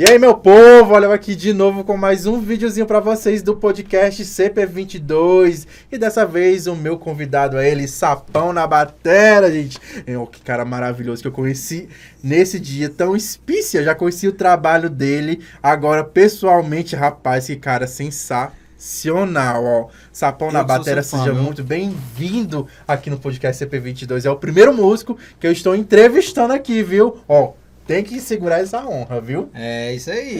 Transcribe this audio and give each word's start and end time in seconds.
E 0.00 0.04
aí, 0.06 0.18
meu 0.18 0.34
povo, 0.34 0.94
olha 0.94 1.04
eu 1.04 1.12
aqui 1.12 1.36
de 1.36 1.52
novo 1.52 1.84
com 1.84 1.94
mais 1.94 2.24
um 2.24 2.40
videozinho 2.40 2.86
para 2.86 3.00
vocês 3.00 3.42
do 3.42 3.54
podcast 3.54 4.22
CP22. 4.24 5.66
E 5.92 5.98
dessa 5.98 6.24
vez 6.24 6.66
o 6.66 6.74
meu 6.74 6.98
convidado 6.98 7.58
é 7.58 7.68
ele, 7.70 7.86
Sapão 7.86 8.50
na 8.50 8.66
Batera, 8.66 9.52
gente. 9.52 9.78
É 10.06 10.16
um 10.16 10.24
que 10.24 10.40
cara 10.40 10.64
maravilhoso 10.64 11.20
que 11.20 11.28
eu 11.28 11.32
conheci 11.32 11.86
nesse 12.24 12.58
dia 12.58 12.88
tão 12.88 13.14
espícia. 13.14 13.84
Já 13.84 13.94
conheci 13.94 14.26
o 14.26 14.32
trabalho 14.32 14.88
dele, 14.88 15.42
agora 15.62 16.02
pessoalmente, 16.02 16.96
rapaz, 16.96 17.44
que 17.44 17.56
cara 17.56 17.86
sensacional, 17.86 19.62
ó. 19.62 19.88
Sapão 20.10 20.48
Eu 20.48 20.54
na 20.54 20.64
Batera, 20.64 21.02
fã, 21.02 21.18
seja 21.18 21.34
viu? 21.34 21.42
muito 21.42 21.62
bem-vindo 21.62 22.66
aqui 22.88 23.10
no 23.10 23.18
podcast 23.18 23.66
CP22. 23.66 24.24
É 24.24 24.30
o 24.30 24.36
primeiro 24.36 24.72
músico 24.72 25.18
que 25.38 25.46
eu 25.46 25.52
estou 25.52 25.76
entrevistando 25.76 26.54
aqui, 26.54 26.82
viu? 26.82 27.18
Ó, 27.28 27.52
tem 27.90 28.04
que 28.04 28.20
segurar 28.20 28.60
essa 28.60 28.86
honra, 28.86 29.20
viu? 29.20 29.50
É 29.52 29.92
isso 29.92 30.10
aí. 30.12 30.38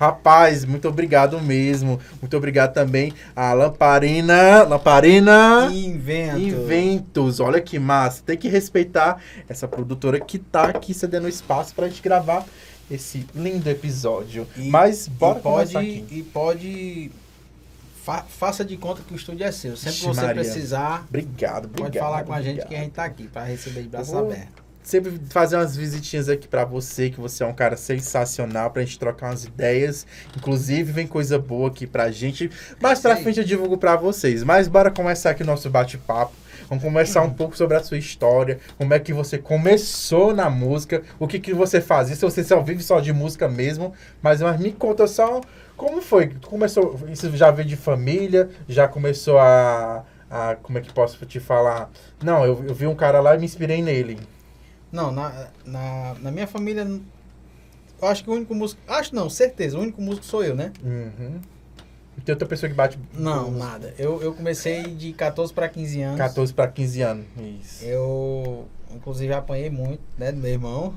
Rapaz, 0.00 0.64
muito 0.64 0.88
obrigado 0.88 1.40
mesmo. 1.40 2.00
Muito 2.20 2.36
obrigado 2.36 2.72
também 2.72 3.12
a 3.36 3.52
Lamparina. 3.52 4.64
Lamparina. 4.64 5.68
Invento. 5.72 6.38
Inventos, 6.38 7.38
olha 7.38 7.60
que 7.60 7.78
massa. 7.78 8.22
Tem 8.26 8.36
que 8.36 8.48
respeitar 8.48 9.22
essa 9.48 9.68
produtora 9.68 10.18
que 10.18 10.38
tá 10.38 10.64
aqui 10.70 10.92
cedendo 10.92 11.28
espaço 11.28 11.72
pra 11.74 11.88
gente 11.88 12.02
gravar 12.02 12.44
esse 12.90 13.24
lindo 13.34 13.68
episódio. 13.70 14.46
E- 14.56 14.68
Mas 14.70 15.06
bora 15.06 15.38
e 15.38 15.42
pode, 15.42 15.76
aqui. 15.76 16.04
e 16.10 16.22
pode. 16.22 17.10
fa- 18.04 18.24
faça 18.28 18.64
de 18.64 18.76
conta 18.76 19.02
que 19.06 19.12
o 19.12 19.16
estúdio 19.16 19.44
é 19.46 19.52
seu. 19.52 19.76
Sempre 19.76 19.98
que 20.00 20.06
você 20.06 20.20
Maria. 20.20 20.42
precisar, 20.42 21.04
Obrigado, 21.08 21.66
obrigado. 21.66 21.84
pode 21.92 21.98
falar 21.98 22.24
com 22.24 22.32
a 22.32 22.42
gente 22.42 22.66
que 22.66 22.74
a 22.74 22.78
gente 22.80 22.92
tá 22.92 23.04
aqui 23.04 23.28
pra 23.28 23.44
receber 23.44 23.82
de 23.82 23.88
braços 23.88 24.12
Eu 24.12 24.20
vou- 24.20 24.30
abertos. 24.32 24.67
Sempre 24.88 25.20
fazer 25.28 25.56
umas 25.56 25.76
visitinhas 25.76 26.30
aqui 26.30 26.48
pra 26.48 26.64
você, 26.64 27.10
que 27.10 27.20
você 27.20 27.44
é 27.44 27.46
um 27.46 27.52
cara 27.52 27.76
sensacional, 27.76 28.70
pra 28.70 28.82
gente 28.82 28.98
trocar 28.98 29.26
umas 29.26 29.44
ideias. 29.44 30.06
Inclusive, 30.34 30.90
vem 30.90 31.06
coisa 31.06 31.38
boa 31.38 31.68
aqui 31.68 31.86
pra 31.86 32.10
gente. 32.10 32.50
Mais 32.80 32.98
pra 32.98 33.16
frente 33.16 33.38
eu 33.38 33.44
divulgo 33.44 33.76
pra 33.76 33.96
vocês. 33.96 34.42
Mas 34.42 34.66
bora 34.66 34.90
começar 34.90 35.30
aqui 35.30 35.42
o 35.42 35.46
nosso 35.46 35.68
bate-papo. 35.68 36.32
Vamos 36.70 36.82
conversar 36.82 37.22
um 37.22 37.30
pouco 37.30 37.54
sobre 37.56 37.76
a 37.76 37.82
sua 37.82 37.98
história, 37.98 38.58
como 38.76 38.92
é 38.92 38.98
que 38.98 39.12
você 39.12 39.38
começou 39.38 40.34
na 40.34 40.50
música, 40.50 41.02
o 41.18 41.26
que, 41.26 41.38
que 41.38 41.54
você 41.54 41.80
fazia, 41.80 42.14
se 42.14 42.20
você 42.20 42.44
só 42.44 42.60
vive 42.60 42.82
só 42.82 43.00
de 43.00 43.10
música 43.10 43.48
mesmo, 43.48 43.94
mas, 44.20 44.42
mas 44.42 44.60
me 44.60 44.70
conta 44.70 45.06
só 45.06 45.40
como 45.78 46.02
foi, 46.02 46.34
começou, 46.44 47.00
isso 47.10 47.34
já 47.34 47.50
veio 47.50 47.66
de 47.66 47.76
família, 47.76 48.50
já 48.68 48.86
começou 48.86 49.38
a, 49.38 50.04
a 50.30 50.56
como 50.56 50.76
é 50.76 50.82
que 50.82 50.92
posso 50.92 51.24
te 51.24 51.40
falar, 51.40 51.88
não, 52.22 52.44
eu, 52.44 52.62
eu 52.68 52.74
vi 52.74 52.86
um 52.86 52.94
cara 52.94 53.18
lá 53.18 53.34
e 53.34 53.38
me 53.38 53.46
inspirei 53.46 53.80
nele. 53.80 54.18
Não, 54.90 55.12
na, 55.12 55.48
na, 55.64 56.14
na 56.20 56.30
minha 56.30 56.46
família, 56.46 56.86
eu 58.00 58.08
acho 58.08 58.24
que 58.24 58.30
o 58.30 58.32
único 58.32 58.54
músico. 58.54 58.80
Acho 58.86 59.14
não, 59.14 59.28
certeza, 59.28 59.76
o 59.78 59.82
único 59.82 60.00
músico 60.00 60.24
sou 60.24 60.42
eu, 60.44 60.54
né? 60.54 60.72
Uhum. 60.82 61.40
E 62.16 62.20
tem 62.20 62.32
outra 62.32 62.48
pessoa 62.48 62.68
que 62.68 62.74
bate 62.74 62.98
Não, 63.14 63.50
nada. 63.50 63.94
Eu, 63.98 64.20
eu 64.22 64.32
comecei 64.34 64.82
de 64.82 65.12
14 65.12 65.52
para 65.52 65.68
15 65.68 66.02
anos. 66.02 66.18
14 66.18 66.52
para 66.54 66.66
15 66.68 67.02
anos. 67.02 67.26
Isso. 67.62 67.84
Eu, 67.84 68.66
inclusive, 68.92 69.32
apanhei 69.32 69.70
muito, 69.70 70.00
né, 70.16 70.32
do 70.32 70.38
meu 70.38 70.50
irmão. 70.50 70.94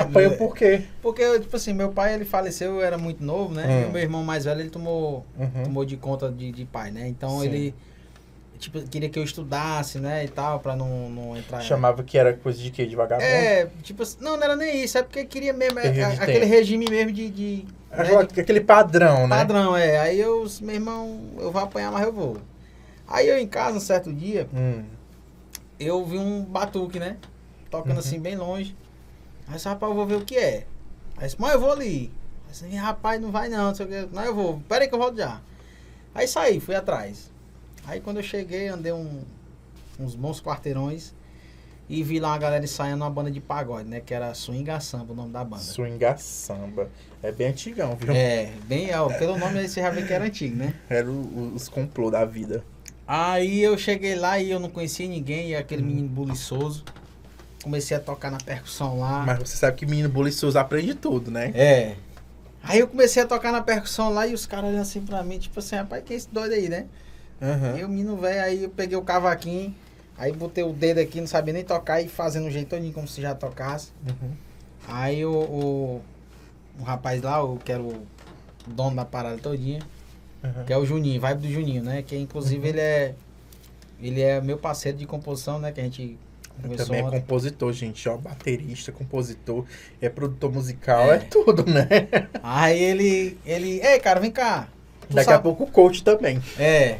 Apanhou 0.00 0.32
por 0.38 0.54
quê? 0.56 0.84
Porque, 1.02 1.40
tipo 1.40 1.54
assim, 1.56 1.74
meu 1.74 1.90
pai, 1.90 2.14
ele 2.14 2.24
faleceu, 2.24 2.76
eu 2.76 2.82
era 2.82 2.96
muito 2.96 3.22
novo, 3.22 3.52
né? 3.52 3.66
Hum. 3.66 3.82
E 3.82 3.84
o 3.90 3.92
meu 3.92 4.02
irmão 4.02 4.24
mais 4.24 4.44
velho, 4.46 4.60
ele 4.60 4.70
tomou, 4.70 5.26
Uhum. 5.38 5.62
tomou 5.64 5.84
de 5.84 5.96
conta 5.98 6.30
de, 6.30 6.50
de 6.52 6.64
pai, 6.64 6.90
né? 6.90 7.06
Então, 7.06 7.40
Sim. 7.40 7.46
ele, 7.46 7.74
tipo, 8.62 8.80
queria 8.88 9.08
que 9.10 9.18
eu 9.18 9.24
estudasse, 9.24 9.98
né, 9.98 10.24
e 10.24 10.28
tal, 10.28 10.60
pra 10.60 10.74
não, 10.76 11.10
não 11.10 11.36
entrar... 11.36 11.60
Chamava 11.60 12.02
que 12.02 12.16
era 12.16 12.32
coisa 12.32 12.62
de 12.62 12.70
quê? 12.70 12.86
De 12.86 12.94
vagabundo? 12.96 13.26
É, 13.26 13.66
tipo 13.82 14.02
assim, 14.04 14.16
não, 14.20 14.36
não 14.36 14.44
era 14.44 14.56
nem 14.56 14.82
isso, 14.84 14.96
é 14.96 15.02
porque 15.02 15.24
queria 15.24 15.52
mesmo, 15.52 15.78
é, 15.78 15.82
Período 15.82 16.14
de 16.14 16.20
aquele 16.22 16.40
tempo. 16.40 16.52
regime 16.52 16.86
mesmo 16.88 17.12
de... 17.12 17.28
de 17.30 17.66
né, 17.90 18.04
de 18.32 18.40
Aquele 18.40 18.60
padrão, 18.60 19.26
né? 19.28 19.36
padrão, 19.36 19.76
é. 19.76 19.98
Aí 19.98 20.18
eu, 20.20 20.46
meu 20.62 20.74
irmão, 20.74 21.20
eu 21.38 21.50
vou 21.52 21.60
apanhar, 21.62 21.90
mas 21.92 22.02
eu 22.04 22.12
vou. 22.12 22.38
Aí 23.06 23.28
eu 23.28 23.36
em 23.38 23.46
casa, 23.46 23.76
um 23.76 23.80
certo 23.80 24.10
dia, 24.12 24.48
Hum. 24.54 24.84
eu 25.78 26.04
vi 26.06 26.16
um 26.16 26.42
batuque, 26.44 26.98
né? 26.98 27.16
Tocando 27.70 27.92
Uhum. 27.94 27.98
assim, 27.98 28.18
bem 28.20 28.36
longe. 28.36 28.74
Aí 29.46 29.52
eu 29.52 29.56
disse, 29.56 29.68
rapaz, 29.68 29.90
eu 29.90 29.96
vou 29.96 30.06
ver 30.06 30.14
o 30.16 30.24
que 30.24 30.36
é. 30.36 30.64
Aí 31.16 31.22
eu 31.22 31.26
disse, 31.26 31.40
mãe, 31.40 31.52
eu 31.52 31.60
vou 31.60 31.72
ali. 31.72 32.10
Aí 32.48 32.62
eu 32.62 32.68
disse, 32.68 32.76
rapaz, 32.76 33.20
não 33.20 33.30
vai 33.30 33.48
não, 33.48 33.68
não 33.68 33.74
sei 33.74 33.86
o 33.86 33.88
que. 33.88 34.14
Não, 34.14 34.22
eu 34.24 34.34
vou. 34.34 34.62
Pera 34.68 34.84
aí 34.84 34.88
que 34.88 34.94
eu 34.94 34.98
volto 34.98 35.16
já. 35.18 35.40
Aí 36.14 36.28
saí, 36.28 36.60
fui 36.60 36.74
atrás. 36.74 37.31
Aí 37.86 38.00
quando 38.00 38.18
eu 38.18 38.22
cheguei, 38.22 38.68
andei 38.68 38.92
um- 38.92 39.22
uns 39.98 40.14
bons 40.14 40.40
quarteirões 40.40 41.12
e 41.88 42.02
vi 42.02 42.20
lá 42.20 42.28
uma 42.28 42.38
galera 42.38 42.64
ensaiando 42.64 43.02
uma 43.04 43.10
banda 43.10 43.30
de 43.30 43.40
pagode, 43.40 43.88
né? 43.88 44.00
Que 44.00 44.14
era 44.14 44.32
Swinga 44.34 44.80
Samba, 44.80 45.12
o 45.12 45.16
nome 45.16 45.32
da 45.32 45.44
banda. 45.44 45.62
Swinga 45.62 46.16
samba. 46.16 46.88
É 47.22 47.30
bem 47.32 47.48
antigão, 47.48 47.96
viu? 47.96 48.12
É, 48.14 48.52
bem, 48.66 48.94
ó, 48.94 49.08
pelo 49.08 49.36
nome 49.36 49.66
você 49.68 49.80
já 49.80 49.90
vê 49.90 50.02
que 50.02 50.12
era 50.12 50.24
antigo, 50.24 50.56
né? 50.56 50.74
Era 50.88 51.10
o- 51.10 51.52
os 51.54 51.68
complô 51.68 52.10
da 52.10 52.24
vida. 52.24 52.64
Aí 53.06 53.60
eu 53.60 53.76
cheguei 53.76 54.14
lá 54.14 54.38
e 54.38 54.50
eu 54.50 54.58
não 54.60 54.70
conhecia 54.70 55.06
ninguém, 55.08 55.50
e 55.50 55.56
aquele 55.56 55.82
menino 55.82 56.08
buliçoso. 56.08 56.84
Comecei 57.62 57.96
a 57.96 58.00
tocar 58.00 58.30
na 58.30 58.38
percussão 58.38 58.98
lá. 58.98 59.24
Mas 59.26 59.38
você 59.38 59.56
sabe 59.56 59.76
que 59.76 59.86
menino 59.86 60.08
buliçoso 60.08 60.58
aprende 60.58 60.94
tudo, 60.94 61.30
né? 61.30 61.52
É. 61.54 61.94
Aí 62.62 62.78
eu 62.78 62.88
comecei 62.88 63.22
a 63.22 63.26
tocar 63.26 63.52
na 63.52 63.60
percussão 63.60 64.10
lá 64.10 64.26
e 64.26 64.34
os 64.34 64.46
caras 64.46 64.70
olhando 64.70 64.82
assim 64.82 65.00
pra 65.04 65.22
mim, 65.22 65.38
tipo 65.38 65.58
assim, 65.58 65.76
rapaz, 65.76 66.02
que 66.04 66.12
é 66.12 66.16
esse 66.16 66.28
doido 66.28 66.52
aí, 66.54 66.68
né? 66.68 66.86
Aham. 67.42 67.76
E 67.78 67.84
o 67.84 67.88
menino 67.88 68.16
velho, 68.16 68.40
aí 68.42 68.62
eu 68.64 68.70
peguei 68.70 68.96
o 68.96 69.02
cavaquinho, 69.02 69.74
aí 70.16 70.32
botei 70.32 70.62
o 70.62 70.72
dedo 70.72 70.98
aqui, 71.00 71.20
não 71.20 71.26
sabia 71.26 71.52
nem 71.52 71.64
tocar 71.64 72.00
e 72.00 72.08
fazendo 72.08 72.46
um 72.46 72.50
jeito 72.50 72.68
todinho 72.68 72.92
como 72.92 73.08
se 73.08 73.20
já 73.20 73.34
tocasse. 73.34 73.88
Uhum. 74.06 74.30
Aí 74.88 75.24
o, 75.24 75.32
o, 75.32 76.02
o 76.78 76.82
rapaz 76.84 77.20
lá, 77.22 77.42
o, 77.42 77.56
que 77.58 77.72
era 77.72 77.82
o 77.82 78.02
dono 78.66 78.96
da 78.96 79.04
parada 79.04 79.36
todinha, 79.38 79.80
Uhum. 80.44 80.64
que 80.64 80.72
é 80.72 80.76
o 80.76 80.84
Juninho, 80.84 81.20
vibe 81.20 81.46
do 81.46 81.52
Juninho, 81.52 81.84
né? 81.84 82.02
Que 82.02 82.16
inclusive 82.16 82.66
ele 82.68 82.80
é. 82.80 83.14
Ele 84.00 84.20
é 84.20 84.40
meu 84.40 84.58
parceiro 84.58 84.98
de 84.98 85.06
composição, 85.06 85.60
né? 85.60 85.70
Que 85.70 85.80
a 85.80 85.84
gente 85.84 86.18
Também 86.76 86.98
é 86.98 87.10
compositor, 87.10 87.72
gente, 87.72 88.08
ó. 88.08 88.16
Baterista, 88.16 88.90
compositor, 88.90 89.64
é 90.00 90.08
produtor 90.08 90.50
musical, 90.52 91.12
é, 91.12 91.14
É. 91.14 91.18
tudo, 91.20 91.64
né? 91.64 91.86
Aí 92.42 92.76
ele. 92.82 93.38
ele. 93.46 93.80
Ei, 93.86 94.00
cara, 94.00 94.18
vem 94.18 94.32
cá. 94.32 94.66
Daqui 95.08 95.30
a 95.30 95.34
sabe- 95.34 95.44
pouco 95.44 95.62
o 95.62 95.70
coach 95.70 96.02
também. 96.02 96.42
É. 96.58 96.98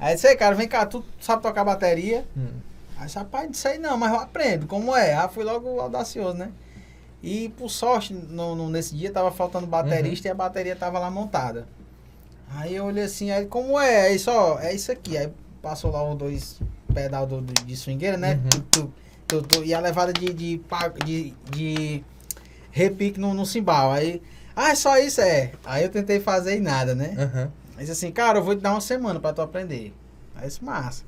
Aí 0.00 0.14
disse, 0.14 0.26
"Ei, 0.28 0.36
cara, 0.36 0.54
vem 0.54 0.66
cá, 0.66 0.86
tu 0.86 1.04
sabe 1.20 1.42
tocar 1.42 1.62
bateria? 1.64 2.24
Hum. 2.36 2.48
Aí 2.96 3.06
disse, 3.06 3.18
rapaz, 3.18 3.46
não 3.46 3.54
sei 3.54 3.78
não, 3.78 3.96
mas 3.96 4.12
eu 4.12 4.18
aprendo, 4.20 4.66
como 4.66 4.96
é? 4.96 5.14
Aí 5.14 5.28
fui 5.28 5.44
logo 5.44 5.78
audacioso, 5.80 6.36
né? 6.36 6.50
E 7.22 7.50
por 7.50 7.68
sorte, 7.70 8.12
no, 8.14 8.54
no- 8.54 8.68
nesse 8.70 8.94
dia 8.96 9.10
tava 9.12 9.30
faltando 9.30 9.66
baterista 9.66 10.26
e 10.28 10.30
a 10.30 10.34
bateria 10.34 10.74
tava 10.74 10.98
lá 10.98 11.10
montada. 11.10 11.66
Aí 12.56 12.74
eu 12.74 12.84
olhei 12.86 13.04
assim, 13.04 13.30
aí 13.30 13.46
como 13.46 13.78
é? 13.78 14.02
Aí 14.08 14.18
só, 14.18 14.58
é 14.58 14.74
isso 14.74 14.90
aqui. 14.90 15.16
Aí 15.16 15.30
passou 15.62 15.90
lá 15.90 16.02
os 16.02 16.16
dois 16.18 16.60
pedal 16.92 17.26
do, 17.26 17.40
do- 17.40 17.52
de 17.64 17.76
swingueira, 17.76 18.16
né? 18.16 18.40
Uhum. 18.42 18.62
Tu, 18.70 18.92
tu, 19.28 19.42
tu, 19.42 19.64
e 19.64 19.72
a 19.74 19.80
levada 19.80 20.12
de, 20.12 20.32
de, 20.32 20.60
de, 21.04 21.34
de 21.50 22.04
repique 22.70 23.20
no, 23.20 23.32
no 23.34 23.44
cimbal. 23.46 23.92
Aí, 23.92 24.20
ah, 24.56 24.70
é 24.70 24.74
só 24.74 24.98
isso, 24.98 25.20
é. 25.20 25.52
Aí 25.64 25.84
eu 25.84 25.90
tentei 25.90 26.20
fazer 26.20 26.56
e 26.56 26.60
nada, 26.60 26.94
né? 26.94 27.14
Aham. 27.18 27.52
Disse 27.80 27.92
assim, 27.92 28.12
cara, 28.12 28.38
eu 28.38 28.44
vou 28.44 28.54
te 28.54 28.60
dar 28.60 28.72
uma 28.72 28.80
semana 28.80 29.18
pra 29.18 29.32
tu 29.32 29.40
aprender. 29.42 29.92
Aí 30.36 30.46
isso 30.46 30.64
massa. 30.64 31.04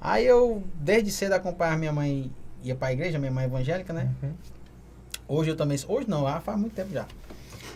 Aí 0.00 0.26
eu, 0.26 0.62
desde 0.74 1.10
cedo, 1.10 1.32
acompanhava 1.32 1.78
minha 1.78 1.92
mãe, 1.92 2.30
ia 2.62 2.74
pra 2.74 2.92
igreja, 2.92 3.18
minha 3.18 3.30
mãe 3.30 3.44
é 3.44 3.46
evangélica, 3.46 3.92
né? 3.92 4.10
Uhum. 4.22 4.32
Hoje 5.26 5.50
eu 5.50 5.56
também, 5.56 5.78
hoje 5.88 6.08
não, 6.08 6.26
ah, 6.26 6.40
faz 6.40 6.58
muito 6.58 6.74
tempo 6.74 6.92
já. 6.92 7.06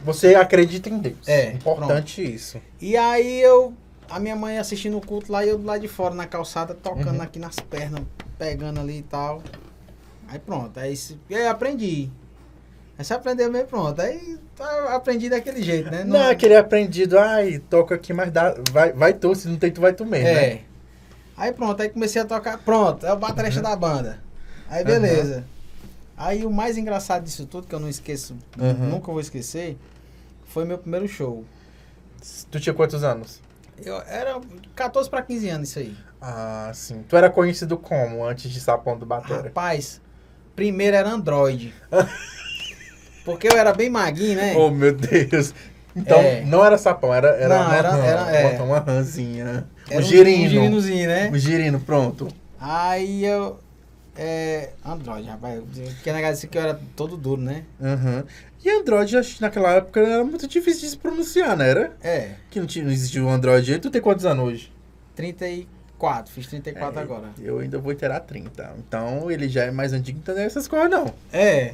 Você 0.04 0.34
acredita 0.34 0.88
em 0.88 0.98
Deus. 0.98 1.26
É, 1.26 1.52
Importante 1.52 2.22
isso. 2.22 2.60
E 2.80 2.96
aí 2.96 3.40
eu, 3.40 3.72
a 4.10 4.20
minha 4.20 4.36
mãe 4.36 4.58
assistindo 4.58 4.96
o 4.98 5.00
culto 5.00 5.32
lá 5.32 5.44
e 5.44 5.48
eu 5.48 5.62
lado 5.62 5.80
de 5.80 5.88
fora 5.88 6.14
na 6.14 6.26
calçada, 6.26 6.74
tocando 6.74 7.16
Uhum. 7.16 7.22
aqui 7.22 7.38
nas 7.38 7.56
pernas, 7.56 8.02
pegando 8.38 8.80
ali 8.80 8.98
e 8.98 9.02
tal. 9.02 9.42
Aí 10.28 10.38
pronto, 10.38 10.78
aí, 10.78 10.94
aí 11.30 11.46
aprendi. 11.46 12.10
Aí 12.98 13.04
você 13.04 13.14
aprendeu 13.14 13.50
meio 13.50 13.64
pronto. 13.66 14.00
Aí 14.00 14.38
tá, 14.56 14.94
aprendi 14.96 15.30
daquele 15.30 15.62
jeito, 15.62 15.88
né? 15.90 16.02
Não, 16.04 16.20
é 16.20 16.30
aquele 16.32 16.56
aprendido, 16.56 17.16
ai, 17.18 17.58
toca 17.70 17.94
aqui, 17.94 18.12
mas 18.12 18.32
dá, 18.32 18.54
vai, 18.72 18.92
vai 18.92 19.12
tu, 19.14 19.34
se 19.36 19.46
não 19.48 19.56
tem 19.56 19.70
tu, 19.70 19.80
vai 19.80 19.92
tu 19.92 20.04
mesmo, 20.04 20.26
né? 20.26 20.44
É. 20.44 20.60
Aí 21.36 21.52
pronto, 21.52 21.80
aí 21.80 21.88
comecei 21.88 22.20
a 22.20 22.24
tocar. 22.24 22.58
Pronto, 22.58 23.06
é 23.06 23.12
o 23.12 23.16
baterista 23.16 23.62
da 23.62 23.76
banda. 23.76 24.18
Aí 24.68 24.84
beleza. 24.84 25.44
Aí 26.16 26.44
o 26.44 26.50
mais 26.50 26.76
engraçado 26.76 27.22
disso 27.22 27.46
tudo, 27.46 27.68
que 27.68 27.74
eu 27.74 27.78
não 27.78 27.88
esqueço, 27.88 28.36
Uhum. 28.58 28.88
nunca 28.90 29.12
vou 29.12 29.20
esquecer, 29.20 29.78
foi 30.46 30.64
meu 30.64 30.76
primeiro 30.76 31.06
show. 31.06 31.44
Tu 32.50 32.58
tinha 32.58 32.74
quantos 32.74 33.04
anos? 33.04 33.40
Eu 33.80 34.02
era 34.08 34.40
14 34.74 35.08
para 35.08 35.22
15 35.22 35.48
anos 35.48 35.68
isso 35.68 35.78
aí. 35.78 35.96
Ah, 36.20 36.72
sim. 36.74 37.04
Tu 37.08 37.16
era 37.16 37.30
conhecido 37.30 37.78
como 37.78 38.24
antes 38.26 38.50
de 38.50 38.58
Sapão 38.60 38.98
do 38.98 39.06
Batera? 39.06 39.42
Rapaz, 39.44 40.00
primeiro 40.56 40.96
era 40.96 41.08
Android. 41.08 41.72
Porque 43.32 43.48
eu 43.48 43.56
era 43.58 43.72
bem 43.74 43.90
maguinho, 43.90 44.36
né? 44.36 44.54
Oh, 44.56 44.70
meu 44.70 44.92
Deus. 44.94 45.52
Então, 45.94 46.18
É. 46.18 46.42
não 46.44 46.64
era 46.64 46.78
sapão, 46.78 47.12
era, 47.12 47.28
era, 47.30 47.58
Não, 47.58 47.66
uma, 47.66 47.76
era- 47.76 47.88
era- 47.98 48.30
é. 48.32 48.62
uma 48.62 48.78
rãzinha. 48.78 49.66
Era 49.90 50.00
um 50.00 50.02
girino. 50.02 50.44
Um 50.46 50.48
girinozinho, 50.48 51.08
né? 51.08 51.30
Um 51.32 51.38
girino, 51.38 51.80
pronto. 51.80 52.28
Aí 52.60 53.24
eu. 53.24 53.58
É. 54.16 54.70
Android, 54.84 55.28
rapaz. 55.28 55.60
Porque 55.94 56.12
negócio 56.12 56.34
disse 56.34 56.48
que 56.48 56.56
eu 56.58 56.62
era 56.62 56.80
todo 56.96 57.16
duro, 57.16 57.40
né? 57.42 57.64
Aham. 57.82 58.24
E 58.64 58.70
Android, 58.70 59.20
que 59.22 59.40
naquela 59.40 59.72
época 59.74 60.00
era 60.00 60.24
muito 60.24 60.46
difícil 60.48 60.80
de 60.82 60.88
se 60.90 60.96
pronunciar, 60.96 61.56
não 61.56 61.64
era? 61.64 61.92
É. 62.02 62.30
Que 62.50 62.58
não, 62.60 62.66
tinha, 62.66 62.84
não 62.84 62.90
existia 62.92 63.22
o 63.24 63.28
Android. 63.28 63.72
E 63.72 63.78
tu 63.78 63.90
tem 63.90 64.00
quantos 64.00 64.24
anos 64.24 64.44
hoje? 64.44 64.72
34. 65.14 66.32
Fiz 66.32 66.46
34 66.48 66.98
É, 66.98 67.02
agora. 67.02 67.28
Eu 67.40 67.58
ainda 67.60 67.78
vou 67.78 67.94
ter 67.94 68.10
a 68.10 68.18
30. 68.20 68.72
Então 68.78 69.30
ele 69.30 69.48
já 69.48 69.64
é 69.64 69.70
mais 69.70 69.92
antigo, 69.92 70.18
então 70.22 70.34
não 70.34 70.42
é 70.42 70.46
essas 70.46 70.66
coisas, 70.68 70.90
não. 70.90 71.12
É. 71.32 71.72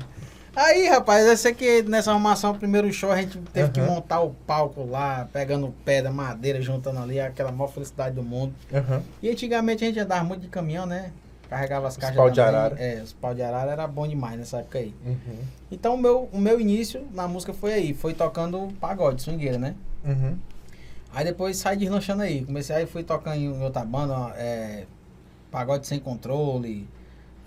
Aí, 0.56 0.86
rapaz, 0.88 1.26
eu 1.26 1.36
sei 1.36 1.52
que 1.52 1.82
nessa 1.82 2.12
arrumação, 2.12 2.52
o 2.52 2.58
primeiro 2.58 2.92
show, 2.92 3.10
a 3.10 3.20
gente 3.20 3.38
teve 3.52 3.70
que 3.70 3.80
Aham. 3.80 3.90
montar 3.90 4.20
o 4.20 4.30
palco 4.30 4.84
lá, 4.84 5.28
pegando 5.32 5.74
pedra, 5.84 6.12
madeira, 6.12 6.62
juntando 6.62 7.00
ali, 7.00 7.18
aquela 7.18 7.50
maior 7.50 7.68
felicidade 7.68 8.14
do 8.14 8.22
mundo. 8.22 8.54
Aham. 8.72 9.02
E 9.20 9.28
antigamente 9.28 9.82
a 9.84 9.86
gente 9.88 9.98
andava 9.98 10.22
muito 10.22 10.42
de 10.42 10.48
caminhão, 10.48 10.86
né? 10.86 11.10
Carregava 11.48 11.88
as 11.88 11.94
Os 11.94 12.00
caixas 12.00 12.16
pau 12.16 12.30
de 12.30 12.40
arara. 12.40 12.76
É, 12.78 13.00
os 13.02 13.12
pau 13.12 13.34
de 13.34 13.42
arara 13.42 13.72
era 13.72 13.86
bom 13.86 14.06
demais 14.06 14.38
nessa 14.38 14.58
época 14.58 14.78
aí. 14.78 14.94
Uhum. 15.04 15.38
Então 15.70 15.94
o 15.94 15.98
meu, 15.98 16.28
o 16.32 16.38
meu 16.38 16.60
início 16.60 17.06
na 17.12 17.26
música 17.26 17.52
foi 17.52 17.72
aí, 17.72 17.94
foi 17.94 18.14
tocando 18.14 18.72
pagode, 18.80 19.22
swingueira, 19.22 19.58
né? 19.58 19.74
Uhum. 20.04 20.38
Aí 21.12 21.24
depois 21.24 21.56
saí 21.56 21.76
deslanchando 21.76 22.22
aí. 22.22 22.44
Comecei 22.44 22.76
aí, 22.76 22.86
fui 22.86 23.02
tocando 23.02 23.36
em 23.36 23.62
outra 23.62 23.84
banda, 23.84 24.34
é, 24.36 24.84
pagode 25.50 25.86
sem 25.86 26.00
controle, 26.00 26.88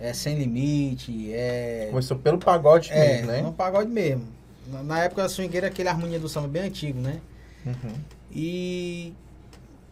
é, 0.00 0.12
sem 0.12 0.36
limite, 0.38 1.32
é. 1.32 1.88
Começou 1.90 2.16
pelo 2.18 2.38
pagode 2.38 2.90
É, 2.92 3.16
mesmo, 3.16 3.26
né? 3.32 3.42
no 3.42 3.52
pagode 3.52 3.90
mesmo. 3.90 4.24
Na, 4.66 4.82
na 4.82 5.00
época 5.04 5.22
da 5.22 5.28
swingueira, 5.28 5.66
aquele 5.68 5.88
harmonia 5.88 6.18
do 6.18 6.28
samba 6.28 6.48
bem 6.48 6.62
antigo, 6.62 7.00
né? 7.00 7.20
Uhum. 7.66 7.94
E 8.30 9.12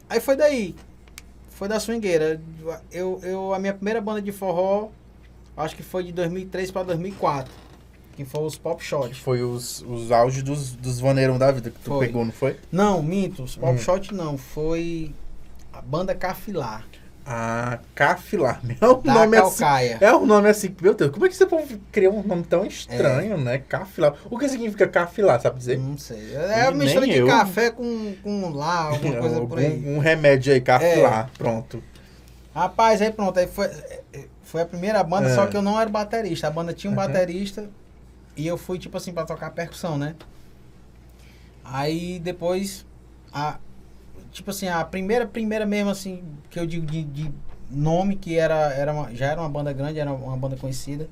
aí 0.09 0.21
foi 0.21 0.37
daí. 0.37 0.75
Foi 1.51 1.69
da 1.69 1.81
swingueira. 1.81 2.41
Eu, 2.93 3.19
eu, 3.23 3.55
a 3.55 3.59
minha 3.59 3.73
primeira 3.73 4.01
banda 4.01 4.21
de 4.21 4.31
forró, 4.33 4.89
acho 5.57 5.75
que 5.75 5.83
foi 5.83 6.05
de 6.05 6.13
2003 6.13 6.71
para 6.71 6.83
2004. 6.85 7.53
Que 8.15 8.25
foi 8.25 8.43
os 8.45 8.57
Pop 8.57 8.81
Que 8.81 8.87
Shot. 8.87 9.15
foi 9.23 9.43
os, 9.43 9.83
os 9.83 10.11
auges 10.11 10.43
dos, 10.43 10.73
dos 10.73 11.01
vaneirão 11.01 11.37
da 11.39 11.51
vida 11.53 11.71
que 11.71 11.79
tu 11.81 11.91
Foi. 11.91 12.07
pegou, 12.07 12.25
não 12.25 12.33
foi? 12.33 12.57
Não, 12.73 13.03
minto, 13.03 13.43
os 13.43 13.57
Pop 13.57 13.75
Hum. 13.75 13.79
Shot 13.79 14.15
não. 14.15 14.39
Foi 14.39 15.13
a 15.73 15.83
banda 15.83 16.15
Cafilar. 16.15 16.87
Ah, 17.29 17.81
Cafilar. 17.95 18.61
É 18.81 18.87
um 18.87 19.01
Da 19.03 19.15
nome 19.15 19.37
assim. 19.37 19.59
Calcaia. 19.65 19.99
É 20.01 20.15
um 20.15 20.25
nome 20.25 20.49
assim, 20.49 20.75
meu 20.81 20.95
Deus, 20.95 21.11
como 21.11 21.27
é 21.27 21.29
que 21.29 21.35
você 21.35 21.45
pode 21.45 21.77
criar 21.91 22.11
um 22.11 22.23
nome 22.23 22.45
tão 22.45 22.65
estranho, 22.65 23.37
né? 23.37 23.59
Cafilar. 23.59 24.15
O 24.31 24.39
que 24.39 24.49
significa 24.49 24.87
cafilar, 24.87 25.41
sabe 25.41 25.59
dizer? 25.59 25.77
Não 25.77 25.99
sei. 25.99 26.35
É 26.37 26.69
uma 26.69 26.85
mistura 26.85 27.05
de 27.05 27.17
eu. 27.17 27.27
café 27.27 27.71
com, 27.71 28.15
com 28.23 28.51
lá, 28.51 28.91
alguma 28.91 29.17
coisa 29.19 29.41
por 29.45 29.59
aí. 29.59 29.83
um, 29.85 29.97
um 29.97 29.99
remédio 29.99 30.53
aí, 30.53 30.61
cafilar. 30.61 31.29
É. 31.35 31.37
Pronto. 31.37 31.83
Rapaz, 32.55 33.03
aí 33.03 33.11
pronto, 33.13 33.39
aí 33.41 33.47
foi, 33.49 33.69
foi 34.45 34.63
a 34.63 34.67
primeira 34.67 35.03
banda, 35.03 35.29
É. 35.29 35.35
só 35.35 35.47
que 35.49 35.57
eu 35.57 35.63
não 35.63 35.79
era 35.81 35.91
baterista. 35.91 36.47
A 36.47 36.51
banda 36.51 36.73
tinha 36.73 36.91
um 36.91 36.95
Uhum. 36.97 37.03
baterista 37.05 37.69
e 38.37 38.47
eu 38.47 38.57
fui, 38.57 38.79
tipo 38.79 38.97
assim, 38.97 39.13
pra 39.13 39.25
tocar 39.27 39.51
percussão, 39.51 39.99
né? 39.99 40.15
Aí 41.65 42.21
depois, 42.21 42.87
a, 43.33 43.59
tipo 44.33 44.51
assim, 44.51 44.69
a 44.69 44.85
primeira, 44.85 45.27
primeira 45.27 45.65
mesmo, 45.67 45.91
assim, 45.91 46.23
que 46.51 46.59
eu 46.59 46.67
digo 46.67 46.87
de, 46.87 47.03
de 47.05 47.33
nome, 47.71 48.17
que 48.17 48.37
era, 48.39 48.73
era 48.75 48.93
uma- 48.93 49.15
já 49.15 49.27
era 49.27 49.41
uma 49.41 49.49
banda 49.49 49.73
grande, 49.73 49.99
era 49.99 50.13
uma 50.13 50.37
banda 50.37 50.57
conhecida, 50.57 51.09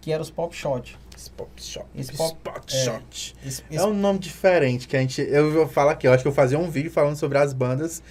que 0.00 0.12
era 0.12 0.22
os 0.22 0.30
Pop 0.30 0.54
Shot. 0.54 0.98
Spot 1.16 1.48
Shot. 1.56 1.86
Spot 1.98 2.74
é. 2.74 2.84
Shot. 2.84 3.36
É 3.70 3.82
um 3.84 3.94
nome 3.94 4.18
diferente 4.18 4.88
que 4.88 4.96
a 4.96 5.00
gente. 5.00 5.20
Eu 5.22 5.52
vou 5.52 5.68
falar 5.68 5.92
aqui, 5.92 6.06
eu 6.08 6.12
acho 6.12 6.22
que 6.22 6.28
eu 6.28 6.32
vou 6.32 6.36
fazer 6.36 6.56
um 6.56 6.68
vídeo 6.68 6.90
falando 6.90 7.16
sobre 7.16 7.38
as 7.38 7.52
bandas 7.52 8.02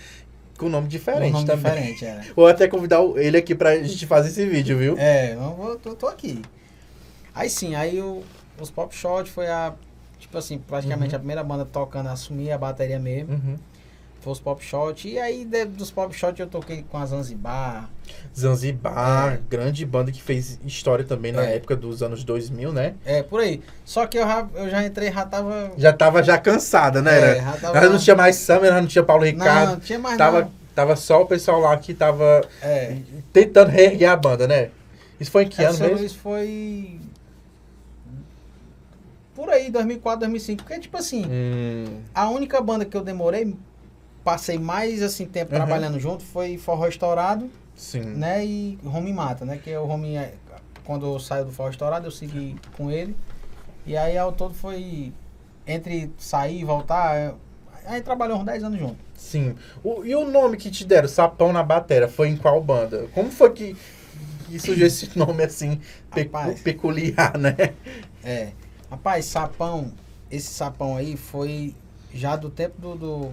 com 0.58 0.70
nome 0.70 0.88
diferente 0.88 1.30
um 1.30 1.34
nome 1.34 1.46
também. 1.46 1.74
diferente, 1.94 2.06
era. 2.06 2.24
Vou 2.36 2.48
até 2.48 2.68
convidar 2.68 3.02
ele 3.18 3.36
aqui 3.38 3.54
pra 3.54 3.76
gente 3.84 4.08
fazer 4.08 4.30
esse 4.30 4.46
vídeo, 4.48 4.78
viu? 4.78 4.96
É, 4.98 5.34
eu 5.34 5.54
vou, 5.56 5.76
tô, 5.78 5.94
tô 5.96 6.08
aqui. 6.08 6.42
Aí 7.36 7.50
sim, 7.50 7.76
aí 7.76 8.00
o, 8.00 8.24
os 8.60 8.72
Pop 8.72 8.96
Shot 8.96 9.30
foi 9.30 9.48
a, 9.48 9.74
tipo 10.20 10.38
assim, 10.38 10.58
praticamente 10.60 11.10
Uhum. 11.12 11.16
a 11.18 11.20
primeira 11.20 11.44
banda 11.44 11.66
tocando, 11.66 12.08
assumir 12.08 12.52
a 12.52 12.58
bateria 12.58 13.00
mesmo. 13.00 13.34
Uhum. 13.34 13.58
Foi 14.24 14.32
os 14.32 14.40
Pop 14.40 14.64
Shot. 14.64 15.06
E 15.08 15.20
aí 15.20 15.44
de- 15.44 15.66
dos 15.66 15.92
Pop 15.92 16.16
Shot 16.16 16.40
eu 16.40 16.48
toquei 16.48 16.86
com 16.90 16.98
a 16.98 17.06
Zanzibar. 17.06 17.90
Zanzibar, 18.34 19.34
É. 19.34 19.40
grande 19.50 19.86
banda 19.86 20.12
que 20.14 20.22
fez 20.22 20.58
história 20.66 21.04
também 21.04 21.34
na 21.34 21.44
É. 21.46 21.56
época 21.58 21.76
dos 21.76 22.02
anos 22.02 22.24
2000, 22.24 22.72
né? 22.72 22.94
É, 23.06 23.22
por 23.22 23.42
aí. 23.42 23.62
Só 23.84 24.08
que 24.08 24.18
eu 24.18 24.26
já, 24.26 24.48
eu 24.56 24.70
já 24.70 24.86
entrei, 24.86 25.12
já 25.12 25.26
tava. 25.26 25.72
Já 25.78 25.92
tava 25.92 26.24
já 26.24 26.38
cansada, 26.38 27.02
né? 27.02 27.12
É, 27.12 27.22
Era- 27.38 27.42
já 27.42 27.52
tava. 27.74 27.90
Não 27.90 27.98
tinha 28.00 28.16
mais 28.16 28.38
Summer, 28.38 28.74
não 28.74 28.88
tinha 28.88 29.04
Paulo 29.04 29.26
Não, 29.26 29.32
Ricardo. 29.32 29.72
não 29.72 29.80
tinha 29.82 30.00
mais 30.00 30.18
tava, 30.18 30.42
não. 30.44 30.52
tava 30.74 30.96
só 30.96 31.22
o 31.22 31.26
pessoal 31.26 31.60
lá 31.60 31.76
que 31.76 31.94
tava 31.94 32.42
É. 32.62 32.96
tentando 33.34 33.70
reerguer 33.72 34.10
a 34.10 34.16
banda, 34.16 34.48
né? 34.48 34.70
Isso 35.20 35.32
foi 35.32 35.44
em 35.44 35.50
que 35.50 35.62
É, 35.62 35.66
ano 35.66 35.80
mesmo? 35.80 35.98
Luís 35.98 36.14
foi. 36.14 36.98
Por 39.36 39.50
aí, 39.50 39.70
2004, 39.70 40.20
2005. 40.22 40.64
Porque, 40.64 40.80
tipo 40.80 40.96
assim, 40.98 41.26
Hum, 41.26 42.02
a 42.14 42.30
única 42.30 42.62
banda 42.62 42.86
que 42.86 42.96
eu 42.96 43.02
demorei, 43.02 43.56
passei 44.24 44.58
mais 44.58 45.02
assim 45.02 45.26
tempo 45.26 45.52
Uhum. 45.52 45.58
trabalhando 45.58 46.00
junto 46.00 46.24
foi 46.24 46.58
Forró 46.58 46.88
Estourado, 46.88 47.50
sim. 47.76 48.02
né? 48.02 48.46
E 48.46 48.80
Home 48.86 49.12
Mata, 49.14 49.46
né? 49.46 49.58
Que 49.62 49.72
é 49.72 49.80
o 49.80 49.88
Home, 49.88 50.16
é, 50.16 50.34
quando 50.84 51.06
eu 51.06 51.20
saio 51.20 51.46
do 51.46 51.52
Forró 51.52 51.70
Estourado, 51.70 52.08
eu 52.08 52.12
segui 52.12 52.56
com 52.78 52.90
ele. 52.92 53.16
E 53.86 53.98
aí 53.98 54.18
ao 54.18 54.32
todo 54.32 54.54
foi 54.54 55.12
entre 55.68 56.12
sair 56.18 56.62
e 56.62 56.64
voltar, 56.64 57.16
é, 57.16 57.34
aí 57.86 58.02
trabalhou 58.02 58.38
uns 58.40 58.46
10 58.46 58.64
anos 58.64 58.80
junto. 58.80 58.98
Sim. 59.16 59.56
O- 59.84 60.04
e 60.06 60.16
o 60.16 60.26
nome 60.30 60.58
que 60.58 60.70
te 60.72 60.86
deram, 60.86 61.08
Sapão 61.08 61.52
na 61.54 61.64
Batera, 61.64 62.08
foi 62.08 62.30
em 62.30 62.36
qual 62.38 62.62
banda? 62.62 63.08
Como 63.14 63.30
foi 63.32 63.52
que, 63.52 63.76
que 64.48 64.60
surgiu 64.60 64.88
esse 64.88 65.10
nome 65.20 65.44
assim, 65.44 65.80
Rapaz. 66.12 66.62
peculiar, 66.62 67.38
né? 67.38 67.56
É. 68.24 68.52
Rapaz, 68.90 69.26
sapão, 69.26 69.92
esse 70.30 70.48
sapão 70.54 70.96
aí 70.96 71.18
foi 71.18 71.74
já 72.14 72.36
do 72.36 72.50
tempo 72.50 72.80
do, 72.80 72.96
do- 72.96 73.32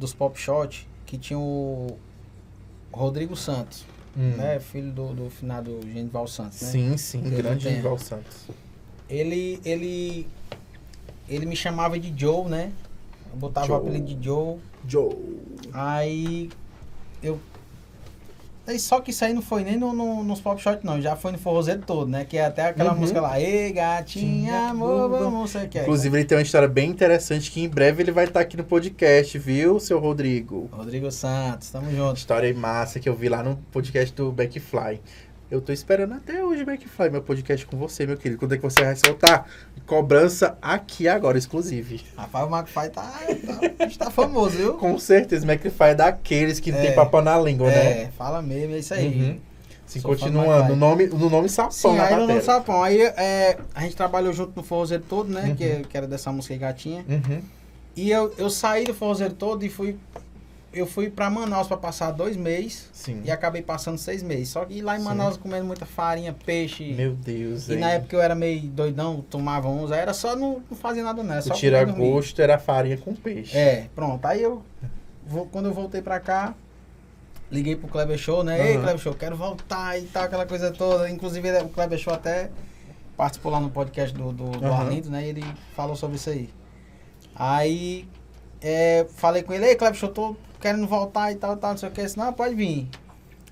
dos 0.00 0.14
Pop 0.14 0.38
Shot, 0.40 0.88
que 1.04 1.18
tinha 1.18 1.38
o 1.38 1.96
Rodrigo 2.90 3.36
Santos, 3.36 3.84
Hum. 4.16 4.34
né? 4.36 4.58
Filho 4.58 4.90
do, 4.90 5.12
do 5.14 5.30
finado 5.30 5.78
Genival 5.82 6.26
Santos, 6.26 6.60
né? 6.62 6.68
Sim, 6.68 6.96
sim, 6.96 7.22
Eu 7.24 7.30
grande 7.36 7.68
entendo. 7.68 7.82
Val 7.84 7.98
Santos. 7.98 8.48
Ele, 9.08 9.60
ele, 9.64 10.26
ele 11.28 11.46
me 11.46 11.54
chamava 11.54 11.96
de 11.98 12.12
Joe, 12.18 12.48
né? 12.48 12.72
Eu 13.32 13.38
botava 13.38 13.66
Joe. 13.68 13.76
o 13.76 13.78
apelido 13.80 14.06
de 14.14 14.24
Joe. 14.24 14.56
Joe. 14.88 15.14
Aí 15.72 16.50
eu. 17.22 17.38
Aí 18.70 18.78
só 18.78 19.00
que 19.00 19.10
isso 19.10 19.24
aí 19.24 19.32
não 19.34 19.42
foi 19.42 19.64
nem 19.64 19.76
no, 19.76 19.92
no- 19.92 20.22
nos 20.22 20.40
pop 20.40 20.60
shot, 20.62 20.78
não. 20.84 21.00
Já 21.02 21.16
foi 21.16 21.32
no 21.32 21.38
forrozeiro 21.38 21.82
todo, 21.84 22.08
né? 22.08 22.24
Que 22.24 22.38
é 22.38 22.44
até 22.46 22.66
aquela 22.66 22.92
Uhum. 22.92 23.00
música 23.00 23.20
lá. 23.20 23.40
Ei, 23.40 23.72
gatinha, 23.72 24.24
Tinha, 24.44 24.68
amor, 24.70 25.08
vamos, 25.10 25.32
não 25.32 25.46
sei 25.46 25.64
o 25.66 25.68
que 25.68 25.78
é. 25.78 25.82
Inclusive, 25.82 26.16
ele 26.18 26.24
tem 26.24 26.38
uma 26.38 26.42
história 26.42 26.68
bem 26.68 26.88
interessante 26.90 27.50
que 27.50 27.60
em 27.62 27.68
breve 27.68 28.02
ele 28.02 28.12
vai 28.12 28.24
estar 28.26 28.40
aqui 28.40 28.56
no 28.56 28.64
podcast, 28.64 29.36
viu, 29.38 29.80
seu 29.80 29.98
Rodrigo? 29.98 30.68
Rodrigo 30.72 31.10
Santos, 31.10 31.70
tamo 31.70 31.90
junto. 31.90 32.16
História 32.18 32.52
massa 32.54 33.00
que 33.00 33.08
eu 33.08 33.14
vi 33.14 33.28
lá 33.28 33.42
no 33.42 33.56
podcast 33.72 34.14
do 34.14 34.30
Backfly. 34.30 35.00
Eu 35.50 35.60
tô 35.60 35.72
esperando 35.72 36.14
até 36.14 36.44
hoje, 36.44 36.64
Backfly, 36.64 37.10
meu 37.10 37.22
podcast 37.22 37.66
com 37.66 37.76
você, 37.76 38.06
meu 38.06 38.16
querido. 38.16 38.38
Quando 38.38 38.54
é 38.54 38.56
que 38.56 38.62
você 38.62 38.84
vai 38.84 38.94
soltar? 38.94 39.48
Cobrança 39.84 40.56
aqui 40.62 41.08
agora, 41.08 41.36
exclusive. 41.36 42.00
Rapaz, 42.16 42.46
o 42.48 42.56
McFly 42.56 42.90
tá, 42.90 43.02
tá, 43.78 43.84
está 43.86 44.10
famoso, 44.12 44.56
viu? 44.56 44.74
Com 44.74 44.96
certeza, 44.96 45.44
Backfly 45.44 45.88
é 45.88 45.94
daqueles 45.96 46.60
que 46.60 46.70
É. 46.70 46.80
tem 46.80 46.94
papo 46.94 47.20
na 47.20 47.36
língua, 47.36 47.68
né? 47.68 48.02
É, 48.02 48.10
fala 48.16 48.40
mesmo, 48.40 48.76
é 48.76 48.78
isso 48.78 48.94
aí. 48.94 49.06
Uhum. 49.08 49.38
Sim, 49.86 50.00
Sou 50.00 50.12
continuando. 50.12 50.50
McFly. 50.50 50.68
No 50.70 50.76
nome, 50.76 51.06
no 51.08 51.28
nome 51.28 51.48
Sapão 51.48 51.72
Sim, 51.72 51.96
na 51.96 52.04
aí 52.04 52.14
no 52.14 52.20
bateria. 52.20 52.42
Sapão. 52.42 52.82
Aí 52.84 53.00
é, 53.00 53.58
a 53.74 53.80
gente 53.82 53.96
trabalhou 53.96 54.32
junto 54.32 54.52
no 54.54 54.62
forrozeiro 54.62 55.02
todo, 55.08 55.28
né? 55.32 55.46
Uhum. 55.48 55.56
Que, 55.56 55.80
que 55.88 55.96
era 55.96 56.06
dessa 56.06 56.30
música 56.30 56.54
aí, 56.54 56.60
gatinha. 56.60 57.04
Uhum. 57.08 57.42
E 57.96 58.08
eu, 58.12 58.32
eu 58.38 58.48
saí 58.48 58.84
do 58.84 58.94
forrozeiro 58.94 59.34
todo 59.34 59.64
e 59.64 59.68
fui. 59.68 59.96
Eu 60.72 60.86
fui 60.86 61.10
pra 61.10 61.28
Manaus 61.28 61.66
pra 61.66 61.76
passar 61.76 62.12
dois 62.12 62.36
meses. 62.36 62.88
Sim. 62.92 63.22
E 63.24 63.30
acabei 63.30 63.60
passando 63.60 63.98
seis 63.98 64.22
meses. 64.22 64.50
Só 64.50 64.64
que 64.64 64.80
lá 64.80 64.94
em 64.94 65.00
Sim. 65.00 65.04
Manaus 65.04 65.36
comendo 65.36 65.64
muita 65.64 65.84
farinha, 65.84 66.32
peixe. 66.32 66.92
Meu 66.92 67.12
Deus, 67.12 67.68
e 67.68 67.72
hein? 67.74 67.80
na 67.80 67.90
época 67.90 68.14
eu 68.14 68.22
era 68.22 68.36
meio 68.36 68.62
doidão, 68.68 69.20
tomava 69.28 69.68
uns. 69.68 69.90
Era 69.90 70.14
só 70.14 70.36
não, 70.36 70.62
não 70.70 70.76
fazia 70.76 71.02
nada 71.02 71.22
não. 71.24 71.32
era 71.32 71.40
O 71.40 71.44
Só 71.44 71.54
tira 71.54 71.80
comer 71.80 71.92
dormir. 71.92 72.10
gosto 72.12 72.40
era 72.40 72.56
farinha 72.56 72.96
com 72.96 73.12
peixe. 73.14 73.56
É, 73.56 73.88
pronto. 73.96 74.24
Aí 74.26 74.40
eu, 74.42 74.62
vou, 75.26 75.46
quando 75.46 75.66
eu 75.66 75.74
voltei 75.74 76.00
pra 76.02 76.20
cá, 76.20 76.54
liguei 77.50 77.74
pro 77.74 77.88
Kleber 77.88 78.16
Show, 78.16 78.44
né? 78.44 78.68
Ei, 78.68 78.74
Aham. 78.76 78.82
Kleber 78.84 79.00
Show, 79.02 79.14
quero 79.14 79.36
voltar 79.36 79.98
e 79.98 80.02
tal, 80.02 80.22
aquela 80.22 80.46
coisa 80.46 80.70
toda. 80.70 81.10
Inclusive 81.10 81.50
o 81.62 81.68
Kleber 81.70 81.98
Show 81.98 82.14
até 82.14 82.48
participou 83.16 83.50
lá 83.50 83.58
no 83.58 83.70
podcast 83.70 84.16
do, 84.16 84.32
do, 84.32 84.50
do 84.52 84.66
Aham. 84.66 84.84
Arlindo, 84.86 85.10
né? 85.10 85.24
E 85.26 85.28
ele 85.30 85.44
falou 85.74 85.96
sobre 85.96 86.14
isso 86.14 86.30
aí. 86.30 86.48
Aí 87.34 88.06
é, 88.60 89.04
falei 89.16 89.42
com 89.42 89.52
ele, 89.52 89.64
ei, 89.66 89.74
Kleber 89.74 89.98
Show, 89.98 90.10
tô 90.10 90.36
querendo 90.60 90.86
voltar 90.86 91.32
e 91.32 91.36
tal, 91.36 91.56
tal, 91.56 91.70
não 91.70 91.78
sei 91.78 91.88
o 91.88 91.92
que. 91.92 92.00
Ele 92.00 92.06
disse, 92.06 92.18
não, 92.18 92.32
pode 92.32 92.54
vir. 92.54 92.88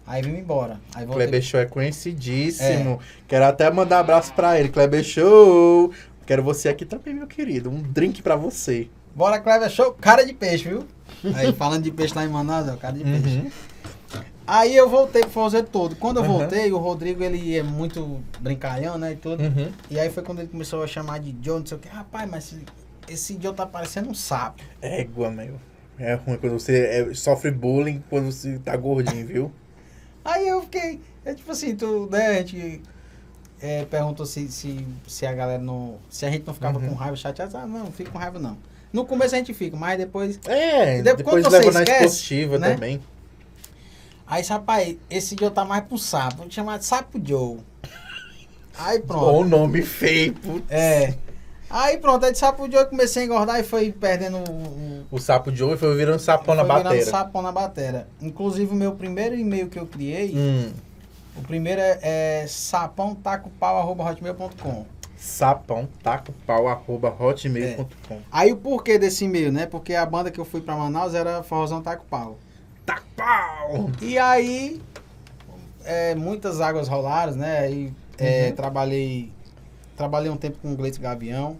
Aí 0.07 0.23
vim 0.23 0.39
embora. 0.39 0.81
Aí 0.95 1.05
voltei. 1.05 1.27
Kleber 1.27 1.43
Show 1.43 1.61
é 1.61 1.67
conhecidíssimo. 1.67 2.99
Quero 3.27 3.45
até 3.45 3.71
mandar 3.71 3.99
abraço 4.01 4.33
pra 4.33 4.59
ele. 4.59 4.69
Kleber 4.69 5.05
Show. 5.05 5.93
Quero 6.27 6.43
você 6.43 6.69
aqui 6.69 6.85
também, 6.85 7.15
meu 7.15 7.27
querido. 7.27 7.71
Um 7.71 7.83
drink 7.83 8.23
pra 8.23 8.37
você. 8.37 8.89
Bora, 9.15 9.41
Kleber 9.41 9.69
Show, 9.69 9.93
cara 9.95 10.25
de 10.25 10.33
peixe, 10.33 10.69
viu? 10.69 10.87
Aí 11.35 11.53
falando 11.53 11.83
de 11.83 11.91
peixe 11.91 12.15
lá 12.15 12.25
em 12.25 12.29
Manaus, 12.29 12.69
é 12.69 12.73
o 12.73 12.77
cara 12.77 12.97
de 12.97 13.05
peixe. 13.05 13.39
Uhum. 13.39 13.51
Aí 14.47 14.75
eu 14.75 14.89
voltei 14.89 15.21
pro 15.21 15.31
forrozeiro 15.31 15.67
todo. 15.67 15.95
Quando 15.97 16.19
eu 16.19 16.25
Aham. 16.25 16.39
voltei, 16.39 16.73
o 16.73 16.79
Rodrigo, 16.79 17.23
ele 17.23 17.55
é 17.55 17.63
muito 17.63 18.23
brincalhão, 18.41 18.97
né, 18.97 19.13
e 19.13 19.17
tudo. 19.17 19.43
Uhum. 19.43 19.71
E 19.91 19.99
aí 19.99 20.09
foi 20.09 20.23
quando 20.23 20.39
ele 20.39 20.49
começou 20.49 20.83
a 20.83 20.87
chamar 20.87 21.19
de 21.21 21.37
Joe, 21.43 21.59
não 21.59 21.67
sei 21.67 21.77
o 21.77 21.81
que. 21.81 21.89
Rapaz, 21.89 22.31
mas 22.31 22.45
esse, 22.45 22.65
esse 23.09 23.39
Joe 23.43 23.53
tá 23.55 23.67
parecendo 23.67 24.09
um 24.09 24.15
sapo. 24.15 24.63
Égua, 24.81 25.31
meu. 25.31 25.57
É 25.99 26.15
ruim 26.15 26.37
quando 26.37 26.53
você 26.53 26.79
é- 27.11 27.15
sofre 27.15 27.51
bullying 27.51 28.03
quando 28.09 28.31
você 28.31 28.59
tá 28.59 28.77
gordinho, 28.77 29.27
viu? 29.27 29.53
Aí 30.25 30.47
eu 30.47 30.63
fiquei, 30.63 31.01
é 31.25 31.35
tipo 31.35 31.51
assim, 31.51 31.75
tu, 31.75 32.09
né, 32.11 32.27
a 32.29 32.35
gente 32.35 32.83
é, 33.61 33.85
perguntou 33.87 34.27
se, 34.27 34.49
se, 34.53 34.87
se 35.07 35.25
a 35.27 35.33
galera 35.33 35.61
não, 35.63 35.97
se 36.11 36.25
a 36.27 36.31
gente 36.31 36.47
não 36.47 36.53
ficava 36.55 36.79
Uhum. 36.79 36.89
com 36.91 36.95
raiva, 36.95 37.17
chateado, 37.17 37.57
ah, 37.57 37.67
não, 37.67 37.85
não 37.85 37.93
fico 37.93 38.11
com 38.13 38.19
raiva 38.19 38.39
não. 38.39 38.57
No 38.93 39.05
começo 39.05 39.35
a 39.35 39.39
gente 39.39 39.53
fica, 39.55 39.77
mas 39.77 39.99
depois, 39.99 40.39
É, 40.47 41.03
Depois 41.03 41.17
depois 41.17 41.45
você 41.45 41.59
leva 41.59 41.73
na 41.73 41.83
esquece, 41.83 42.05
esportiva 42.05 42.59
né? 42.59 42.75
também. 42.75 43.01
aí 44.27 44.43
rapaz, 44.45 44.97
esse 45.11 45.35
Joe 45.39 45.51
tá 45.51 45.65
mais 45.65 45.85
pro 45.85 45.99
sapo, 45.99 46.39
vamos 46.39 46.55
chamar 46.55 46.79
de 46.79 46.85
Sapo 46.85 47.21
Joe. 47.25 47.59
Aí 48.79 49.01
pronto. 49.01 49.25
Ou 49.25 49.45
nome 49.45 49.83
feio, 49.83 50.33
putz. 50.35 50.65
É. 50.71 51.15
Aí 51.71 51.99
pronto, 51.99 52.25
aí 52.25 52.33
de 52.33 52.39
Sapo 52.39 52.65
Joe 52.71 52.81
eu 52.83 52.87
comecei 52.87 53.23
a 53.23 53.27
engordar 53.27 53.61
e 53.61 53.63
foi 53.63 53.93
perdendo 53.93 54.39
o, 54.39 55.05
o 55.11 55.19
sapo 55.19 55.53
de 55.53 55.63
ouro 55.63 55.77
foi 55.79 55.95
virando 55.97 56.19
sapão 56.19 56.55
na 56.55 56.65
foi 56.65 56.77
virando 56.77 57.03
sapão 57.05 57.43
na 57.43 57.53
batera. 57.53 58.09
Inclusive 58.21 58.73
o 58.73 58.77
meu 58.77 58.93
primeiro 58.93 59.35
e-mail 59.37 59.69
que 59.69 59.79
eu 59.79 59.87
criei, 59.87 60.33
Hum, 60.35 60.73
o 61.37 61.43
primeiro 61.43 61.81
é, 61.81 61.99
é 62.43 62.47
sapãotacopau.hotmail.com. 62.49 64.87
sapão, 65.17 65.89
taco, 66.03 66.33
pau, 66.47 66.69
arroba 66.69 67.15
hotmail.com. 67.19 68.21
Aí 68.31 68.53
o 68.53 68.57
porquê 68.57 68.99
desse 68.99 69.25
e-mail, 69.25 69.51
né? 69.53 69.67
Porque 69.67 69.95
a 69.95 70.07
banda 70.07 70.31
que 70.31 70.39
eu 70.41 70.45
fui 70.45 70.61
pra 70.61 70.77
Manaus 70.77 71.15
era 71.15 71.43
Forrozão 71.43 71.83
Taco 71.83 72.05
Pau. 72.09 72.39
Taco, 72.87 73.05
pau! 73.17 73.91
E 74.01 74.17
aí, 74.19 74.81
é, 75.85 76.15
muitas 76.15 76.61
águas 76.61 76.87
rolaram, 76.89 77.35
né? 77.35 77.59
Aí 77.59 77.93
é, 78.19 78.49
Uhum. 78.49 78.55
trabalhei 78.57 79.33
trabalhei 79.99 80.31
um 80.31 80.37
tempo 80.37 80.57
com 80.63 80.73
o 80.73 80.77
Gleice 80.77 80.99
Gavião. 81.01 81.57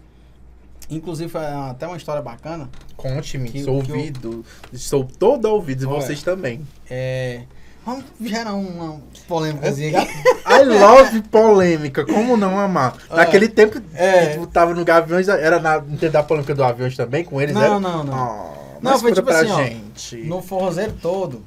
Inclusive, 0.89 1.29
foi 1.29 1.41
até 1.45 1.85
uma 1.85 1.97
história 1.97 2.21
bacana. 2.21 2.67
Conte-me, 2.97 3.63
sou 3.63 3.83
que 3.83 3.91
eu- 3.91 3.95
ouvido. 3.97 4.45
Sou 4.73 5.03
todo 5.05 5.45
ouvido, 5.45 5.83
e 5.83 5.85
vocês 5.85 6.23
também. 6.23 6.65
É, 6.89 7.41
vamos 7.85 8.05
gerar 8.21 8.55
uma 8.55 8.99
polêmicazinha 9.27 10.01
aqui. 10.01 10.11
I 10.49 10.63
love 10.63 11.21
polêmica, 11.23 12.03
como 12.05 12.35
não 12.35 12.57
amar? 12.57 12.95
Ah, 13.09 13.17
Naquele 13.17 13.47
tempo 13.47 13.79
é. 13.93 14.35
tava 14.47 14.73
no 14.73 14.83
Gaviões, 14.83 15.27
era 15.27 15.59
na, 15.59 15.79
não 15.79 15.95
teve 15.95 16.09
da 16.09 16.23
polêmica 16.23 16.55
do 16.55 16.63
Aviões 16.63 16.95
também 16.97 17.23
com 17.23 17.39
eles? 17.39 17.53
Não, 17.53 17.61
era? 17.61 17.79
não, 17.79 18.03
não. 18.03 18.13
Ah, 18.13 18.53
Não, 18.81 18.91
mas 18.93 19.01
foi 19.01 19.13
tipo 19.13 19.29
assim, 19.29 19.51
ó, 19.51 19.63
gente. 19.63 20.15
No 20.23 20.41
forrozeiro 20.41 20.93
todo, 20.99 21.45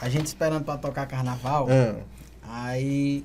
a 0.00 0.08
gente 0.08 0.26
esperando 0.26 0.64
pra 0.64 0.78
tocar 0.78 1.04
carnaval, 1.06 1.68
Ah, 1.70 1.96
aí. 2.70 3.22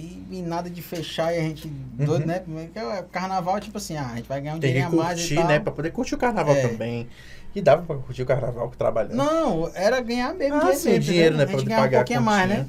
E, 0.00 0.38
e 0.38 0.42
nada 0.42 0.70
de 0.70 0.80
fechar 0.80 1.34
e 1.34 1.38
a 1.38 1.42
gente 1.42 1.68
doido, 1.68 2.22
Uhum. 2.22 2.26
né? 2.26 2.38
Porque 2.40 2.78
o 2.80 3.02
carnaval, 3.04 3.60
tipo 3.60 3.76
assim, 3.76 3.96
ah, 3.96 4.10
a 4.12 4.16
gente 4.16 4.26
vai 4.28 4.40
ganhar 4.40 4.54
um 4.54 4.58
tem 4.60 4.70
que 4.72 4.74
dinheirinho 4.78 5.00
a 5.00 5.04
mais 5.04 5.18
e 5.18 5.22
curtir, 5.22 5.34
tal. 5.34 5.46
né? 5.48 5.58
Pra 5.60 5.72
poder 5.72 5.90
curtir 5.92 6.14
o 6.14 6.18
carnaval 6.18 6.54
É. 6.54 6.68
também. 6.68 7.08
E 7.54 7.60
dava 7.60 7.82
pra 7.82 7.96
curtir 7.96 8.22
o 8.22 8.26
carnaval 8.26 8.70
trabalhando. 8.78 9.14
Não, 9.16 9.70
era 9.74 10.00
ganhar 10.00 10.32
mesmo 10.34 10.54
Ah, 10.56 10.60
dinheiro, 10.60 10.78
sim, 10.78 10.88
mesmo, 10.90 11.04
dinheiro, 11.04 11.36
né? 11.36 11.42
A 11.44 11.46
Pra 11.46 11.56
poder 11.56 11.72
um 11.72 11.76
pagar 11.76 11.96
a 11.98 12.00
pouquinho 12.00 12.18
a 12.20 12.22
mais, 12.22 12.48
né? 12.48 12.66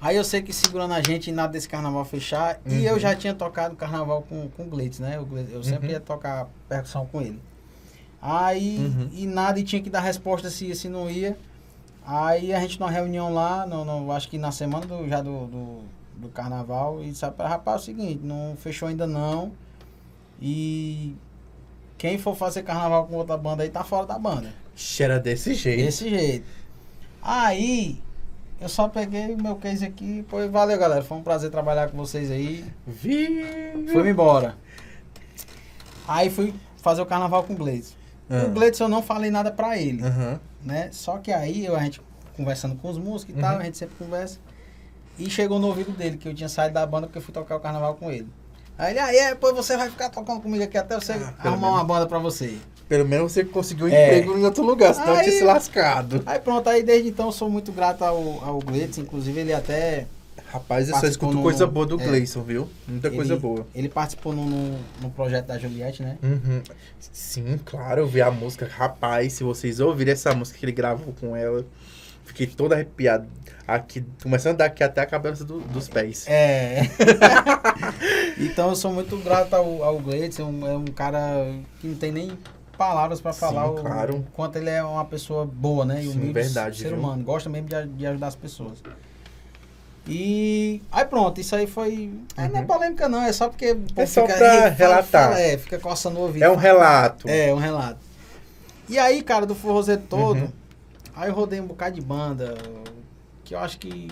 Aí 0.00 0.16
eu 0.16 0.24
sei 0.24 0.42
que 0.42 0.52
segurando 0.52 0.92
a 0.94 1.02
gente, 1.02 1.32
nada 1.32 1.52
desse 1.52 1.68
carnaval 1.68 2.04
fechar. 2.04 2.60
E 2.66 2.70
Uhum. 2.74 2.80
eu 2.82 2.98
já 3.00 3.14
tinha 3.14 3.34
tocado 3.34 3.74
carnaval 3.74 4.22
com, 4.22 4.48
com 4.50 4.62
o 4.64 4.66
Glitz, 4.66 4.98
né? 5.00 5.18
Glitz- 5.28 5.52
eu 5.52 5.62
sempre 5.64 5.86
Uhum. 5.88 5.92
ia 5.94 6.00
tocar 6.00 6.46
percussão 6.68 7.06
com 7.06 7.20
ele. 7.20 7.40
Aí, 8.20 8.78
Uhum. 8.78 9.08
e 9.12 9.26
nada, 9.26 9.58
e 9.58 9.62
tinha 9.62 9.82
que 9.82 9.90
dar 9.90 10.00
resposta 10.00 10.48
se 10.50 10.66
ia, 10.66 10.74
se 10.74 10.88
não 10.88 11.10
ia. 11.10 11.36
Aí 12.06 12.52
a 12.52 12.60
gente 12.60 12.78
numa 12.78 12.90
reunião 12.90 13.32
lá, 13.32 13.66
no, 13.66 13.84
no- 13.84 14.12
acho 14.12 14.28
que 14.28 14.36
na 14.38 14.52
semana 14.52 14.84
do, 14.86 15.08
já 15.08 15.22
do, 15.22 15.46
do, 15.46 15.78
do 16.16 16.28
carnaval, 16.28 17.02
e 17.02 17.10
disse, 17.10 17.24
rapaz, 17.24 17.66
é 17.66 17.76
o 17.76 17.84
seguinte, 17.84 18.20
não 18.22 18.56
fechou 18.56 18.88
ainda 18.88 19.06
não. 19.06 19.52
E 20.40 21.14
quem 21.96 22.18
for 22.18 22.36
fazer 22.36 22.62
carnaval 22.62 23.06
com 23.06 23.16
outra 23.16 23.36
banda 23.36 23.62
aí 23.62 23.70
tá 23.70 23.82
fora 23.82 24.06
da 24.06 24.18
banda. 24.18 24.52
Era 25.00 25.18
desse 25.18 25.54
jeito. 25.54 25.82
Desse 25.82 26.10
jeito. 26.10 26.46
Aí, 27.22 28.02
eu 28.60 28.68
só 28.68 28.88
peguei 28.88 29.32
o 29.34 29.42
meu 29.42 29.56
case 29.56 29.84
aqui. 29.86 30.24
Foi, 30.28 30.48
valeu, 30.48 30.78
galera. 30.78 31.02
Foi 31.02 31.16
um 31.16 31.22
prazer 31.22 31.50
trabalhar 31.50 31.88
com 31.90 31.96
vocês 31.96 32.30
aí. 32.30 32.64
Vi. 32.86 33.86
Fui-me 33.92 34.10
embora. 34.10 34.56
Aí 36.06 36.28
fui 36.28 36.52
fazer 36.82 37.00
o 37.00 37.06
carnaval 37.06 37.44
com 37.44 37.54
o 37.54 37.56
Gleitz. 37.56 37.96
Ah. 38.30 38.44
O 38.46 38.50
Gleitz 38.50 38.78
eu 38.80 38.88
não 38.88 39.02
falei 39.02 39.30
nada 39.30 39.50
pra 39.50 39.76
ele, 39.78 40.02
Aham. 40.02 40.40
né? 40.62 40.88
Só 40.92 41.18
que 41.18 41.30
aí 41.32 41.64
eu- 41.66 41.76
a 41.76 41.80
gente 41.80 42.00
conversando 42.36 42.74
com 42.76 42.88
os 42.90 42.98
músicos 42.98 43.36
e 43.36 43.40
tal, 43.40 43.54
Uhum. 43.54 43.60
a 43.60 43.64
gente 43.64 43.76
sempre 43.78 43.94
conversa. 43.96 44.38
E 45.18 45.30
chegou 45.30 45.58
no 45.60 45.68
ouvido 45.68 45.92
dele 45.92 46.16
que 46.16 46.28
eu 46.28 46.34
tinha 46.34 46.48
saído 46.48 46.74
da 46.74 46.84
banda 46.86 47.06
porque 47.06 47.18
eu 47.18 47.22
fui 47.22 47.32
tocar 47.32 47.56
o 47.56 47.60
carnaval 47.60 47.94
com 47.94 48.10
ele. 48.10 48.28
Aí 48.76 48.92
ele, 48.92 48.98
aí, 48.98 49.16
é, 49.16 49.28
depois 49.30 49.54
você 49.54 49.76
vai 49.76 49.88
ficar 49.88 50.08
tocando 50.10 50.40
comigo 50.40 50.64
aqui 50.64 50.76
até 50.76 50.96
você 50.98 51.12
Ah, 51.12 51.32
arrumar 51.48 51.68
uma 51.70 51.84
banda 51.84 52.06
pra 52.06 52.18
você. 52.18 52.58
Pelo 52.88 53.06
menos 53.06 53.30
você 53.32 53.44
conseguiu 53.44 53.86
um 53.86 53.90
É. 53.90 54.06
emprego 54.18 54.36
em 54.36 54.44
outro 54.44 54.64
lugar, 54.64 54.92
senão 54.94 55.08
eu 55.10 55.14
Aí- 55.16 55.24
tinha 55.24 55.38
se 55.38 55.44
lascado. 55.44 56.22
Aí 56.26 56.38
pronto, 56.40 56.68
aí 56.68 56.82
desde 56.82 57.08
então 57.10 57.26
eu 57.26 57.32
sou 57.32 57.48
muito 57.48 57.70
grato 57.70 58.02
ao, 58.04 58.16
ao 58.44 58.58
Gleitz, 58.58 58.98
inclusive 58.98 59.38
ele 59.40 59.52
até 59.54 60.06
Rapaz, 60.54 60.88
eu 60.88 60.94
só 60.96 61.06
escuto 61.08 61.34
no- 61.34 61.42
coisa 61.42 61.66
boa 61.66 61.84
do 61.84 62.00
é. 62.00 62.04
Gleison, 62.06 62.42
viu? 62.42 62.68
Muita 62.86 63.08
Ele- 63.08 63.16
coisa 63.16 63.36
boa. 63.36 63.66
Ele 63.74 63.88
participou 63.88 64.32
no, 64.32 64.44
no, 64.46 64.78
no 65.02 65.10
projeto 65.10 65.46
da 65.46 65.58
Juliette, 65.58 66.00
né? 66.02 66.16
Uhum. 66.22 66.62
Sim, 67.00 67.58
claro, 67.64 68.02
eu 68.02 68.06
vi 68.06 68.22
a 68.22 68.30
música. 68.30 68.68
Rapaz, 68.70 69.32
se 69.32 69.42
vocês 69.42 69.80
ouvirem 69.80 70.12
essa 70.12 70.32
música 70.32 70.56
que 70.56 70.64
ele 70.64 70.70
gravou 70.70 71.12
com 71.20 71.34
ela, 71.34 71.66
fiquei 72.24 72.46
todo 72.46 72.72
arrepiado. 72.72 73.26
Aqui, 73.66 74.04
começando 74.22 74.58
daqui 74.58 74.84
até 74.84 75.00
a 75.00 75.06
cabeça 75.06 75.44
do- 75.44 75.58
dos 75.60 75.88
pés. 75.88 76.24
É. 76.28 76.82
então 78.38 78.68
eu 78.70 78.76
sou 78.76 78.92
muito 78.92 79.16
grato 79.18 79.54
ao, 79.54 79.82
ao 79.82 79.98
Gleitz, 79.98 80.38
é 80.38 80.44
um, 80.44 80.66
é 80.68 80.76
um 80.76 80.84
cara 80.84 81.52
que 81.80 81.86
não 81.88 81.94
tem 81.96 82.12
nem 82.12 82.38
palavras 82.76 83.20
pra 83.20 83.32
Sim, 83.32 83.40
falar 83.40 83.70
o, 83.70 83.74
claro. 83.74 84.16
o 84.18 84.22
quanto 84.32 84.56
ele 84.56 84.68
é 84.70 84.82
uma 84.82 85.04
pessoa 85.04 85.44
boa, 85.46 85.84
né? 85.84 86.02
E 86.04 86.12
Sim, 86.12 86.32
verdade, 86.32 86.78
ser 86.78 86.88
viu? 86.88 86.98
humano. 86.98 87.22
Gosta 87.24 87.48
mesmo 87.48 87.68
de, 87.68 87.86
de 87.86 88.06
ajudar 88.06 88.28
as 88.28 88.36
pessoas. 88.36 88.82
E 90.06 90.82
aí 90.92 91.04
pronto, 91.06 91.40
isso 91.40 91.56
aí 91.56 91.66
foi. 91.66 92.12
aí 92.36 92.48
Não 92.48 92.58
é 92.58 92.60
Uhum. 92.60 92.66
polêmica, 92.66 93.08
não, 93.08 93.22
é 93.22 93.32
só 93.32 93.48
porque. 93.48 93.72
o 93.72 93.80
povo 93.94 94.06
só 94.06 94.22
fica, 94.26 94.34
pra 94.36 94.46
"Ei, 94.46 94.60
fala, 94.60 94.68
relatar." 94.70 95.22
fala", 95.30 95.40
é, 95.40 95.56
fica 95.58 95.78
coçando 95.78 96.18
o 96.18 96.22
ouvido. 96.22 96.42
É 96.42 96.50
um 96.50 96.56
relato. 96.56 97.28
É, 97.28 97.52
um 97.54 97.58
relato. 97.58 98.00
E 98.88 98.98
aí, 98.98 99.22
cara, 99.22 99.46
do 99.46 99.54
forrozeiro 99.54 100.02
todo, 100.02 100.36
Uhum. 100.40 100.52
aí 101.16 101.30
eu 101.30 101.34
rodei 101.34 101.58
um 101.58 101.66
bocado 101.66 101.94
de 101.94 102.02
banda, 102.02 102.54
que 103.44 103.54
eu 103.54 103.58
acho 103.58 103.78
que 103.78 104.08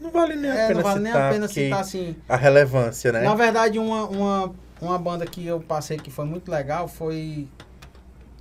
Não 0.00 0.10
vale 0.10 0.34
nem 0.36 0.50
a 0.50 0.54
é, 0.54 0.66
pena 0.68 0.74
não 0.74 0.82
vale 0.82 1.00
nem 1.00 1.12
citar, 1.12 1.28
a 1.28 1.32
pena 1.32 1.48
citar 1.48 1.80
assim. 1.80 2.16
a 2.28 2.36
relevância, 2.36 3.12
né? 3.12 3.20
Na 3.20 3.34
verdade, 3.34 3.78
uma, 3.78 4.04
uma, 4.06 4.54
uma 4.80 4.98
banda 4.98 5.26
que 5.26 5.46
eu 5.46 5.60
passei 5.60 5.98
que 5.98 6.10
foi 6.10 6.24
muito 6.24 6.50
legal 6.50 6.88
foi 6.88 7.48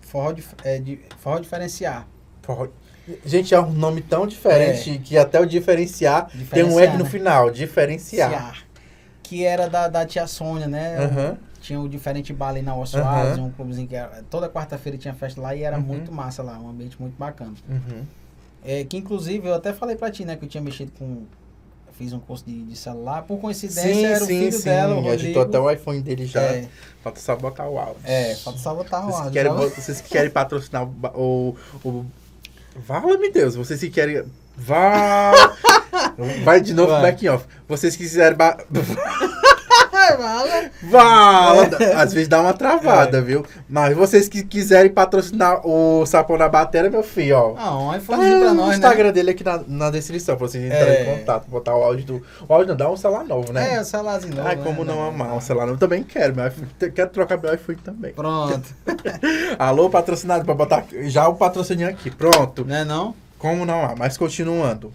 Forró, 0.01 0.31
Dif- 0.31 0.55
é, 0.63 0.77
de, 0.79 0.99
Forró 1.19 1.39
Diferenciar. 1.39 2.07
Forró- 2.41 2.67
Gente, 3.25 3.53
é 3.53 3.59
um 3.59 3.71
nome 3.71 4.01
tão 4.01 4.25
diferente 4.25 4.97
que 4.99 5.17
até 5.17 5.39
o 5.39 5.45
diferenciar, 5.45 6.27
tem 6.27 6.35
um 6.35 6.43
Diferenciar, 6.43 6.75
web 6.75 6.97
no 6.97 7.03
né? 7.03 7.09
final, 7.09 7.51
diferenciar. 7.51 8.29
Ciar. 8.29 8.57
Que 9.21 9.43
era 9.43 9.67
da, 9.69 9.87
da 9.87 10.05
tia 10.05 10.25
Sônia, 10.27 10.67
né? 10.67 10.97
Aham. 10.97 11.37
Tinha 11.61 11.79
o 11.79 11.87
Diferente 11.87 12.31
Bar 12.33 12.49
ali 12.49 12.61
na 12.61 12.73
Aham. 12.73 12.85
Soares, 12.85 13.37
um 13.37 13.49
clubezinho 13.49 13.87
que 13.87 13.95
era, 13.95 14.23
toda 14.29 14.49
quarta-feira 14.49 14.97
tinha 14.97 15.13
festa 15.13 15.39
lá 15.41 15.55
e 15.55 15.63
era 15.63 15.77
Uhum. 15.77 15.83
muito 15.83 16.11
massa 16.11 16.41
lá, 16.43 16.57
um 16.59 16.69
ambiente 16.69 16.95
muito 17.01 17.15
bacana. 17.17 17.53
Uhum. 17.69 18.03
É, 18.65 18.83
que 18.85 18.97
inclusive 18.97 19.47
eu 19.47 19.53
até 19.53 19.73
falei 19.73 19.95
pra 19.95 20.09
ti, 20.09 20.23
né, 20.25 20.35
que 20.37 20.45
eu 20.45 20.49
tinha 20.49 20.61
mexido 20.63 20.91
com. 20.97 21.23
Fiz 21.97 22.11
um 22.11 22.19
curso 22.19 22.43
de, 22.45 22.63
de 22.63 22.75
celular. 22.75 23.21
Por 23.21 23.37
coincidência, 23.39 23.93
Sim, 23.93 24.05
era 24.05 24.23
o 24.23 24.27
sim, 24.27 24.39
filho 24.39 24.51
sim. 24.53 24.63
dela, 24.63 24.93
o 24.93 24.95
Rodrigo. 24.95 25.13
Agitou 25.13 25.41
até 25.43 25.59
o 25.59 25.69
iPhone 25.69 26.01
dele 26.01 26.25
já. 26.25 26.41
É, 26.41 26.65
Falta 27.03 27.19
só 27.19 27.35
botar 27.35 27.67
o 27.69 27.77
áudio. 27.77 27.97
é, 28.03 28.33
falta 28.35 28.57
só 28.59 28.73
botar 28.73 29.01
o 29.01 29.11
Vocês, 29.11 29.15
áudio. 29.15 29.31
que 29.31 29.37
querem, 29.37 29.53
vocês 29.53 30.01
que 30.01 30.09
querem 30.09 30.29
patrocinar 30.31 30.83
o. 30.85 31.55
o, 31.83 31.87
o 31.89 32.05
Vala-me 32.75 33.29
Deus, 33.31 33.55
vocês 33.55 33.79
que 33.79 33.89
querem. 33.89 34.23
Vá! 34.55 35.31
Vai 36.43 36.61
de 36.61 36.73
novo 36.73 36.91
Vai. 36.91 37.01
back 37.01 37.27
off. 37.29 37.45
Vocês 37.67 37.95
quiserem. 37.95 38.37
Ba... 38.37 38.57
Ai, 40.03 40.17
Vala. 40.17 40.71
Vala! 40.83 41.69
Às 42.01 42.13
vezes 42.13 42.27
dá 42.27 42.41
uma 42.41 42.53
travada, 42.53 43.21
viu? 43.21 43.45
Mas 43.69 43.95
vocês 43.95 44.27
que 44.27 44.43
quiserem 44.43 44.91
patrocinar 44.91 45.65
o 45.65 46.05
Sapão 46.05 46.37
na 46.37 46.49
Bateria, 46.49 46.89
meu 46.89 47.03
filho, 47.03 47.37
ó. 47.37 47.55
Ah, 47.57 47.77
um 47.77 47.91
Tá 47.91 47.97
iPhonezinho 47.97 48.39
pra 48.39 48.51
o 48.51 48.53
nós, 48.53 48.75
Instagram 48.75 49.11
dele 49.13 49.31
aqui 49.31 49.43
na, 49.43 49.61
na 49.67 49.89
descrição, 49.89 50.35
pra 50.35 50.47
vocês 50.47 50.63
entrarem 50.63 50.93
É. 50.93 51.01
em 51.13 51.19
contato, 51.19 51.47
botar 51.49 51.75
o 51.75 51.83
áudio 51.83 52.05
do. 52.05 52.25
O 52.47 52.53
áudio 52.53 52.69
não 52.69 52.75
dá 52.75 52.89
um 52.89 52.97
celular 52.97 53.23
novo, 53.23 53.53
né? 53.53 53.61
né? 53.61 53.73
É, 53.75 53.81
o 53.81 53.85
celularzinho 53.85 54.35
novo. 54.35 54.47
Ai, 54.47 54.55
né? 54.55 54.63
como 54.63 54.83
não 54.83 54.95
Não, 54.95 55.07
amar 55.07 55.27
não. 55.29 55.37
um 55.37 55.41
celular 55.41 55.65
novo? 55.67 55.79
Também 55.79 56.03
quero, 56.03 56.35
meu 56.35 56.47
iPhone. 56.47 56.67
Quero 56.93 57.09
trocar 57.09 57.37
meu 57.37 57.53
iPhone 57.53 57.77
também. 57.79 58.13
Pronto. 58.13 58.61
Alô, 59.57 59.89
patrocinado, 59.89 60.43
pra 60.45 60.53
botar 60.53 60.85
já 61.03 61.27
o 61.27 61.35
patrocínio 61.35 61.87
aqui. 61.87 62.09
Pronto. 62.11 62.65
né 62.65 62.83
não? 62.83 63.15
Como 63.39 63.65
não 63.65 63.83
há? 63.85 63.95
Mas 63.97 64.17
continuando. 64.17 64.91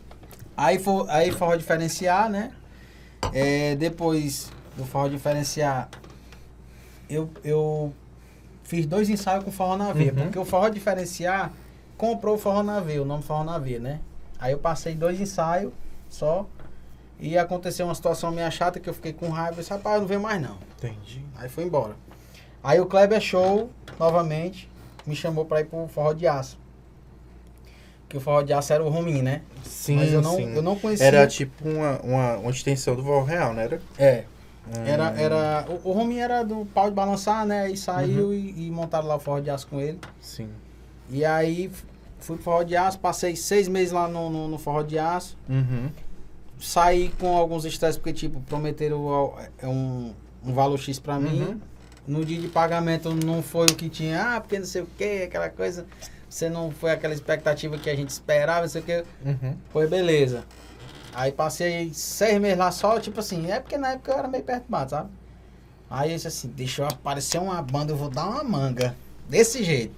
Aí, 0.57 0.79
for, 0.79 1.07
aí 1.09 1.31
forró 1.31 1.55
diferenciar, 1.57 2.29
né? 2.29 2.51
É, 3.33 3.75
depois 3.77 4.51
do 4.79 4.87
forró 4.87 5.09
diferenciar, 5.09 5.91
eu, 7.11 7.29
eu 7.45 7.93
fiz 8.63 8.87
dois 8.87 9.11
ensaios 9.11 9.45
com 9.45 9.51
forró 9.51 9.77
na 9.77 9.93
veia. 9.93 10.13
Uhum. 10.13 10.23
Porque 10.23 10.39
o 10.39 10.45
forró 10.45 10.69
diferenciar, 10.69 11.53
comprou 11.97 12.37
o 12.37 12.39
Forró 12.39 12.63
Navio, 12.63 13.03
o 13.03 13.05
nome 13.05 13.23
Forró 13.23 13.45
Navio, 13.45 13.81
né? 13.81 14.01
Aí 14.39 14.53
eu 14.53 14.59
passei 14.59 14.95
dois 14.95 15.21
ensaios 15.21 15.73
só. 16.09 16.47
E 17.21 17.37
aconteceu 17.37 17.85
uma 17.87 17.95
situação 17.95 18.31
meio 18.31 18.51
chata 18.53 18.79
que 18.79 18.89
eu 18.89 18.95
fiquei 18.95 19.13
com 19.13 19.29
raiva. 19.29 19.55
Eu 19.55 19.57
disse, 19.57 19.71
rapaz, 19.71 19.97
eu 19.97 20.03
não 20.03 20.09
venho 20.09 20.21
mais 20.21 20.41
não. 20.41 20.57
Entendi. 20.79 21.25
Aí 21.37 21.49
foi 21.49 21.65
embora. 21.65 21.97
Aí 22.63 22.81
o 22.81 22.87
Kleber 22.87 23.21
Show, 23.21 23.71
novamente, 23.99 24.71
me 25.05 25.17
chamou 25.17 25.45
pra 25.45 25.61
ir 25.61 25.65
pro 25.65 25.89
Forró 25.89 26.13
de 26.13 26.29
Aço. 26.29 26.57
Que 28.09 28.17
o 28.17 28.21
Forró 28.21 28.43
de 28.43 28.53
Aço 28.53 28.73
era 28.73 28.85
o 28.85 28.89
Rominho, 28.89 29.25
né? 29.25 29.43
Sim, 29.65 29.97
Mas 29.97 30.13
eu 30.13 30.23
não, 30.23 30.37
sim. 30.37 30.55
eu 30.55 30.63
não 30.63 30.79
conhecia. 30.79 31.07
Era 31.07 31.27
tipo 31.27 31.69
uma, 31.69 31.99
uma, 32.01 32.37
uma 32.37 32.51
extensão 32.53 32.95
do 32.95 33.03
Vol 33.03 33.25
Real, 33.25 33.53
não 33.53 33.61
era? 33.61 33.83
É. 33.99 34.25
Era, 34.85 35.11
era, 35.21 35.67
o, 35.69 35.91
o 35.91 35.93
Rominho 35.93 36.23
era 36.23 36.43
do 36.43 36.67
pau 36.67 36.89
de 36.89 36.95
balançar, 36.95 37.47
né? 37.47 37.63
Aí 37.63 37.77
saiu 37.77 38.33
e, 38.35 38.67
e 38.67 38.71
montaram 38.71 39.07
lá 39.07 39.17
o 39.17 39.21
Forró 39.21 39.41
de 39.41 39.51
Aço 39.51 39.67
com 39.67 39.81
ele. 39.81 39.99
Sim. 40.21 40.49
E 41.11 41.25
aí 41.25 41.71
fui 42.19 42.37
pro 42.37 42.45
Forró 42.45 42.63
de 42.63 42.77
Aço, 42.77 42.99
passei 42.99 43.37
seis 43.37 43.69
meses 43.69 43.93
lá 43.93 44.09
no, 44.09 44.29
no, 44.31 44.49
no 44.49 44.59
Forró 44.59 44.83
de 44.83 44.99
Aço. 44.99 45.37
Uhum. 45.49 45.91
Saí 46.61 47.11
com 47.19 47.37
alguns 47.37 47.65
estresses, 47.65 47.97
porque, 47.97 48.13
tipo, 48.13 48.41
prometeram 48.41 49.35
é 49.59 49.67
um, 49.67 50.13
um 50.45 50.53
valor 50.53 50.79
X 50.79 50.99
pra 50.99 51.19
mim. 51.19 51.43
Uhum. 51.43 51.61
No 52.07 52.25
dia 52.25 52.41
de 52.41 52.49
pagamento 52.49 53.15
não 53.15 53.43
foi 53.43 53.67
o 53.67 53.75
que 53.75 53.89
tinha, 53.89 54.37
ah, 54.37 54.41
porque 54.41 54.59
não 54.59 54.67
sei 54.67 54.83
o 54.83 54.87
que, 54.97 55.23
aquela 55.23 55.49
coisa. 55.51 55.87
Você 56.29 56.49
não 56.49 56.71
foi 56.71 56.91
aquela 56.91 57.15
expectativa 57.15 57.79
que 57.79 57.89
a 57.89 57.95
gente 57.95 58.11
esperava, 58.11 58.63
não 58.63 58.69
sei 58.69 58.81
o 58.81 58.85
que. 58.85 59.05
Uhum. 59.25 59.57
Foi 59.71 59.87
beleza. 59.87 60.45
Aí 61.19 61.33
passei 61.33 61.91
seis 61.93 62.41
meses 62.41 62.57
lá 62.57 62.71
só, 62.71 63.01
tipo 63.01 63.19
assim, 63.19 63.51
é 63.51 63.59
porque 63.59 63.77
na 63.77 63.95
época 63.95 64.13
eu 64.13 64.19
era 64.19 64.29
meio 64.29 64.45
perturbado, 64.45 64.91
sabe? 64.91 65.11
Aí 65.91 66.11
eu 66.11 66.15
disse 66.15 66.29
assim, 66.29 66.47
deixa 66.47 66.83
eu 66.83 66.87
aparecer 66.87 67.39
uma 67.41 67.61
banda, 67.61 67.91
eu 67.93 67.97
vou 67.97 68.09
dar 68.09 68.25
uma 68.29 68.45
manga. 68.45 68.95
Desse 69.29 69.65
jeito. 69.65 69.97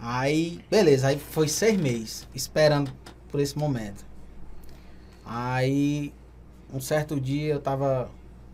Aí, 0.00 0.60
beleza, 0.68 1.06
aí 1.06 1.20
foi 1.20 1.46
seis 1.46 1.76
meses, 1.80 2.26
esperando 2.34 2.90
por 3.30 3.38
esse 3.38 3.56
momento. 3.56 4.04
Aí, 5.24 6.12
um 6.74 6.80
certo 6.80 7.20
dia 7.20 7.52
eu 7.52 7.60
tava 7.60 8.10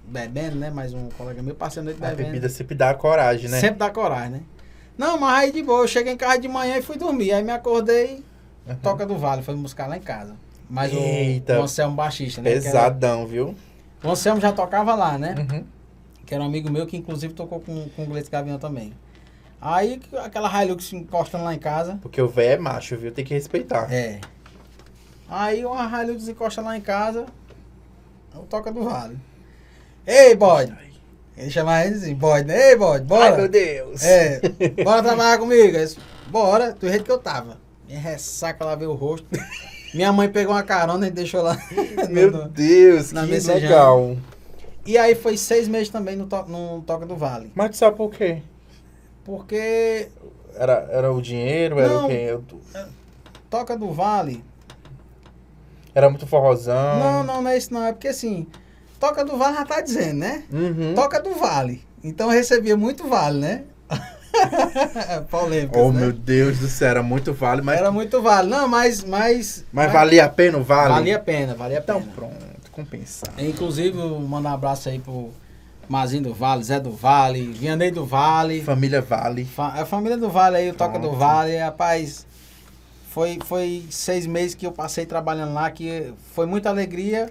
bebendo, 0.06 0.56
né? 0.56 0.68
Mais 0.71 0.92
um 0.92 1.09
colega 1.16 1.42
meu 1.42 1.54
passei 1.54 1.80
a 1.80 1.85
noite 1.85 1.97
A 2.04 2.11
bebendo. 2.11 2.26
bebida 2.26 2.49
sempre 2.50 2.75
dá 2.75 2.92
coragem, 2.92 3.49
né? 3.49 3.59
Sempre 3.59 3.78
dá 3.78 3.88
coragem, 3.88 4.30
né? 4.33 4.40
Não, 4.99 5.18
mas 5.18 5.44
aí 5.44 5.52
de 5.52 5.62
boa, 5.62 5.85
eu 5.85 5.88
cheguei 5.88 6.12
em 6.12 6.16
casa 6.18 6.38
de 6.38 6.47
manhã 6.49 6.76
e 6.76 6.83
fui 6.83 6.99
dormir. 6.99 7.33
Aí 7.33 7.42
me 7.42 7.52
acordei, 7.52 8.23
Uhum. 8.66 8.76
Toca 8.76 9.04
do 9.04 9.16
Vale, 9.16 9.42
foi 9.42 9.54
me 9.54 9.61
buscar 9.62 9.87
lá 9.87 9.97
em 9.97 10.00
casa. 10.00 10.35
Mas 10.68 10.92
o- 10.92 10.97
Eita. 10.99 11.59
o 11.61 11.62
Anselmo 11.62 11.94
baixista, 11.97 12.40
né? 12.40 12.50
que 12.50 12.56
era- 12.56 12.64
Pesadão, 12.64 13.26
viu? 13.26 13.54
o 14.02 14.11
Anselmo 14.11 14.40
já 14.40 14.52
tocava 14.52 14.94
lá, 14.94 15.16
né? 15.18 15.35
Uhum. 15.38 15.64
Que 16.26 16.35
era 16.35 16.42
um 16.42 16.47
amigo 16.47 16.71
meu 16.71 16.87
que 16.87 16.97
inclusive 16.97 17.35
tocou 17.35 17.61
com, 17.61 17.88
com 17.90 18.02
o 18.02 18.06
Gleice 18.06 18.30
Gavião 18.30 18.59
também. 18.59 18.92
Aí 19.61 20.00
aquela 20.23 20.62
Hilux 20.62 20.92
encostando 20.92 21.44
lá 21.44 21.54
em 21.54 21.59
casa. 21.59 21.99
Porque 22.02 22.21
o 22.21 22.28
velho 22.28 22.52
é 22.52 22.59
macho, 22.59 22.97
viu? 22.97 23.12
Tem 23.12 23.25
que 23.25 23.33
respeitar. 23.35 23.92
É. 23.92 24.21
Aí 25.28 25.64
uma 25.64 26.02
Hilux 26.02 26.28
encosta 26.28 26.61
lá 26.61 26.76
em 26.76 26.80
casa. 26.80 27.26
O 28.35 28.40
Toca 28.40 28.73
do 28.73 28.83
Vale. 28.85 29.16
Ei, 30.06 30.35
bode! 30.35 30.75
Ele 31.37 31.50
chamava 31.50 31.85
ele 31.87 31.97
assim, 31.97 32.14
bode, 32.14 32.47
né? 32.47 32.71
Ei, 32.71 32.76
bode, 32.76 33.04
bora! 33.04 33.25
Ai, 33.33 33.37
meu 33.37 33.49
Deus. 33.49 34.02
É, 34.04 34.40
bora 34.85 35.02
trabalhar 35.02 35.38
comigo. 35.38 35.73
Disse, 35.78 35.99
bora, 36.28 36.73
do 36.73 36.88
jeito 36.88 37.04
que 37.04 37.11
eu 37.11 37.18
tava. 37.18 37.59
Minha 37.87 37.99
ressaca 38.00 38.64
lá 38.64 38.75
veio 38.75 38.90
o 38.90 38.94
rosto. 38.94 39.26
Minha 39.94 40.12
mãe 40.12 40.28
pegou 40.28 40.52
uma 40.54 40.62
carona 40.62 41.06
e 41.06 41.10
deixou 41.10 41.40
lá. 41.42 41.56
Meu 42.10 42.30
no- 42.30 42.48
Deus, 42.48 43.12
na 43.12 43.24
que 43.24 43.30
mensagem. 43.30 43.62
legal. 43.62 44.16
E 44.84 44.98
aí 44.98 45.14
foi 45.14 45.36
seis 45.36 45.66
meses 45.68 45.88
também 45.88 46.16
no, 46.16 46.26
to 46.26 46.44
no 46.48 46.82
Toca 46.82 47.06
do 47.06 47.16
Vale. 47.16 47.50
Mas 47.54 47.70
tu 47.70 47.76
sabe 47.76 47.96
por 47.96 48.10
quê? 48.10 48.42
Porque 49.24 50.08
Era, 50.56 50.86
era 50.90 51.12
o 51.12 51.22
dinheiro? 51.22 51.78
Era 51.78 51.88
Não. 51.94 52.04
o 52.04 52.08
quê? 52.08 52.26
Eu- 52.28 52.44
Toca 53.48 53.76
do 53.76 53.90
Vale. 53.92 54.44
Era 55.94 56.10
muito 56.10 56.26
forrozão? 56.26 56.98
Não, 56.98 57.22
não, 57.22 57.40
não 57.42 57.50
é 57.50 57.56
isso 57.56 57.72
não. 57.72 57.84
É 57.84 57.92
porque 57.92 58.08
assim, 58.08 58.46
Toca 59.00 59.24
do 59.24 59.36
Vale 59.36 59.54
já 59.56 59.64
tá 59.64 59.80
dizendo, 59.80 60.18
né? 60.18 60.42
Uhum. 60.52 60.94
Toca 60.94 61.20
do 61.20 61.30
Vale. 61.35 61.83
Então 62.02 62.26
eu 62.26 62.33
recebia 62.33 62.76
muito 62.76 63.09
vale, 63.09 63.38
né? 63.38 63.64
Polêmica. 65.31 65.79
Oh, 65.79 65.92
né? 65.92 66.01
meu 66.01 66.12
Deus 66.12 66.59
do 66.59 66.68
céu, 66.68 66.88
era 66.88 67.03
muito 67.03 67.33
vale, 67.33 67.62
mas, 67.62 67.79
Era 67.79 67.90
muito 67.90 68.20
vale. 68.23 68.49
Não, 68.49 68.66
mas. 68.68 69.03
Mas, 69.05 69.64
mas 69.73 69.92
valia 69.92 70.25
a 70.25 70.29
pena 70.29 70.59
o 70.59 70.62
vale? 70.62 70.88
Valia 70.94 71.16
a 71.16 71.20
pena, 71.20 71.55
valia 71.55 71.79
a 71.79 71.81
Então 71.81 72.01
pena. 72.01 72.12
pronto, 72.14 72.70
compensar. 72.73 73.33
Inclusive, 73.38 73.97
mando 73.97 74.49
um 74.49 74.53
abraço 74.53 74.88
aí 74.88 74.99
pro 74.99 75.31
Mazinho 75.88 76.25
do 76.25 76.35
Vale, 76.35 76.64
Zé 76.64 76.81
do 76.81 76.90
Vale, 76.92 77.42
Vianney 77.53 77.90
do 77.90 78.05
Vale. 78.07 78.62
Família 78.62 79.01
Vale. 79.03 79.44
Fa- 79.44 79.75
A 79.81 79.85
família 79.87 80.16
do 80.16 80.29
Vale 80.31 80.57
aí, 80.57 80.70
o 80.70 80.75
Toca 80.75 80.99
do. 80.99 81.12
Vale, 81.12 81.57
rapaz. 81.59 82.27
Foi, 83.11 83.38
foi 83.44 83.85
seis 83.90 84.27
meses 84.27 84.55
que 84.57 84.66
eu 84.66 84.73
passei 84.73 85.07
trabalhando 85.07 85.55
lá, 85.55 85.70
que 85.70 86.12
foi 86.35 86.47
muita 86.47 86.68
alegria. 86.68 87.31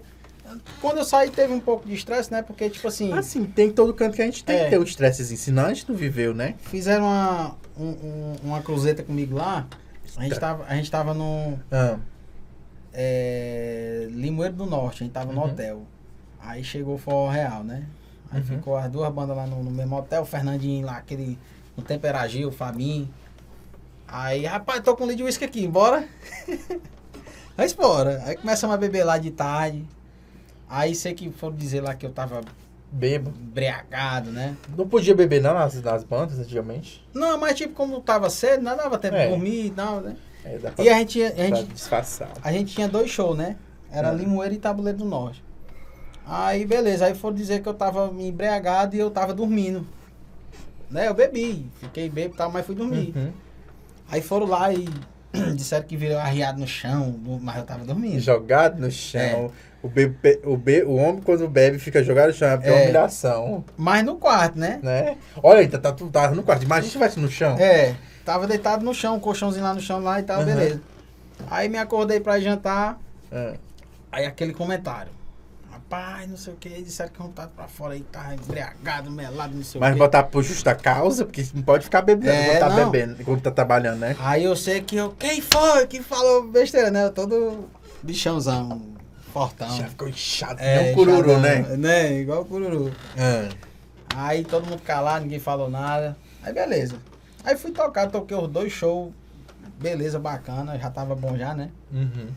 Quando 0.81 0.97
eu 0.99 1.03
saí, 1.05 1.29
teve 1.31 1.53
um 1.53 1.59
pouco 1.59 1.87
de 1.87 1.93
estresse, 1.95 2.31
né? 2.31 2.41
Porque, 2.41 2.69
tipo 2.69 2.87
assim, 2.87 3.11
Assim, 3.13 3.45
tem 3.45 3.71
todo 3.71 3.93
canto 3.93 4.15
que 4.15 4.21
a 4.21 4.25
gente 4.25 4.43
tem 4.43 4.57
É. 4.57 4.63
que 4.65 4.69
ter 4.71 4.77
o 4.77 4.83
estressezinho, 4.83 5.39
senão 5.39 5.65
a 5.65 5.73
gente 5.73 5.89
não 5.89 5.95
viveu, 5.95 6.33
né? 6.33 6.55
fizeram 6.63 7.05
uma, 7.05 7.55
um- 7.77 7.85
um- 7.89 8.35
uma 8.43 8.61
cruzeta 8.61 9.01
comigo 9.03 9.35
lá. 9.37 9.65
A 10.17 10.23
gente 10.23 10.39
tava, 10.39 10.65
a 10.67 10.75
gente 10.75 10.91
tava 10.91 11.13
no 11.13 11.57
Ah, 11.71 11.97
é, 12.93 14.07
Limoeiro 14.11 14.53
do 14.55 14.65
Norte, 14.65 15.03
a 15.03 15.05
gente 15.05 15.13
tava 15.13 15.31
no 15.33 15.41
Uhum. 15.41 15.47
hotel. 15.47 15.81
Aí 16.39 16.63
chegou 16.63 16.95
o 16.95 16.97
Forró 16.97 17.29
Real, 17.29 17.63
né? 17.63 17.85
Aí 18.31 18.39
Uhum. 18.41 18.45
ficou 18.45 18.77
as 18.77 18.91
duas 18.91 19.11
bandas 19.13 19.35
lá 19.35 19.47
no, 19.47 19.63
no 19.63 19.71
mesmo 19.71 19.95
hotel, 19.97 20.21
o 20.23 20.25
Fernandinho 20.25 20.85
lá, 20.85 20.97
aquele. 20.97 21.37
No 21.75 21.81
tempo 21.83 22.05
era 22.05 22.27
Gil, 22.27 22.49
o 22.49 22.51
Fabinho. 22.51 23.09
Aí, 24.07 24.45
rapaz, 24.45 24.81
tô 24.81 24.95
com 24.95 25.03
um 25.05 25.07
litro 25.07 25.17
de 25.17 25.23
uísque 25.23 25.45
aqui, 25.45 25.67
bora? 25.67 26.07
Aí 27.57 27.73
bora. 27.75 28.21
Aí 28.25 28.35
começamos 28.37 28.73
a 28.75 28.77
beber 28.77 29.03
lá 29.03 29.17
de 29.17 29.31
tarde. 29.31 29.83
Aí 30.69 30.95
sei 30.95 31.13
que 31.13 31.29
foram 31.31 31.55
dizer 31.55 31.81
lá 31.81 31.93
que 31.93 32.05
eu 32.05 32.11
tava 32.11 32.41
bebo. 32.91 33.31
embriagado, 33.41 34.31
né? 34.31 34.55
Não 34.77 34.87
podia 34.87 35.15
beber 35.15 35.41
não 35.41 35.53
nas, 35.53 35.81
nas 35.81 36.03
bandas 36.03 36.39
antigamente. 36.39 37.05
Não, 37.13 37.37
mas 37.39 37.55
tipo, 37.57 37.73
como 37.73 37.99
tava 38.01 38.29
cedo, 38.29 38.61
não 38.63 38.75
dava 38.75 38.97
tempo 38.97 39.15
É. 39.15 39.25
de 39.25 39.29
dormir 39.31 39.65
e 39.67 39.69
tal, 39.71 40.01
né? 40.01 40.15
É, 40.45 40.59
E 40.83 40.89
a 40.89 40.97
gente, 40.99 41.23
a 41.23 41.29
gente 41.29 41.63
disfarçar. 41.65 42.29
A 42.43 42.51
gente 42.51 42.73
tinha 42.75 42.87
dois 42.87 43.09
shows, 43.09 43.37
né? 43.37 43.55
Era 43.91 44.11
Hum. 44.11 44.15
Limoeiro 44.17 44.55
e 44.55 44.57
Tabuleiro 44.57 44.97
do 44.99 45.05
Norte. 45.05 45.43
Aí, 46.25 46.65
beleza. 46.65 47.05
Aí 47.05 47.15
foram 47.15 47.35
dizer 47.35 47.61
que 47.61 47.67
eu 47.69 47.73
tava 47.73 48.11
embriagado 48.19 48.95
e 48.95 48.99
eu 48.99 49.09
tava 49.11 49.33
dormindo. 49.33 49.85
Né? 50.89 51.07
Eu 51.07 51.13
bebi. 51.13 51.67
Fiquei 51.79 52.09
bêbado 52.09 52.35
e 52.35 52.37
tal, 52.37 52.51
mas 52.51 52.65
fui 52.65 52.75
dormir. 52.75 53.13
Uhum. 53.15 53.31
Aí 54.09 54.21
foram 54.21 54.45
lá 54.47 54.71
e 54.73 54.87
disseram 55.55 55.85
que 55.87 55.95
virou 55.97 56.17
arriado 56.17 56.59
no 56.59 56.67
chão, 56.67 57.19
mas 57.41 57.57
eu 57.57 57.63
tava 57.63 57.83
dormindo. 57.85 58.19
Jogado 58.19 58.79
no 58.79 58.91
chão. 58.91 59.51
O, 59.83 59.89
bebê, 59.89 60.39
o, 60.45 60.55
be, 60.55 60.81
o 60.83 60.95
homem, 60.95 61.21
quando 61.21 61.45
bebe, 61.49 61.77
fica 61.77 62.01
jogado 62.01 62.27
no 62.29 62.33
chão. 62.33 62.47
É 62.47 62.55
uma 62.55 62.65
É. 62.65 62.83
humilhação. 62.83 63.65
Mas 63.77 64.03
no 64.05 64.15
quarto, 64.15 64.57
né? 64.57 64.79
Né? 64.81 65.17
Olha 65.43 65.59
aí, 65.59 65.67
tá, 65.67 65.77
tá, 65.77 65.91
tá 65.91 66.31
no 66.31 66.41
quarto. 66.41 66.63
Imagina 66.63 66.83
se 66.83 66.87
estivesse 66.87 67.19
no 67.19 67.29
chão. 67.29 67.57
É. 67.59 67.93
Tava 68.23 68.47
deitado 68.47 68.85
no 68.85 68.93
chão, 68.93 69.17
um 69.17 69.19
colchãozinho 69.19 69.63
lá 69.65 69.73
no 69.73 69.81
chão 69.81 69.99
lá 70.01 70.19
e 70.21 70.23
tal, 70.23 70.39
Uhum. 70.39 70.45
beleza. 70.45 70.81
Aí 71.51 71.67
me 71.67 71.77
acordei 71.77 72.21
pra 72.21 72.39
jantar. 72.39 72.97
É. 73.29 73.55
Aí 74.09 74.25
aquele 74.25 74.53
comentário. 74.53 75.11
Rapaz, 75.69 76.29
não 76.29 76.37
sei 76.37 76.53
o 76.53 76.55
que, 76.55 76.69
disseram 76.81 77.11
que 77.11 77.19
eu 77.19 77.27
tava 77.29 77.49
pra 77.49 77.67
fora 77.67 77.93
aí, 77.93 78.01
tava 78.09 78.35
embriagado, 78.35 79.11
melado, 79.11 79.53
não 79.53 79.63
sei 79.63 79.81
Mas 79.81 79.89
o 79.89 79.93
que. 79.93 79.99
botar 79.99 80.23
por 80.23 80.41
justa 80.43 80.73
causa, 80.73 81.25
porque 81.25 81.45
não 81.53 81.61
pode 81.61 81.83
ficar 81.83 82.01
bebendo 82.03 82.31
É, 82.31 82.45
quando 82.45 82.59
tá 82.59 82.69
não. 82.69 82.89
bebendo, 82.91 83.23
quando 83.25 83.41
tá 83.41 83.51
trabalhando, 83.51 83.99
né? 83.99 84.15
Aí 84.19 84.43
eu 84.45 84.55
sei 84.55 84.81
que 84.81 84.95
eu. 84.95 85.11
Quem 85.19 85.41
foi 85.41 85.85
que 85.87 86.01
falou 86.01 86.47
besteira, 86.47 86.89
né? 86.89 87.05
Eu 87.05 87.11
todo 87.11 87.67
bichãozão, 88.01 88.81
fortão. 89.33 89.77
Já 89.77 89.87
ficou 89.89 90.07
inchado, 90.07 90.61
É, 90.61 90.91
um 90.91 90.93
cururu, 90.93 91.39
né? 91.39 91.61
Né? 91.77 92.19
Igual 92.21 92.41
o 92.43 92.45
cururu. 92.45 92.93
É. 93.17 93.49
Aí 94.15 94.43
todo 94.45 94.65
mundo 94.67 94.81
calado, 94.81 95.23
ninguém 95.23 95.39
falou 95.39 95.69
nada. 95.69 96.15
Aí 96.43 96.53
beleza. 96.53 96.95
Aí 97.43 97.57
fui 97.57 97.71
tocar, 97.71 98.09
toquei 98.09 98.37
os 98.37 98.47
dois 98.47 98.71
shows. 98.71 99.11
Beleza, 99.79 100.19
bacana, 100.19 100.77
já 100.77 100.89
tava 100.89 101.15
bom 101.15 101.35
já, 101.37 101.53
né? 101.53 101.69
Uhum. 101.91 102.27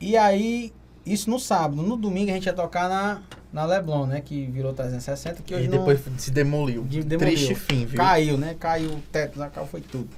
E 0.00 0.16
aí, 0.16 0.72
isso 1.04 1.28
no 1.28 1.38
sábado. 1.38 1.82
No 1.82 1.96
domingo 1.96 2.30
a 2.30 2.34
gente 2.34 2.46
ia 2.46 2.52
tocar 2.54 2.88
na, 2.88 3.20
na 3.52 3.66
Leblon, 3.66 4.06
né? 4.06 4.20
Que 4.20 4.46
virou 4.46 4.72
360, 4.72 5.42
que 5.42 5.54
hoje 5.54 5.64
E 5.64 5.68
não- 5.68 5.78
depois 5.78 6.00
se 6.16 6.30
demoliu. 6.30 6.84
de- 6.84 7.02
demoliu. 7.02 7.34
Triste 7.34 7.54
fim, 7.54 7.84
viu? 7.84 7.96
Caiu, 7.98 8.38
né? 8.38 8.54
Caiu 8.58 8.90
o 8.92 9.00
teto 9.12 9.38
cal, 9.52 9.66
foi 9.66 9.80
tudo. 9.80 10.08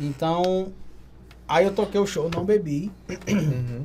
Então, 0.00 0.72
aí 1.48 1.64
eu 1.64 1.72
toquei 1.74 2.00
o 2.00 2.06
show, 2.06 2.30
não 2.34 2.44
bebi. 2.44 2.90
Uhum. 3.28 3.84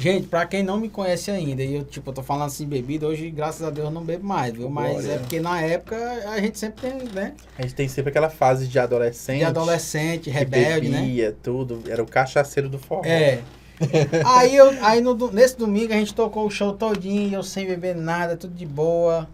Gente, 0.00 0.26
pra 0.28 0.46
quem 0.46 0.62
não 0.62 0.78
me 0.80 0.88
conhece 0.88 1.30
ainda, 1.30 1.62
e 1.62 1.74
eu, 1.74 1.84
tipo, 1.84 2.08
eu 2.08 2.14
tô 2.14 2.22
falando 2.22 2.46
assim, 2.46 2.66
bebida, 2.66 3.06
hoje, 3.06 3.30
graças 3.30 3.62
a 3.62 3.68
Deus, 3.70 3.86
eu 3.88 3.92
não 3.92 4.02
bebo 4.02 4.26
mais, 4.26 4.54
viu? 4.54 4.70
Mas 4.70 4.92
Glória. 4.92 5.12
é 5.12 5.18
porque 5.18 5.38
na 5.40 5.60
época 5.60 5.96
a 6.26 6.40
gente 6.40 6.58
sempre 6.58 6.90
tem, 6.90 7.02
né? 7.12 7.34
A 7.58 7.62
gente 7.62 7.74
tem 7.74 7.86
sempre 7.86 8.08
aquela 8.10 8.30
fase 8.30 8.66
de 8.66 8.78
adolescente. 8.78 9.38
De 9.40 9.44
adolescente, 9.44 10.30
rebelde, 10.30 10.88
né? 10.88 11.00
bebia, 11.02 11.36
tudo. 11.42 11.82
Era 11.86 12.02
o 12.02 12.06
cachaceiro 12.06 12.68
do 12.68 12.78
forró. 12.78 13.02
É. 13.04 13.40
aí 14.24 14.56
eu, 14.56 14.70
aí 14.82 15.00
no, 15.00 15.14
nesse 15.32 15.56
domingo 15.58 15.92
a 15.92 15.96
gente 15.96 16.14
tocou 16.14 16.46
o 16.46 16.50
show 16.50 16.72
todinho, 16.72 17.34
eu 17.34 17.42
sem 17.42 17.66
beber 17.66 17.94
nada, 17.94 18.36
tudo 18.36 18.54
de 18.54 18.66
boa. 18.66 19.28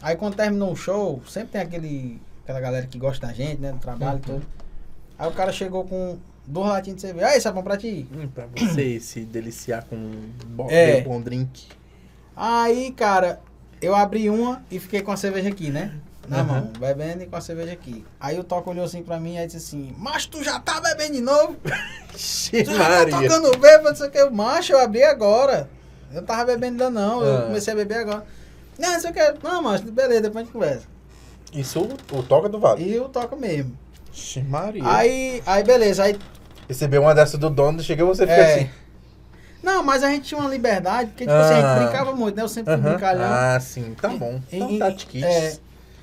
Aí 0.00 0.16
quando 0.16 0.34
terminou 0.34 0.72
o 0.72 0.76
show, 0.76 1.22
sempre 1.28 1.48
tem 1.52 1.60
aquele, 1.60 2.20
aquela 2.44 2.60
galera 2.60 2.86
que 2.86 2.98
gosta 2.98 3.26
da 3.26 3.32
gente, 3.32 3.60
né? 3.60 3.72
Do 3.72 3.78
trabalho 3.78 4.20
e 4.26 4.30
Uhum. 4.30 4.36
tudo. 4.38 4.46
Aí 5.18 5.28
o 5.28 5.32
cara 5.32 5.52
chegou 5.52 5.84
com 5.84 6.16
duas 6.46 6.68
latinhas 6.68 6.96
de 6.96 7.02
cerveja. 7.02 7.28
Aí, 7.28 7.40
sabão 7.40 7.62
pra 7.62 7.76
ti? 7.76 8.06
Hum, 8.12 8.28
pra 8.28 8.46
você 8.46 9.00
se 9.00 9.20
deliciar 9.20 9.84
com 9.84 9.96
um 9.96 10.30
bom, 10.46 10.68
É. 10.70 11.00
bom 11.02 11.20
drink. 11.20 11.66
Aí, 12.34 12.92
cara, 12.92 13.40
eu 13.80 13.94
abri 13.94 14.28
uma 14.30 14.62
e 14.70 14.78
fiquei 14.78 15.02
com 15.02 15.12
a 15.12 15.16
cerveja 15.16 15.48
aqui, 15.48 15.70
né? 15.70 15.92
Na 16.28 16.38
Aham. 16.40 16.44
mão, 16.44 16.72
bebendo 16.78 17.22
e 17.22 17.26
com 17.26 17.36
a 17.36 17.40
cerveja 17.40 17.72
aqui. 17.72 18.04
Aí 18.18 18.36
o 18.38 18.42
Toca 18.42 18.68
olhou 18.68 18.84
assim 18.84 19.00
pra 19.02 19.18
mim 19.20 19.36
e 19.36 19.46
disse 19.46 19.58
assim, 19.58 19.94
mas 19.96 20.26
tu 20.26 20.42
já 20.42 20.58
tá 20.58 20.80
bebendo 20.80 21.12
de 21.14 21.20
novo? 21.20 21.56
Tu 22.16 22.64
já 22.64 22.78
Maria. 22.88 23.10
tá 23.10 23.20
tocando 23.22 23.58
bêbado, 23.58 23.90
não 23.90 23.94
sei 23.96 24.08
o 24.08 24.10
que. 24.10 24.24
Macho, 24.30 24.72
eu 24.72 24.80
abri 24.80 25.02
agora. 25.04 25.68
Eu 26.10 26.16
não 26.20 26.24
tava 26.26 26.46
bebendo 26.46 26.82
ainda 26.82 26.90
não, 26.90 27.22
eu 27.22 27.36
Ah. 27.38 27.42
comecei 27.42 27.72
a 27.72 27.76
beber 27.76 27.98
agora. 27.98 28.24
Não, 28.78 28.92
não 28.92 29.00
sei 29.00 29.10
o 29.10 29.12
que. 29.14 29.34
Não, 29.42 29.62
macho, 29.62 29.84
beleza, 29.84 30.22
depois 30.22 30.42
a 30.42 30.44
gente 30.44 30.52
conversa. 30.52 30.86
Isso 31.52 31.78
o, 31.80 32.16
o 32.18 32.22
Toca 32.22 32.48
do 32.48 32.58
Vale. 32.58 32.82
E 32.90 32.98
o 32.98 33.08
Toca 33.08 33.36
mesmo. 33.36 33.76
Ixi, 34.12 34.40
Maria. 34.42 34.82
Aí, 34.84 35.42
aí 35.46 35.62
beleza, 35.62 36.04
aí... 36.04 36.18
Recebeu 36.68 37.02
uma 37.02 37.14
dessa 37.14 37.38
do 37.38 37.48
dono, 37.50 37.82
chegou 37.82 38.06
você 38.08 38.26
fica 38.26 38.38
É. 38.40 38.54
assim. 38.54 38.70
Não, 39.62 39.82
mas 39.82 40.02
a 40.02 40.10
gente 40.10 40.24
tinha 40.28 40.40
uma 40.40 40.50
liberdade, 40.50 41.10
porque 41.10 41.24
tipo 41.24 41.36
assim, 41.36 41.54
a 41.54 41.56
Ah. 41.58 41.74
gente 41.78 41.84
brincava 41.88 42.14
muito, 42.14 42.36
né? 42.36 42.42
Eu 42.42 42.48
sempre 42.48 42.72
fui 42.74 42.82
Aham. 42.82 42.90
brincalhão. 42.90 43.24
Ah, 43.32 43.58
sim, 43.60 43.94
tá 44.00 44.08
bom. 44.10 44.40
E- 44.52 44.56
Então 44.56 44.78
tá 44.78 44.90
de 44.90 45.24
é. 45.24 45.56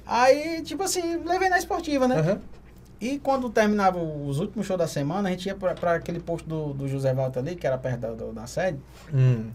Aí, 0.05 0.61
tipo 0.63 0.83
assim, 0.83 1.17
levei 1.25 1.47
na 1.49 1.57
esportiva, 1.57 2.07
né? 2.07 2.17
Aham. 2.19 2.41
E 2.99 3.19
quando 3.19 3.49
terminava 3.49 3.99
os 3.99 4.39
últimos 4.39 4.65
shows 4.65 4.77
da 4.79 4.87
semana, 4.87 5.27
a 5.29 5.31
gente 5.31 5.45
ia 5.45 5.55
pra, 5.55 5.73
pra 5.73 5.95
aquele 5.95 6.19
posto 6.19 6.47
do, 6.47 6.73
do 6.73 6.87
José 6.87 7.13
Walter 7.13 7.39
ali, 7.39 7.55
que 7.55 7.67
era 7.67 7.77
perto 7.77 7.99
da, 7.99 8.11
do- 8.11 8.31
da 8.33 8.47
sede, 8.47 8.79
Hum, 9.13 9.49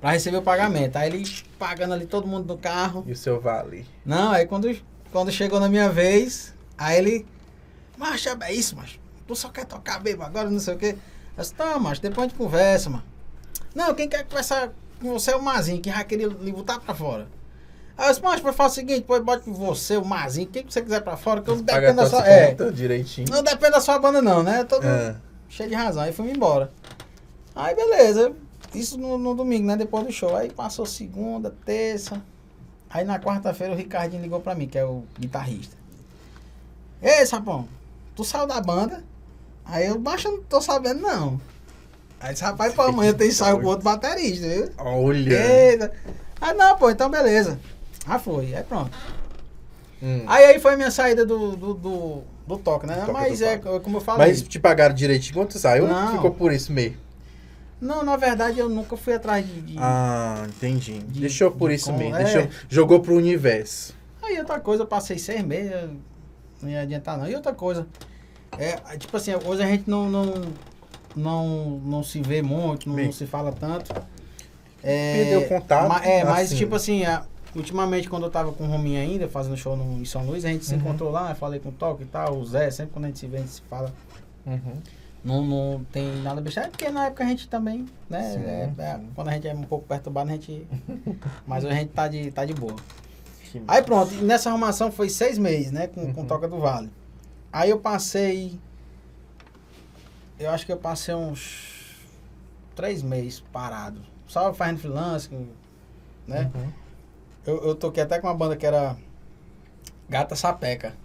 pra 0.00 0.10
receber 0.12 0.36
o 0.38 0.42
pagamento. 0.42 0.96
Aí 0.96 1.08
ele 1.10 1.24
pagando 1.58 1.94
ali 1.94 2.06
todo 2.06 2.26
mundo 2.26 2.46
no 2.46 2.58
carro. 2.58 3.02
e 3.06 3.12
o 3.12 3.16
seu 3.16 3.40
vale? 3.40 3.86
Não, 4.04 4.32
aí 4.32 4.46
quando, 4.46 4.74
quando 5.12 5.30
chegou 5.32 5.58
na 5.60 5.68
minha 5.68 5.88
vez, 5.88 6.54
aí 6.78 6.98
ele. 6.98 7.26
Macho, 7.96 8.28
é 8.40 8.52
isso, 8.52 8.76
macho. 8.76 8.98
Tu 9.26 9.34
só 9.34 9.48
quer 9.48 9.64
tocar 9.64 10.00
bebo 10.00 10.22
agora, 10.22 10.50
não 10.50 10.60
sei 10.60 10.74
o 10.74 10.78
quê. 10.78 10.96
Eu 11.36 11.42
disse, 11.42 11.54
tá, 11.54 11.78
macho, 11.78 12.00
depois 12.00 12.26
a 12.26 12.28
gente 12.28 12.36
conversa, 12.38 12.90
mano. 12.90 13.04
Não, 13.74 13.94
quem 13.94 14.08
quer 14.08 14.24
conversar 14.24 14.70
com 15.00 15.12
você 15.12 15.32
é 15.32 15.36
o 15.36 15.42
Mazinho, 15.42 15.80
que 15.80 15.90
já 15.90 16.04
queria 16.04 16.28
lhe 16.28 16.52
botar 16.52 16.78
pra 16.78 16.94
fora. 16.94 17.26
Aí 17.96 18.06
eu 18.06 18.10
disse, 18.10 18.22
mas 18.22 18.40
faz 18.40 18.72
o 18.72 18.74
seguinte, 18.74 19.00
depois 19.00 19.22
bote 19.22 19.48
você, 19.50 19.96
o 19.96 20.04
Mazinho, 20.04 20.46
quem 20.48 20.64
que 20.64 20.72
você 20.72 20.82
quiser 20.82 21.00
pra 21.00 21.16
fora, 21.16 21.40
que 21.40 21.48
eu 21.48 21.56
não 21.56 21.62
dependo 21.62 21.96
da 21.96 22.08
sua. 22.08 22.26
É, 22.26 22.50
conta 22.50 22.72
direitinho. 22.72 23.28
não 23.30 23.42
depende 23.42 23.72
da 23.72 23.80
sua 23.80 23.98
banda, 23.98 24.20
não, 24.20 24.42
né? 24.42 24.64
Todo 24.64 24.84
Ah, 24.86 25.16
cheio 25.48 25.68
de 25.68 25.74
razão. 25.74 26.02
Aí 26.02 26.12
fui 26.12 26.30
embora. 26.30 26.70
Aí 27.54 27.74
beleza. 27.74 28.32
Isso 28.74 28.98
no, 28.98 29.16
no 29.16 29.34
domingo, 29.34 29.66
né? 29.66 29.76
Depois 29.76 30.04
do 30.04 30.12
show. 30.12 30.36
Aí 30.36 30.50
passou 30.50 30.84
segunda, 30.84 31.54
terça. 31.64 32.20
Aí 32.90 33.04
na 33.04 33.18
quarta-feira 33.18 33.72
o 33.72 33.76
Ricardinho 33.76 34.22
ligou 34.22 34.40
pra 34.40 34.54
mim, 34.54 34.66
que 34.66 34.78
é 34.78 34.84
o 34.84 35.04
guitarrista. 35.18 35.76
Ei, 37.00 37.24
Sapão, 37.26 37.68
tu 38.16 38.24
saiu 38.24 38.46
da 38.46 38.60
banda? 38.60 39.04
Aí 39.64 39.86
eu, 39.86 39.94
eu 39.94 40.30
não 40.32 40.42
tô 40.42 40.60
sabendo 40.60 41.00
não. 41.00 41.40
Aí 42.20 42.32
disse, 42.32 42.44
rapaz, 42.44 42.72
pô, 42.74 42.82
amanhã 42.82 43.12
tem 43.12 43.28
ensaio 43.28 43.60
com 43.60 43.66
outro 43.66 43.84
baterista, 43.84 44.46
viu? 44.46 44.70
olha. 44.78 45.70
Eita. 45.70 45.92
Ah, 46.40 46.54
não, 46.54 46.76
pô, 46.76 46.90
então 46.90 47.10
beleza. 47.10 47.58
Ah, 48.06 48.18
foi. 48.18 48.54
Aí 48.54 48.62
pronto. 48.62 48.90
Hum. 50.02 50.22
Aí 50.26 50.44
aí 50.46 50.58
foi 50.60 50.76
minha 50.76 50.90
saída 50.90 51.24
do, 51.24 51.56
do, 51.56 51.74
do, 51.74 52.22
do 52.46 52.58
toque, 52.58 52.86
né? 52.86 52.94
Do 52.96 53.00
toque 53.00 53.12
Mas 53.12 53.38
do 53.38 53.44
é 53.44 53.56
toque. 53.58 53.80
como 53.84 53.96
eu 53.98 54.00
falei. 54.00 54.28
Mas 54.28 54.42
te 54.42 54.58
pagaram 54.58 54.94
direitinho 54.94 55.34
quando 55.34 55.48
tu 55.50 55.58
saiu? 55.58 55.86
Não. 55.86 56.12
Ficou 56.16 56.30
por 56.32 56.52
isso 56.52 56.72
mesmo. 56.72 56.96
Não, 57.80 58.02
na 58.04 58.16
verdade 58.16 58.58
eu 58.58 58.68
nunca 58.68 58.96
fui 58.96 59.14
atrás 59.14 59.46
de. 59.46 59.60
de- 59.62 59.76
Ah, 59.78 60.44
entendi. 60.48 60.98
De- 60.98 61.20
Deixou 61.20 61.50
por 61.50 61.70
de 61.70 61.76
isso 61.76 61.86
como- 61.86 61.98
mesmo. 61.98 62.16
é. 62.16 62.24
Deixou, 62.24 62.48
jogou 62.68 63.00
pro 63.00 63.14
universo. 63.16 63.94
Aí 64.22 64.38
outra 64.38 64.58
coisa, 64.60 64.82
eu 64.82 64.86
passei 64.86 65.18
seis 65.18 65.42
meses, 65.42 65.72
não 66.62 66.70
ia 66.70 66.80
adiantar 66.82 67.18
não. 67.18 67.28
E 67.28 67.34
outra 67.34 67.52
coisa, 67.52 67.86
é, 68.58 68.96
tipo 68.98 69.16
assim, 69.16 69.32
hoje 69.34 69.62
a 69.62 69.66
gente 69.66 69.88
não, 69.88 70.08
não, 70.08 70.34
não, 71.16 71.46
não 71.84 72.02
se 72.02 72.20
vê 72.20 72.42
muito, 72.42 72.88
não, 72.88 72.96
Bem. 72.96 73.06
não 73.06 73.12
se 73.12 73.26
fala 73.26 73.52
tanto. 73.52 73.92
É, 74.82 75.14
Perdeu 75.14 75.48
contato, 75.48 75.88
ma- 75.88 76.04
é, 76.04 76.24
mas 76.24 76.48
assim. 76.48 76.56
tipo 76.56 76.74
assim, 76.74 77.04
a- 77.04 77.24
ultimamente 77.56 78.08
quando 78.08 78.24
eu 78.24 78.30
tava 78.30 78.52
com 78.52 78.64
o 78.64 78.66
Rominho 78.66 79.00
ainda, 79.00 79.28
fazendo 79.28 79.56
show 79.56 79.76
no, 79.76 80.00
em 80.00 80.04
São 80.04 80.24
Luís, 80.26 80.44
a 80.44 80.48
gente 80.48 80.64
se 80.64 80.74
Uhum. 80.74 80.80
encontrou 80.80 81.10
lá, 81.10 81.30
eu 81.30 81.36
falei 81.36 81.58
com 81.60 81.70
o 81.70 81.72
Toque 81.72 82.02
e 82.02 82.06
tal, 82.06 82.36
o 82.36 82.44
Zé, 82.44 82.70
sempre 82.70 82.92
quando 82.92 83.04
a 83.06 83.08
gente 83.08 83.18
se 83.18 83.26
vê, 83.26 83.38
a 83.38 83.40
gente 83.40 83.52
se 83.52 83.62
fala. 83.62 83.92
Uhum. 84.46 84.74
Não, 85.24 85.42
não 85.42 85.84
tem 85.90 86.16
nada 86.22 86.38
besteira, 86.42 86.68
porque 86.68 86.90
na 86.90 87.06
época 87.06 87.24
a 87.24 87.26
gente 87.26 87.48
também, 87.48 87.86
né? 88.10 88.32
Sim, 88.34 88.44
é- 88.44 88.70
é, 88.76 88.94
sim. 88.98 89.08
quando 89.14 89.28
a 89.28 89.32
gente 89.32 89.48
é 89.48 89.54
um 89.54 89.62
pouco 89.62 89.86
perturbado, 89.86 90.28
a 90.28 90.32
gente. 90.32 90.66
mas 91.46 91.64
hoje 91.64 91.72
a 91.72 91.78
gente 91.78 91.90
tá 91.92 92.08
de, 92.08 92.30
tá 92.30 92.44
de 92.44 92.52
boa. 92.52 92.76
Aí 93.68 93.82
pronto, 93.82 94.12
nessa 94.16 94.50
arrumação 94.50 94.90
foi 94.92 95.08
seis 95.08 95.38
meses, 95.38 95.70
né? 95.72 95.86
Com, 95.86 96.12
com 96.12 96.20
Uhum. 96.22 96.26
Toca 96.26 96.46
do 96.48 96.58
Vale. 96.58 96.90
Aí 97.54 97.70
eu 97.70 97.78
passei. 97.78 98.58
Eu 100.40 100.50
acho 100.50 100.66
que 100.66 100.72
eu 100.72 100.76
passei 100.76 101.14
uns 101.14 102.00
três 102.74 103.00
meses 103.00 103.44
parado. 103.52 104.00
Só 104.26 104.52
fazendo 104.52 104.80
freelance, 104.80 105.30
né? 106.26 106.50
Uhum. 106.52 106.72
Eu, 107.46 107.68
eu 107.68 107.74
toquei 107.76 108.02
até 108.02 108.18
com 108.18 108.26
uma 108.26 108.34
banda 108.34 108.56
que 108.56 108.66
era 108.66 108.96
Gata 110.08 110.34
Sapeca. 110.34 110.96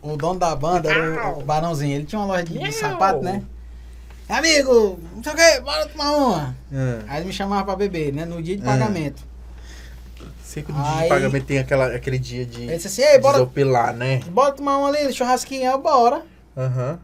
O 0.00 0.16
dono 0.16 0.38
da 0.38 0.54
banda 0.54 0.88
era 0.88 1.32
o, 1.32 1.40
o 1.40 1.44
Barãozinho. 1.44 1.96
Ele 1.96 2.04
tinha 2.04 2.20
uma 2.20 2.28
loja 2.28 2.44
de, 2.44 2.56
de 2.56 2.70
sapato, 2.70 3.20
né? 3.20 3.42
Amigo, 4.28 5.00
não 5.16 5.24
sei 5.24 5.32
o 5.32 5.36
que, 5.36 5.60
bora 5.62 5.88
tomar 5.88 6.12
uma. 6.12 6.56
Ah, 6.72 7.04
Aí 7.08 7.16
ele 7.18 7.26
me 7.26 7.32
chamava 7.32 7.64
pra 7.64 7.74
beber, 7.74 8.12
né? 8.12 8.24
No 8.24 8.40
dia 8.40 8.56
de 8.56 8.62
pagamento. 8.62 9.26
Sei 10.48 10.62
que 10.62 10.72
no 10.72 10.82
dia 10.82 10.92
de 10.92 10.98
Aí- 11.02 11.08
pagamento 11.08 11.44
tem 11.46 11.58
aquela, 11.58 11.86
aquele 11.94 12.18
dia 12.18 12.46
de 12.46 12.62
Ele 12.62 12.76
disse 12.76 12.86
assim, 12.88 13.02
ei, 13.02 13.18
bora, 13.18 13.34
desopilar, 13.38 13.94
né? 13.94 14.20
bora 14.30 14.52
tomar 14.52 14.78
uma 14.78 14.88
ali, 14.88 15.12
churrasquinho, 15.12 15.70
eu, 15.70 15.78
bora. 15.78 16.22
Aham. 16.56 16.98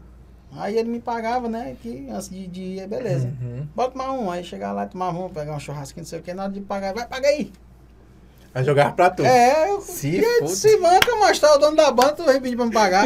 Aí 0.57 0.77
ele 0.77 0.89
me 0.89 0.99
pagava, 1.01 1.49
né? 1.49 1.75
Que 1.81 2.07
antes 2.09 2.29
de, 2.29 2.47
de 2.47 2.61
ir, 2.61 2.87
beleza. 2.87 3.27
Uhum. 3.41 3.67
Bora 3.75 3.91
tomar 3.91 4.11
um. 4.13 4.31
Aí 4.31 4.41
chegava 4.43 4.73
lá, 4.73 4.85
tomava 4.85 5.17
um, 5.17 5.29
pegar 5.29 5.53
um 5.53 5.59
churrasquinho, 5.59 6.03
não 6.03 6.09
sei 6.09 6.19
o 6.19 6.21
que, 6.23 6.33
na 6.33 6.43
hora 6.43 6.51
de 6.53 6.61
pagar, 6.61 6.93
vai, 6.93 7.05
paga 7.05 7.27
aí. 7.27 7.51
Vai 8.53 8.63
jogar 8.63 8.93
pra 8.95 9.09
tu. 9.09 9.21
É, 9.25 9.69
eu 9.69 9.81
Se 9.81 10.07
e 10.07 10.23
eu 10.23 10.45
disse, 10.45 10.77
manca, 10.77 11.13
mas 11.19 11.37
tá 11.39 11.53
o 11.53 11.57
dono 11.57 11.75
da 11.75 11.91
banda, 11.91 12.13
tu 12.13 12.23
vai 12.23 12.39
pedir 12.39 12.55
pra 12.55 12.65
me 12.65 12.71
pagar. 12.71 13.05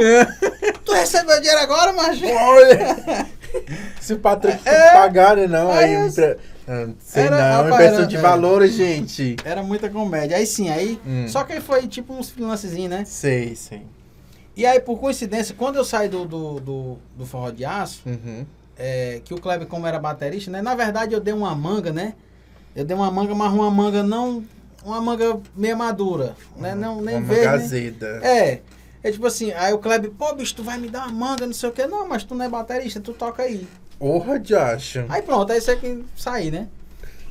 tu 0.86 0.92
recebeu 0.94 1.38
dinheiro 1.42 1.60
agora, 1.62 1.92
mas. 1.92 2.20
Olha! 2.22 3.28
Se 4.00 4.14
o 4.14 4.20
patrão 4.20 4.56
É. 4.64 4.94
pagar, 4.94 5.36
né? 5.36 5.48
Não, 5.48 5.72
aí. 5.72 5.86
Aí 5.86 5.94
eu- 5.96 6.08
Ah, 6.08 6.36
sei 7.00 7.24
Era- 7.24 7.38
não, 7.58 7.64
rapaz, 7.64 7.86
inversão 7.86 8.08
de 8.08 8.18
valores, 8.18 8.74
gente. 8.74 9.36
Era 9.44 9.64
muita 9.64 9.90
comédia. 9.90 10.38
Aí 10.38 10.46
sim, 10.46 10.70
aí. 10.70 11.00
Hum. 11.06 11.28
Só 11.28 11.44
que 11.44 11.54
aí 11.54 11.62
foi 11.62 11.88
tipo 11.88 12.14
uns 12.14 12.30
freelancezinhos, 12.30 12.90
né? 12.90 13.04
Sei, 13.06 13.56
sei. 13.56 13.82
E 14.56 14.66
aí, 14.66 14.80
por 14.80 15.00
coincidência, 15.00 15.56
quando 15.58 15.78
eu 15.78 15.86
saí 15.86 16.10
do, 16.10 16.26
do, 16.26 16.60
do, 16.60 16.98
do 17.18 17.26
Forró 17.26 17.50
de 17.50 17.64
Aço, 17.64 18.02
Uhum. 18.06 18.46
é, 18.78 19.22
que 19.24 19.34
o 19.34 19.40
Kleber, 19.40 19.68
como 19.68 19.88
era 19.88 19.98
baterista, 20.00 20.52
né? 20.52 20.62
Na 20.62 20.76
verdade, 20.76 21.14
eu 21.14 21.20
dei 21.22 21.34
uma 21.34 21.56
manga, 21.56 21.92
né? 21.94 22.14
Eu 22.76 22.84
dei 22.84 22.96
uma 22.96 23.10
manga, 23.10 23.34
mas 23.34 23.52
uma 23.54 23.72
manga 23.72 24.04
não. 24.04 24.44
Uma 24.84 25.02
manga 25.02 25.40
meio 25.56 25.78
madura, 25.78 26.36
né? 26.58 26.74
Não, 26.76 27.02
nem 27.02 27.16
Uma 27.18 27.26
verde. 27.26 27.46
né? 27.46 27.52
magazeda. 27.52 28.08
É. 28.24 28.62
É 29.02 29.12
tipo 29.12 29.26
assim, 29.26 29.52
aí 29.54 29.72
o 29.74 29.78
Kleber, 29.78 30.12
pô, 30.12 30.34
bicho, 30.36 30.54
tu 30.56 30.64
vai 30.64 30.78
me 30.78 30.90
dar 30.90 31.08
uma 31.08 31.28
manga, 31.30 31.46
não 31.46 31.54
sei 31.54 31.70
o 31.70 31.72
quê. 31.72 31.86
Não, 31.88 32.08
mas 32.08 32.24
tu 32.26 32.36
não 32.36 32.44
é 32.46 32.50
baterista, 32.50 33.00
tu 33.00 33.14
toca 33.14 33.44
aí. 33.44 33.66
Porra 34.00 34.40
de 34.40 34.56
acha. 34.56 35.06
Aí 35.10 35.22
pronto, 35.22 35.52
aí 35.52 35.60
você 35.62 35.76
que 35.76 36.04
saí, 36.16 36.50
né? 36.50 36.68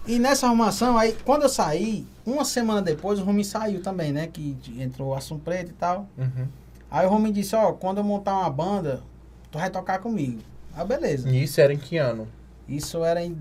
E 0.06 0.18
nessa 0.18 0.46
arrumação, 0.46 0.96
aí 0.96 1.16
quando 1.24 1.42
eu 1.42 1.48
saí, 1.48 2.06
uma 2.24 2.44
semana 2.44 2.80
depois 2.82 3.18
o 3.18 3.24
Rumi 3.24 3.44
saiu 3.44 3.82
também, 3.82 4.12
né? 4.12 4.26
Que 4.26 4.56
entrou 4.78 5.08
o 5.08 5.14
Assum 5.14 5.38
Preto 5.38 5.70
e 5.70 5.74
tal. 5.74 6.06
Uhum. 6.16 6.46
Aí 6.90 7.06
o 7.06 7.10
Rumi 7.10 7.32
disse, 7.32 7.56
ó, 7.56 7.72
quando 7.72 7.98
eu 7.98 8.04
montar 8.04 8.38
uma 8.38 8.50
banda, 8.50 9.02
tu 9.50 9.58
vai 9.58 9.70
tocar 9.70 9.98
comigo. 9.98 10.40
Aí 10.74 10.86
beleza. 10.86 11.28
E 11.28 11.42
isso 11.42 11.60
era 11.60 11.72
em 11.72 11.78
que 11.78 11.96
ano? 11.96 12.28
Isso 12.68 13.02
era 13.02 13.22
em 13.22 13.36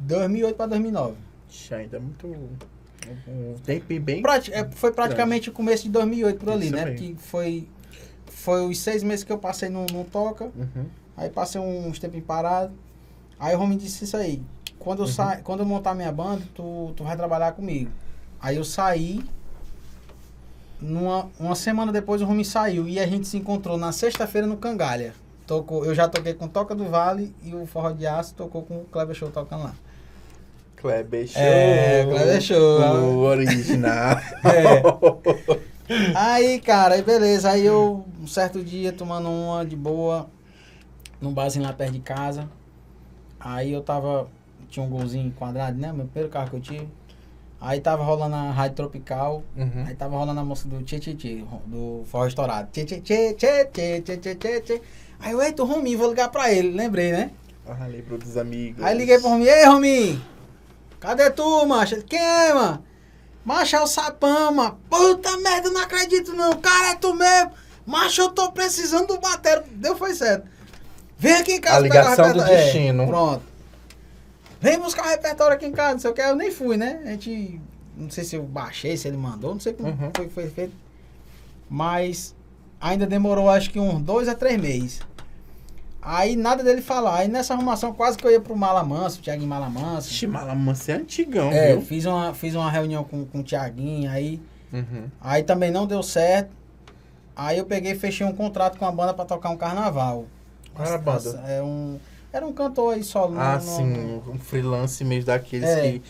2008 0.00 0.56
para 0.56 0.66
2009. 0.66 1.14
Ixi, 1.50 1.74
ainda 1.74 1.96
é 1.96 2.00
muito. 2.00 2.26
Um 3.28 3.54
tempo 3.64 3.98
bem. 4.00 4.22
Prati- 4.22 4.52
é, 4.52 4.68
foi 4.70 4.92
praticamente 4.92 5.50
o 5.50 5.52
começo 5.52 5.82
de 5.82 5.90
2008 5.90 6.38
por 6.38 6.50
ali, 6.52 6.66
Isso 6.66 6.74
né? 6.76 6.84
mesmo. 6.84 6.98
Que 6.98 7.16
foi, 7.20 7.68
foi 8.26 8.64
os 8.66 8.78
seis 8.78 9.02
meses 9.02 9.24
que 9.24 9.32
eu 9.32 9.38
passei 9.38 9.68
no, 9.68 9.84
no 9.86 10.04
Toca. 10.04 10.44
Uhum. 10.44 10.86
Aí 11.16 11.28
passei 11.30 11.60
uns 11.60 11.98
tempos 11.98 12.22
parado. 12.22 12.72
Aí 13.38 13.54
o 13.54 13.58
Rumi 13.58 13.76
disse 13.76 14.04
isso 14.04 14.16
aí. 14.16 14.42
Quando 14.78 15.00
eu, 15.00 15.06
Uhum. 15.06 15.12
sa... 15.12 15.36
quando 15.36 15.60
eu 15.60 15.66
montar 15.66 15.94
minha 15.94 16.10
banda, 16.12 16.42
tu, 16.54 16.92
tu 16.96 17.04
vai 17.04 17.16
trabalhar 17.16 17.52
comigo. 17.52 17.90
Aí 18.40 18.56
eu 18.56 18.64
saí. 18.64 19.22
Numa, 20.80 21.28
uma 21.38 21.54
semana 21.54 21.92
depois 21.92 22.20
o 22.20 22.24
Rumi 22.24 22.44
saiu. 22.44 22.88
E 22.88 22.98
a 22.98 23.06
gente 23.06 23.28
se 23.28 23.36
encontrou 23.36 23.76
na 23.78 23.92
sexta-feira 23.92 24.46
no 24.46 24.56
Cangalha. 24.56 25.14
Tocou, 25.46 25.84
eu 25.84 25.94
já 25.94 26.08
toquei 26.08 26.34
com 26.34 26.48
Toca 26.48 26.74
do 26.74 26.86
Vale 26.88 27.34
e 27.42 27.54
o 27.54 27.66
Forró 27.66 27.90
de 27.90 28.06
Aço 28.06 28.34
tocou 28.34 28.62
com 28.62 28.78
o 28.78 28.84
Kleber 28.84 29.14
Show 29.14 29.28
tocando 29.30 29.64
lá. 29.64 29.74
Kleber 30.76 31.26
Show. 31.28 31.40
É, 31.40 32.04
Kleber 32.08 32.40
Show. 32.40 32.80
O 32.80 33.18
original. 33.20 34.16
É. 34.44 36.12
Aí, 36.14 36.60
cara, 36.60 36.94
aí 36.94 37.02
beleza. 37.02 37.50
Aí 37.50 37.66
eu, 37.66 38.04
um 38.20 38.26
certo 38.26 38.62
dia, 38.62 38.92
tomando 38.92 39.28
uma 39.28 39.64
de 39.64 39.76
boa, 39.76 40.26
num 41.22 41.32
barzinho 41.32 41.64
lá 41.64 41.72
perto 41.72 41.92
de 41.92 42.00
casa. 42.00 42.48
Aí 43.40 43.72
eu 43.72 43.80
tava. 43.80 44.28
Tinha 44.68 44.84
um 44.84 44.88
golzinho 44.88 45.30
quadrado, 45.32 45.78
né? 45.78 45.92
Meu 45.92 46.06
primeiro 46.06 46.30
carro 46.30 46.50
que 46.50 46.56
eu 46.56 46.60
tive. 46.60 46.88
Aí 47.60 47.80
tava 47.80 48.02
rolando 48.02 48.34
a 48.34 48.50
Rádio 48.50 48.76
Tropical. 48.76 49.44
Uhum. 49.56 49.84
Aí 49.86 49.94
tava 49.94 50.16
rolando 50.16 50.40
a 50.40 50.44
música 50.44 50.68
do 50.68 50.82
Tchê 50.82 50.98
Tchê 50.98 51.14
Tchê, 51.14 51.44
do 51.66 52.02
Forró 52.06 52.26
Estourado. 52.26 52.68
Tchê 52.72 52.84
Tchê 52.84 53.00
Tchê 53.00 53.34
Tchê 53.34 53.64
Tchê 53.66 54.00
Tchê 54.00 54.16
Tchê 54.16 54.34
Tchê 54.34 54.60
Tchê. 54.60 54.82
Aí 55.20 55.32
eu, 55.32 55.40
eita, 55.40 55.62
o 55.62 55.66
Rominho, 55.66 55.98
vou 55.98 56.08
ligar 56.08 56.28
pra 56.30 56.52
ele. 56.52 56.72
Lembrei, 56.72 57.12
né? 57.12 57.30
Ah, 57.66 57.86
lembro 57.86 58.18
dos 58.18 58.36
amigos. 58.36 58.82
Aí 58.82 58.96
liguei 58.98 59.18
pro 59.20 59.28
Rominho, 59.28 59.50
ei, 59.50 59.64
Rominho, 59.66 60.22
cadê 60.98 61.30
tu, 61.30 61.64
macho? 61.66 62.02
Quem 62.02 62.18
é, 62.18 62.52
mano? 62.52 62.84
Macho, 63.44 63.76
é 63.76 63.80
o 63.80 63.86
Sapão, 63.86 64.52
mano. 64.52 64.78
Puta 64.90 65.36
merda, 65.38 65.68
eu 65.68 65.72
não 65.72 65.80
acredito 65.82 66.32
não. 66.32 66.54
Cara, 66.54 66.92
é 66.92 66.94
tu 66.96 67.14
mesmo. 67.14 67.52
Macho, 67.86 68.22
eu 68.22 68.30
tô 68.30 68.50
precisando 68.50 69.08
do 69.08 69.20
batero. 69.20 69.64
Deu, 69.70 69.96
foi 69.96 70.14
certo. 70.14 70.48
Vem 71.22 71.34
aqui 71.34 71.52
em 71.52 71.60
casa 71.60 71.76
A 71.76 71.80
ligação 71.80 72.32
do. 72.32 72.42
É, 72.42 72.56
destino. 72.64 73.06
pronto. 73.06 73.42
Vem 74.60 74.78
buscar 74.78 75.06
o 75.06 75.08
repertório 75.08 75.54
aqui 75.54 75.66
em 75.66 75.72
casa, 75.72 75.92
não 75.92 75.98
sei 76.00 76.10
o 76.10 76.14
que. 76.14 76.20
Eu 76.20 76.34
nem 76.34 76.50
fui, 76.50 76.76
né? 76.76 77.00
A 77.04 77.10
gente. 77.10 77.60
Não 77.96 78.10
sei 78.10 78.24
se 78.24 78.34
eu 78.34 78.42
baixei, 78.42 78.96
se 78.96 79.06
ele 79.06 79.16
mandou, 79.16 79.52
não 79.52 79.60
sei 79.60 79.72
como 79.72 79.88
Uhum. 79.88 80.10
foi, 80.16 80.28
foi 80.28 80.48
feito. 80.48 80.72
Mas 81.70 82.34
ainda 82.80 83.06
demorou 83.06 83.48
acho 83.48 83.70
que 83.70 83.78
uns 83.78 84.00
dois 84.02 84.28
a 84.28 84.34
três 84.34 84.60
meses. 84.60 85.00
Aí 86.00 86.34
nada 86.34 86.64
dele 86.64 86.82
falar. 86.82 87.18
Aí 87.18 87.28
nessa 87.28 87.54
arrumação 87.54 87.92
quase 87.92 88.18
que 88.18 88.26
eu 88.26 88.30
ia 88.32 88.40
pro 88.40 88.56
Malamanso, 88.56 89.20
o 89.20 89.22
Thiaguinho 89.22 89.48
Malamanso. 89.48 90.10
Ixi, 90.10 90.26
Malamança 90.26 90.90
é 90.90 90.94
antigão, 90.96 91.52
É, 91.52 91.72
viu? 91.72 91.82
fiz 91.82 92.04
uma, 92.04 92.34
fiz 92.34 92.54
uma 92.56 92.68
reunião 92.70 93.04
com, 93.04 93.24
com 93.24 93.38
o 93.38 93.44
Thiaguinho, 93.44 94.10
aí, 94.10 94.40
Uhum. 94.72 95.04
aí 95.20 95.44
também 95.44 95.70
não 95.70 95.86
deu 95.86 96.02
certo. 96.02 96.50
Aí 97.36 97.58
eu 97.58 97.64
peguei 97.64 97.92
e 97.92 97.94
fechei 97.98 98.26
um 98.26 98.32
contrato 98.32 98.78
com 98.78 98.84
a 98.84 98.90
banda 98.90 99.14
pra 99.14 99.24
tocar 99.24 99.50
um 99.50 99.56
carnaval. 99.56 100.26
Era 100.78 100.98
banda? 100.98 101.42
É 101.46 101.62
um, 101.62 101.98
era 102.32 102.46
um 102.46 102.52
cantor 102.52 102.94
aí 102.94 103.04
solo. 103.04 103.38
Ah, 103.38 103.58
não- 103.58 103.64
não- 103.64 103.76
sim, 103.76 104.22
um 104.32 104.38
freelance 104.38 105.04
mesmo 105.04 105.26
daqueles 105.26 105.68
É. 105.68 105.82
que. 105.92 106.02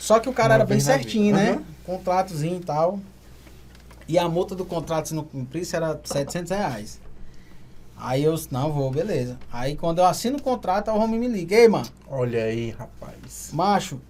Só 0.00 0.18
que 0.20 0.28
o 0.28 0.32
cara 0.32 0.54
era 0.54 0.64
bem 0.64 0.78
certinho, 0.80 1.34
né? 1.34 1.52
Uhum. 1.52 1.64
Contratozinho 1.84 2.56
e 2.56 2.60
tal. 2.64 3.00
E 4.08 4.18
a 4.18 4.28
multa 4.28 4.54
do 4.54 4.64
contrato, 4.64 5.08
se 5.08 5.14
não 5.14 5.24
cumprisse, 5.24 5.74
era 5.74 6.00
700 6.04 6.50
reais. 6.50 7.00
Aí 7.96 8.22
eu 8.22 8.34
não, 8.50 8.72
vou, 8.72 8.90
beleza. 8.90 9.38
Aí 9.52 9.74
quando 9.74 9.98
eu 9.98 10.04
assino 10.06 10.36
o 10.36 10.42
contrato, 10.42 10.90
o 10.90 10.98
homem 10.98 11.18
me 11.18 11.26
liga. 11.28 11.56
Ei, 11.56 11.66
mano, 11.66 11.86
Olha 12.08 12.44
aí, 12.44 12.70
rapaz. 12.70 13.50
macho, 13.52 14.00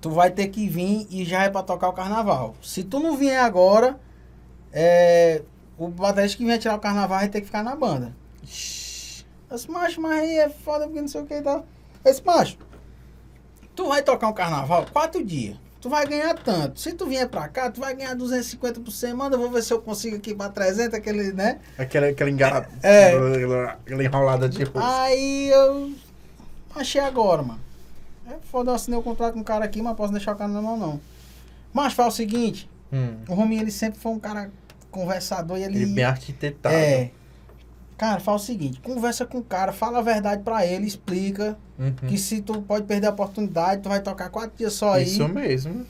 tu 0.00 0.10
vai 0.10 0.30
ter 0.30 0.48
que 0.48 0.68
vir 0.68 1.06
e 1.10 1.24
já 1.24 1.44
é 1.44 1.48
pra 1.48 1.62
tocar 1.62 1.88
o 1.88 1.92
carnaval. 1.92 2.54
Se 2.62 2.82
tu 2.82 2.98
não 2.98 3.16
vier 3.16 3.40
agora, 3.40 3.98
é, 4.72 5.42
o 5.78 5.88
baterista 5.88 6.36
que 6.36 6.44
vier 6.44 6.58
tirar 6.58 6.74
o 6.74 6.80
carnaval 6.80 7.18
vai 7.20 7.28
ter 7.28 7.40
que 7.40 7.46
ficar 7.46 7.62
na 7.62 7.76
banda. 7.76 8.12
Disse, 8.46 9.24
macho, 9.70 10.00
mas 10.00 10.20
aí 10.20 10.38
é 10.38 10.48
foda 10.48 10.84
porque 10.86 11.00
não 11.00 11.08
sei 11.08 11.20
o 11.20 11.26
que 11.26 11.34
e 11.34 11.42
tal. 11.42 11.66
Eu 12.04 12.10
disse, 12.12 12.24
macho, 12.24 12.58
tu 13.74 13.88
vai 13.88 14.02
tocar 14.02 14.28
um 14.28 14.32
carnaval 14.32 14.86
quatro 14.92 15.24
dias. 15.24 15.56
Tu 15.80 15.88
vai 15.90 16.06
ganhar 16.06 16.34
tanto. 16.34 16.80
Se 16.80 16.92
tu 16.94 17.06
vier 17.06 17.28
pra 17.28 17.46
cá, 17.48 17.70
tu 17.70 17.80
vai 17.80 17.94
ganhar 17.94 18.14
250 18.14 18.80
por 18.80 18.90
semana. 18.90 19.34
Eu 19.36 19.38
vou 19.38 19.50
ver 19.50 19.62
se 19.62 19.72
eu 19.72 19.80
consigo 19.80 20.16
aqui 20.16 20.34
pra 20.34 20.48
300, 20.48 20.94
aquele, 20.94 21.32
né? 21.32 21.60
Aquela, 21.78 22.08
aquela 22.08 22.30
engarrada. 22.30 22.68
É. 22.82 23.12
Aquela 23.68 24.02
enrolada 24.02 24.48
de 24.48 24.64
rosto. 24.64 24.80
Aí 24.80 25.48
eu 25.50 25.92
achei 26.74 27.00
agora, 27.00 27.42
mano. 27.42 27.60
É 28.28 28.34
foda, 28.50 28.72
eu 28.72 28.74
assinei 28.74 28.98
o 28.98 29.02
contrato 29.02 29.34
com 29.34 29.40
o 29.40 29.44
cara 29.44 29.64
aqui, 29.64 29.80
mas 29.80 29.96
posso 29.96 30.12
deixar 30.12 30.32
o 30.32 30.36
cara 30.36 30.50
na 30.50 30.60
mão, 30.60 30.76
não. 30.76 31.00
Mas 31.72 31.92
fala 31.92 32.08
o 32.08 32.12
seguinte, 32.12 32.68
Hum. 32.92 33.18
o 33.28 33.34
Rominho, 33.34 33.62
ele 33.62 33.70
sempre 33.70 34.00
foi 34.00 34.10
um 34.12 34.18
cara 34.18 34.50
conversador 34.90 35.58
e 35.58 35.62
ele... 35.62 35.76
Ele 35.82 35.86
bem 35.86 36.04
arquitetado. 36.04 36.74
É. 36.74 37.10
Cara, 37.96 38.20
fala 38.20 38.36
o 38.36 38.40
seguinte, 38.40 38.78
conversa 38.80 39.24
com 39.24 39.38
o 39.38 39.42
cara, 39.42 39.72
fala 39.72 39.98
a 39.98 40.02
verdade 40.02 40.42
pra 40.42 40.66
ele, 40.66 40.86
explica 40.86 41.56
Uhum. 41.78 41.92
que 42.08 42.18
se 42.18 42.40
tu 42.42 42.60
pode 42.62 42.84
perder 42.86 43.06
a 43.06 43.10
oportunidade, 43.10 43.82
tu 43.82 43.88
vai 43.88 44.00
tocar 44.00 44.28
quatro 44.30 44.56
dias 44.56 44.72
só 44.74 44.94
aí. 44.94 45.04
Isso 45.04 45.26
mesmo. 45.28 45.86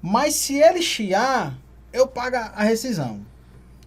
Mas 0.00 0.34
se 0.34 0.56
ele 0.56 0.80
chiar, 0.82 1.56
eu 1.92 2.06
pago 2.06 2.36
a 2.36 2.62
rescisão. 2.62 3.20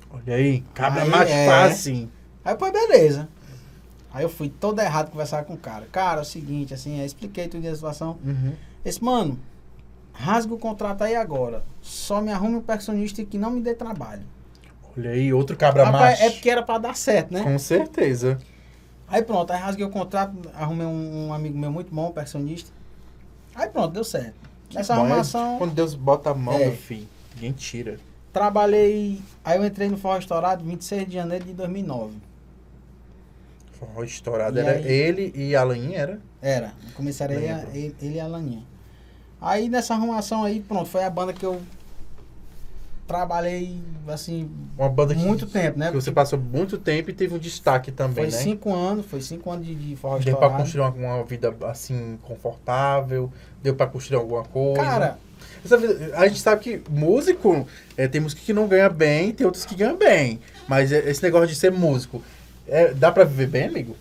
Olha 0.10 0.36
aí, 0.36 0.62
cabra 0.74 1.04
Aí, 1.04 1.10
mais 1.10 1.30
é. 1.30 1.46
fácil. 1.48 2.10
Aí, 2.44 2.56
pô, 2.56 2.70
beleza. 2.72 3.30
Aí 4.14 4.24
eu 4.24 4.30
fui 4.30 4.50
todo 4.50 4.80
errado 4.82 5.10
conversar 5.10 5.46
com 5.46 5.54
o 5.54 5.58
cara. 5.58 5.88
Cara, 5.92 6.20
é 6.20 6.22
o 6.22 6.26
seguinte, 6.26 6.74
assim, 6.74 7.00
eu 7.00 7.06
expliquei 7.06 7.48
tudo 7.48 7.66
a 7.68 7.74
situação. 7.74 8.18
Uhum. 8.26 8.54
Esse, 8.84 9.02
mano, 9.02 9.40
rasga 10.12 10.54
o 10.54 10.58
contrato 10.58 11.04
aí 11.04 11.16
agora. 11.16 11.64
Só 11.82 12.20
me 12.22 12.32
arrume 12.32 12.58
um 12.58 12.62
percussionista 12.62 13.24
que 13.24 13.38
não 13.38 13.52
me 13.52 13.62
dê 13.62 13.74
trabalho. 13.74 14.24
Olha 14.98 15.12
aí, 15.12 15.34
outro 15.34 15.56
cabra 15.56 15.84
Rapaz, 15.86 16.20
macho. 16.20 16.24
é 16.24 16.30
porque 16.32 16.50
era 16.50 16.62
pra 16.64 16.78
dar 16.78 16.96
certo, 16.96 17.34
né? 17.34 17.44
Com 17.44 17.58
certeza. 17.58 18.38
Aí 19.08 19.22
pronto, 19.22 19.52
aí 19.52 19.60
rasguei 19.60 19.86
o 19.86 19.90
contrato, 19.90 20.34
arrumei 20.54 20.86
um, 20.88 21.28
um 21.28 21.34
amigo 21.34 21.58
meu 21.58 21.72
muito 21.72 21.94
bom, 21.94 22.12
percussionista. 22.12 22.72
Aí 23.56 23.70
pronto, 23.70 23.92
deu 23.94 24.04
certo. 24.04 24.36
Nessa 24.74 24.96
Bom, 24.96 25.02
é 25.02 25.06
arrumação, 25.08 25.58
Quando 25.58 25.74
Deus 25.74 25.94
bota 25.96 26.30
a 26.30 26.34
mão, 26.34 26.54
É. 26.54 26.66
meu 26.68 26.76
filho, 26.78 27.08
ninguém 27.36 27.52
tira. 27.52 28.00
trabalhei. 28.32 29.22
Aí 29.44 29.58
eu 29.58 29.66
entrei 29.66 29.90
no 29.90 29.98
Forró 29.98 30.18
Estourado 30.18 30.64
26 30.64 31.06
de 31.08 31.14
janeiro 31.16 31.44
de 31.46 31.54
2009. 31.54 32.14
Forró 33.74 34.04
estourado. 34.04 34.58
E 34.58 34.62
Era 34.62 34.72
aí? 34.74 34.88
ele 34.88 35.34
e 35.36 35.56
a 35.56 35.62
Alain, 35.62 35.94
era? 35.94 36.20
Era, 36.42 36.74
Lembro. 37.60 37.76
ele, 37.78 37.96
ele 38.02 38.16
e 38.16 38.20
a 38.20 38.28
Laninha. 38.28 38.64
Aí 39.40 39.68
nessa 39.70 39.94
arrumação 39.96 40.44
aí, 40.44 40.60
pronto, 40.62 40.88
foi 40.88 41.04
a 41.04 41.10
banda 41.10 41.34
que 41.34 41.46
eu 41.46 41.62
trabalhei, 43.12 43.78
assim, 44.08 44.50
Uma 44.78 44.88
banda 44.90 45.14
que, 45.14 45.22
muito 45.22 45.46
tempo, 45.46 45.78
né? 45.78 45.92
você 45.92 46.12
passou 46.12 46.40
muito 46.40 46.78
tempo 46.78 47.10
e 47.10 47.14
teve 47.14 47.34
um 47.36 47.38
destaque 47.38 47.92
também, 47.92 48.16
Foi 48.30 48.38
né? 48.38 48.44
cinco 48.44 48.74
anos, 48.74 49.06
foi 49.06 49.22
cinco 49.22 49.52
anos 49.52 49.66
de, 49.66 49.76
de 49.76 49.96
Forró 49.98 50.18
Deu 50.18 50.38
pra 50.38 50.48
Estourado. 50.48 50.64
construir 50.64 50.82
uma, 50.82 51.16
uma 51.18 51.24
vida 51.26 51.54
assim, 51.68 52.18
confortável? 52.24 53.32
Deu 53.62 53.76
pra 53.76 53.86
construir 53.86 54.18
alguma 54.18 54.44
coisa? 54.44 54.82
Cara, 54.82 55.18
vida- 55.78 56.12
a 56.18 56.28
gente 56.28 56.40
sabe 56.40 56.62
que 56.62 56.82
músico, 56.90 57.68
é, 57.98 58.08
tem 58.08 58.22
músico 58.22 58.42
que 58.42 58.54
não 58.54 58.68
ganha 58.68 58.90
bem, 58.90 59.32
tem 59.34 59.46
outros 59.46 59.66
que 59.66 59.76
ganham 59.76 59.98
bem. 59.98 60.40
Mas 60.68 60.92
é, 60.92 61.10
esse 61.10 61.22
negócio 61.22 61.48
de 61.48 61.56
ser 61.56 61.72
músico, 61.72 62.24
é, 62.68 62.94
dá 62.94 63.12
pra 63.12 63.24
viver 63.26 63.48
bem, 63.48 63.66
amigo? 63.66 63.96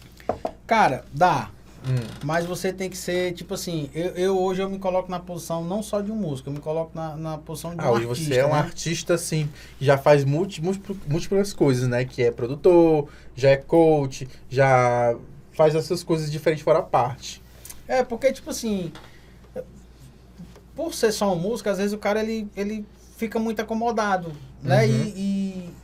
cara, 0.66 1.04
dá. 1.12 1.50
Hum. 1.88 2.06
Mas 2.22 2.44
você 2.44 2.72
tem 2.72 2.90
que 2.90 2.96
ser, 2.96 3.32
tipo 3.32 3.54
assim, 3.54 3.88
eu, 3.94 4.10
eu 4.10 4.38
hoje 4.38 4.60
eu 4.60 4.68
me 4.68 4.78
coloco 4.78 5.10
na 5.10 5.18
posição 5.18 5.64
não 5.64 5.82
só 5.82 6.00
de 6.02 6.12
um 6.12 6.14
músico, 6.14 6.50
eu 6.50 6.52
me 6.52 6.60
coloco 6.60 6.90
na, 6.94 7.16
na 7.16 7.38
posição 7.38 7.70
de 7.74 7.78
um 7.78 7.80
Ah, 7.80 7.90
hoje 7.92 8.06
artista, 8.06 8.34
você 8.34 8.40
é 8.40 8.46
um 8.46 8.50
né? 8.52 8.58
artista, 8.58 9.14
assim, 9.14 9.48
que 9.78 9.84
já 9.84 9.96
faz 9.96 10.24
múlti- 10.24 10.62
múltiplo- 10.62 10.96
múltiplas 11.06 11.52
coisas, 11.54 11.88
né? 11.88 12.04
Que 12.04 12.24
é 12.24 12.30
produtor, 12.30 13.08
já 13.34 13.50
é 13.50 13.56
coach, 13.56 14.28
já 14.50 15.16
faz 15.52 15.74
essas 15.74 16.02
coisas 16.02 16.30
diferentes 16.30 16.62
fora 16.62 16.80
a 16.80 16.82
parte. 16.82 17.40
É, 17.88 18.04
porque, 18.04 18.30
tipo 18.30 18.50
assim, 18.50 18.92
por 20.76 20.94
ser 20.94 21.12
só 21.12 21.32
uma 21.32 21.36
música, 21.42 21.70
às 21.70 21.78
vezes 21.78 21.92
o 21.92 21.98
cara, 21.98 22.22
ele, 22.22 22.48
ele 22.56 22.86
fica 23.16 23.38
muito 23.38 23.60
acomodado, 23.60 24.32
né? 24.62 24.86
Uhum. 24.86 24.92
E, 24.92 25.74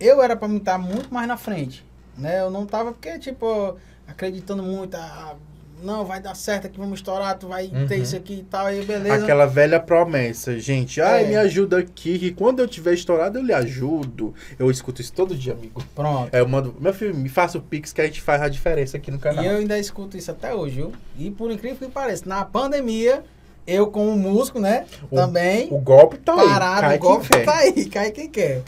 e 0.00 0.06
eu 0.06 0.22
era 0.22 0.34
pra 0.36 0.48
me 0.48 0.58
estar 0.58 0.78
muito 0.78 1.12
mais 1.12 1.28
na 1.28 1.36
frente, 1.36 1.84
né? 2.16 2.40
Eu 2.40 2.50
não 2.50 2.66
tava, 2.66 2.92
porque, 2.92 3.18
tipo, 3.18 3.76
acreditando 4.12 4.62
muito, 4.62 4.96
ah, 4.96 5.34
não, 5.82 6.04
vai 6.04 6.20
dar 6.20 6.36
certo 6.36 6.68
aqui, 6.68 6.78
vamos 6.78 7.00
estourar, 7.00 7.36
tu 7.36 7.48
vai 7.48 7.66
ter 7.66 7.96
Uhum. 7.96 8.02
isso 8.02 8.14
aqui 8.14 8.34
e 8.34 8.42
tal, 8.44 8.66
aí 8.66 8.84
beleza. 8.84 9.16
Aquela 9.24 9.46
velha 9.46 9.80
promessa, 9.80 10.56
gente. 10.60 11.00
Ai, 11.00 11.24
É. 11.24 11.28
me 11.28 11.36
ajuda 11.36 11.78
aqui, 11.78 12.20
que 12.20 12.30
quando 12.30 12.60
eu 12.60 12.68
tiver 12.68 12.94
estourado 12.94 13.38
eu 13.38 13.42
lhe 13.44 13.52
ajudo. 13.52 14.32
Eu 14.58 14.70
escuto 14.70 15.00
isso 15.00 15.12
todo 15.12 15.34
dia, 15.34 15.54
amigo. 15.54 15.82
Pronto. 15.92 16.32
É, 16.32 16.38
eu 16.38 16.46
mando, 16.46 16.72
meu 16.78 16.94
filho, 16.94 17.12
me 17.16 17.28
faça 17.28 17.58
o 17.58 17.60
Pix 17.60 17.92
que 17.92 18.00
a 18.00 18.04
gente 18.06 18.20
faz 18.22 18.40
a 18.42 18.48
diferença 18.48 18.96
aqui 18.96 19.10
no 19.10 19.18
canal. 19.18 19.42
E 19.42 19.48
eu 19.48 19.56
ainda 19.56 19.76
escuto 19.76 20.16
isso 20.16 20.30
até 20.30 20.54
hoje, 20.54 20.76
viu? 20.76 20.92
E 21.18 21.32
por 21.32 21.50
incrível 21.50 21.76
que 21.88 21.92
pareça, 21.92 22.22
na 22.26 22.44
pandemia, 22.44 23.24
eu 23.66 23.88
como 23.88 24.16
músico, 24.16 24.60
né, 24.60 24.86
O- 25.10 25.16
também... 25.16 25.66
O 25.72 25.78
golpe 25.78 26.16
tá 26.18 26.34
aí. 26.40 26.46
parado, 26.48 26.80
cai 26.82 26.96
o 26.96 27.00
golpe 27.00 27.28
quem 27.28 27.38
quer. 27.40 27.44
tá 27.44 27.56
aí, 27.58 27.84
cai 27.86 28.10
quem 28.12 28.28
quer. 28.30 28.62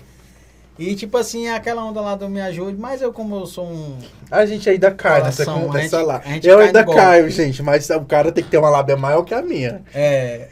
E 0.78 0.94
tipo 0.96 1.16
assim, 1.16 1.46
é 1.46 1.54
aquela 1.54 1.84
onda 1.84 2.00
lá 2.00 2.16
do 2.16 2.28
Me 2.28 2.40
Ajude, 2.40 2.76
mas 2.76 3.00
eu 3.00 3.12
como 3.12 3.36
eu 3.36 3.46
sou 3.46 3.66
um... 3.66 3.96
A 4.30 4.44
gente 4.44 4.68
ainda 4.68 4.90
cai 4.90 5.22
nessa, 5.22 5.44
Coração, 5.44 5.70
a 5.70 5.74
nessa 5.74 5.98
gente- 5.98 6.06
lá. 6.06 6.22
Eu 6.42 6.58
ainda 6.58 6.84
caio, 6.84 7.30
gente, 7.30 7.62
mas 7.62 7.88
o 7.90 8.04
cara 8.04 8.32
tem 8.32 8.42
que 8.42 8.50
ter 8.50 8.58
uma 8.58 8.70
lábia 8.70 8.96
maior 8.96 9.22
que 9.22 9.32
a 9.32 9.40
minha. 9.40 9.82
É... 9.94 10.48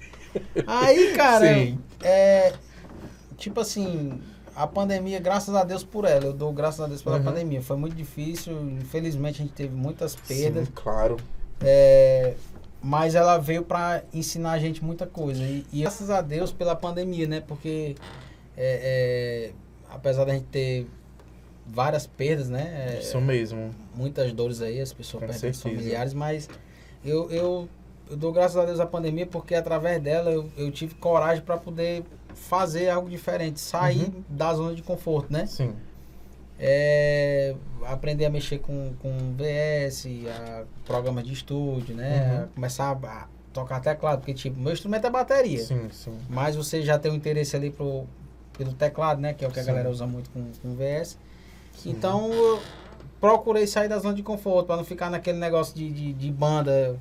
aí, 0.66 1.12
cara, 1.14 1.46
Sim. 1.54 1.78
é... 2.02 2.52
Tipo 3.36 3.60
assim, 3.60 4.20
a 4.56 4.66
pandemia, 4.66 5.20
graças 5.20 5.54
a 5.54 5.62
Deus 5.64 5.84
por 5.84 6.04
ela, 6.04 6.24
eu 6.24 6.32
dou 6.32 6.52
graças 6.52 6.80
a 6.80 6.86
Deus 6.86 7.02
pela 7.02 7.18
Uhum. 7.18 7.24
pandemia. 7.24 7.62
Foi 7.62 7.76
muito 7.76 7.94
difícil, 7.94 8.52
infelizmente 8.80 9.42
a 9.42 9.44
gente 9.44 9.54
teve 9.54 9.74
muitas 9.74 10.16
perdas. 10.16 10.66
Sim, 10.66 10.72
claro. 10.74 11.16
É, 11.60 12.34
mas 12.82 13.14
ela 13.14 13.38
veio 13.38 13.62
pra 13.62 14.02
ensinar 14.12 14.52
a 14.52 14.58
gente 14.58 14.82
muita 14.84 15.06
coisa. 15.06 15.42
E, 15.42 15.64
e 15.72 15.82
graças 15.82 16.10
a 16.10 16.20
Deus 16.20 16.50
pela 16.52 16.74
pandemia, 16.74 17.26
né? 17.28 17.40
Porque 17.46 17.94
é, 18.60 19.50
é, 19.50 19.52
apesar 19.94 20.24
da 20.24 20.32
gente 20.34 20.46
ter 20.46 20.86
várias 21.66 22.06
perdas, 22.06 22.48
né? 22.48 22.94
é, 22.96 23.00
Isso 23.00 23.20
mesmo. 23.20 23.70
muitas 23.94 24.32
dores 24.32 24.60
aí, 24.60 24.80
as 24.80 24.92
pessoas 24.92 25.22
Com 25.24 25.28
perdem 25.30 25.52
familiares, 25.52 26.12
mas 26.14 26.48
eu, 27.04 27.30
eu, 27.30 27.68
eu 28.10 28.16
dou 28.16 28.32
graças 28.32 28.56
a 28.56 28.64
Deus 28.64 28.80
à 28.80 28.86
pandemia 28.86 29.26
porque 29.26 29.54
através 29.54 30.02
dela 30.02 30.30
eu, 30.30 30.50
eu 30.56 30.70
tive 30.72 30.94
coragem 30.96 31.44
para 31.44 31.56
poder 31.56 32.02
fazer 32.34 32.88
algo 32.88 33.08
diferente, 33.08 33.60
sair 33.60 34.04
Uhum. 34.04 34.24
da 34.28 34.52
zona 34.54 34.74
de 34.74 34.82
conforto, 34.82 35.32
né? 35.32 35.46
Sim. 35.46 35.72
É, 36.60 37.54
aprender 37.84 38.24
a 38.24 38.30
mexer 38.30 38.58
com, 38.58 38.92
com 39.00 39.34
VS, 39.36 40.06
a 40.28 40.64
programas 40.84 41.22
de 41.24 41.32
estúdio, 41.32 41.94
né? 41.94 42.32
Uhum. 42.38 42.44
A 42.44 42.46
começar 42.48 42.90
a 43.04 43.28
tocar 43.52 43.80
teclado, 43.80 44.18
porque 44.20 44.34
tipo, 44.34 44.58
meu 44.58 44.72
instrumento 44.72 45.06
é 45.06 45.10
bateria. 45.10 45.58
Sim, 45.64 45.88
sim. 45.90 46.16
Mas 46.28 46.56
você 46.56 46.82
já 46.82 46.98
tem 46.98 47.12
um 47.12 47.14
interesse 47.14 47.54
ali 47.54 47.70
pro, 47.70 48.06
pelo 48.58 48.72
teclado, 48.74 49.20
né? 49.20 49.32
Que 49.32 49.44
é 49.44 49.48
o 49.48 49.50
que 49.50 49.60
a 49.60 49.62
Sim. 49.62 49.68
galera 49.68 49.88
usa 49.88 50.06
muito 50.06 50.28
com, 50.30 50.44
com 50.60 50.74
VS. 50.74 51.16
Sim. 51.76 51.90
Então 51.90 52.30
eu 52.32 52.60
procurei 53.20 53.66
sair 53.66 53.88
da 53.88 53.98
zona 53.98 54.14
de 54.14 54.22
conforto, 54.22 54.66
pra 54.66 54.76
não 54.76 54.84
ficar 54.84 55.08
naquele 55.10 55.38
negócio 55.38 55.74
de, 55.74 55.88
de, 55.90 56.12
de 56.12 56.30
banda. 56.30 56.98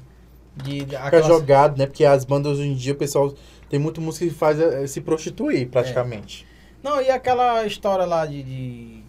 De, 0.55 0.79
de 0.79 0.85
Fica 0.85 0.99
aquelas- 1.03 1.27
jogado, 1.27 1.77
né? 1.77 1.85
Porque 1.85 2.03
as 2.05 2.23
bandas 2.25 2.57
hoje 2.59 2.69
em 2.69 2.75
dia, 2.75 2.93
o 2.93 2.95
pessoal 2.95 3.33
tem 3.69 3.79
muita 3.79 3.99
música 4.01 4.25
que 4.25 4.31
faz 4.33 4.59
eh, 4.59 4.87
se 4.87 5.01
prostituir, 5.01 5.67
praticamente. 5.69 6.47
Não, 6.81 6.99
e 7.01 7.09
aquela 7.11 7.65
história 7.65 8.05
lá 8.05 8.25
de. 8.25 8.41
de- 8.43 9.03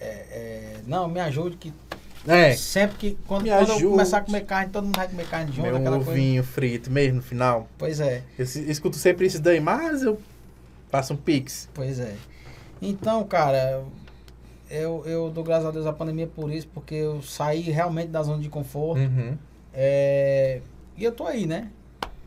é, 0.00 0.04
é, 0.06 0.76
não, 0.86 1.06
me 1.08 1.20
ajude 1.20 1.56
que 1.56 1.72
É. 2.26 2.54
sempre 2.56 2.96
que. 2.96 3.18
Quando, 3.28 3.44
quando 3.48 3.80
eu 3.80 3.90
começar 3.90 4.18
a 4.18 4.20
comer 4.22 4.44
carne, 4.44 4.72
todo 4.72 4.84
mundo 4.86 4.96
vai 4.96 5.06
comer 5.08 5.26
carne 5.28 5.52
junto, 5.52 5.62
Meu 5.68 5.76
aquela 5.76 5.96
coisa. 5.96 6.10
ovinho 6.10 6.42
frito 6.42 6.90
mesmo 6.90 7.16
no 7.16 7.22
final. 7.22 7.68
Pois 7.78 8.00
é. 8.00 8.22
Eu 8.38 8.44
escuto 8.44 8.96
sempre 8.96 9.26
isso 9.26 9.40
daí, 9.40 9.60
mas 9.60 10.02
eu 10.02 10.18
faço 10.90 11.14
um 11.14 11.16
pix. 11.16 11.68
Pois 11.74 11.98
é. 12.00 12.14
Então, 12.82 13.24
cara, 13.24 13.84
eu, 14.70 15.02
eu 15.06 15.30
dou 15.30 15.44
graças 15.44 15.66
a 15.66 15.70
Deus 15.70 15.86
à 15.86 15.92
pandemia 15.92 16.26
por 16.26 16.50
isso, 16.52 16.68
porque 16.72 16.94
eu 16.94 17.22
saí 17.22 17.62
realmente 17.62 18.08
da 18.08 18.22
zona 18.22 18.42
de 18.42 18.48
conforto. 18.48 19.00
Uhum. 19.00 19.36
É, 19.72 20.60
e 20.96 21.04
eu 21.04 21.12
tô 21.12 21.26
aí, 21.26 21.46
né? 21.46 21.70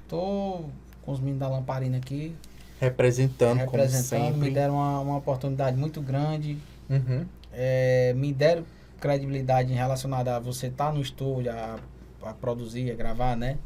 Tô 0.08 0.65
com 1.02 1.12
os 1.12 1.19
meninos 1.19 1.39
da 1.39 1.47
Lamparina 1.49 1.97
aqui, 1.97 2.36
Representando, 2.80 3.60
representando, 3.60 4.38
me 4.38 4.52
deram 4.52 4.73
uma, 4.73 4.99
uma 4.99 5.17
oportunidade 5.17 5.78
muito 5.78 6.02
grande, 6.02 6.58
Uhum. 6.89 7.26
é, 7.54 8.13
me 8.13 8.34
deram 8.34 8.65
credibilidade 8.99 9.71
em 9.71 9.76
relacionada 9.76 10.36
a 10.36 10.39
você 10.39 10.67
estar 10.67 10.93
no 10.93 11.02
estúdio, 11.02 11.52
a, 11.52 11.80
a 12.23 12.34
produzir, 12.34 12.91
a 12.91 12.95
gravar, 12.95 13.38
né? 13.38 13.58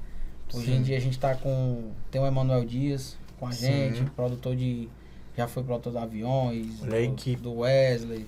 Hoje 0.53 0.67
Sim. 0.67 0.75
em 0.77 0.81
dia 0.83 0.97
a 0.97 0.99
gente 0.99 1.17
tá 1.17 1.33
com. 1.33 1.91
Tem 2.11 2.21
o 2.21 2.27
Emanuel 2.27 2.63
Dias 2.63 3.17
com 3.39 3.47
a 3.47 3.51
Sim. 3.51 3.93
gente, 3.93 4.09
produtor 4.11 4.55
de. 4.55 4.89
Já 5.37 5.47
foi 5.47 5.63
produtor 5.63 5.93
de 5.93 5.99
aviões, 5.99 6.81
Olha 6.81 7.07
do, 7.07 7.35
do 7.41 7.59
Wesley. 7.59 8.25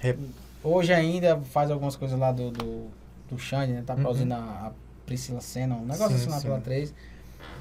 Re- 0.00 0.16
Hoje 0.62 0.92
ainda 0.92 1.36
faz 1.52 1.70
algumas 1.70 1.94
coisas 1.94 2.18
lá 2.18 2.32
do, 2.32 2.50
do, 2.50 2.86
do 3.30 3.38
Xande, 3.38 3.72
né? 3.72 3.82
Tá 3.86 3.94
Uhum. 3.94 4.02
produzindo 4.02 4.34
a, 4.34 4.38
a 4.38 4.72
Priscila 5.06 5.40
Senna, 5.40 5.76
um 5.76 5.86
negócio 5.86 6.18
Sim, 6.18 6.28
assim 6.30 6.42
pela 6.42 6.60
3. 6.60 6.92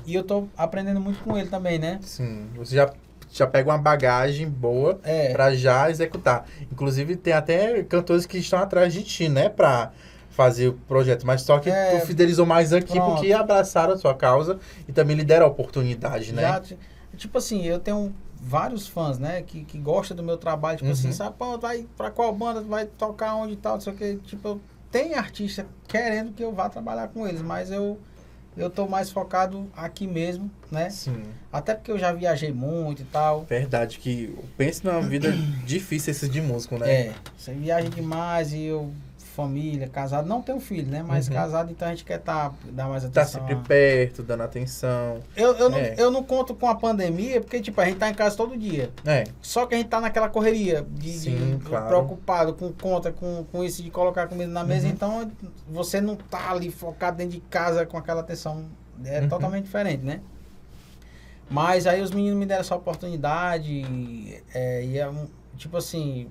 E 0.05 0.15
eu 0.15 0.23
tô 0.23 0.47
aprendendo 0.57 0.99
muito 0.99 1.19
com 1.23 1.37
ele 1.37 1.47
também, 1.49 1.77
né? 1.77 1.99
Sim. 2.01 2.47
Você 2.55 2.75
já, 2.75 2.91
já 3.31 3.45
pega 3.45 3.69
uma 3.69 3.77
bagagem 3.77 4.49
boa 4.49 4.99
É. 5.03 5.31
pra 5.31 5.53
já 5.53 5.89
executar. 5.91 6.45
Inclusive, 6.71 7.15
tem 7.15 7.33
até 7.33 7.83
cantores 7.83 8.25
que 8.25 8.39
estão 8.39 8.57
atrás 8.59 8.91
de 8.91 9.03
ti, 9.03 9.29
né? 9.29 9.47
Pra 9.47 9.91
fazer 10.37 10.67
o 10.67 10.73
projeto. 10.73 11.25
Mas 11.25 11.41
só 11.41 11.57
que 11.57 11.67
É. 11.69 11.97
tu 11.99 12.05
fidelizou 12.05 12.45
mais 12.45 12.71
aqui 12.71 12.93
Pronto. 12.93 13.15
porque 13.15 13.33
abraçaram 13.33 13.93
a 13.93 13.97
sua 13.97 14.13
causa 14.13 14.59
e 14.87 14.91
também 14.93 15.15
lhe 15.17 15.23
deram 15.23 15.47
a 15.47 15.49
oportunidade, 15.49 16.31
né? 16.31 16.43
Já, 16.43 16.59
ti- 16.61 16.77
tipo 17.17 17.39
assim, 17.39 17.65
eu 17.65 17.79
tenho 17.79 18.13
vários 18.39 18.87
fãs, 18.87 19.17
né? 19.17 19.41
Que, 19.41 19.65
que 19.65 19.79
gostam 19.79 20.15
do 20.15 20.21
meu 20.21 20.37
trabalho. 20.37 20.77
Tipo 20.77 20.85
Uhum. 20.89 20.93
assim, 20.93 21.11
sabe, 21.11 21.35
pô, 21.39 21.57
vai 21.57 21.87
pra 21.97 22.11
qual 22.11 22.31
banda, 22.33 22.61
vai 22.61 22.85
tocar 22.85 23.33
onde 23.33 23.53
e 23.53 23.57
tal, 23.57 23.73
não 23.73 23.81
sei 23.81 23.93
o 23.93 23.95
que. 23.95 24.15
Tipo, 24.27 24.61
tem 24.91 25.15
artista 25.15 25.65
querendo 25.87 26.31
que 26.31 26.43
eu 26.43 26.53
vá 26.53 26.69
trabalhar 26.69 27.07
com 27.07 27.27
eles, 27.27 27.41
mas 27.41 27.71
eu, 27.71 27.97
eu 28.55 28.69
tô 28.69 28.87
mais 28.87 29.09
focado 29.09 29.67
aqui 29.75 30.05
mesmo, 30.05 30.51
né? 30.71 30.91
Sim. 30.91 31.23
Até 31.51 31.73
porque 31.73 31.91
eu 31.91 31.97
já 31.97 32.13
viajei 32.13 32.53
muito 32.53 33.01
e 33.01 33.05
tal. 33.05 33.41
Verdade 33.49 33.97
que 33.97 34.37
pense 34.55 34.85
numa 34.85 35.01
vida 35.01 35.31
difícil 35.65 36.11
esse 36.11 36.29
de 36.29 36.39
músico, 36.41 36.77
né? 36.77 36.91
É, 36.91 37.13
você 37.35 37.53
viaja 37.53 37.89
demais 37.89 38.53
e 38.53 38.65
eu, 38.65 38.91
família, 39.41 39.87
casado, 39.87 40.27
não 40.27 40.41
tenho 40.41 40.59
filho, 40.59 40.87
né? 40.89 41.03
Mas 41.07 41.27
Uhum. 41.27 41.35
casado, 41.35 41.71
então 41.71 41.87
a 41.87 41.91
gente 41.91 42.03
quer 42.03 42.17
tá, 42.17 42.51
dar 42.71 42.87
mais 42.87 43.03
Tá 43.03 43.21
atenção. 43.21 43.41
sempre 43.41 43.53
a- 43.53 43.59
perto, 43.59 44.23
dando 44.23 44.41
atenção. 44.41 45.19
Eu, 45.35 45.53
eu, 45.57 45.69
não, 45.69 45.77
É. 45.77 45.93
eu 45.95 46.09
não 46.09 46.23
conto 46.23 46.55
com 46.55 46.67
a 46.67 46.73
pandemia, 46.73 47.39
porque, 47.39 47.61
tipo, 47.61 47.79
a 47.79 47.85
gente 47.85 47.97
tá 47.99 48.09
em 48.09 48.15
casa 48.15 48.35
todo 48.35 48.57
dia. 48.57 48.89
É. 49.05 49.25
Só 49.39 49.67
que 49.67 49.75
a 49.75 49.77
gente 49.77 49.89
tá 49.89 50.01
naquela 50.01 50.27
correria 50.27 50.83
de, 50.89 51.11
de- 51.11 51.19
Sim, 51.19 51.59
claro. 51.63 51.85
preocupado 51.87 52.53
com 52.55 52.71
conta, 52.73 53.11
com, 53.11 53.45
com 53.51 53.63
isso 53.63 53.83
de 53.83 53.91
colocar 53.91 54.27
comida 54.27 54.51
na 54.51 54.63
mesa. 54.63 54.87
Uhum. 54.87 54.91
Então, 54.93 55.31
você 55.69 56.01
não 56.01 56.15
tá 56.15 56.49
ali 56.51 56.71
focado 56.71 57.17
dentro 57.17 57.33
de 57.33 57.41
casa 57.41 57.85
com 57.85 57.95
aquela 57.97 58.21
atenção. 58.21 58.65
É 59.05 59.21
Uhum. 59.21 59.29
totalmente 59.29 59.65
diferente, 59.65 60.03
né? 60.03 60.19
Mas 61.49 61.85
aí 61.85 62.01
os 62.01 62.09
meninos 62.11 62.39
me 62.39 62.45
deram 62.45 62.61
essa 62.61 62.75
oportunidade. 62.75 64.41
é, 64.53 64.83
e 64.83 64.97
é 64.97 65.07
um, 65.07 65.27
tipo 65.55 65.77
assim. 65.77 66.27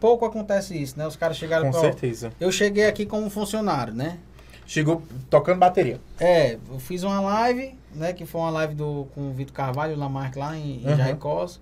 Pouco 0.00 0.24
acontece 0.24 0.76
isso, 0.80 0.98
né? 0.98 1.06
Os 1.06 1.14
caras 1.14 1.36
chegaram 1.36 1.66
Com 1.66 1.72
pra. 1.72 1.80
certeza. 1.80 2.32
Eu 2.40 2.50
cheguei 2.50 2.86
aqui 2.86 3.04
como 3.06 3.28
funcionário, 3.30 3.92
né? 3.94 4.18
Chegou 4.66 5.02
tocando 5.28 5.58
bateria. 5.58 6.00
É, 6.18 6.56
eu 6.70 6.78
fiz 6.78 7.02
uma 7.02 7.20
live, 7.20 7.74
né? 7.94 8.12
Que 8.12 8.24
foi 8.24 8.40
uma 8.40 8.50
live 8.50 8.74
do, 8.74 9.06
com 9.14 9.28
o 9.28 9.32
Vitor 9.32 9.52
Carvalho 9.54 9.92
e 9.92 9.96
o 9.96 9.98
Lamarck 9.98 10.36
lá 10.36 10.56
em, 10.56 10.82
em 10.82 10.86
Uhum. 10.88 10.96
Jaicós. 10.96 11.60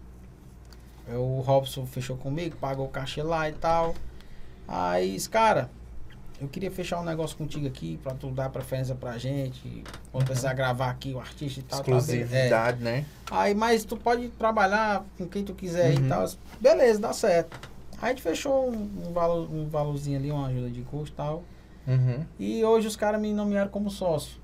O 1.09 1.40
Robson 1.40 1.87
fechou 1.87 2.16
comigo, 2.16 2.57
pagou 2.61 2.85
o 2.87 2.88
cachê 2.88 3.22
lá 3.22 3.48
e 3.48 3.53
tal. 3.55 3.94
Aí, 4.68 5.18
cara, 5.31 5.70
eu 6.38 6.46
queria 6.46 6.70
fechar 6.70 7.01
um 7.01 7.05
negócio 7.05 7.35
contigo 7.37 7.66
aqui 7.66 7.98
pra 8.03 8.12
tu 8.12 8.31
dar 8.31 8.51
preferência 8.51 8.94
pra 8.94 9.16
gente. 9.16 9.83
Quando 10.12 10.27
precisar 10.27 10.53
gravar 10.53 10.90
aqui 10.90 11.12
o 11.14 11.18
artista 11.18 11.61
e 11.61 11.62
tal. 11.62 11.83
beleza. 11.83 12.12
É. 12.12 12.16
Exclusividade, 12.20 12.85
né? 12.85 13.07
Aí, 13.31 13.55
mas 13.55 13.85
tu 13.85 13.96
pode 13.96 14.29
trabalhar 14.29 15.03
com 15.16 15.27
quem 15.27 15.42
tu 15.42 15.55
quiser 15.55 15.94
Uhum. 15.98 16.05
e 16.05 16.09
tal. 16.11 16.27
Beleza, 16.61 17.01
dá 17.01 17.12
certo. 17.14 17.59
Aí 18.00 18.06
a 18.06 18.08
gente 18.11 18.22
fechou 18.22 18.70
um, 18.70 18.90
um, 19.08 19.12
valor, 19.12 19.48
um 19.52 19.68
valorzinho 19.68 20.18
ali, 20.18 20.30
uma 20.30 20.46
ajuda 20.48 20.70
de 20.70 20.82
custo 20.82 21.12
e 21.14 21.16
tal. 21.16 21.42
Uhum. 21.87 22.24
E 22.38 22.64
hoje 22.64 22.87
os 22.87 22.96
caras 22.96 23.20
me 23.20 23.32
nomearam 23.32 23.70
como 23.70 23.90
sócio. 23.90 24.38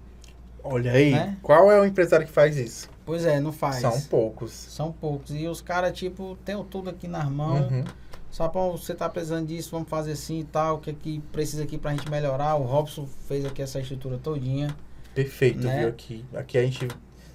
Olha 0.63 0.93
aí, 0.93 1.13
Né? 1.13 1.37
qual 1.43 1.71
é 1.71 1.79
o 1.79 1.85
empresário 1.85 2.27
que 2.27 2.33
faz 2.33 2.57
isso? 2.57 2.89
Pois 3.05 3.27
é, 3.27 3.39
não 3.39 3.53
faz. 3.53 3.77
São 3.77 4.01
poucos. 4.03 4.51
São 4.53 4.91
poucos. 4.91 5.31
E 5.35 5.47
os 5.47 5.61
caras, 5.61 5.93
tipo, 5.97 6.39
tem 6.45 6.63
tudo 6.65 6.89
aqui 6.89 7.07
nas 7.07 7.29
mãos. 7.29 7.71
Uhum. 7.71 7.85
Só 8.31 8.49
pra 8.49 8.63
você 8.63 8.95
tá 8.95 9.09
precisando 9.09 9.47
disso, 9.47 9.71
vamos 9.71 9.89
fazer 9.89 10.13
assim 10.13 10.41
e 10.41 10.45
tal. 10.45 10.77
O 10.77 10.79
que 10.81 10.91
é 10.91 10.95
que 10.95 11.21
precisa 11.31 11.63
aqui 11.63 11.77
pra 11.79 11.91
gente 11.93 12.11
melhorar? 12.11 12.57
O 12.57 12.63
Robson 12.65 13.07
fez 13.29 13.45
aqui 13.45 13.61
essa 13.63 13.79
estrutura 13.79 14.19
todinha. 14.19 14.75
Perfeito, 15.15 15.59
Né? 15.65 15.81
viu? 15.81 15.89
Aqui, 15.91 16.25
aqui 16.35 16.59
a 16.59 16.63
gente 16.65 16.89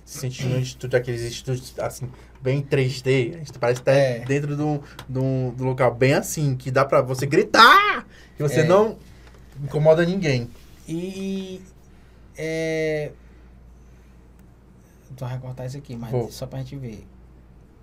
se 0.10 0.18
sente 0.18 0.44
num 0.48 0.60
estúdio, 0.60 0.98
aqueles 0.98 1.22
estúdios 1.22 1.78
assim, 1.78 2.10
bem 2.42 2.64
3D. 2.64 3.36
A 3.36 3.38
gente 3.38 3.60
parece 3.60 3.82
estar 3.82 3.92
É. 3.94 4.20
dentro 4.26 4.56
de 4.56 4.62
um, 4.64 4.80
de, 5.08 5.20
um, 5.20 5.54
de 5.56 5.62
um 5.62 5.66
local 5.68 5.94
bem 5.94 6.14
assim, 6.14 6.56
que 6.56 6.72
dá 6.72 6.84
pra 6.84 7.00
você 7.02 7.28
gritar 7.28 8.08
e 8.40 8.42
você 8.42 8.62
É. 8.62 8.64
não 8.64 8.98
incomoda 9.64 10.04
ninguém. 10.04 10.50
E. 10.88 11.62
É. 12.36 13.12
Então, 15.12 15.28
recortar 15.28 15.68
isso 15.68 15.78
aqui, 15.78 15.96
mas 15.96 16.10
Vou. 16.12 16.32
só 16.32 16.48
pra 16.48 16.58
gente 16.60 16.76
ver. 16.76 17.06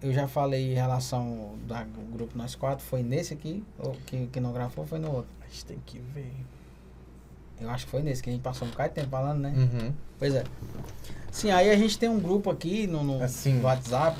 Eu 0.02 0.12
já 0.12 0.26
falei 0.26 0.72
em 0.72 0.74
relação 0.74 1.54
do 1.66 1.74
grupo 2.12 2.36
Nós 2.36 2.54
Quatro, 2.56 2.84
foi 2.84 3.02
nesse 3.02 3.34
aqui? 3.34 3.62
Ou 3.78 3.92
que, 4.06 4.26
que 4.26 4.40
não 4.40 4.52
gravou 4.52 4.84
foi 4.84 4.98
no 4.98 5.12
outro? 5.12 5.30
A 5.42 5.46
gente 5.48 5.64
tem 5.64 5.78
que 5.86 5.98
ver. 6.12 6.32
Eu 7.60 7.70
acho 7.70 7.84
que 7.86 7.90
foi 7.90 8.02
nesse, 8.02 8.22
que 8.22 8.28
a 8.30 8.32
gente 8.32 8.42
passou 8.42 8.66
um 8.66 8.70
bocado 8.70 8.90
de 8.90 8.94
tempo 8.96 9.08
falando, 9.10 9.40
né? 9.40 9.52
Uhum. 9.56 9.92
Pois 10.18 10.34
é. 10.34 10.44
Sim, 11.30 11.50
aí 11.50 11.70
a 11.70 11.76
gente 11.76 11.98
tem 11.98 12.08
um 12.08 12.18
grupo 12.18 12.50
aqui 12.50 12.86
no, 12.86 13.02
no 13.02 13.22
Assim. 13.22 13.60
WhatsApp, 13.62 14.18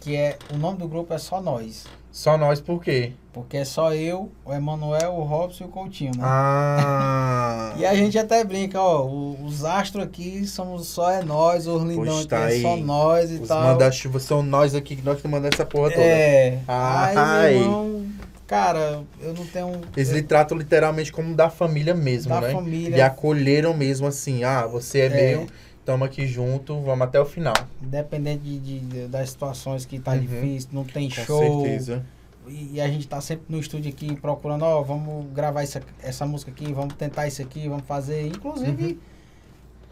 que 0.00 0.16
é. 0.16 0.38
O 0.52 0.56
nome 0.56 0.78
do 0.78 0.88
grupo 0.88 1.12
é 1.12 1.18
só 1.18 1.40
nós. 1.40 1.86
Só 2.10 2.38
nós 2.38 2.60
por 2.60 2.80
quê? 2.82 3.12
Porque 3.32 3.56
é 3.56 3.64
só 3.64 3.92
eu, 3.92 4.30
o 4.44 4.52
Emanuel, 4.52 5.14
o 5.14 5.24
Robson 5.24 5.64
e 5.64 5.66
o 5.66 5.70
Coutinho, 5.70 6.12
né? 6.16 6.22
Ah! 6.22 7.74
E 7.76 7.84
a 7.84 7.92
gente 7.92 8.16
até 8.16 8.44
brinca, 8.44 8.80
ó, 8.80 9.04
os 9.04 9.64
astros 9.64 10.04
aqui 10.04 10.46
somos 10.46 10.86
só 10.86 11.10
é 11.10 11.24
nós, 11.24 11.66
os 11.66 11.82
lindão 11.82 12.04
Pois 12.04 12.18
aqui 12.20 12.28
tá 12.28 12.52
é 12.52 12.60
só 12.60 12.76
nós 12.76 13.32
e 13.32 13.34
Os 13.34 13.48
tal. 13.48 13.64
manda-chuva 13.64 14.20
são 14.20 14.44
nós 14.44 14.76
aqui, 14.76 14.94
que 14.94 15.02
nós 15.02 15.20
que 15.20 15.26
mandamos 15.26 15.56
essa 15.56 15.66
porra 15.66 15.90
toda. 15.90 16.02
É. 16.02 16.60
Ai. 16.68 17.16
Aí, 17.16 17.54
meu 17.54 17.62
irmão, 17.64 18.06
cara, 18.46 19.02
eu 19.20 19.34
não 19.34 19.46
tenho. 19.46 19.80
Eles 19.96 20.10
eu- 20.10 20.16
lhe 20.16 20.22
tratam 20.22 20.56
literalmente 20.58 21.12
como 21.12 21.34
da 21.34 21.48
família 21.50 21.94
mesmo, 21.94 22.30
da 22.30 22.40
né? 22.40 22.52
família, 22.52 22.96
E 22.96 23.00
acolheram 23.00 23.74
mesmo 23.74 24.06
assim, 24.06 24.44
ah, 24.44 24.66
você 24.66 25.00
é, 25.00 25.06
É. 25.06 25.36
meu, 25.36 25.46
tamo 25.84 26.04
aqui 26.04 26.26
junto, 26.26 26.80
vamos 26.80 27.06
até 27.06 27.20
o 27.20 27.26
final. 27.26 27.54
independente 27.82 28.42
de, 28.42 28.58
de- 28.58 28.80
de- 28.80 29.06
das 29.08 29.30
situações 29.30 29.84
que 29.84 29.98
tá 29.98 30.12
Uhum. 30.12 30.20
difícil, 30.20 30.68
não 30.72 30.84
tem 30.84 31.08
Com 31.08 31.14
show. 31.24 31.62
certeza. 31.62 32.04
E, 32.46 32.74
e 32.74 32.80
a 32.80 32.86
gente 32.88 33.08
tá 33.08 33.20
sempre 33.22 33.46
no 33.48 33.58
estúdio 33.58 33.90
aqui 33.90 34.14
procurando, 34.16 34.62
ó, 34.64 34.82
vamos 34.82 35.32
gravar 35.32 35.62
essa, 35.62 35.80
essa 36.02 36.26
música 36.26 36.50
aqui, 36.50 36.72
vamos 36.74 36.94
tentar 36.94 37.26
isso 37.26 37.40
aqui, 37.40 37.66
vamos 37.68 37.86
fazer. 37.86 38.26
Inclusive, 38.26 38.84
Uhum. 38.92 38.98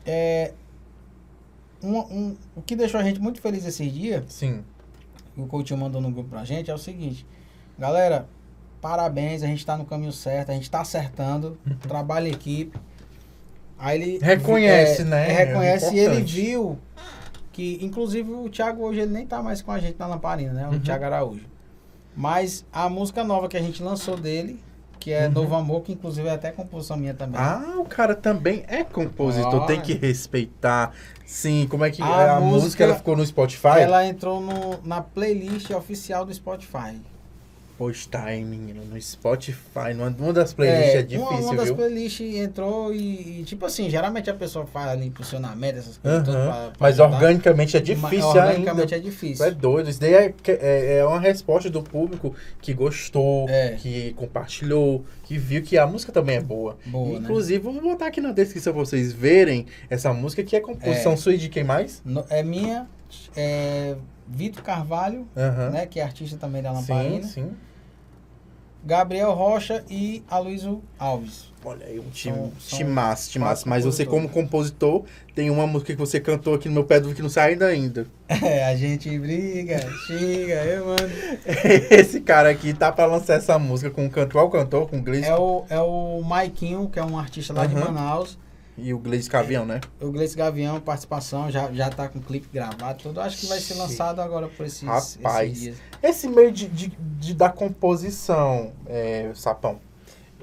é, 0.04 0.52
um, 1.82 1.96
um- 1.98 2.36
o 2.54 2.62
que 2.62 2.76
deixou 2.76 3.00
a 3.00 3.02
gente 3.04 3.20
muito 3.20 3.40
feliz 3.40 3.64
esses 3.64 3.92
dias, 3.92 4.24
Sim. 4.28 4.62
o 5.36 5.46
Coutinho 5.46 5.78
mandou 5.80 6.00
no 6.00 6.10
grupo 6.10 6.28
pra 6.30 6.44
gente, 6.44 6.70
é 6.70 6.74
o 6.74 6.78
seguinte, 6.78 7.26
galera, 7.78 8.26
parabéns, 8.82 9.42
a 9.42 9.46
gente 9.46 9.64
tá 9.64 9.76
no 9.78 9.84
caminho 9.86 10.12
certo, 10.12 10.50
a 10.50 10.54
gente 10.54 10.68
tá 10.70 10.80
acertando, 10.80 11.56
trabalho 11.80 12.26
em 12.26 12.32
equipe. 12.32 12.76
Aí 13.78 14.00
ele 14.02 14.18
Reconhece, 14.20 15.04
né? 15.04 15.30
é, 15.30 15.44
reconhece 15.44 15.86
É 15.86 15.92
e 15.94 15.98
ele 15.98 16.20
viu 16.22 16.78
que, 17.52 17.78
inclusive, 17.80 18.30
o 18.30 18.48
Thiago 18.50 18.82
hoje 18.84 19.00
ele 19.00 19.12
nem 19.12 19.26
tá 19.26 19.42
mais 19.42 19.62
com 19.62 19.70
a 19.72 19.78
gente 19.78 19.98
na 19.98 20.06
Lamparina, 20.06 20.52
né? 20.52 20.68
O 20.68 20.72
Uhum. 20.72 20.80
Thiago 20.80 21.04
Araújo. 21.04 21.46
Mas 22.14 22.64
a 22.72 22.88
música 22.88 23.24
nova 23.24 23.48
que 23.48 23.56
a 23.56 23.62
gente 23.62 23.82
lançou 23.82 24.16
dele, 24.16 24.62
que 24.98 25.12
é 25.12 25.26
Uhum. 25.26 25.32
Novo 25.32 25.54
Amor, 25.54 25.82
que 25.82 25.92
inclusive 25.92 26.28
é 26.28 26.32
até 26.32 26.50
composição 26.52 26.96
minha 26.96 27.14
também. 27.14 27.40
Ah, 27.40 27.74
o 27.78 27.84
cara 27.84 28.14
também 28.14 28.64
é 28.68 28.84
compositor, 28.84 29.66
tem 29.66 29.80
que 29.80 29.94
respeitar. 29.94 30.92
Sim, 31.26 31.66
como 31.68 31.84
é 31.84 31.90
que 31.90 32.02
A 32.02 32.36
a, 32.36 32.40
música, 32.40 32.62
música, 32.62 32.84
ela 32.84 32.94
ficou 32.94 33.16
no 33.16 33.24
Spotify? 33.24 33.80
Ela 33.80 34.06
entrou 34.06 34.40
no- 34.40 34.80
na 34.84 35.00
playlist 35.00 35.70
oficial 35.70 36.24
do 36.24 36.32
Spotify. 36.32 37.00
Hein, 37.90 38.44
menino, 38.44 38.84
no 38.84 39.00
Spotify, 39.00 39.94
numa, 39.94 40.10
numa 40.10 40.32
das 40.32 40.52
playlists 40.54 40.94
é, 40.94 41.02
difícil, 41.02 41.28
uma, 41.30 41.40
uma 41.40 41.56
das 41.56 41.64
viu? 41.66 41.74
playlists 41.76 42.34
entrou 42.36 42.94
e, 42.94 43.40
e, 43.40 43.44
tipo 43.44 43.64
assim, 43.66 43.88
geralmente 43.90 44.28
a 44.30 44.34
pessoa 44.34 44.66
faz 44.66 44.88
ali 44.90 45.06
impulsionamento, 45.06 45.78
essas 45.78 45.96
coisas 45.98 46.22
pra- 46.22 46.34
pra 46.42 46.72
Mas 46.78 47.00
ajudar. 47.00 47.16
organicamente 47.16 47.76
é 47.76 47.80
Mas 47.80 47.86
difícil 47.88 48.26
organicamente 48.28 48.94
ainda. 48.94 49.06
é 49.06 49.10
difícil. 49.10 49.44
é 49.46 49.50
doido, 49.50 49.90
isso 49.90 50.00
daí 50.00 50.14
é, 50.14 50.34
é, 50.48 50.96
é 50.98 51.04
uma 51.04 51.20
resposta 51.20 51.68
do 51.70 51.82
público 51.82 52.34
que 52.60 52.72
gostou, 52.74 53.48
É. 53.48 53.70
que 53.78 54.12
compartilhou, 54.14 55.04
que 55.24 55.38
viu 55.38 55.62
que 55.62 55.76
a 55.78 55.86
música 55.86 56.12
também 56.12 56.36
é 56.36 56.40
boa. 56.40 56.76
Boa, 56.86 57.10
né? 57.18 57.24
Inclusive, 57.24 57.58
vou 57.58 57.80
botar 57.80 58.06
aqui 58.06 58.20
na 58.20 58.32
descrição 58.32 58.72
pra 58.72 58.80
vocês 58.84 59.12
verem 59.12 59.66
essa 59.88 60.12
música 60.12 60.42
que 60.42 60.54
é 60.56 60.60
composição 60.60 61.12
É. 61.12 61.16
sua 61.16 61.34
e 61.34 61.38
de 61.38 61.48
quem 61.48 61.64
mais? 61.64 62.02
No- 62.04 62.24
é 62.28 62.42
minha, 62.42 62.86
é 63.36 63.96
Vitor 64.28 64.62
Carvalho, 64.62 65.26
Aham. 65.36 65.70
né, 65.70 65.86
que 65.86 66.00
é 66.00 66.02
artista 66.02 66.36
também 66.38 66.62
da 66.62 66.70
Sim, 66.74 66.92
Lamparina, 66.92 67.26
sim. 67.26 67.50
Gabriel 68.84 69.32
Rocha 69.32 69.84
e 69.88 70.22
Aloysio 70.28 70.82
Alves. 70.98 71.52
Olha 71.64 71.86
aí, 71.86 72.00
um 72.00 72.10
time, 72.10 72.50
timaço, 72.66 73.30
timaço. 73.30 73.68
Mas 73.68 73.84
você, 73.84 74.04
como 74.04 74.28
compositor, 74.28 75.04
tem 75.32 75.48
uma 75.48 75.64
música 75.64 75.92
que 75.92 75.98
você 75.98 76.18
cantou 76.18 76.54
aqui 76.54 76.68
no 76.68 76.74
meu 76.74 76.84
pé 76.84 76.98
do 76.98 77.14
que 77.14 77.22
não 77.22 77.28
sai 77.28 77.52
ainda 77.52 77.66
ainda. 77.66 78.06
É, 78.42 78.64
a 78.64 78.74
gente 78.74 79.16
briga, 79.18 79.78
xinga, 80.06 80.64
eu 80.64 80.86
mando. 80.86 81.12
Esse 81.90 82.18
cara 82.20 82.48
aqui 82.48 82.72
tá 82.72 82.90
pra 82.90 83.04
lançar 83.04 83.34
essa 83.34 83.58
música 83.58 83.90
com 83.90 84.06
o 84.06 84.10
cantor, 84.10 84.32
qual 84.32 84.50
cantor? 84.50 84.88
Com 84.88 84.98
o 84.98 85.02
Gleice 85.02 85.28
É 85.28 85.36
o, 85.36 85.64
é 85.68 85.78
o 85.78 86.22
Maiquinho, 86.22 86.88
que 86.88 86.98
é 86.98 87.04
um 87.04 87.18
artista 87.18 87.52
lá 87.52 87.66
de 87.66 87.76
Aham. 87.76 87.92
Manaus. 87.92 88.38
E 88.76 88.92
o 88.94 88.98
Gleice 88.98 89.28
Cavião, 89.28 89.64
né? 89.66 89.80
O 90.00 90.10
Gleice 90.10 90.36
Gavião, 90.36 90.80
participação, 90.80 91.50
já, 91.50 91.70
já 91.72 91.90
tá 91.90 92.08
com 92.08 92.18
o 92.18 92.22
clipe 92.22 92.48
gravado, 92.52 93.02
tudo. 93.02 93.20
Acho 93.20 93.38
que 93.38 93.46
vai 93.46 93.60
ser 93.60 93.74
lançado 93.74 94.20
agora 94.20 94.48
por 94.48 94.64
esses, 94.66 94.82
Rapaz. 94.82 95.50
esses 95.50 95.60
dias. 95.62 95.76
Esse 96.02 96.28
meio 96.28 96.50
de, 96.50 96.68
de, 96.68 96.88
de- 97.18 97.34
da 97.34 97.50
composição, 97.50 98.72
é, 98.86 99.30
Sapão, 99.34 99.78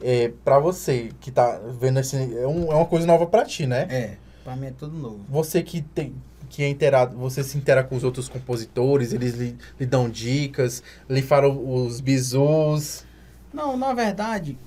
é, 0.01 0.31
pra 0.45 0.59
você 0.59 1.09
que 1.19 1.31
tá 1.31 1.59
vendo 1.79 1.99
esse. 1.99 2.15
É, 2.15 2.47
um- 2.47 2.71
é 2.71 2.75
uma 2.75 2.85
coisa 2.85 3.05
nova 3.07 3.25
pra 3.25 3.43
ti, 3.45 3.65
né? 3.65 3.87
É, 3.89 4.17
pra 4.43 4.55
mim 4.55 4.67
é 4.67 4.71
tudo 4.77 4.95
novo. 4.97 5.19
Você 5.29 5.61
que 5.63 5.81
tem. 5.81 6.13
Que 6.51 6.63
é 6.63 6.67
inteirado, 6.69 7.15
você 7.15 7.43
se 7.43 7.55
intera 7.59 7.83
com 7.83 7.95
os 7.95 8.03
outros 8.03 8.27
compositores, 8.27 9.13
eles 9.13 9.35
lhe, 9.35 9.55
lhe 9.79 9.85
dão 9.85 10.09
dicas, 10.09 10.81
lhe 11.07 11.21
falam 11.21 11.83
os 11.83 12.01
bisus. 12.01 13.05
Não, 13.53 13.77
na 13.77 13.93
verdade, 13.93 14.57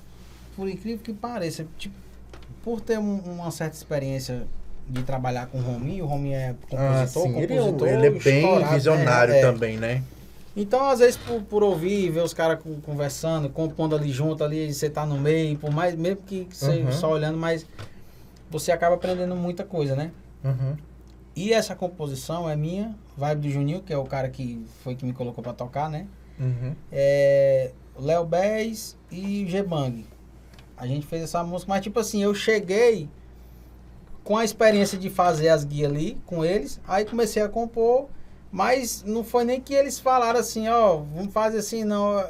por 0.55 0.69
incrível 0.69 1.01
que 1.03 1.13
pareça, 1.13 1.67
tipo, 1.77 1.95
por 2.63 2.81
ter 2.81 2.99
um- 2.99 3.19
uma 3.19 3.51
certa 3.51 3.77
experiência 3.77 4.47
de 4.89 5.03
trabalhar 5.03 5.47
com 5.47 5.59
o 5.59 5.63
Rominho, 5.63 6.05
o 6.05 6.09
Rominho 6.09 6.35
é 6.37 6.55
compositor, 6.69 7.23
sim, 7.25 7.39
ele, 7.39 7.55
é, 7.55 7.57
compositor, 7.59 7.89
ele 7.89 8.07
é 8.07 8.11
bem 8.11 8.37
estourado, 8.43 8.75
visionário 8.75 9.33
né? 9.35 9.39
É. 9.39 9.43
também, 9.43 9.77
né? 9.79 10.03
Então, 10.55 10.85
às 10.91 10.99
vezes, 10.99 11.17
por, 11.17 11.41
por 11.43 11.63
ouvir, 11.63 12.11
ver 12.11 12.21
os 12.23 12.35
caras 12.35 12.63
con- 12.63 12.79
conversando, 12.83 13.49
compondo 13.49 13.97
ali 13.97 14.11
junto, 14.11 14.45
ali, 14.45 14.73
você 14.73 14.91
tá 14.91 15.07
no 15.07 15.17
meio, 15.19 15.57
por 15.57 15.71
mais, 15.71 15.95
mesmo 15.97 16.23
que 16.27 16.47
você 16.51 16.83
Uhum. 16.83 16.93
só 16.93 17.11
olhando, 17.11 17.39
mas 17.39 17.65
você 18.51 18.71
acaba 18.71 18.97
aprendendo 18.97 19.35
muita 19.35 19.65
coisa, 19.65 19.97
né? 19.97 20.11
Uhum. 20.45 20.77
E 21.35 21.55
essa 21.55 21.75
composição 21.75 22.51
é 22.51 22.55
minha, 22.55 22.95
Vibe 23.17 23.41
do 23.41 23.51
Juninho, 23.51 23.81
que 23.81 23.93
é 23.95 23.97
o 23.97 24.05
cara 24.05 24.29
que 24.29 24.63
foi 24.85 24.95
que 24.95 25.07
me 25.07 25.15
colocou 25.15 25.43
pra 25.43 25.55
tocar, 25.55 25.89
né? 25.89 26.07
Uhum. 26.39 26.75
É, 26.91 27.71
Léo 27.99 28.25
Bez 28.27 28.95
e 29.11 29.47
G-Bang. 29.49 30.05
A 30.83 30.87
gente 30.89 31.07
fez 31.07 31.23
essa 31.23 31.45
música, 31.45 31.71
mas 31.71 31.81
tipo 31.81 32.01
assim, 32.01 32.25
eu 32.25 32.35
cheguei 32.35 33.09
com 34.25 34.37
a 34.37 34.45
experiência 34.45 34.99
de 34.99 35.09
fazer 35.09 35.49
as 35.49 35.63
guias 35.63 35.89
ali 35.89 36.21
com 36.27 36.45
eles, 36.45 36.81
aí 36.89 37.05
comecei 37.05 37.41
a 37.41 37.49
compor, 37.49 38.09
mas 38.51 39.05
não 39.07 39.23
foi 39.23 39.45
nem 39.45 39.61
que 39.61 39.73
eles 39.73 40.01
falaram 40.01 40.41
assim, 40.41 40.67
ó, 40.67 40.97
vamos 40.97 41.33
fazer 41.33 41.59
assim, 41.59 41.85
não. 41.85 42.21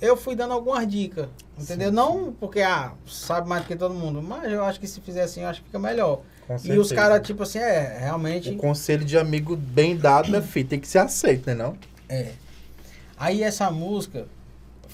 Eu 0.00 0.16
fui 0.16 0.36
dando 0.36 0.52
algumas 0.52 0.86
dicas, 0.86 1.26
entendeu? 1.58 1.88
Sim, 1.88 1.96
não 1.96 2.32
porque, 2.38 2.60
ah, 2.60 2.92
sabe 3.08 3.48
mais 3.48 3.62
do 3.62 3.66
que 3.66 3.74
todo 3.74 3.92
mundo, 3.92 4.22
mas 4.22 4.52
eu 4.52 4.64
acho 4.64 4.78
que 4.78 4.86
se 4.86 5.00
fizer 5.00 5.22
assim, 5.22 5.40
eu 5.40 5.48
acho 5.48 5.58
que 5.58 5.66
fica 5.66 5.78
melhor. 5.80 6.20
E 6.62 6.78
os 6.78 6.92
caras, 6.92 7.26
tipo 7.26 7.42
assim, 7.42 7.58
é, 7.58 7.98
realmente. 7.98 8.50
O 8.50 8.56
conselho 8.56 9.04
de 9.04 9.18
amigo 9.18 9.56
bem 9.56 9.96
dado, 9.96 10.30
meu 10.30 10.42
filho, 10.42 10.68
tem 10.68 10.78
que 10.78 10.86
ser 10.86 10.98
aceito, 10.98 11.48
né 11.48 11.54
não? 11.54 11.76
É. 12.08 12.34
Aí 13.16 13.42
essa 13.42 13.68
música 13.68 14.28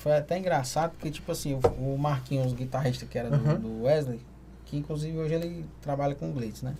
foi 0.03 0.17
até 0.17 0.37
engraçado, 0.39 0.91
porque 0.93 1.11
tipo 1.11 1.31
assim, 1.31 1.59
o, 1.79 1.97
Marquinhos, 1.97 2.53
o 2.53 2.55
guitarrista 2.57 3.07
que 3.07 3.17
era 3.19 3.31
do, 3.31 3.37
Uhum. 3.49 3.59
do 3.61 3.83
Wesley, 3.85 4.21
que 4.67 4.77
inclusive 4.77 5.17
hoje 5.17 5.35
ele 5.35 5.65
trabalha 5.81 6.15
com 6.15 6.31
Blitz, 6.33 6.63
né? 6.63 6.75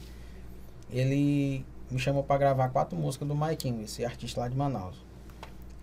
Ele 0.91 1.64
me 1.91 1.99
chamou 1.99 2.23
pra 2.23 2.37
gravar 2.39 2.68
quatro 2.70 2.97
músicas 2.97 3.29
do 3.29 3.35
Maiquinho, 3.35 3.83
esse 3.83 4.05
artista 4.05 4.41
lá 4.41 4.49
de 4.49 4.57
Manaus. 4.57 4.97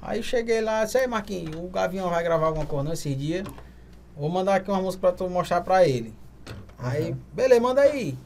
Aí 0.02 0.22
cheguei 0.24 0.62
lá, 0.62 0.84
disse, 0.86 0.98
aí 0.98 1.08
Marquinhos, 1.08 1.56
o 1.56 1.68
Gavião 1.68 2.10
vai 2.10 2.24
gravar 2.24 2.48
alguma 2.48 2.66
coisa 2.66 2.84
não 2.84 2.94
esses 2.94 3.18
dias. 3.18 3.48
Vou 4.18 4.30
mandar 4.30 4.56
aqui 4.56 4.70
uma 4.70 4.82
música 4.82 5.02
pra 5.02 5.12
tu 5.12 5.30
mostrar 5.30 5.62
pra 5.62 5.88
ele. 5.88 6.14
Aí, 6.78 7.12
Uhum. 7.12 7.18
beleza, 7.34 7.62
manda 7.62 7.82
aí. 7.82 8.18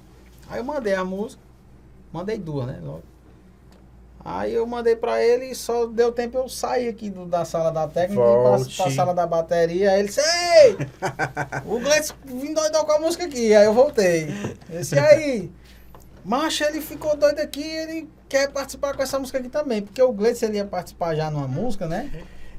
Aí 0.50 0.60
eu 0.60 0.64
mandei 0.64 0.94
a 0.96 1.04
música. 1.06 1.42
Mandei 2.12 2.38
duas, 2.38 2.68
né? 2.68 2.80
Logo. 2.84 3.04
Aí 4.26 4.54
eu 4.54 4.66
mandei 4.66 4.96
pra 4.96 5.22
ele 5.22 5.48
e 5.48 5.56
só 5.56 5.86
deu 5.86 6.10
tempo 6.12 6.38
eu 6.38 6.48
sair 6.48 6.88
aqui 6.88 7.10
do- 7.10 7.26
da 7.26 7.44
sala 7.44 7.72
da 7.72 7.88
técnica 7.88 8.22
e 8.22 8.26
Volte. 8.26 8.76
pra, 8.76 8.86
pra 8.86 8.94
sala 8.94 9.14
da 9.14 9.28
bateria. 9.28 9.92
Aí 9.92 10.00
ele 10.00 10.08
disse, 10.08 10.22
ei! 10.22 10.78
o 11.68 11.78
Gleice 11.80 12.14
vim 12.26 12.54
doidão 12.54 12.86
com 12.86 12.92
a 12.94 13.00
música 13.00 13.26
aqui. 13.26 13.54
Aí 13.54 13.66
eu 13.66 13.74
voltei. 13.74 14.30
Eu 14.70 14.80
disse, 14.80 14.96
e 14.96 15.00
aí? 15.00 15.52
Macho, 16.24 16.64
ele 16.64 16.80
ficou 16.80 17.18
doido 17.18 17.40
aqui, 17.40 17.62
ele 17.62 18.10
quer 18.30 18.50
participar 18.50 18.96
com 18.96 19.04
essa 19.04 19.20
música 19.20 19.40
aqui 19.40 19.50
também. 19.50 19.82
Porque 19.82 20.02
o 20.02 20.14
Gleice, 20.14 20.46
ele 20.46 20.56
ia 20.56 20.64
participar 20.66 21.14
já 21.16 21.30
numa 21.30 21.48
música, 21.48 21.86
né? 21.86 22.10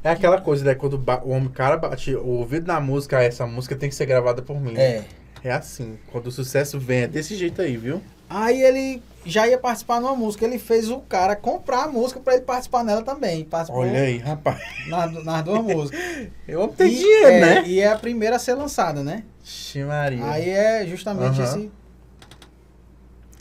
É 0.02 0.10
aquela 0.10 0.38
coisa, 0.38 0.62
né? 0.66 0.74
Quando 0.74 1.02
o 1.24 1.30
homem 1.30 1.48
cara 1.48 1.78
bate 1.78 2.14
o 2.14 2.26
ouvido 2.26 2.66
na 2.66 2.78
música, 2.78 3.22
essa 3.22 3.46
música 3.46 3.74
tem 3.74 3.88
que 3.88 3.94
ser 3.94 4.04
gravada 4.04 4.42
por 4.42 4.60
mim. 4.60 4.76
É. 4.76 5.02
É 5.42 5.50
assim. 5.50 5.98
Quando 6.12 6.26
o 6.26 6.30
sucesso 6.30 6.78
vem, 6.78 7.04
é 7.04 7.06
desse 7.06 7.34
jeito 7.36 7.62
aí, 7.62 7.74
viu? 7.78 8.02
Aí 8.34 8.60
ele 8.60 9.00
já 9.24 9.46
ia 9.46 9.56
participar 9.56 10.00
numa 10.00 10.16
música. 10.16 10.44
Ele 10.44 10.58
fez 10.58 10.90
o 10.90 10.98
cara 10.98 11.36
comprar 11.36 11.84
a 11.84 11.88
música 11.88 12.18
pra 12.18 12.34
ele 12.34 12.42
participar 12.42 12.82
nela 12.82 13.02
também. 13.02 13.44
Participou 13.44 13.82
Olha 13.82 14.00
aí, 14.00 14.18
rapaz. 14.18 14.60
Nas, 14.88 15.24
nas 15.24 15.44
duas 15.44 15.62
músicas. 15.62 16.00
Eu 16.48 16.74
E, 16.80 16.88
dinheiro, 16.88 17.26
é, 17.28 17.40
né? 17.40 17.62
E 17.64 17.78
é 17.78 17.86
a 17.86 17.96
primeira 17.96 18.34
a 18.34 18.38
ser 18.40 18.54
lançada, 18.54 19.04
né? 19.04 19.22
Ixi, 19.44 19.84
Maria. 19.84 20.24
Aí 20.26 20.50
é 20.50 20.84
justamente 20.84 21.40
Aham. 21.40 21.44
esse 21.44 21.70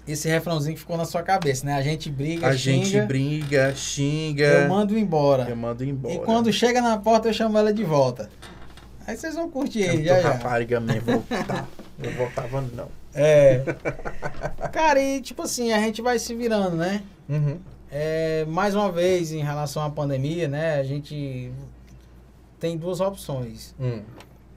esse 0.05 0.27
refrãozinho 0.27 0.75
que 0.75 0.81
ficou 0.81 0.97
na 0.97 1.05
sua 1.05 1.23
cabeça, 1.23 1.65
né? 1.65 1.73
A 1.73 1.81
gente 1.81 2.09
briga, 2.09 2.47
a 2.47 2.57
xinga, 2.57 2.85
gente 2.85 3.07
briga, 3.07 3.73
xinga. 3.73 4.43
eu 4.43 4.69
mando 4.69 4.99
embora. 4.99 5.49
eu 5.49 5.55
mando 5.55 5.83
embora. 5.83 6.13
E 6.13 6.19
quando 6.19 6.51
chega 6.51 6.81
na 6.81 6.97
porta, 6.97 7.29
eu 7.29 7.33
chamo 7.33 7.57
ela 7.57 7.73
de 7.73 7.85
volta. 7.85 8.29
Aí 9.05 9.17
vocês 9.17 9.35
vão 9.35 9.49
curtir 9.49 9.83
aí, 9.83 9.99
eu 9.99 10.05
já 10.05 10.21
já. 10.21 10.31
rapariga 10.33 10.79
mesmo, 10.79 11.23
voltar. 11.29 11.67
Eu 12.01 12.11
voltava, 12.13 12.61
não. 12.61 12.87
É. 13.13 13.61
Cara, 14.71 15.01
e 15.01 15.21
tipo 15.21 15.41
assim, 15.41 15.71
a 15.71 15.79
gente 15.79 16.01
vai 16.01 16.17
se 16.17 16.33
virando, 16.33 16.75
né? 16.75 17.03
Uhum. 17.29 17.59
É, 17.91 18.45
mais 18.45 18.73
uma 18.75 18.91
vez, 18.91 19.31
em 19.31 19.43
relação 19.43 19.83
à 19.83 19.89
pandemia, 19.89 20.47
né? 20.47 20.79
A 20.79 20.83
gente 20.83 21.51
tem 22.59 22.77
duas 22.77 22.99
opções. 23.01 23.75
Hum. 23.79 24.01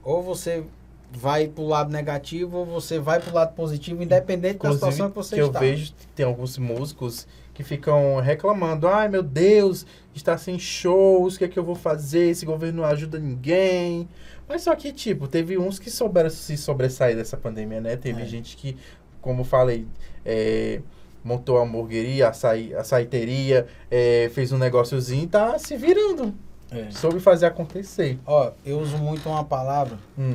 Ou 0.03 0.23
você 0.23 0.63
vai 1.11 1.47
pro 1.47 1.65
lado 1.65 1.91
negativo, 1.91 2.57
ou 2.57 2.65
você 2.65 2.99
vai 2.99 3.19
pro 3.19 3.33
lado 3.33 3.53
positivo, 3.53 4.01
independente 4.01 4.59
da 4.59 4.69
Inclusive, 4.69 4.79
situação 4.79 5.09
que 5.09 5.15
você 5.15 5.35
que 5.35 5.41
eu 5.41 5.47
está. 5.47 5.59
vejo 5.59 5.93
que 5.93 6.07
tem 6.15 6.25
alguns 6.25 6.57
músicos 6.57 7.27
que 7.57 7.63
ficam 7.63 8.17
reclamando. 8.21 8.87
Ai, 8.87 9.09
meu 9.09 9.23
Deus, 9.23 9.83
está 10.13 10.37
sem 10.37 10.59
shows, 10.59 11.33
o 11.33 11.39
que 11.39 11.45
é 11.45 11.47
que 11.47 11.57
eu 11.57 11.63
vou 11.63 11.73
fazer? 11.73 12.29
Esse 12.29 12.45
governo 12.45 12.83
não 12.83 12.87
ajuda 12.87 13.17
ninguém. 13.17 14.07
Mas 14.47 14.61
só 14.61 14.75
que, 14.75 14.93
tipo, 14.93 15.27
teve 15.27 15.57
uns 15.57 15.79
que 15.79 15.89
souberam 15.89 16.29
se 16.29 16.55
sobressair 16.55 17.15
dessa 17.15 17.35
pandemia, 17.35 17.81
né? 17.81 17.95
Teve 17.95 18.21
É. 18.21 18.25
gente 18.27 18.55
que, 18.55 18.77
como 19.19 19.43
falei, 19.43 19.87
é, 20.23 20.81
montou 21.23 21.57
a 21.57 21.63
hamburgueria, 21.63 22.27
a, 22.27 22.29
açaí, 22.29 22.75
a 22.75 22.83
saiteria, 22.83 23.65
é, 23.89 24.29
fez 24.35 24.51
um 24.51 24.59
negóciozinho 24.59 25.23
e 25.23 25.27
tá 25.27 25.57
se 25.57 25.75
virando. 25.75 26.35
É. 26.69 26.91
Soube 26.91 27.19
fazer 27.19 27.47
acontecer. 27.47 28.19
Ó, 28.23 28.51
eu 28.63 28.77
uso 28.79 28.99
muito 28.99 29.27
uma 29.27 29.43
palavra 29.43 29.97
Hum. 30.15 30.33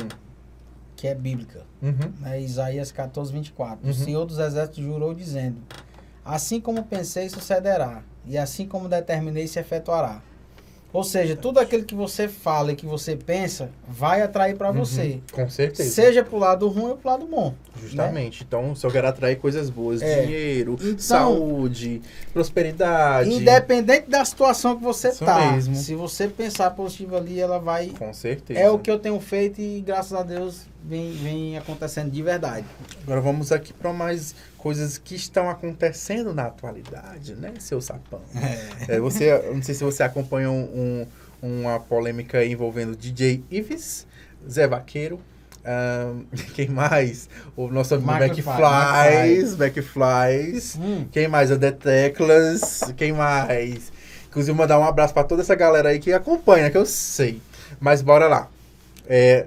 que 0.97 1.07
é 1.07 1.15
bíblica. 1.15 1.63
Uhum. 1.81 2.13
né? 2.21 2.41
Isaías 2.41 2.91
14, 2.91 3.33
24. 3.33 3.85
Uhum. 3.85 3.91
O 3.93 3.95
Senhor 3.95 4.25
dos 4.25 4.39
Exércitos 4.41 4.83
jurou 4.83 5.15
dizendo: 5.15 5.59
Assim 6.25 6.61
como 6.61 6.85
pensei, 6.85 7.29
sucederá, 7.29 8.03
e 8.25 8.39
assim 8.39 8.67
como 8.67 8.89
determinei, 8.89 9.47
se 9.49 9.59
efetuará. 9.59 10.23
Ou 10.93 11.03
seja, 11.03 11.35
tudo 11.35 11.59
aquilo 11.59 11.85
que 11.85 11.95
você 11.95 12.29
fala 12.29 12.73
e 12.73 12.77
que 12.77 12.85
você 12.85 13.17
pensa 13.17 13.71
vai 13.89 14.21
atrair 14.21 14.55
para 14.59 14.71
você. 14.71 15.13
Uhum, 15.13 15.23
com 15.33 15.49
certeza. 15.49 15.89
Seja 15.91 16.23
pro 16.23 16.37
lado 16.37 16.69
ruim 16.69 16.91
ou 16.91 16.97
pro 16.99 17.09
lado 17.09 17.27
bom. 17.27 17.55
Justamente. 17.81 18.41
Né? 18.43 18.47
Então, 18.47 18.75
se 18.77 18.87
eu 18.87 18.91
quero 18.91 19.09
atrair 19.09 19.37
coisas 19.37 19.71
boas, 19.71 20.03
É. 20.03 20.21
dinheiro, 20.27 20.77
Então- 20.79 20.99
saúde, 20.99 22.03
prosperidade. 22.35 23.33
Independente 23.33 24.11
da 24.11 24.23
situação 24.23 24.77
que 24.77 24.83
você 24.83 25.09
Isso 25.09 25.25
tá. 25.25 25.53
mesmo. 25.53 25.75
Se 25.77 25.95
você 25.95 26.29
pensar 26.29 26.71
positivo 26.73 27.17
ali, 27.17 27.41
ela 27.41 27.59
vai. 27.59 27.89
Com 27.99 28.13
certeza. 28.13 28.61
É 28.61 28.69
o 28.71 28.79
que 28.79 28.91
eu 28.91 28.99
tenho 28.99 29.19
feito 29.19 29.63
e 29.63 29.81
graças 29.81 30.13
a 30.13 30.23
Deus 30.23 30.67
vem, 30.85 31.13
vem 31.13 31.57
acontecendo 31.57 32.11
de 32.11 32.23
verdade. 32.23 32.67
Agora 33.05 33.21
vamos 33.23 33.51
aqui 33.51 33.73
para 33.73 33.95
mais 33.95 34.35
coisas 34.63 34.97
que 34.97 35.17
estão 35.17 35.51
acontecendo 35.51 36.33
na 36.33 36.45
atualidade, 36.47 37.35
né, 37.35 37.53
seu 37.59 37.81
sapão? 37.81 38.21
É, 38.89 39.01
você, 39.01 39.33
eu 39.33 39.55
não 39.57 39.63
sei 39.63 39.75
se 39.75 39.83
você 39.83 40.05
acompanhou 40.05 40.55
um, 40.55 41.05
uma 41.43 41.81
polêmica 41.81 42.45
envolvendo 42.45 42.95
DJ 42.95 43.43
Ives, 43.51 44.07
Zé 44.49 44.69
Vaqueiro, 44.69 45.21
ahn, 45.65 46.23
quem 46.55 46.69
mais? 46.69 47.29
O 47.57 47.67
nosso 47.69 47.97
amigo 47.97 48.13
McFlys, 48.13 49.59
McFlys. 49.59 50.77
Hum, 50.77 51.07
Quem 51.11 51.27
mais? 51.27 51.51
O 51.51 51.59
The 51.59 51.73
Teclas. 51.73 52.83
Quem 52.97 53.13
mais? 53.13 53.91
Inclusive, 54.29 54.57
mandar 54.57 54.79
um 54.79 54.85
abraço 54.85 55.13
pra 55.13 55.25
toda 55.25 55.43
essa 55.43 55.57
galera 55.57 55.89
aí 55.89 55.99
que 55.99 56.13
acompanha, 56.13 56.71
que 56.71 56.77
eu 56.79 56.87
sei. 56.87 57.43
Mas 57.81 58.01
bora 58.01 58.29
lá. 58.29 58.49
É, 59.09 59.47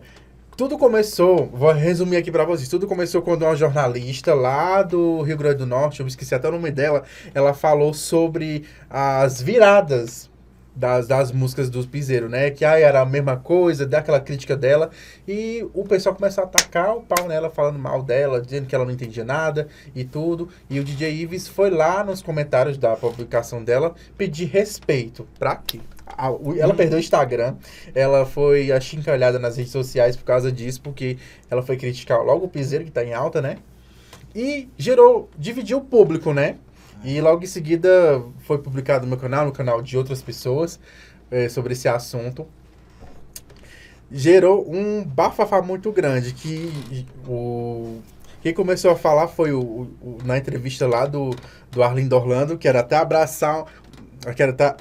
tudo 0.58 0.78
começou, 0.78 1.48
vou 1.54 1.72
resumir 1.74 2.18
aqui 2.18 2.32
pra 2.32 2.46
vocês. 2.46 2.70
Tudo 2.70 2.88
começou 2.88 3.22
quando 3.22 3.44
uma 3.44 3.56
jornalista 3.56 4.34
lá 4.34 4.82
do 4.82 5.22
Rio 5.22 5.38
Grande 5.38 5.58
do 5.58 5.66
Norte, 5.66 6.00
eu 6.00 6.06
me 6.06 6.10
esqueci 6.10 6.34
até 6.34 6.48
o 6.48 6.52
nome 6.52 6.72
dela, 6.72 7.04
ela 7.34 7.54
falou 7.54 7.94
sobre 7.94 8.64
as 8.90 9.42
viradas 9.42 10.30
das, 10.76 11.08
das 11.08 11.32
músicas 11.32 11.70
dos 11.70 11.86
Piseiro, 11.86 12.28
né? 12.28 12.52
Que 12.52 12.66
aí 12.66 12.84
era 12.84 13.02
a 13.02 13.06
mesma 13.06 13.38
coisa, 13.38 13.86
daquela 13.86 14.20
crítica 14.20 14.56
dela. 14.58 14.90
E 15.28 15.66
o 15.74 15.84
pessoal 15.84 16.16
começou 16.16 16.44
a 16.44 16.48
atacar 16.48 16.96
o 16.96 17.02
pau 17.02 17.28
nela, 17.28 17.50
falando 17.50 17.80
mal 17.80 18.04
dela, 18.04 18.42
dizendo 18.42 18.68
que 18.68 18.76
ela 18.76 18.86
não 18.86 18.92
entendia 18.92 19.24
nada 19.24 19.68
e 19.96 20.04
tudo. 20.04 20.50
E 20.70 20.80
o 20.80 20.84
DJ 20.84 21.12
Ives 21.22 21.48
foi 21.48 21.70
lá 21.70 22.04
nos 22.04 22.22
comentários 22.22 22.78
da 22.78 22.96
publicação 22.96 23.64
dela 23.64 23.96
pedir 24.18 24.46
respeito. 24.46 25.28
Pra 25.40 25.56
quê? 25.56 25.80
Ela 26.60 26.74
perdeu 26.74 26.98
o 26.98 27.02
Instagram, 27.02 27.56
ela 27.94 28.26
foi 28.26 28.72
achincalhada 28.72 29.40
nas 29.40 29.58
redes 29.58 29.72
sociais 29.72 30.16
por 30.16 30.24
causa 30.24 30.52
disso, 30.52 30.80
porque 30.82 31.18
ela 31.50 31.64
foi 31.64 31.78
criticar 31.78 32.24
logo 32.24 32.46
o 32.46 32.50
Piseiro, 32.50 32.86
que 32.86 32.92
tá 32.92 33.04
em 33.04 33.14
alta, 33.14 33.42
né? 33.42 33.58
E 34.34 34.70
gerou, 34.78 35.30
dividiu 35.38 35.78
o 35.78 35.82
público, 35.82 36.32
né? 36.32 36.58
E 37.06 37.22
logo 37.22 37.44
em 37.44 37.48
seguida 37.48 38.22
foi 38.40 38.58
publicado 38.58 39.06
no 39.06 39.10
meu 39.10 39.18
canal, 39.20 39.46
no 39.46 39.52
canal 39.52 39.82
de 39.82 39.96
outras 39.98 40.22
pessoas, 40.24 40.80
eh, 41.30 41.48
sobre 41.50 41.74
esse 41.74 41.88
assunto. 41.88 42.48
Gerou 44.12 44.66
um 44.72 45.04
bafafá 45.04 45.62
muito 45.62 45.92
grande, 45.92 46.34
que 46.34 47.06
o... 47.28 48.00
Quem 48.42 48.54
começou 48.54 48.92
a 48.92 48.96
falar 48.96 49.28
foi 49.28 49.52
o- 49.52 49.62
o- 50.02 50.18
na 50.24 50.38
entrevista 50.38 50.88
lá 50.88 51.06
do, 51.06 51.32
do 51.72 51.82
Arlindo 51.84 52.16
Orlando, 52.16 52.58
que 52.58 52.68
era 52.68 52.80
até 52.82 52.96
abraçar, 52.96 53.66
que 54.36 54.42
era 54.42 54.52
até, 54.52 54.76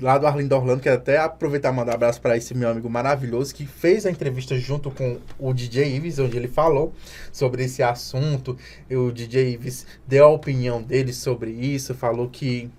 lá 0.00 0.16
do 0.18 0.26
Arlindo 0.26 0.54
Orlando, 0.54 0.80
quero 0.82 0.96
até 0.96 1.18
aproveitar 1.18 1.72
e 1.72 1.76
mandar 1.76 1.92
um 1.92 1.94
abraço 1.96 2.20
para 2.20 2.36
esse 2.36 2.54
meu 2.54 2.68
amigo 2.68 2.88
maravilhoso 2.88 3.54
que 3.54 3.66
fez 3.66 4.06
a 4.06 4.10
entrevista 4.10 4.56
junto 4.56 4.90
com 4.90 5.18
o 5.38 5.52
DJ 5.52 5.96
Ives, 5.96 6.18
onde 6.18 6.36
ele 6.36 6.48
falou 6.48 6.92
sobre 7.32 7.64
esse 7.64 7.82
assunto. 7.82 8.56
E 8.88 8.96
o 8.96 9.10
DJ 9.10 9.52
Ives 9.54 9.86
deu 10.06 10.24
a 10.26 10.28
opinião 10.28 10.82
dele 10.82 11.12
sobre 11.12 11.50
isso, 11.50 11.94
falou 11.94 12.28
que 12.28 12.70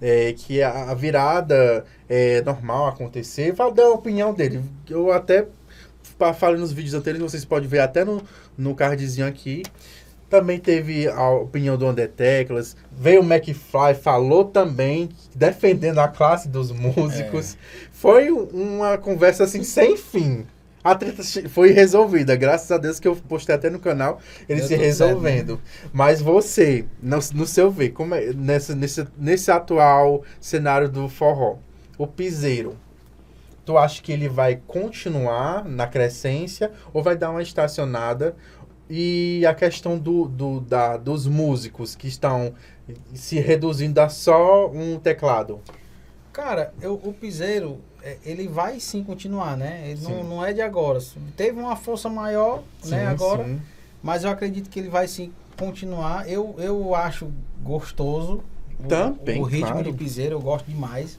é, 0.00 0.32
que 0.32 0.62
a, 0.62 0.94
virada 0.94 1.84
é 2.08 2.40
normal 2.42 2.86
acontecer, 2.86 3.54
falou 3.54 3.72
deu 3.72 3.92
a 3.92 3.94
opinião 3.94 4.32
dele. 4.32 4.62
Eu 4.88 5.10
até 5.12 5.46
fa- 6.18 6.32
falei 6.32 6.60
nos 6.60 6.72
vídeos 6.72 6.94
anteriores, 6.94 7.30
vocês 7.32 7.44
podem 7.44 7.68
ver 7.68 7.80
até 7.80 8.04
no, 8.04 8.22
no 8.56 8.74
cardzinho 8.74 9.26
aqui. 9.26 9.62
Também 10.28 10.58
teve 10.58 11.08
a 11.08 11.30
opinião 11.30 11.76
do 11.76 11.86
André 11.86 12.06
Teclas. 12.06 12.76
Veio 12.92 13.22
o 13.22 13.24
McFly, 13.24 13.94
falou 13.94 14.44
também, 14.44 15.08
defendendo 15.34 15.98
a 16.00 16.08
classe 16.08 16.48
dos 16.48 16.70
músicos. 16.70 17.56
Foi 17.92 18.30
um- 18.30 18.76
uma 18.76 18.98
conversa 18.98 19.44
assim 19.44 19.62
sem 19.62 19.96
fim. 19.96 20.46
A 20.84 20.94
treta 20.94 21.22
foi 21.48 21.70
resolvida, 21.72 22.36
graças 22.36 22.70
a 22.70 22.78
Deus 22.78 23.00
que 23.00 23.08
eu 23.08 23.16
postei 23.16 23.54
até 23.54 23.68
no 23.68 23.78
canal, 23.80 24.20
ele 24.48 24.62
se 24.62 24.74
resolvendo. 24.76 25.60
Mas 25.92 26.20
você, 26.22 26.84
no, 27.02 27.18
no 27.34 27.46
seu 27.46 27.70
ver, 27.70 27.90
como 27.90 28.14
é, 28.14 28.32
nessa, 28.32 28.74
nesse, 28.74 29.06
nesse 29.18 29.50
atual 29.50 30.22
cenário 30.40 30.88
do 30.88 31.08
forró, 31.08 31.56
o 31.98 32.06
piseiro, 32.06 32.76
tu 33.66 33.76
acha 33.76 34.00
que 34.00 34.12
ele 34.12 34.28
vai 34.30 34.60
continuar 34.66 35.64
na 35.64 35.86
crescência 35.86 36.70
ou 36.94 37.02
vai 37.02 37.16
dar 37.16 37.30
uma 37.30 37.42
estacionada? 37.42 38.34
E 38.90 39.44
a 39.46 39.54
questão 39.54 39.98
do, 39.98 40.26
do, 40.26 40.60
da, 40.60 40.96
dos 40.96 41.26
músicos 41.26 41.94
que 41.94 42.08
estão 42.08 42.54
se 43.14 43.38
reduzindo 43.38 44.00
a 44.00 44.08
só 44.08 44.68
um 44.70 44.98
teclado. 44.98 45.60
Cara, 46.32 46.72
eu, 46.80 46.94
o 46.94 47.12
Piseiro, 47.12 47.78
é, 48.02 48.16
ele 48.24 48.48
vai 48.48 48.80
sim 48.80 49.02
continuar, 49.04 49.56
né? 49.56 49.82
Ele 49.90 50.00
não, 50.00 50.10
Sim. 50.22 50.28
não 50.28 50.44
é 50.44 50.52
de 50.52 50.62
agora. 50.62 51.00
Teve 51.36 51.58
uma 51.60 51.76
força 51.76 52.08
maior, 52.08 52.62
né, 52.86 53.06
agora. 53.06 53.44
sim. 53.44 53.60
Mas 54.02 54.24
eu 54.24 54.30
acredito 54.30 54.70
que 54.70 54.78
ele 54.78 54.88
vai 54.88 55.06
sim 55.08 55.32
continuar. 55.58 56.28
Eu, 56.30 56.54
eu 56.58 56.94
acho 56.94 57.30
gostoso. 57.62 58.42
o- 58.78 58.86
Também, 58.86 59.40
O, 59.40 59.44
ritmo 59.44 59.72
claro. 59.72 59.90
de 59.90 59.98
piseiro 59.98 60.36
eu 60.36 60.40
gosto 60.40 60.64
demais. 60.66 61.18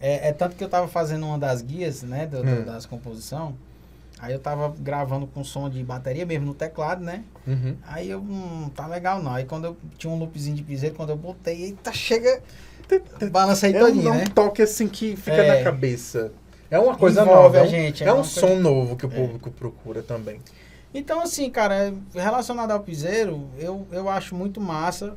É, 0.00 0.28
é 0.28 0.32
tanto 0.32 0.56
que 0.56 0.64
eu 0.64 0.68
tava 0.68 0.88
fazendo 0.88 1.24
uma 1.24 1.38
das 1.38 1.62
guias, 1.62 2.02
né? 2.02 2.26
do- 2.26 2.38
Hum. 2.40 2.64
Das 2.64 2.84
composição. 2.84 3.54
Aí 4.18 4.32
eu 4.32 4.38
tava 4.38 4.74
gravando 4.78 5.26
com 5.26 5.44
som 5.44 5.68
de 5.68 5.82
bateria 5.84 6.24
mesmo 6.24 6.46
no 6.46 6.54
teclado, 6.54 7.04
né? 7.04 7.22
Uhum. 7.46 7.76
Aí 7.86 8.08
eu, 8.10 8.20
hum, 8.20 8.70
tá 8.74 8.86
legal 8.86 9.22
não. 9.22 9.32
Aí 9.34 9.44
quando 9.44 9.64
eu 9.66 9.76
tinha 9.98 10.10
um 10.12 10.18
loopzinho 10.18 10.56
de 10.56 10.62
piseiro, 10.62 10.94
quando 10.94 11.10
eu 11.10 11.16
botei, 11.16 11.64
eita, 11.64 11.92
chega. 11.92 12.42
Balança 13.30 13.66
aí 13.66 13.74
É 13.74 13.82
um, 13.82 13.86
todinho, 13.86 14.08
é 14.08 14.12
um 14.12 14.14
né? 14.14 14.24
toque 14.34 14.62
assim 14.62 14.88
que 14.88 15.16
fica 15.16 15.36
É. 15.36 15.58
na 15.58 15.64
cabeça. 15.64 16.32
É 16.70 16.78
uma 16.78 16.96
coisa 16.96 17.22
Envolve 17.22 17.42
nova. 17.42 17.58
é 17.58 17.62
um, 17.62 17.66
gente, 17.68 18.02
é 18.04 18.06
é 18.08 18.12
um 18.12 18.24
som 18.24 18.56
novo 18.56 18.96
que 18.96 19.06
o 19.06 19.12
É. 19.12 19.14
público 19.14 19.50
procura 19.50 20.02
também. 20.02 20.40
Então, 20.94 21.20
assim, 21.20 21.50
cara, 21.50 21.92
relacionado 22.14 22.70
ao 22.70 22.80
piseiro, 22.80 23.48
eu, 23.58 23.86
eu 23.92 24.08
acho 24.08 24.34
muito 24.34 24.60
massa. 24.60 25.14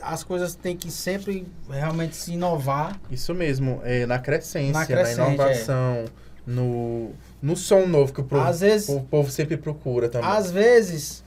As 0.00 0.22
coisas 0.22 0.54
têm 0.54 0.76
que 0.76 0.90
sempre 0.90 1.44
realmente 1.68 2.14
se 2.14 2.32
inovar. 2.34 2.98
Isso 3.10 3.34
mesmo, 3.34 3.80
é 3.82 4.06
na 4.06 4.18
crescência, 4.20 4.72
Na 4.72 4.80
na, 4.80 4.86
crescente, 4.86 5.20
é. 5.20 5.34
inovação, 5.34 6.04
no, 6.46 7.10
no 7.42 7.56
som 7.56 7.86
novo 7.86 8.12
que 8.12 8.20
o 8.20 8.24
povo, 8.24 8.42
Às 8.42 8.60
vezes, 8.60 8.88
o 8.88 9.00
povo 9.00 9.30
sempre 9.30 9.56
procura 9.56 10.08
também. 10.08 10.28
às 10.28 10.50
vezes 10.50 11.22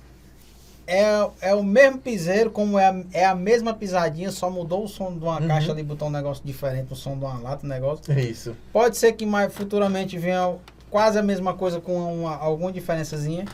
é, 0.88 1.30
é 1.42 1.56
o 1.56 1.64
mesmo 1.64 2.00
piseiro, 2.00 2.50
como 2.52 2.78
é 2.78 2.88
a, 2.88 3.04
é 3.14 3.26
a 3.26 3.36
mesma 3.36 3.74
pisadinha, 3.74 4.30
só 4.32 4.50
mudou 4.50 4.84
o 4.84 4.88
som 4.88 5.14
de 5.14 5.24
uma 5.24 5.40
Uhum. 5.40 5.48
caixa 5.48 5.72
ali, 5.72 5.84
botou 5.84 6.08
um 6.10 6.12
negócio 6.12 6.44
diferente, 6.44 6.92
o 6.92 6.96
som 6.96 7.18
de 7.18 7.24
uma 7.24 7.40
lata, 7.40 7.66
um 7.66 7.70
negócio. 7.70 8.12
É 8.12 8.20
isso. 8.22 8.56
Pode 8.74 8.98
ser 8.98 9.14
que 9.14 9.26
mais 9.26 9.54
futuramente 9.54 10.18
venha 10.18 10.56
quase 10.90 11.18
a 11.18 11.24
mesma 11.24 11.54
coisa 11.54 11.80
com 11.80 11.94
uma, 12.24 12.36
alguma 12.36 12.72
diferençazinha. 12.74 13.46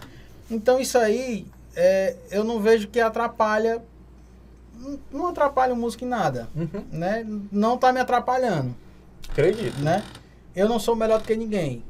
Então 0.49 0.79
isso 0.79 0.97
aí 0.97 1.45
é, 1.75 2.15
eu 2.31 2.43
não 2.43 2.59
vejo 2.59 2.87
que 2.87 2.99
atrapalha. 2.99 3.83
não- 4.79 4.99
Não 5.11 5.27
atrapalha 5.27 5.73
o 5.73 5.77
músico 5.77 6.05
em 6.05 6.07
nada. 6.07 6.47
Uhum. 6.55 6.83
Né? 6.91 7.23
Não 7.51 7.77
tá 7.77 7.93
me 7.93 7.99
atrapalhando. 7.99 8.73
Acredito. 9.29 9.79
Né? 9.79 10.01
Eu 10.55 10.67
não 10.67 10.79
sou 10.79 10.95
melhor 10.95 11.19
do 11.19 11.25
que 11.25 11.35
ninguém. 11.35 11.83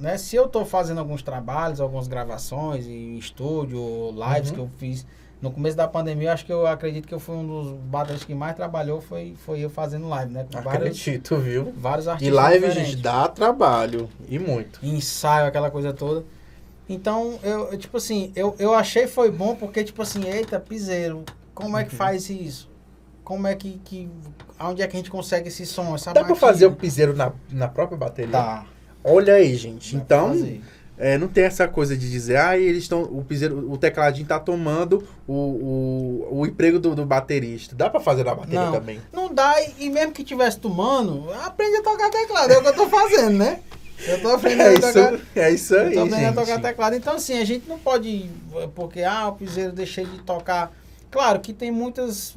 Né? 0.00 0.16
Se 0.16 0.34
eu 0.34 0.48
tô 0.48 0.64
fazendo 0.64 0.98
alguns 0.98 1.22
trabalhos, 1.22 1.80
algumas 1.80 2.08
gravações 2.08 2.86
em 2.86 3.16
estúdio, 3.18 4.10
lives 4.12 4.48
Uhum. 4.50 4.54
que 4.54 4.60
eu 4.62 4.70
fiz 4.78 5.06
no 5.42 5.50
começo 5.50 5.76
da 5.76 5.86
pandemia, 5.88 6.32
acho 6.32 6.44
que 6.44 6.52
eu 6.52 6.66
acredito 6.66 7.06
que 7.06 7.14
eu 7.14 7.20
fui 7.20 7.34
um 7.36 7.46
dos 7.46 7.72
bateristas 7.84 8.26
que 8.26 8.34
mais 8.34 8.54
trabalhou, 8.56 9.00
foi, 9.00 9.34
foi 9.44 9.60
eu 9.60 9.70
fazendo 9.70 10.08
live, 10.08 10.32
né? 10.32 10.46
Com 10.52 10.60
vários, 10.62 10.88
Acredito, 11.00 11.36
viu? 11.36 11.72
vários 11.76 12.06
E 12.06 12.10
artistas. 12.10 12.34
live, 12.36 12.66
diferentes 12.66 12.90
gente, 12.92 13.02
dá 13.02 13.28
trabalho. 13.28 14.08
E 14.28 14.38
muito. 14.38 14.78
ensaio, 14.82 15.46
aquela 15.46 15.70
coisa 15.70 15.92
toda. 15.92 16.24
Então, 16.88 17.38
eu, 17.42 17.76
tipo 17.78 17.96
assim, 17.98 18.32
eu, 18.34 18.54
eu 18.58 18.74
achei 18.74 19.06
foi 19.06 19.30
bom 19.30 19.54
porque, 19.54 19.84
tipo 19.84 20.02
assim, 20.02 20.26
eita, 20.26 20.58
piseiro, 20.58 21.24
como 21.54 21.76
é 21.78 21.84
que 21.84 21.92
Uhum. 21.92 21.98
faz 21.98 22.28
isso? 22.28 22.68
Como 23.22 23.46
é 23.46 23.54
que, 23.54 23.80
que. 23.84 24.08
Onde 24.58 24.82
é 24.82 24.86
que 24.88 24.96
a 24.96 24.98
gente 24.98 25.10
consegue 25.10 25.48
esse 25.48 25.64
som? 25.64 25.94
Essa 25.94 26.06
Dá 26.12 26.20
pra 26.20 26.30
batida? 26.30 26.40
fazer 26.40 26.66
o 26.66 26.72
piseiro 26.74 27.14
na, 27.14 27.32
na 27.50 27.68
própria 27.68 27.96
bateria? 27.96 28.32
Dá. 28.32 28.64
Olha 29.02 29.34
aí, 29.34 29.54
gente. 29.54 29.96
dá 29.96 30.02
Então, 30.02 30.58
é, 30.98 31.16
não 31.16 31.28
tem 31.28 31.44
essa 31.44 31.66
coisa 31.66 31.96
de 31.96 32.10
dizer, 32.10 32.36
ah, 32.36 32.58
eles 32.58 32.82
estão. 32.82 33.02
O 33.02 33.24
piseiro, 33.24 33.70
o 33.72 33.78
tecladinho 33.78 34.26
tá 34.26 34.38
tomando 34.38 35.06
o, 35.26 35.32
o, 35.32 36.28
o 36.40 36.46
emprego 36.46 36.78
do, 36.78 36.94
do 36.94 37.06
baterista. 37.06 37.74
Dá 37.74 37.88
pra 37.88 38.00
fazer 38.00 38.24
na 38.24 38.34
bateria 38.34 38.66
Não. 38.66 38.72
também. 38.72 39.00
Não 39.12 39.32
dá, 39.32 39.54
e, 39.78 39.88
mesmo 39.88 40.12
que 40.12 40.22
tivesse 40.22 40.58
tomando, 40.58 41.32
aprende 41.44 41.78
a 41.78 41.82
tocar 41.82 42.10
teclado. 42.10 42.52
É 42.52 42.58
o 42.58 42.62
que 42.62 42.68
eu 42.68 42.74
tô 42.74 42.88
fazendo, 42.88 43.38
né? 43.38 43.60
Eu 44.06 44.20
tô 44.20 44.28
aprendendo 44.28 44.62
É 44.62 44.76
a 44.76 44.80
tocar. 44.92 45.14
isso, 45.14 45.22
é 45.36 45.50
isso 45.52 45.74
Eu 45.74 45.80
aí, 45.88 45.94
tô 45.94 46.00
aprendendo 46.02 46.28
a 46.28 46.32
tocar 46.32 46.46
gente. 46.54 46.62
teclado. 46.62 46.96
Então, 46.96 47.14
assim, 47.14 47.38
a 47.38 47.44
gente 47.44 47.68
não 47.68 47.78
pode, 47.78 48.30
eh, 48.56 48.68
porque, 48.74 49.02
ah, 49.02 49.28
o 49.28 49.32
piseiro 49.32 49.72
deixei 49.72 50.04
de 50.04 50.18
tocar. 50.22 50.70
Claro 51.10 51.40
que 51.40 51.52
tem 51.54 51.70
muitas 51.70 52.34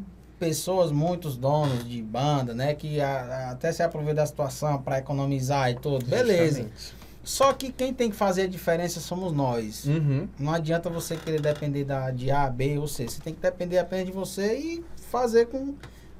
pessoas, 0.48 0.92
muitos 0.92 1.38
donos 1.38 1.88
de 1.88 2.02
banda, 2.02 2.54
né, 2.54 2.74
que 2.74 3.00
a- 3.00 3.08
a- 3.08 3.52
até 3.52 3.72
se 3.72 3.82
aproveitam 3.82 4.16
da 4.24 4.26
situação 4.26 4.82
para 4.82 5.00
economizar 5.00 5.70
e 5.72 5.76
tudo. 5.76 6.06
Beleza. 6.06 6.64
Justamente. 6.64 7.04
Só 7.24 7.54
que 7.54 7.72
quem 7.72 7.94
tem 7.94 8.10
que 8.10 8.16
fazer 8.18 8.42
a 8.44 8.48
diferença 8.48 9.00
somos 9.00 9.32
nós. 9.32 9.86
Uhum. 9.86 10.28
Não 10.38 10.52
adianta 10.54 10.90
você 10.90 11.16
querer 11.16 11.40
depender 11.40 11.86
da, 11.86 12.12
de 12.12 12.30
A, 12.30 12.50
B 12.50 12.78
ou 12.78 12.88
C. 12.88 13.06
Você 13.08 13.22
tem 13.22 13.34
que 13.34 13.40
depender 13.40 13.78
apenas 13.78 14.06
de 14.06 14.12
você 14.12 14.58
e 14.58 14.84
fazer 15.10 15.46
com 15.48 15.74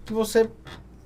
que 0.06 0.14
você 0.14 0.50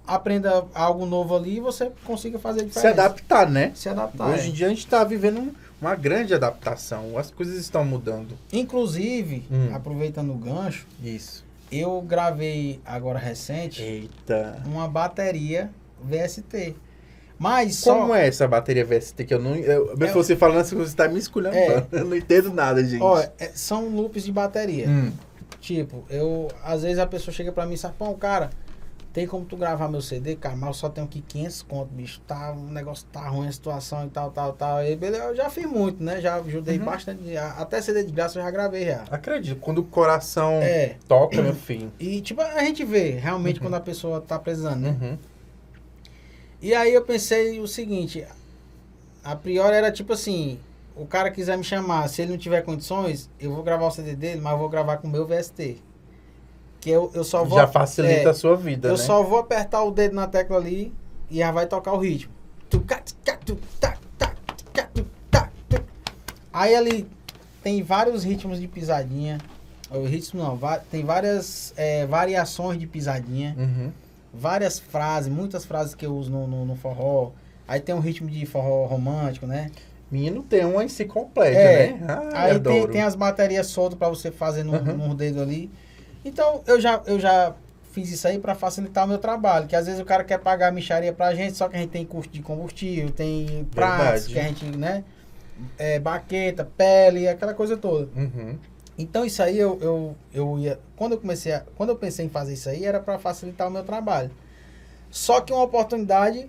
aprenda 0.05 0.65
algo 0.75 1.05
novo 1.05 1.35
ali 1.35 1.57
e 1.57 1.59
você 1.59 1.91
consiga 2.05 2.37
fazer 2.37 2.59
a 2.59 2.63
Se 2.63 2.67
diferença. 2.69 3.01
adaptar, 3.01 3.49
né? 3.49 3.71
Se 3.73 3.89
adaptar. 3.89 4.27
Hoje 4.29 4.45
é. 4.45 4.47
em 4.49 4.51
dia 4.51 4.67
a 4.67 4.69
gente 4.69 4.85
tá 4.85 5.03
vivendo 5.03 5.39
um- 5.39 5.51
uma 5.81 5.95
grande 5.95 6.33
adaptação. 6.33 7.17
As 7.17 7.31
coisas 7.31 7.55
estão 7.57 7.83
mudando. 7.83 8.37
Inclusive, 8.53 9.45
Hum. 9.51 9.69
aproveitando 9.73 10.31
o 10.31 10.35
gancho, 10.37 10.85
Isso. 11.03 11.43
Eu 11.71 12.01
gravei 12.01 12.79
agora 12.85 13.19
recente 13.19 13.81
Eita. 13.81 14.61
uma 14.65 14.87
bateria 14.87 15.69
VST. 16.01 16.75
Mas 17.39 17.81
Como 17.83 18.07
só. 18.07 18.15
é 18.15 18.27
essa 18.27 18.47
bateria 18.47 18.83
VST 18.83 19.23
que 19.25 19.33
eu 19.33 19.39
não. 19.39 19.55
Eu, 19.55 19.93
É- 19.99 20.07
você 20.11 20.35
falando 20.35 20.59
assim, 20.61 20.75
você 20.75 20.95
tá 20.95 21.07
me 21.07 21.19
escolhendo. 21.19 21.55
É. 21.55 21.85
Eu 21.91 22.05
não 22.05 22.15
entendo 22.15 22.51
nada, 22.51 22.83
gente. 22.83 23.01
Ó, 23.03 23.19
é- 23.19 23.51
são 23.53 23.87
loops 23.89 24.23
de 24.23 24.31
bateria. 24.31 24.89
Hum. 24.89 25.11
Tipo, 25.59 26.03
eu. 26.09 26.47
Às 26.63 26.81
vezes 26.83 26.97
a 26.99 27.05
pessoa 27.05 27.33
chega 27.33 27.51
pra 27.51 27.65
mim 27.65 27.73
e 27.75 27.77
fala, 27.77 27.93
pô, 27.97 28.13
cara, 28.15 28.49
tem 29.17 29.25
como 29.25 29.43
tu 29.45 29.57
gravar 29.57 29.87
meu 29.87 29.99
CD, 29.99 30.35
cara, 30.35 30.55
mas 30.55 30.67
eu 30.67 30.73
só 30.75 30.89
tenho 30.89 31.07
aqui 31.07 31.21
500 31.21 31.63
conto, 31.63 31.87
bicho. 31.91 32.21
Tá, 32.27 32.51
o 32.51 32.69
negócio 32.71 33.03
tá 33.11 33.27
ruim 33.27 33.47
a 33.47 33.51
situação 33.51 34.05
e 34.05 34.09
tal, 34.11 34.29
tal, 34.29 34.53
tal. 34.53 34.83
E 34.85 34.95
beleza, 34.95 35.23
eu 35.23 35.35
já 35.35 35.49
fiz 35.49 35.65
muito, 35.65 36.03
né? 36.03 36.21
Já 36.21 36.35
ajudei 36.35 36.77
Uhum. 36.77 36.85
bastante. 36.85 37.35
Até 37.35 37.81
CD 37.81 38.03
de 38.03 38.11
graça 38.11 38.37
eu 38.37 38.43
já 38.43 38.51
gravei 38.51 38.85
já. 38.85 39.05
Acredito, 39.09 39.59
quando 39.59 39.79
o 39.79 39.83
coração 39.83 40.59
É. 40.61 40.97
toca, 41.07 41.41
meu 41.41 41.55
filho. 41.55 41.91
E 41.99 42.21
tipo, 42.21 42.41
a 42.41 42.63
gente 42.63 42.85
vê 42.85 43.09
realmente 43.13 43.55
Uhum. 43.59 43.63
quando 43.65 43.73
a 43.73 43.79
pessoa 43.79 44.21
tá 44.21 44.37
precisando, 44.37 44.81
né? 44.81 44.95
Uhum. 45.01 45.17
E 46.61 46.75
aí 46.75 46.93
eu 46.93 47.01
pensei 47.03 47.59
o 47.59 47.65
seguinte, 47.67 48.23
a 49.23 49.35
priori 49.35 49.75
era 49.75 49.91
tipo 49.91 50.13
assim, 50.13 50.59
o 50.95 51.07
cara 51.07 51.31
quiser 51.31 51.57
me 51.57 51.63
chamar, 51.63 52.07
se 52.07 52.21
ele 52.21 52.29
não 52.33 52.37
tiver 52.37 52.61
condições, 52.61 53.31
eu 53.39 53.51
vou 53.51 53.63
gravar 53.63 53.87
o 53.87 53.91
CD 53.91 54.15
dele, 54.15 54.41
mas 54.41 54.53
eu 54.53 54.59
vou 54.59 54.69
gravar 54.69 54.97
com 54.97 55.07
o 55.07 55.11
meu 55.11 55.25
VST. 55.25 55.81
Que 56.87 56.91
eu, 56.91 57.11
eu 57.13 57.23
só 57.25 57.43
vou. 57.43 57.57
Já 57.57 57.67
facilita 57.67 58.13
é, 58.13 58.27
a 58.29 58.33
sua 58.33 58.55
vida, 58.55 58.87
Eu 58.87 58.93
né? 58.93 58.97
só 58.97 59.21
vou 59.21 59.39
apertar 59.39 59.83
o 59.83 59.91
dedo 59.91 60.15
na 60.15 60.25
tecla 60.25 60.55
ali 60.55 60.93
e 61.29 61.39
já 61.39 61.51
vai 61.51 61.65
tocar 61.67 61.91
o 61.91 61.97
ritmo. 61.97 62.31
Aí 66.53 66.73
ali 66.73 67.05
tem 67.61 67.83
vários 67.83 68.23
ritmos 68.23 68.57
de 68.57 68.69
pisadinha. 68.69 69.37
O 69.91 70.05
ritmo 70.05 70.41
não, 70.41 70.57
tem 70.89 71.03
várias 71.03 71.73
é, 71.75 72.05
variações 72.05 72.79
de 72.79 72.87
pisadinha 72.87 73.53
Uhum. 73.57 73.91
várias 74.33 74.79
frases, 74.79 75.29
muitas 75.31 75.65
frases 75.65 75.93
que 75.93 76.05
eu 76.05 76.15
uso 76.15 76.31
no, 76.31 76.47
no, 76.47 76.65
no 76.65 76.75
forró. 76.77 77.31
Aí 77.67 77.81
tem 77.81 77.93
um 77.93 77.99
ritmo 77.99 78.29
de 78.29 78.45
forró 78.45 78.85
romântico, 78.85 79.45
né? 79.45 79.71
Menino 80.09 80.41
tem 80.41 80.63
uma 80.63 80.85
enciclopédia, 80.85 81.57
É. 81.59 81.91
né? 81.95 81.99
Ai, 82.33 82.51
Aí 82.51 82.59
tem, 82.61 82.87
tem 82.87 83.01
as 83.01 83.13
baterias 83.13 83.67
soltas 83.67 83.99
pra 83.99 84.07
você 84.07 84.31
fazer 84.31 84.63
no, 84.63 84.71
Uhum. 84.71 85.09
no 85.09 85.13
dedo 85.15 85.41
ali. 85.41 85.69
Então 86.27 86.61
eu 86.67 86.79
já, 86.79 87.01
eu 87.05 87.19
já 87.19 87.53
fiz 87.91 88.11
isso 88.11 88.27
aí 88.27 88.37
pra 88.37 88.53
facilitar 88.53 89.05
o 89.05 89.07
meu 89.07 89.17
trabalho. 89.17 89.67
Que 89.67 89.75
às 89.75 89.85
vezes 89.85 89.99
o 89.99 90.05
cara 90.05 90.23
quer 90.23 90.37
pagar 90.39 90.67
a 90.67 90.71
micharia 90.71 91.13
pra 91.13 91.33
gente, 91.33 91.57
só 91.57 91.67
que 91.67 91.75
a 91.75 91.79
gente 91.79 91.89
tem 91.89 92.05
custo 92.05 92.31
de 92.31 92.41
combustível, 92.41 93.09
tem 93.09 93.67
pratos 93.73 94.27
que 94.27 94.37
a 94.37 94.43
gente, 94.43 94.65
né? 94.77 95.03
É, 95.77 95.97
baqueta, 95.97 96.63
pele, 96.77 97.27
aquela 97.27 97.53
coisa 97.53 97.75
toda. 97.75 98.07
Uhum. 98.15 98.57
Então 98.97 99.25
isso 99.25 99.41
aí 99.41 99.57
eu, 99.57 99.79
eu, 99.81 100.15
eu 100.33 100.59
ia. 100.59 100.79
Quando 100.95 101.13
eu 101.13 101.17
comecei 101.17 101.53
a, 101.53 101.63
Quando 101.75 101.89
eu 101.89 101.95
pensei 101.95 102.25
em 102.25 102.29
fazer 102.29 102.53
isso 102.53 102.69
aí, 102.69 102.83
era 102.83 102.99
pra 102.99 103.17
facilitar 103.17 103.67
o 103.67 103.71
meu 103.71 103.83
trabalho. 103.83 104.31
Só 105.09 105.39
que 105.39 105.53
uma 105.53 105.63
oportunidade 105.63 106.47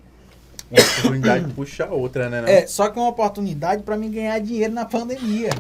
Uma 0.70 0.80
oportunidade 0.80 1.54
puxa 1.54 1.84
a 1.84 1.90
outra, 1.90 2.28
né? 2.28 2.42
Não? 2.42 2.48
É, 2.48 2.66
só 2.66 2.88
que 2.90 2.98
uma 2.98 3.08
oportunidade 3.08 3.82
pra 3.82 3.96
mim 3.96 4.10
ganhar 4.10 4.38
dinheiro 4.40 4.74
na 4.74 4.84
pandemia. 4.84 5.50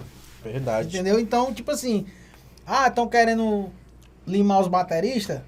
Verdade. 0.42 0.88
Entendeu? 0.88 1.18
Então, 1.18 1.54
tipo 1.54 1.70
assim, 1.70 2.06
ah, 2.66 2.88
estão 2.88 3.08
querendo 3.08 3.70
limar 4.28 4.60
os 4.60 4.68
bateristas? 4.68 5.40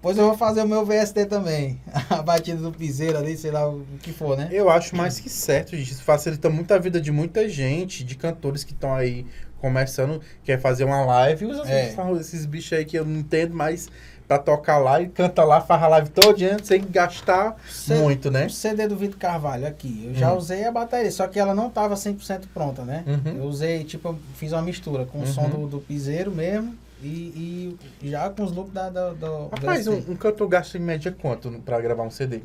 Pois 0.00 0.18
eu 0.18 0.26
vou 0.26 0.36
fazer 0.36 0.62
o 0.62 0.68
meu 0.68 0.84
VST 0.84 1.26
também. 1.26 1.80
A 2.10 2.20
batida 2.22 2.60
do 2.60 2.72
piseiro 2.72 3.16
ali, 3.16 3.36
sei 3.36 3.52
lá 3.52 3.68
o 3.68 3.84
que 4.02 4.12
for, 4.12 4.36
né? 4.36 4.48
Eu 4.50 4.68
acho 4.68 4.96
mais 4.96 5.20
que 5.20 5.30
certo, 5.30 5.76
gente. 5.76 5.92
Isso 5.92 6.02
facilita 6.02 6.50
muito 6.50 6.74
a 6.74 6.78
vida 6.78 7.00
de 7.00 7.12
muita 7.12 7.48
gente, 7.48 8.02
de 8.02 8.16
cantores 8.16 8.64
que 8.64 8.72
estão 8.72 8.92
aí 8.94 9.24
começando, 9.60 10.20
quer 10.42 10.60
fazer 10.60 10.82
uma 10.82 11.04
live, 11.04 11.46
usa 11.46 11.62
É. 11.70 11.94
esses, 12.20 12.44
bichos 12.46 12.72
aí 12.76 12.84
que 12.84 12.98
eu 12.98 13.04
não 13.04 13.20
entendo 13.20 13.54
mais 13.54 13.88
pra 14.26 14.36
tocar 14.36 14.78
lá 14.78 15.00
e 15.00 15.08
canta 15.08 15.44
lá, 15.44 15.60
faz 15.60 15.80
a 15.84 15.86
live 15.86 16.08
todinha 16.10 16.56
sem 16.64 16.82
gastar 16.84 17.54
Cê- 17.70 17.94
muito, 17.94 18.28
né? 18.28 18.46
O 18.46 18.50
CD 18.50 18.88
do 18.88 18.96
Vitor 18.96 19.18
Carvalho 19.20 19.64
aqui, 19.66 20.06
eu 20.08 20.14
já 20.14 20.32
Hum. 20.32 20.36
usei 20.38 20.64
a 20.64 20.72
bateria, 20.72 21.12
só 21.12 21.28
que 21.28 21.38
ela 21.38 21.54
não 21.54 21.70
tava 21.70 21.94
100% 21.94 22.48
pronta, 22.52 22.82
né? 22.82 23.04
Uhum. 23.06 23.36
Eu 23.36 23.44
usei, 23.44 23.84
tipo, 23.84 24.08
eu 24.08 24.18
fiz 24.34 24.50
uma 24.50 24.62
mistura 24.62 25.04
com 25.06 25.18
o 25.18 25.20
Uhum. 25.20 25.26
som 25.28 25.48
do, 25.48 25.66
do 25.68 25.78
piseiro 25.78 26.32
mesmo 26.32 26.74
e, 27.08 27.78
e 28.02 28.10
já 28.10 28.28
com 28.30 28.44
os 28.44 28.52
loops 28.52 28.72
da, 28.72 28.88
da, 28.90 29.12
do 29.12 29.48
Rapaz, 29.48 29.86
um, 29.86 29.96
um 30.08 30.16
cantor 30.16 30.48
gasta 30.48 30.76
em 30.78 30.80
média 30.80 31.10
quanto 31.12 31.50
pra 31.64 31.80
gravar 31.80 32.02
um 32.04 32.10
CD? 32.10 32.40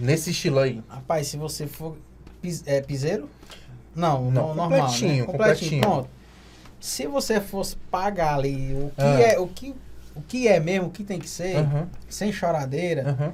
Nesse 0.00 0.30
estilo 0.30 0.58
aí. 0.58 0.82
Rapaz, 0.88 1.28
se 1.28 1.36
você 1.36 1.66
for. 1.66 1.96
Pis, 2.42 2.62
é 2.66 2.80
piseiro? 2.80 3.28
Não, 3.94 4.30
Não, 4.30 4.48
no- 4.48 4.54
normal. 4.54 4.68
completinho, 4.70 5.26
né? 5.26 5.32
completinho. 5.32 5.80
Pronto. 5.80 6.08
Se 6.80 7.06
você 7.06 7.40
fosse 7.40 7.76
pagar 7.90 8.34
ali 8.34 8.74
o 8.74 8.90
que 8.90 9.02
Ah. 9.02 9.20
é, 9.20 9.38
o 9.38 9.46
que, 9.46 9.74
o 10.14 10.20
que 10.20 10.48
é 10.48 10.60
mesmo, 10.60 10.88
o 10.88 10.90
que 10.90 11.02
tem 11.04 11.18
que 11.18 11.28
ser, 11.28 11.56
Aham, 11.56 11.88
sem 12.08 12.30
choradeira, 12.32 13.08
aham. 13.10 13.32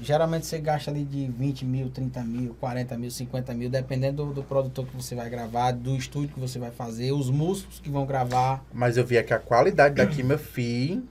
Geralmente 0.00 0.46
você 0.46 0.58
gasta 0.58 0.90
ali 0.90 1.04
de 1.04 1.26
20 1.26 1.64
mil, 1.64 1.90
30 1.90 2.22
mil, 2.22 2.56
40 2.60 2.96
mil, 2.98 3.10
50 3.10 3.54
mil, 3.54 3.70
dependendo 3.70 4.26
do, 4.26 4.34
do 4.34 4.42
produtor 4.42 4.86
que 4.86 4.94
você 4.94 5.14
vai 5.14 5.28
gravar, 5.30 5.72
do 5.72 5.96
estúdio 5.96 6.30
que 6.30 6.40
você 6.40 6.58
vai 6.58 6.70
fazer, 6.70 7.12
os 7.12 7.30
músicos 7.30 7.80
que 7.80 7.90
vão 7.90 8.04
gravar. 8.04 8.64
Mas 8.72 8.96
eu 8.96 9.04
vi 9.04 9.18
aqui 9.18 9.32
a 9.32 9.38
qualidade 9.38 9.94
daqui, 9.94 10.22
meu 10.22 10.38
filho. 10.38 11.04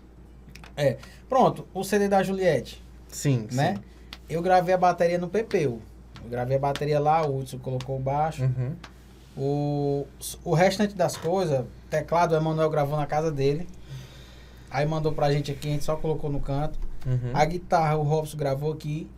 Pronto, 1.30 1.68
o 1.74 1.84
CD 1.84 2.08
da 2.08 2.24
Juliette. 2.24 2.84
Sim, 3.08 3.48
né? 3.52 3.76
Eu 4.30 4.42
gravei 4.42 4.74
a 4.74 4.78
bateria 4.78 5.18
no 5.18 5.30
Pepeu. 5.30 5.82
Eu 6.24 6.30
gravei 6.30 6.58
a 6.58 6.60
bateria 6.60 7.00
lá, 7.00 7.26
o 7.26 7.40
Hudson 7.40 7.60
colocou 7.60 7.98
o 7.98 8.00
baixo. 8.00 8.42
sim. 8.42 8.54
Uhum. 8.58 8.76
O, 9.36 10.06
o 10.44 10.54
restante 10.54 10.94
das 10.94 11.18
coisas, 11.18 11.66
teclado 11.90 12.34
o 12.34 12.38
Emanuel 12.38 12.70
gravou 12.70 12.96
na 12.96 13.08
casa 13.08 13.32
dele. 13.32 13.68
Aí 14.70 14.86
mandou 14.86 15.12
pra 15.12 15.32
gente 15.32 15.52
aqui, 15.52 15.70
a 15.70 15.72
gente 15.72 15.84
só 15.84 15.96
colocou 15.96 16.32
no 16.32 16.40
canto. 16.40 16.78
Uhum. 17.06 17.32
A 17.34 17.46
guitarra 17.46 17.96
o 17.98 18.04
Robson 18.04 18.38
gravou 18.38 18.72
aqui. 18.72 19.10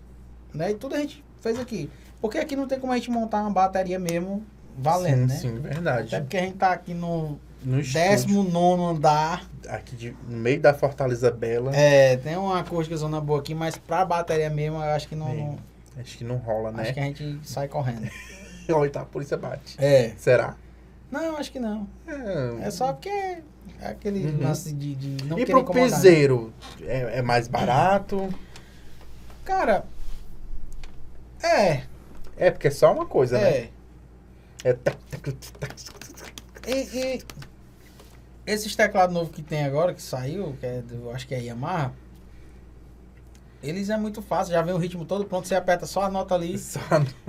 Né? 0.53 0.71
E 0.71 0.75
tudo 0.75 0.95
a 0.95 0.99
gente 0.99 1.23
fez 1.41 1.59
aqui. 1.59 1.89
Porque 2.21 2.37
aqui 2.37 2.55
não 2.55 2.67
tem 2.67 2.79
como 2.79 2.91
a 2.93 2.95
gente 2.97 3.11
montar 3.11 3.41
uma 3.41 3.49
bateria 3.51 3.99
mesmo 3.99 4.43
valendo, 4.77 5.29
sim, 5.31 5.47
né? 5.51 5.55
sim, 5.55 5.59
verdade. 5.59 6.07
Até 6.15 6.21
porque 6.21 6.37
a 6.37 6.41
gente 6.41 6.55
tá 6.57 6.71
aqui 6.71 6.93
no 6.93 7.37
No 7.63 7.79
estúdio, 7.79 8.09
19 8.43 8.83
andar. 8.97 9.49
aqui 9.69 9.95
de, 9.95 10.15
no 10.27 10.37
meio 10.37 10.59
da 10.59 10.73
Fortaleza 10.73 11.29
Bela, 11.31 11.75
É, 11.75 12.17
tem 12.17 12.35
uma 12.37 12.59
acústica 12.59 12.95
zona 12.97 13.19
boa 13.21 13.39
aqui, 13.39 13.53
mas 13.53 13.77
pra 13.77 14.03
bateria 14.05 14.49
mesmo, 14.49 14.77
eu 14.77 14.81
acho 14.91 15.07
que 15.07 15.15
não. 15.15 15.33
Não- 15.33 15.57
acho 15.99 16.17
que 16.17 16.23
não 16.23 16.35
rola, 16.37 16.71
né? 16.71 16.83
Acho 16.83 16.93
que 16.93 16.99
a 16.99 17.03
gente 17.03 17.39
sai 17.43 17.67
correndo. 17.67 18.09
Olha, 18.71 18.89
tá, 18.89 19.01
a 19.01 19.05
polícia 19.05 19.37
bate. 19.37 19.75
É. 19.77 20.13
Será? 20.17 20.55
Não, 21.11 21.37
acho 21.37 21.51
que 21.51 21.59
não. 21.59 21.87
É. 22.07 22.67
É 22.67 22.71
só 22.71 22.91
porque 22.93 23.09
é 23.09 23.43
aquele 23.81 24.25
Uhum. 24.27 24.41
lance 24.41 24.73
de, 24.73 24.95
de 24.95 25.25
não 25.25 25.37
e 25.39 25.45
pro 25.45 25.63
piseiro, 25.65 26.53
é, 26.81 27.19
é 27.19 27.21
mais 27.21 27.47
barato? 27.47 28.29
Cara, 29.43 29.85
é, 31.41 31.83
É, 32.37 32.49
porque 32.51 32.67
é 32.67 32.71
só 32.71 32.91
uma 32.93 33.05
coisa, 33.05 33.37
né? 33.37 33.49
é. 33.49 33.69
É 34.63 34.73
tac, 34.73 34.97
tac, 35.11 35.31
tac, 35.59 35.75
E, 36.67 36.71
e 36.73 37.23
esses 38.47 38.75
teclados 38.75 39.13
novos 39.13 39.33
que 39.35 39.43
tem 39.43 39.63
agora, 39.63 39.93
que 39.93 40.01
saiu, 40.01 40.55
que 40.59 40.65
é 40.65 40.81
do, 40.81 41.11
acho 41.11 41.27
que 41.27 41.35
é 41.35 41.39
Yamaha, 41.41 41.93
eles 43.61 43.89
é 43.89 43.97
muito 43.97 44.21
fácil, 44.21 44.53
já 44.53 44.61
vem 44.63 44.73
o 44.73 44.77
ritmo 44.77 45.05
todo 45.05 45.25
pronto, 45.25 45.47
você 45.47 45.55
aperta 45.55 45.85
só 45.85 46.01
a 46.03 46.09
nota 46.09 46.33
ali 46.35 46.57
só 46.59 46.79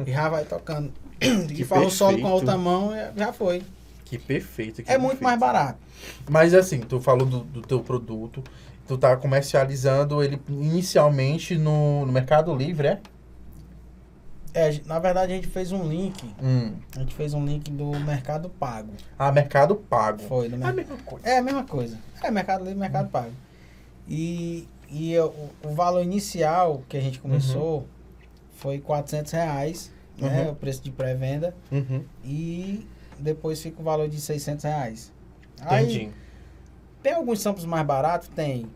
e 0.07 0.11
já 0.13 0.29
vai 0.31 0.45
tocando. 0.45 0.93
Que 1.49 1.63
e 1.63 1.65
faz 1.65 1.87
o 1.87 1.91
solo 1.91 2.21
com 2.21 2.27
a 2.27 2.35
outra 2.35 2.57
mão, 2.57 2.93
e 2.95 3.19
já 3.19 3.33
foi. 3.33 3.63
Que 4.05 4.19
perfeito. 4.19 4.83
que 4.83 4.91
É 4.91 4.97
muito 4.97 5.19
perfeito. 5.19 5.25
mais 5.25 5.41
barato. 5.41 5.79
Mas 6.29 6.55
assim, 6.55 6.81
tu 6.81 7.01
falou 7.01 7.27
do, 7.27 7.41
do 7.41 7.63
teu 7.63 7.81
produto, 7.81 8.43
tu 8.87 8.97
tá 8.97 9.17
comercializando 9.17 10.23
ele 10.23 10.41
inicialmente 10.49 11.57
no, 11.57 12.07
no 12.07 12.13
Mercado 12.13 12.55
Livre, 12.55 12.89
é? 12.89 13.01
É, 14.55 14.81
na 14.87 14.99
verdade, 14.99 15.33
a 15.33 15.37
gente 15.37 15.49
fez 15.49 15.71
um 15.71 15.87
link. 15.87 16.25
Hum. 16.43 16.73
A 16.97 17.01
gente 17.01 17.15
fez 17.15 17.35
um 17.35 17.45
link 17.45 17.71
do 17.71 17.91
Mercado 18.01 18.49
Pago. 18.49 18.91
Ah, 19.19 19.31
Mercado 19.31 19.77
Pago. 19.77 20.23
Foi, 20.23 20.49
do 20.49 20.55
É 20.55 20.57
a 20.57 20.73
Mercado 20.73 20.77
mesma 20.77 20.97
coisa. 21.05 21.29
É 21.29 21.37
a 21.37 21.43
mesma 21.43 21.65
coisa. 21.65 21.99
É 22.23 22.31
Mercado 22.31 22.65
Livre, 22.65 22.79
Mercado 22.79 23.11
Pago. 23.11 23.33
E, 24.09 24.67
e 24.91 25.19
o, 25.19 25.51
o 25.63 25.75
valor 25.75 26.03
inicial 26.03 26.83
que 26.89 26.97
a 26.97 27.01
gente 27.01 27.19
começou 27.19 27.87
foi 28.57 28.79
400 28.79 29.31
reais, 29.33 29.93
né? 30.19 30.43
Uhum. 30.43 30.51
O 30.53 30.55
preço 30.55 30.83
de 30.83 30.91
pré-venda. 30.91 31.55
Uhum. 31.71 32.03
E 32.25 32.87
depois 33.19 33.61
fica 33.63 33.81
o 33.81 33.85
valor 33.85 34.09
de 34.09 34.21
600 34.21 34.65
reais. 34.65 35.13
Aí, 35.63 35.85
Entendi. 35.85 36.11
tem 37.03 37.13
alguns 37.15 37.41
samples 37.41 37.65
mais 37.65 37.85
baratos? 37.87 38.29
Tem. 38.29 38.67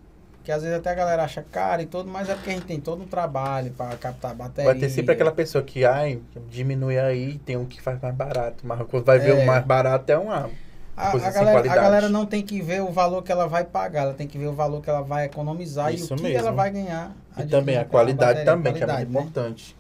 Que 0.43 0.51
às 0.51 0.63
vezes 0.63 0.79
até 0.79 0.91
a 0.91 0.95
galera 0.95 1.23
acha 1.23 1.43
caro 1.43 1.83
e 1.83 1.87
tudo, 1.87 2.11
mas 2.11 2.29
é 2.31 2.35
porque 2.35 2.49
a 2.49 2.53
gente 2.55 2.65
tem 2.65 2.81
todo 2.81 3.03
um 3.03 3.07
trabalho 3.07 3.71
pra 3.73 3.89
captar 3.97 4.35
bateria. 4.35 4.71
Vai 4.71 4.81
ter 4.81 4.89
sempre 4.89 5.13
aquela 5.13 5.31
pessoa 5.33 5.63
que, 5.63 5.85
ai, 5.85 6.19
diminui 6.49 6.99
aí, 6.99 7.39
tem 7.41 7.57
um 7.59 7.67
que 7.67 7.81
faz 7.81 8.01
mais 8.01 8.15
barato. 8.15 8.67
Mas 8.67 8.81
quando 8.89 9.05
vai 9.05 9.19
ver 9.19 9.39
É. 9.39 9.43
o 9.43 9.47
mais 9.47 9.63
barato 9.65 10.11
é 10.11 10.17
uma. 10.17 10.49
A, 10.97 11.11
a 11.11 11.19
galera, 11.19 11.41
a 11.41 11.53
qualidade. 11.53 11.81
galera 11.81 12.09
não 12.09 12.27
tem 12.27 12.43
que 12.43 12.61
ver 12.61 12.83
o 12.83 12.91
valor 12.91 13.23
que 13.23 13.31
ela 13.33 13.47
vai 13.47 13.65
pagar, 13.65 14.03
ela 14.03 14.15
tem 14.15 14.27
que 14.27 14.37
ver 14.39 14.47
o 14.49 14.53
valor 14.53 14.83
que 14.83 14.89
ela 14.91 15.01
vai 15.03 15.27
economizar 15.27 15.93
Isso 15.95 16.13
e 16.13 16.15
o 16.15 16.17
que 16.17 16.23
mesmo. 16.25 16.39
ela 16.39 16.53
vai 16.53 16.71
ganhar. 16.71 17.15
E 17.39 17.45
também 17.45 17.77
a 17.79 17.85
qualidade 17.85 18.45
bateria, 18.45 18.45
também, 18.53 18.73
que 18.75 18.83
é 18.83 18.87
muito 18.87 18.95
qualidade, 18.97 19.13
né? 19.13 19.21
importante. 19.21 19.77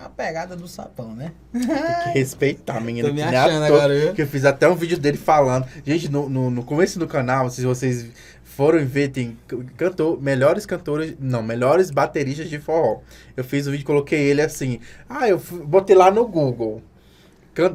É 0.00 0.04
a 0.04 0.08
pegada 0.08 0.54
do 0.54 0.68
sapão, 0.68 1.14
né? 1.14 1.32
Tem 1.52 1.60
que 1.62 1.68
respeitar, 2.18 2.80
menina. 2.80 3.08
Tô 3.08 3.14
me 3.14 3.22
achando 3.22 3.64
agora, 3.64 3.98
viu? 3.98 4.14
Que 4.14 4.22
eu 4.22 4.26
fiz 4.26 4.44
até 4.44 4.68
um 4.68 4.74
vídeo 4.74 4.98
dele 4.98 5.16
falando. 5.18 5.66
Gente, 5.84 6.08
no, 6.08 6.28
no, 6.28 6.50
no 6.50 6.62
começo 6.62 6.98
do 6.98 7.06
canal, 7.08 7.50
se 7.50 7.62
vocês 7.64 8.06
foram 8.44 8.84
ver, 8.86 9.08
tem 9.08 9.36
cantor, 9.76 10.20
melhores 10.20 10.66
cantores, 10.66 11.14
não, 11.18 11.42
melhores 11.42 11.90
bateristas 11.90 12.48
de 12.50 12.58
forró. 12.58 13.00
Eu 13.36 13.42
fiz 13.44 13.66
o 13.66 13.70
vídeo, 13.70 13.84
coloquei 13.86 14.20
ele 14.20 14.40
assim. 14.42 14.80
Ah, 15.08 15.28
eu 15.28 15.38
fui- 15.38 15.64
botei 15.64 15.94
lá 15.96 16.10
no 16.10 16.26
Google. 16.26 16.82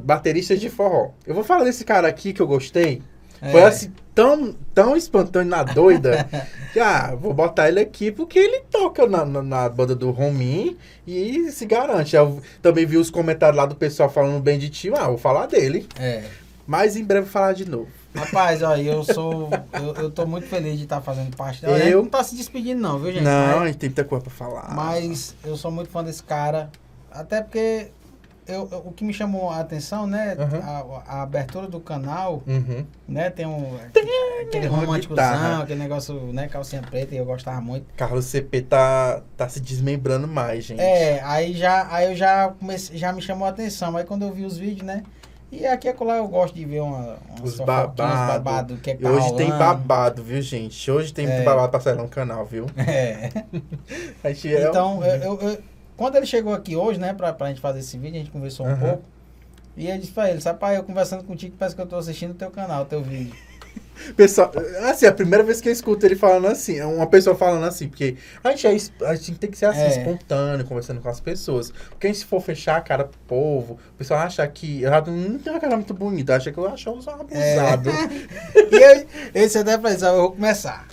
Bateristas 0.04 0.62
de 0.62 0.70
forró. 0.70 1.12
Eu 1.28 1.36
vou 1.36 1.44
falar 1.44 1.66
desse 1.66 1.84
cara 1.84 2.08
aqui 2.08 2.32
que 2.32 2.42
eu 2.42 2.48
gostei. 2.48 3.02
Foi 3.52 3.60
É. 3.60 3.66
assim, 3.66 3.92
tão, 4.14 4.56
tão 4.74 4.96
espontâneo 4.96 5.50
na 5.50 5.64
doida. 5.64 6.28
que, 6.74 6.80
ah, 6.80 7.16
vou 7.20 7.34
botar 7.34 7.68
ele 7.68 7.80
aqui 7.80 8.12
porque 8.12 8.40
ele 8.40 8.62
toca 8.72 9.06
na, 9.08 9.26
na, 9.26 9.42
na 9.42 9.70
banda 9.70 9.96
do 9.96 10.12
Romin 10.12 10.78
e 11.06 11.52
se 11.52 11.66
garante. 11.66 12.16
Eu 12.16 12.42
também 12.62 12.86
vi 12.86 12.98
os 12.98 13.10
comentários 13.10 13.58
lá 13.58 13.66
do 13.66 13.76
pessoal 13.76 14.10
falando 14.10 14.42
bem 14.42 14.58
de 14.58 14.70
ti. 14.70 14.92
Ah, 14.96 15.08
vou 15.08 15.18
falar 15.18 15.48
dele. 15.48 15.88
É. 16.00 16.24
Mas 16.66 16.96
em 16.96 17.04
breve 17.04 17.24
vou 17.26 17.32
falar 17.32 17.54
de 17.54 17.70
novo. 17.70 17.90
Rapaz, 18.16 18.62
ó, 18.62 18.76
eu 18.78 19.04
sou. 19.14 19.50
Eu, 19.74 20.04
eu 20.04 20.12
tô 20.12 20.26
muito 20.26 20.48
feliz 20.48 20.78
de 20.78 20.84
estar 20.84 21.02
fazendo 21.02 21.36
parte 21.36 21.62
dela. 21.62 21.78
Eu- 21.80 22.04
não 22.04 22.10
tá 22.10 22.24
se 22.24 22.36
despedindo, 22.36 22.80
não, 22.82 23.00
viu, 23.00 23.12
gente? 23.12 23.24
não, 23.24 23.62
a 23.62 23.68
gente 23.68 23.78
tem 23.78 23.90
muita 23.90 24.04
coisa 24.04 24.24
pra 24.24 24.34
falar. 24.34 24.74
mas 24.74 25.36
eu 25.44 25.58
sou 25.58 25.72
muito 25.72 25.90
fã 25.90 26.04
desse 26.04 26.24
cara. 26.24 26.70
Até 27.12 27.42
porque 27.42 27.88
eu, 28.48 28.68
eu- 28.72 28.84
o 28.86 28.92
que 28.92 29.04
me 29.04 29.14
chamou 29.14 29.50
a 29.50 29.60
atenção, 29.60 30.06
né? 30.08 30.36
Uhum. 30.38 30.60
A, 31.06 31.20
a 31.20 31.22
abertura 31.24 31.68
do 31.68 31.80
canal, 31.80 32.42
Uhum. 32.48 32.86
né? 33.08 33.30
Tem 33.30 33.46
um. 33.46 33.76
aquele 34.48 34.68
uma 34.68 34.78
românticozão, 34.80 35.62
aquele 35.62 35.80
negócio, 35.80 36.16
né? 36.34 36.48
Calcinha 36.48 36.82
preta, 36.82 37.14
e 37.16 37.18
eu 37.18 37.26
gostava 37.26 37.60
muito. 37.62 37.86
Carlos 37.96 38.26
CP 38.26 38.62
tá, 38.64 39.22
tá 39.38 39.48
se 39.50 39.60
desmembrando 39.60 40.28
mais, 40.28 40.64
gente. 40.66 40.82
É, 40.82 41.22
aí 41.24 41.54
já, 41.54 41.88
aí 41.94 42.10
eu 42.12 42.16
já 42.16 42.50
comecei, 42.60 42.98
já 42.98 43.12
me 43.14 43.22
chamou 43.22 43.46
a 43.48 43.50
atenção. 43.52 43.96
Aí 43.98 44.04
quando 44.04 44.24
eu 44.24 44.32
vi 44.32 44.44
os 44.46 44.58
vídeos, 44.58 44.86
né? 44.86 45.04
E 45.52 45.68
aqui 45.68 45.86
e 45.88 45.92
acolá 45.92 46.18
eu 46.18 46.28
gosto 46.28 46.56
de 46.56 46.66
ver 46.66 46.82
uma, 46.82 47.16
umas 47.30 47.44
Os 47.44 47.58
fofoquinhas, 47.58 47.66
babado. 47.96 48.44
babado, 48.44 48.78
que 48.78 48.90
é 48.90 48.96
tá 48.96 49.08
hoje 49.08 49.36
tem 49.36 49.52
rolando. 49.52 49.60
babado, 49.64 50.24
viu, 50.24 50.42
gente? 50.42 50.90
Hoje 50.90 51.14
tem 51.14 51.28
muito 51.28 51.42
É. 51.42 51.44
babado 51.46 51.70
pra 51.70 51.80
sair 51.80 51.96
no 51.96 52.08
canal, 52.08 52.44
viu? 52.44 52.66
É. 52.76 53.30
É 54.24 54.32
Então, 54.68 55.04
eu, 55.06 55.16
eu- 55.22 55.40
eu- 55.42 55.58
quando 55.96 56.16
ele 56.16 56.26
chegou 56.26 56.54
aqui 56.54 56.76
hoje, 56.76 57.00
né, 57.00 57.14
pra, 57.14 57.34
pra 57.34 57.48
gente 57.50 57.62
fazer 57.62 57.80
esse 57.80 57.98
vídeo, 57.98 58.16
a 58.16 58.20
gente 58.20 58.32
conversou 58.32 58.66
um 58.68 58.76
pouco. 58.78 59.04
E 59.76 59.90
eu 59.90 59.98
disse 59.98 60.12
pra 60.12 60.30
ele, 60.30 60.40
sabe, 60.40 60.60
pai, 60.60 60.78
eu 60.78 60.84
conversando 60.84 61.24
contigo, 61.24 61.56
parece 61.58 61.76
que 61.76 61.82
eu 61.82 61.86
tô 61.88 61.96
assistindo 61.98 62.32
o 62.32 62.36
teu 62.36 62.52
canal, 62.52 62.84
o 62.84 62.86
teu 62.86 63.02
vídeo. 63.02 63.34
Pessoal, 64.16 64.52
assim, 64.90 65.06
é 65.06 65.10
a 65.10 65.14
primeira 65.14 65.44
vez 65.44 65.62
que 65.62 65.70
eu 65.70 65.74
escuto 65.74 66.06
ele 66.06 66.16
falando 66.16 66.48
assim, 66.48 66.78
é 66.78 66.86
uma 66.86 67.08
pessoa 67.08 67.36
falando 67.36 67.64
assim, 67.64 67.88
porque 67.88 68.18
a 68.44 68.50
gente, 68.52 68.68
é, 68.68 69.06
a 69.08 69.16
gente 69.16 69.36
tem 69.36 69.50
que 69.50 69.58
ser 69.58 69.66
assim, 69.66 69.82
É. 69.82 69.88
espontâneo, 70.00 70.66
conversando 70.66 71.00
com 71.00 71.10
as 71.10 71.20
pessoas. 71.20 71.72
Porque 71.90 72.12
se 72.14 72.26
for 72.26 72.42
fechar 72.42 72.78
a 72.78 72.82
cara 72.82 73.06
pro 73.06 73.20
povo, 73.28 73.80
o 73.94 73.98
pessoal 73.98 74.20
acha 74.20 74.48
que 74.48 74.82
eu 74.82 74.92
não 74.92 75.40
tenho 75.40 75.56
uma 75.56 75.60
cara 75.60 75.76
muito 75.76 75.94
bonita, 75.94 76.36
acha 76.36 76.52
que 76.52 76.58
eu 76.58 76.68
acho 76.68 76.90
um 76.90 76.94
abusado. 76.98 77.90
E 78.72 78.76
eu, 78.76 79.08
eu 79.34 79.44
disse 79.46 79.58
até 79.60 79.78
pra 79.78 79.92
ele, 79.92 80.04
eu 80.06 80.18
vou 80.18 80.32
começar. 80.32 80.88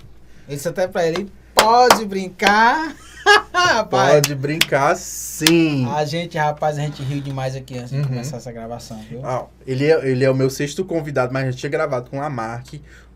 Eu 0.48 0.54
disse 0.54 0.68
até 0.68 0.86
pra 0.86 1.06
ele, 1.06 1.30
pode 1.54 2.04
brincar. 2.04 2.94
Rapaz, 3.52 4.12
Pode 4.14 4.34
brincar 4.34 4.96
sim. 4.96 5.86
a 5.90 6.04
gente, 6.04 6.36
rapaz, 6.38 6.78
a 6.78 6.82
gente 6.82 7.02
riu 7.02 7.20
demais 7.20 7.54
aqui 7.54 7.78
antes 7.78 7.92
Uhum. 7.92 8.02
de 8.02 8.08
começar 8.08 8.36
essa 8.38 8.50
gravação, 8.52 8.98
viu? 9.08 9.24
Ah, 9.24 9.46
ele, 9.66 9.86
é, 9.90 10.08
ele 10.08 10.24
é 10.24 10.30
o 10.30 10.34
meu 10.34 10.50
sexto 10.50 10.84
convidado, 10.84 11.32
mas 11.32 11.46
eu 11.46 11.54
tinha 11.54 11.70
gravado 11.70 12.10
com 12.10 12.20
a 12.22 12.28
Mark, 12.30 12.74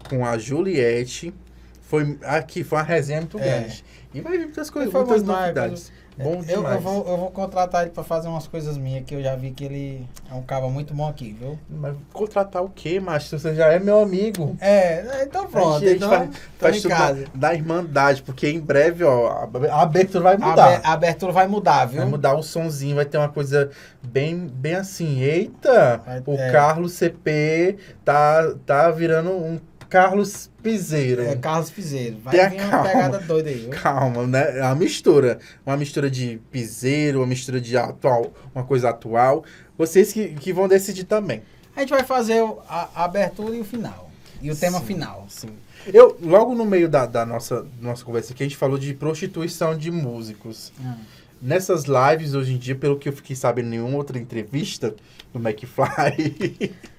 com 0.09 0.25
a 0.25 0.37
Juliette. 0.39 1.33
Foi 1.83 2.19
aqui, 2.23 2.63
foi 2.65 2.79
uma 2.79 2.85
resenha 2.85 3.21
muito 3.21 3.39
É. 3.39 3.43
grande. 3.43 3.85
E 4.13 4.21
vai 4.21 4.33
vir 4.39 4.45
muitas 4.45 4.71
coisas, 4.71 4.93
muitas 4.93 5.23
novidades. 5.23 5.93
Bom 6.17 6.37
eu, 6.49 6.59
demais. 6.59 6.75
eu, 6.77 6.81
vou, 6.81 7.09
eu 7.09 7.17
vou 7.17 7.31
contratar 7.31 7.83
ele 7.83 7.91
pra 7.91 8.05
fazer 8.05 8.29
umas 8.29 8.47
coisas 8.47 8.77
minhas, 8.79 9.05
que 9.05 9.15
eu 9.15 9.23
já 9.23 9.35
vi 9.35 9.51
que 9.51 9.65
ele 9.65 10.07
é 10.31 10.35
um 10.35 10.43
cara 10.43 10.69
muito 10.69 10.95
bom 10.95 11.09
aqui, 11.09 11.33
viu? 11.33 11.59
Mas 11.69 11.97
contratar 12.13 12.63
o 12.63 12.69
quê, 12.69 13.01
macho? 13.01 13.37
Você 13.37 13.55
já 13.55 13.67
é 13.73 13.81
meu 13.81 14.01
amigo. 14.01 14.57
É, 14.61 15.25
então 15.25 15.47
pronto. 15.47 15.77
a 15.77 15.81
gente 15.81 15.97
então, 15.97 16.11
faz, 16.11 16.31
faz 16.59 16.83
tudo 16.83 16.91
casa. 16.91 17.25
da, 17.35 17.49
da 17.49 17.55
Irmandade, 17.55 18.23
porque 18.23 18.49
em 18.49 18.61
breve, 18.61 19.03
ó, 19.03 19.49
a 19.71 19.83
abertura 19.83 20.23
vai 20.23 20.37
mudar. 20.37 20.81
a 20.85 20.93
abertura 20.93 21.33
vai 21.33 21.49
mudar, 21.49 21.87
viu? 21.87 22.01
Vai 22.01 22.09
mudar 22.09 22.35
o 22.35 22.43
sonzinho, 22.43 22.95
vai 22.97 23.05
ter 23.05 23.19
uma 23.19 23.29
coisa 23.29 23.71
bem, 24.03 24.47
bem 24.47 24.75
assim. 24.75 25.21
Eita, 25.21 26.01
Vai- 26.05 26.23
o 26.27 26.35
é. 26.35 26.53
Carlos 26.53 26.93
CP 26.93 27.77
tá, 28.05 28.55
tá 28.65 28.91
virando 28.91 29.31
um 29.31 29.59
Carlos 29.89 30.51
Piseiro. 30.63 31.23
É 31.23 31.37
Carlos 31.37 31.71
Piseiro. 31.71 32.17
Vai 32.23 32.51
vir 32.51 32.61
uma 32.61 32.71
calma. 32.71 32.89
pegada 32.89 33.19
doida 33.21 33.51
aí, 33.51 33.57
viu? 33.57 33.71
Calma, 33.71 34.27
né? 34.27 34.59
É 34.59 34.63
uma 34.63 34.75
mistura. 34.75 35.39
Uma 35.65 35.77
mistura 35.77 36.11
de 36.11 36.41
piseiro, 36.51 37.21
uma 37.21 37.27
mistura 37.27 37.61
de 37.61 37.77
atual, 37.77 38.33
uma 38.55 38.65
coisa 38.65 38.91
atual. 38.91 39.45
Vocês 39.77 40.13
que, 40.13 40.29
que 40.35 40.53
vão 40.53 40.69
decidir 40.69 41.05
também. 41.05 41.43
A 41.77 41.81
gente 41.81 41.91
vai 41.91 42.05
fazer 42.05 42.41
a, 42.69 42.89
a 42.95 43.05
abertura 43.05 43.55
e 43.57 43.61
o 43.61 43.65
final. 43.65 44.11
E 44.41 44.51
o 44.51 44.57
tema 44.57 44.79
Sim. 44.81 44.85
final. 44.85 45.27
Sim. 45.29 45.51
Eu, 45.87 46.19
logo 46.23 46.55
no 46.55 46.65
meio 46.65 46.89
da, 46.89 47.07
da 47.07 47.27
nossa, 47.27 47.67
nossa 47.81 48.05
conversa 48.05 48.33
aqui, 48.33 48.43
a 48.43 48.47
gente 48.47 48.57
falou 48.57 48.79
de 48.79 48.95
prostituição 48.95 49.77
de 49.77 49.91
músicos. 49.91 50.73
Ah. 50.85 50.97
Nessas 51.41 51.85
lives, 51.85 52.35
hoje 52.35 52.55
em 52.55 52.59
dia, 52.59 52.75
pelo 52.75 52.99
que 52.99 53.09
eu 53.09 53.13
fiquei 53.13 53.35
sabendo 53.37 53.67
em 53.67 53.71
nenhuma 53.71 53.97
outra 53.97 54.19
entrevista 54.19 54.95
do 55.33 55.39
McFly. 55.39 56.75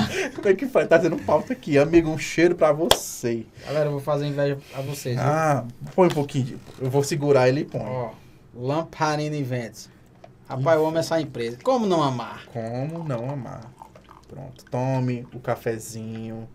o 0.38 0.48
McFly 0.48 0.86
tá 0.86 0.96
dando 0.98 1.16
pauta 1.18 1.52
aqui. 1.52 1.78
Amigo, 1.78 2.10
um 2.10 2.18
cheiro 2.18 2.54
pra 2.54 2.72
você. 2.72 3.46
Galera, 3.66 3.86
eu 3.86 3.92
vou 3.92 4.00
fazer 4.00 4.26
inveja 4.26 4.58
a 4.74 4.80
vocês. 4.80 5.16
viu? 5.16 5.24
Ah, 5.24 5.64
põe 5.94 6.08
um 6.08 6.10
pouquinho. 6.10 6.44
De, 6.44 6.58
eu 6.80 6.90
vou 6.90 7.02
segurar 7.02 7.48
ele 7.48 7.60
e 7.60 7.64
põe. 7.64 7.80
Ó, 7.82 8.10
Lamparina 8.54 9.36
Events. 9.36 9.88
Rapaz, 10.48 10.78
eu 10.78 10.86
amo 10.86 10.98
essa 10.98 11.20
empresa. 11.20 11.58
Como 11.62 11.86
não 11.86 12.02
amar? 12.02 12.44
Como 12.52 13.02
não 13.04 13.30
amar? 13.30 13.72
Pronto, 14.28 14.64
tome 14.70 15.26
o 15.32 15.40
cafezinho. 15.40 16.48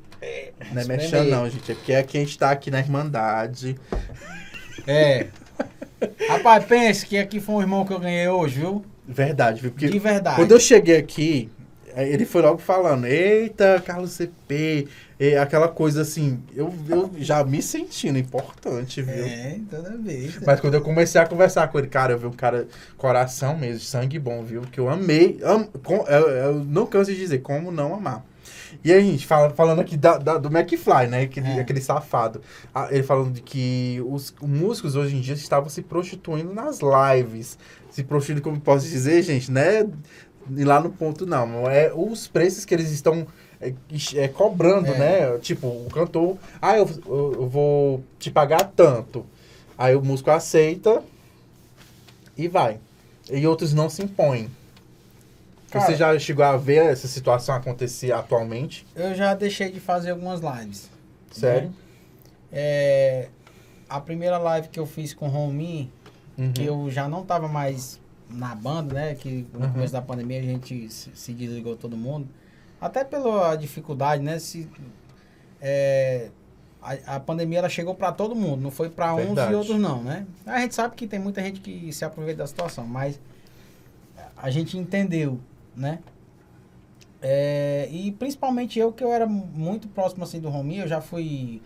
não 0.73 0.81
é 0.81 0.85
mexendo 0.85 1.29
não, 1.29 1.49
gente. 1.49 1.71
É 1.71 1.75
porque 1.75 1.93
aqui 1.93 2.17
a 2.17 2.21
gente 2.21 2.37
tá 2.37 2.51
aqui 2.51 2.69
na 2.69 2.79
Irmandade. 2.79 3.77
É. 4.85 5.27
Rapaz, 6.29 6.65
pense 6.65 7.05
que 7.05 7.17
aqui 7.17 7.39
foi 7.39 7.55
um 7.55 7.61
irmão 7.61 7.85
que 7.85 7.93
eu 7.93 7.99
ganhei 7.99 8.27
hoje, 8.27 8.59
viu? 8.59 8.85
Verdade, 9.07 9.61
viu? 9.61 9.71
Porque 9.71 9.87
De 9.87 9.99
verdade. 9.99 10.35
quando 10.35 10.51
eu 10.51 10.59
cheguei 10.59 10.97
aqui, 10.97 11.49
ele 11.97 12.25
foi 12.25 12.41
logo 12.41 12.57
falando, 12.59 13.05
eita, 13.05 13.81
Carlos 13.85 14.11
CP, 14.11 14.87
e 15.19 15.35
aquela 15.35 15.67
coisa 15.67 16.01
assim, 16.01 16.39
eu, 16.55 16.73
eu 16.87 17.11
já 17.17 17.43
me 17.43 17.61
sentindo 17.61 18.17
importante, 18.17 19.01
viu? 19.01 19.25
É, 19.25 19.59
toda 19.69 19.97
vez. 19.97 20.39
Mas 20.45 20.59
quando 20.59 20.75
eu 20.75 20.81
comecei 20.81 21.19
a 21.19 21.25
conversar 21.27 21.67
com 21.67 21.77
ele, 21.79 21.87
cara, 21.87 22.13
eu 22.13 22.17
vi 22.19 22.25
um 22.27 22.31
cara, 22.31 22.67
coração 22.97 23.57
mesmo, 23.57 23.81
sangue 23.81 24.17
bom, 24.19 24.43
viu? 24.43 24.61
Que 24.61 24.79
eu 24.79 24.89
amei, 24.89 25.39
am, 25.43 25.65
com- 25.83 26.05
eu, 26.07 26.29
eu 26.29 26.53
não 26.63 26.85
canso 26.85 27.11
de 27.11 27.17
dizer, 27.17 27.39
como 27.39 27.71
não 27.71 27.93
amar. 27.93 28.25
E 28.83 28.93
aí, 28.93 29.03
gente, 29.03 29.25
fala, 29.25 29.49
falando 29.49 29.79
aqui 29.81 29.97
da, 29.97 30.17
da- 30.17 30.37
do 30.37 30.47
McFly, 30.55 31.07
né? 31.07 31.21
Aquele, 31.23 31.47
É. 31.47 31.59
aquele 31.59 31.81
safado. 31.81 32.39
Ah, 32.73 32.87
ele 32.91 33.01
falando 33.03 33.31
de 33.33 33.41
que 33.41 33.99
os 34.07 34.33
músicos 34.41 34.95
hoje 34.95 35.15
em 35.15 35.21
dia 35.21 35.33
estavam 35.33 35.69
se 35.69 35.81
prostituindo 35.81 36.53
nas 36.53 36.79
lives. 36.79 37.57
Se 37.89 38.03
prostituindo, 38.03 38.43
como 38.43 38.59
posso 38.61 38.87
dizer, 38.87 39.23
gente, 39.23 39.51
né? 39.51 39.87
Ir 40.55 40.63
lá 40.65 40.79
no 40.79 40.89
ponto, 40.89 41.25
não. 41.25 41.69
É 41.69 41.91
os 41.93 42.27
preços 42.27 42.65
que 42.65 42.73
eles 42.73 42.89
estão 42.91 43.25
é, 43.61 43.73
é, 44.15 44.27
cobrando, 44.27 44.87
É. 44.87 44.97
né? 44.97 45.37
Tipo, 45.39 45.67
o 45.67 45.87
cantor, 45.93 46.37
ah, 46.61 46.77
eu, 46.77 46.89
eu, 47.05 47.33
eu 47.33 47.47
vou 47.49 48.03
te 48.17 48.31
pagar 48.31 48.63
tanto. 48.75 49.25
Aí 49.77 49.95
o 49.95 50.01
músico 50.03 50.31
aceita 50.31 51.03
e 52.37 52.47
vai. 52.47 52.79
E 53.31 53.45
outros 53.45 53.73
não 53.73 53.89
se 53.89 54.01
impõem. 54.03 54.49
Cara- 55.69 55.85
Você 55.85 55.95
já 55.95 56.17
chegou 56.17 56.43
a 56.43 56.57
ver 56.57 56.83
essa 56.85 57.07
situação 57.07 57.53
acontecer 57.53 58.11
atualmente? 58.11 58.85
Eu 58.95 59.13
já 59.13 59.35
deixei 59.35 59.71
de 59.71 59.79
fazer 59.79 60.11
algumas 60.11 60.39
lives. 60.41 60.89
Sério? 61.31 61.71
É, 62.51 63.27
a 63.87 63.99
primeira 64.01 64.37
live 64.39 64.69
que 64.69 64.79
eu 64.79 64.85
fiz 64.87 65.13
com 65.13 65.27
o 65.27 65.29
Romin, 65.29 65.91
Uhum. 66.37 66.51
que 66.53 66.63
eu 66.65 66.89
já 66.89 67.07
não 67.07 67.23
tava 67.23 67.47
mais 67.47 67.99
na 68.29 68.53
banda, 68.55 68.93
né? 68.93 69.15
Que 69.15 69.45
no 69.53 69.65
Uhum. 69.65 69.71
começo 69.73 69.93
da 69.93 70.01
pandemia 70.01 70.39
a 70.39 70.43
gente 70.43 70.89
se, 70.89 71.11
se 71.13 71.33
desligou 71.33 71.75
todo 71.75 71.97
mundo. 71.97 72.27
Até 72.79 73.03
pela 73.03 73.55
dificuldade, 73.55 74.23
né? 74.23 74.39
Se, 74.39 74.69
é, 75.61 76.29
a, 76.81 77.15
a 77.15 77.19
pandemia 77.19 77.59
ela 77.59 77.69
chegou 77.69 77.93
para 77.95 78.11
todo 78.11 78.35
mundo, 78.35 78.61
não 78.61 78.71
foi 78.71 78.89
para 78.89 79.13
uns 79.15 79.37
e 79.37 79.53
outros 79.53 79.79
não, 79.79 80.01
né? 80.03 80.25
A 80.45 80.59
gente 80.61 80.75
sabe 80.75 80.95
que 80.95 81.05
tem 81.07 81.19
muita 81.19 81.41
gente 81.41 81.59
que 81.59 81.91
se 81.91 82.05
aproveita 82.05 82.39
da 82.39 82.47
situação, 82.47 82.85
mas 82.87 83.19
a 84.37 84.49
gente 84.49 84.77
entendeu, 84.77 85.39
né? 85.75 85.99
É, 87.21 87.89
e 87.91 88.11
principalmente 88.13 88.79
eu, 88.79 88.93
que 88.93 89.03
eu 89.03 89.11
era 89.11 89.25
muito 89.27 89.89
próximo 89.89 90.23
assim 90.23 90.39
do 90.39 90.47
Rominho, 90.49 90.83
eu 90.83 90.87
já 90.87 91.01
fui 91.01 91.61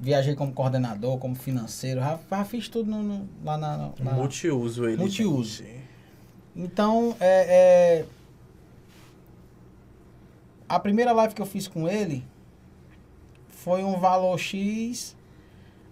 viajei 0.00 0.34
como 0.34 0.52
coordenador, 0.52 1.18
como 1.18 1.34
financeiro, 1.34 2.00
já, 2.00 2.18
já 2.30 2.44
fiz 2.44 2.68
tudo 2.68 2.90
no, 2.90 3.02
no- 3.02 3.28
lá 3.44 3.56
na, 3.56 3.76
na- 3.76 3.92
na- 4.00 4.12
Multiuso 4.12 4.86
ele. 4.88 4.96
Multiuso. 4.96 5.62
gente. 5.62 5.84
Então, 6.56 7.16
é, 7.20 8.00
é, 8.00 8.04
a 10.68 10.78
primeira 10.78 11.12
live 11.12 11.34
que 11.34 11.42
eu 11.42 11.46
fiz 11.46 11.66
com 11.68 11.88
ele 11.88 12.24
foi 13.48 13.82
um 13.82 13.98
valor 13.98 14.38
X. 14.38 15.16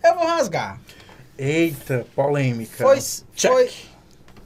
Eu 0.02 0.14
vou 0.14 0.26
rasgar. 0.26 0.80
Eita, 1.38 2.06
polêmica. 2.14 2.76
Foi, 2.84 2.98
Check. 3.34 3.50
foi, 3.52 3.70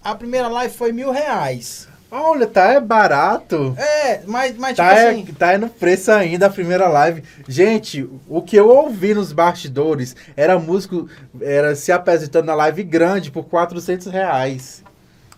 a 0.02 0.14
primeira 0.14 0.48
live 0.48 0.72
foi 0.74 0.92
mil 0.92 1.11
reais. 1.11 1.88
Olha, 2.11 2.46
tá 2.46 2.72
é 2.72 2.80
barato. 2.80 3.74
É, 3.76 4.20
mas, 4.26 4.57
mas 4.57 4.76
Tá, 4.76 4.88
tipo 4.90 5.00
é, 5.00 5.11
assim. 5.11 5.24
tá 5.34 5.52
é 5.52 5.59
no 5.59 5.68
preço 5.68 6.12
ainda 6.12 6.46
a 6.46 6.50
primeira 6.50 6.86
live. 6.88 7.22
Gente, 7.48 8.09
o 8.28 8.40
que 8.40 8.57
eu 8.57 8.68
ouvi 8.68 9.12
nos 9.12 9.32
bastidores 9.32 10.14
era 10.36 10.59
músico 10.59 11.09
era 11.40 11.74
se 11.74 11.90
apresentando 11.90 12.46
na 12.46 12.54
live 12.54 12.82
grande 12.84 13.30
por 13.30 13.44
400 13.44 14.07
reais. 14.07 14.84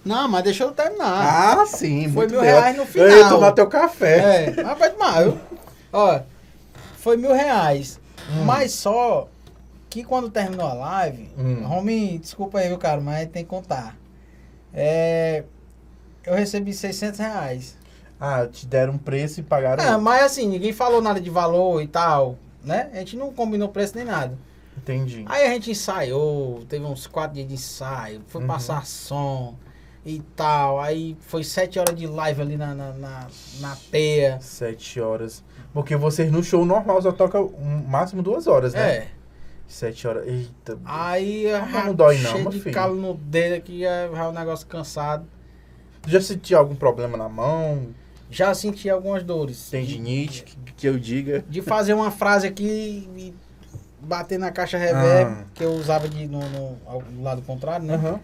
Não, 0.04 0.28
mas 0.28 0.44
deixa 0.44 0.64
eu 0.64 0.70
terminar. 0.72 1.58
Ah, 1.60 1.66
sim. 1.66 2.10
Foi 2.12 2.26
mil 2.26 2.40
bem. 2.40 2.50
reais 2.50 2.76
no 2.76 2.86
Eu 2.94 3.08
ia 3.08 3.16
final. 3.16 3.30
tomar 3.30 3.52
teu 3.52 3.66
café. 3.66 4.44
É, 4.58 4.62
mas 4.62 4.78
vai 4.78 4.90
tomar. 4.90 5.22
Eu, 5.22 5.38
ó, 5.92 6.20
foi 6.98 7.16
mil 7.16 7.32
reais. 7.32 7.98
Hum. 8.30 8.44
Mas 8.44 8.72
só 8.72 9.26
que 9.90 10.04
quando 10.04 10.30
terminou 10.30 10.66
a 10.66 10.74
live, 10.74 11.30
Hum. 11.36 11.62
Romy, 11.64 12.18
desculpa 12.18 12.58
aí, 12.58 12.68
viu, 12.68 12.76
cara, 12.78 13.00
mas 13.00 13.26
tem 13.28 13.42
que 13.42 13.48
contar. 13.50 13.96
É, 14.72 15.44
eu 16.28 16.34
recebi 16.34 16.72
600 16.72 17.18
reais. 17.20 17.76
Ah, 18.20 18.46
te 18.46 18.66
deram 18.66 18.94
um 18.94 18.98
preço 18.98 19.40
e 19.40 19.42
pagaram. 19.42 19.82
É, 19.82 19.96
mas 19.96 20.22
assim, 20.24 20.48
ninguém 20.48 20.72
falou 20.72 21.00
nada 21.00 21.20
de 21.20 21.30
valor 21.30 21.80
e 21.82 21.86
tal, 21.86 22.36
né? 22.64 22.90
A 22.92 22.98
gente 22.98 23.16
não 23.16 23.32
combinou 23.32 23.68
preço 23.68 23.94
nem 23.96 24.04
nada. 24.04 24.36
Entendi. 24.76 25.24
Aí 25.26 25.46
a 25.46 25.50
gente 25.50 25.70
ensaiou, 25.70 26.64
teve 26.68 26.84
uns 26.84 27.06
quatro 27.06 27.34
dias 27.34 27.46
de 27.48 27.54
ensaio, 27.54 28.20
foi 28.28 28.40
Uhum. 28.42 28.46
passar 28.48 28.84
som 28.86 29.54
e 30.04 30.20
tal. 30.34 30.80
Aí 30.80 31.16
foi 31.20 31.44
sete 31.44 31.78
horas 31.78 31.94
de 31.94 32.06
live 32.06 32.40
ali 32.42 32.56
na, 32.56 32.74
na, 32.74 32.92
na, 32.92 33.26
na 33.60 33.76
teia. 33.90 34.38
Sete 34.40 35.00
horas. 35.00 35.44
Porque 35.72 35.94
vocês 35.96 36.30
no 36.32 36.42
show 36.42 36.64
normal 36.64 37.00
só 37.02 37.12
toca 37.12 37.40
um, 37.40 37.84
máximo 37.86 38.22
duas 38.22 38.46
horas, 38.46 38.72
né? 38.72 38.90
É. 38.96 39.08
Sete 39.66 40.08
horas. 40.08 40.26
Eita. 40.26 40.78
Aí 40.84 41.44
Mas 41.70 41.84
não 41.86 41.94
dói 41.94 42.18
não, 42.18 42.32
cheio 42.32 42.48
de 42.50 42.60
filho. 42.60 42.74
calo 42.74 42.94
no 42.94 43.14
dedo 43.14 43.54
aqui, 43.56 43.80
já 43.82 44.28
o 44.28 44.32
negócio 44.32 44.66
cansado. 44.66 45.24
Já 46.08 46.20
sentiu 46.20 46.58
algum 46.58 46.74
problema 46.74 47.16
na 47.16 47.28
mão? 47.28 47.88
Já 48.30 48.52
senti 48.54 48.90
algumas 48.90 49.22
dores. 49.22 49.68
Tendinite, 49.70 50.42
que, 50.44 50.56
que 50.72 50.86
eu 50.88 50.98
diga. 50.98 51.42
De 51.48 51.62
fazer 51.62 51.94
uma 51.94 52.10
frase 52.10 52.46
aqui 52.46 53.08
e 53.16 53.34
bater 54.00 54.38
na 54.38 54.50
caixa 54.50 54.76
reverb, 54.78 55.32
Ah. 55.32 55.44
que 55.54 55.64
eu 55.64 55.72
usava 55.72 56.08
de, 56.08 56.26
no, 56.26 56.40
no, 56.40 57.22
lado 57.22 57.42
contrário, 57.42 57.86
né? 57.86 57.94
Aham. 57.94 58.20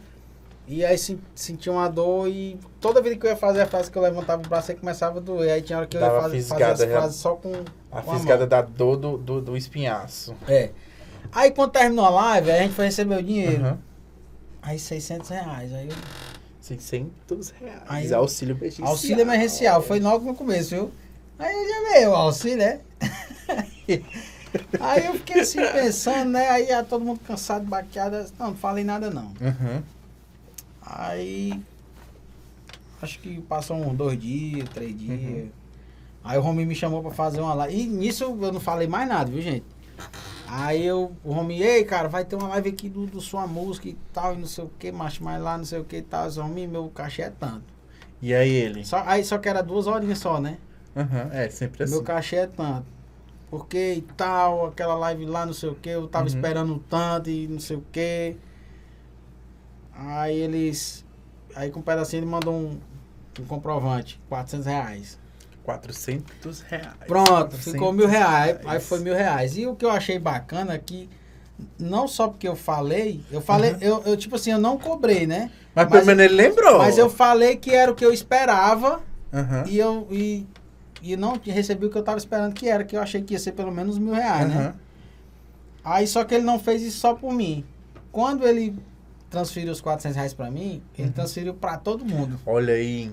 E 0.66 0.82
aí 0.82 0.97
sentia 1.35 1.70
uma 1.70 1.89
dor 1.89 2.26
e 2.26 2.59
toda 2.80 3.03
vez 3.03 3.18
que 3.18 3.26
eu 3.26 3.30
ia 3.30 3.37
fazer 3.37 3.61
a 3.61 3.66
frase 3.66 3.91
que 3.91 3.99
eu 3.99 4.03
levantava 4.03 4.41
o 4.43 4.49
braço 4.49 4.70
aí 4.70 4.76
começava 4.78 5.18
a 5.18 5.20
doer. 5.20 5.53
Aí 5.53 5.61
tinha 5.62 5.76
hora 5.76 5.87
que 5.87 5.95
eu 5.97 6.01
Dava 6.01 6.14
ia 6.14 6.22
fazer, 6.22 6.37
fazer 6.43 6.49
fisgada, 6.55 6.72
as 6.72 6.78
já. 6.80 6.87
frases 6.87 7.16
só 7.16 7.35
com, 7.35 7.53
A 7.93 8.01
com 8.01 8.11
a 8.12 8.14
fisgada 8.14 8.41
mão. 8.41 8.49
da 8.49 8.62
dor 8.62 8.97
do, 8.97 9.18
do, 9.18 9.41
do 9.43 9.57
espinhaço. 9.59 10.35
É. 10.49 10.70
Aí 11.32 11.51
quando 11.51 11.70
terminou 11.72 12.07
a 12.07 12.11
live, 12.11 12.51
a 12.51 12.59
gente 12.59 12.72
foi 12.72 12.87
receber 12.87 13.18
o 13.18 13.22
dinheiro. 13.22 13.62
Aham. 13.62 13.78
Aí 14.62 14.78
600 14.78 15.28
reais. 15.28 15.70
Aí 15.74 15.87
eu 15.91 15.95
600 16.65 17.51
reais. 17.61 17.83
Aí- 17.87 18.15
auxílio 18.15 18.57
emergencial. 18.57 18.89
Auxílio 18.89 19.21
emergencial, 19.21 19.83
foi 19.83 20.01
logo 20.01 20.25
no 20.25 20.35
começo, 20.35 20.71
viu? 20.71 20.91
Aí 21.39 21.53
eu 21.53 21.69
já 21.69 21.93
veio 21.93 22.11
o 22.11 22.15
auxílio, 22.15 22.57
né? 22.59 22.81
Aí 24.81 25.05
eu 25.07 25.15
fiquei 25.15 25.43
assim 25.43 25.59
pensando, 25.73 26.31
né? 26.31 26.49
Aí 26.49 26.67
já 26.67 26.83
todo 26.83 27.05
mundo 27.05 27.21
cansado, 27.27 27.67
baqueado. 27.67 28.25
Não, 28.39 28.49
não 28.49 28.57
falei 28.57 28.83
nada 28.83 29.11
não. 29.11 29.27
Uhum. 29.41 29.83
Aí. 30.81 31.61
Acho 33.03 33.19
que 33.19 33.41
passou 33.43 33.77
uns 33.77 33.95
dois 33.95 34.19
dias, 34.19 34.67
três 34.71 34.99
dias. 34.99 35.21
Uhum. 35.21 35.49
Aí 36.23 36.39
o 36.39 36.41
Romy 36.41 36.65
me 36.65 36.75
chamou 36.75 37.03
pra 37.03 37.11
fazer 37.11 37.41
uma 37.43 37.53
live. 37.53 37.79
E 37.79 37.87
nisso 37.87 38.25
eu 38.25 38.53
não 38.53 38.61
falei 38.61 38.87
mais 38.87 39.07
nada, 39.07 39.31
viu, 39.31 39.43
gente? 39.43 39.65
Aí 40.57 40.86
eu, 40.86 41.11
o 41.24 41.32
Romy, 41.32 41.61
ei, 41.61 41.84
cara, 41.84 42.07
vai 42.09 42.24
ter 42.24 42.36
uma 42.36 42.46
live 42.48 42.68
aqui 42.68 42.88
do, 42.88 43.07
do 43.07 43.20
sua 43.20 43.44
música 43.44 43.88
e 43.88 43.96
tal, 44.12 44.34
e 44.34 44.38
não 44.38 44.46
sei 44.46 44.62
o 44.64 44.70
que, 44.78 44.92
macho, 44.92 45.24
mas 45.24 45.42
lá 45.42 45.59
não 45.59 45.64
sei 45.64 45.80
o 45.80 45.84
que 45.84 45.96
e 45.96 46.02
tal. 46.02 46.28
Disse, 46.28 46.38
Romy, 46.38 46.68
meu 46.68 46.88
cachê 46.90 47.22
é 47.22 47.30
tanto. 47.30 47.64
E 48.22 48.32
aí 48.32 48.50
ele? 48.50 48.84
Só, 48.84 49.02
aí 49.05 49.24
só 49.24 49.36
que 49.38 49.48
era 49.48 49.62
duas 49.62 49.88
horinhas 49.88 50.18
só, 50.18 50.40
né? 50.40 50.59
Aham, 50.96 51.28
É, 51.32 51.48
sempre 51.48 51.82
assim. 51.82 51.92
Meu 51.94 52.05
cachê 52.05 52.36
é 52.36 52.46
tanto. 52.46 52.86
Porque 53.50 53.94
e 53.94 54.02
tal, 54.16 54.66
aquela 54.66 54.94
live 54.94 55.26
lá, 55.26 55.44
não 55.44 55.52
sei 55.52 55.70
o 55.70 55.74
que, 55.74 55.88
eu 55.88 56.07
tava 56.07 56.24
Uhum. 56.24 56.28
esperando 56.28 56.78
tanto 56.88 57.30
e 57.30 57.48
não 57.48 57.59
sei 57.59 57.76
o 57.76 57.84
que. 57.92 58.36
Aí 59.92 60.36
eles. 60.36 61.05
Aí 61.55 61.70
com 61.70 61.80
um 61.80 61.82
pedacinho 61.82 62.20
ele 62.20 62.30
mandou 62.30 62.55
um, 62.55 62.78
um 63.40 63.44
comprovante, 63.46 64.20
400 64.28 64.66
reais. 64.66 65.18
400 65.65 66.61
reais. 66.62 66.87
Pronto, 67.07 67.31
400 67.51 67.73
ficou 67.73 67.93
mil 67.93 68.07
reais. 68.07 68.59
Aí 68.65 68.81
foi 68.81 69.01
mil 69.01 69.15
reais. 69.15 69.57
E 69.57 69.67
o 69.67 69.75
que 69.75 69.85
eu 69.85 69.91
achei 69.91 70.19
bacana 70.19 70.75
é 70.75 70.79
que, 70.79 71.09
não 71.79 72.07
só 72.07 72.29
porque 72.29 72.47
eu 72.47 72.55
falei, 72.57 73.21
eu 73.31 73.41
falei, 73.41 73.73
Uhum. 73.73 73.79
eu, 73.81 74.03
eu, 74.07 74.17
tipo 74.17 74.37
assim, 74.37 74.51
eu 74.53 74.59
não 74.59 74.79
cobrei, 74.79 75.27
né? 75.27 75.51
Mas, 75.75 75.87
pelo 75.87 75.97
Mas- 75.99 76.07
menos 76.07 76.25
ele 76.25 76.35
lembrou. 76.35 76.79
Mas 76.79 76.99
eu 76.99 77.09
falei 77.11 77.57
que 77.57 77.71
era 77.71 77.91
o 77.91 77.95
que 77.95 78.05
eu 78.05 78.12
esperava 78.12 79.01
Aham. 79.33 79.65
e 79.67 79.79
eu. 79.79 80.07
E, 80.11 80.47
e 81.03 81.17
não 81.17 81.39
recebi 81.45 81.85
o 81.87 81.91
que 81.91 81.99
eu 81.99 82.03
tava 82.03 82.17
esperando 82.19 82.55
que 82.55 82.69
era, 82.69 82.83
que 82.85 82.97
eu 82.97 83.01
achei 83.03 83.21
que 83.23 83.35
ia 83.35 83.39
ser 83.39 83.53
pelo 83.53 83.71
menos 83.73 83.99
mil 83.99 84.15
reais, 84.15 84.49
né? 84.49 84.57
Aham. 84.57 84.75
Aí 85.85 86.07
só 86.07 86.25
que 86.25 86.35
ele 86.35 86.45
não 86.45 86.59
fez 86.59 86.83
isso 86.83 86.99
só 86.99 87.15
por 87.15 87.33
mim. 87.33 87.65
Quando 88.11 88.47
ele 88.47 88.75
transferiu 89.29 89.73
os 89.73 89.81
400 89.81 90.17
reais 90.17 90.33
pra 90.33 90.51
mim, 90.51 90.81
ele 90.97 91.09
Uhum. 91.09 91.12
transferiu 91.12 91.53
pra 91.55 91.77
todo 91.77 92.05
mundo. 92.05 92.39
Olha 92.47 92.73
aí, 92.75 93.11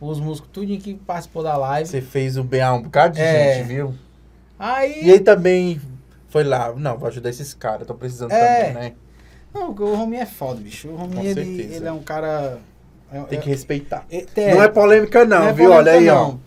Os 0.00 0.20
músicos, 0.20 0.50
tudinho 0.52 0.80
que 0.80 0.94
participou 0.94 1.42
da 1.42 1.56
live. 1.56 1.88
você 1.88 2.00
fez 2.00 2.36
um 2.36 2.44
bem 2.44 2.60
a 2.60 2.72
um 2.72 2.82
bocado 2.82 3.14
de 3.14 3.20
É. 3.20 3.54
gente, 3.56 3.66
viu? 3.66 3.94
Aí. 4.58 5.04
E 5.04 5.10
ele 5.10 5.20
também 5.20 5.80
foi 6.28 6.44
lá. 6.44 6.72
Não, 6.76 6.96
vou 6.96 7.08
ajudar 7.08 7.30
esses 7.30 7.52
caras, 7.54 7.86
tô 7.86 7.94
precisando 7.94 8.32
É. 8.32 8.64
também, 8.64 8.74
né? 8.74 8.92
Não, 9.52 9.66
porque 9.68 9.82
o 9.82 9.94
Rominho 9.94 10.22
é 10.22 10.26
foda, 10.26 10.60
bicho. 10.60 10.88
O 10.88 10.96
Rominho, 10.96 11.26
ele, 11.30 11.74
ele 11.74 11.86
é 11.86 11.92
um 11.92 12.02
cara. 12.02 12.58
é- 13.12 13.20
Tem 13.22 13.38
é- 13.38 13.42
que 13.42 13.48
respeitar. 13.48 14.04
é- 14.10 14.26
Não 14.54 14.62
é 14.62 14.68
polêmica, 14.68 15.24
não, 15.24 15.38
não 15.40 15.48
é 15.48 15.52
viu? 15.52 15.70
Olha 15.72 15.92
aí, 15.92 15.98
polêmica, 16.06 16.14
ó. 16.20 16.28
não. 16.28 16.40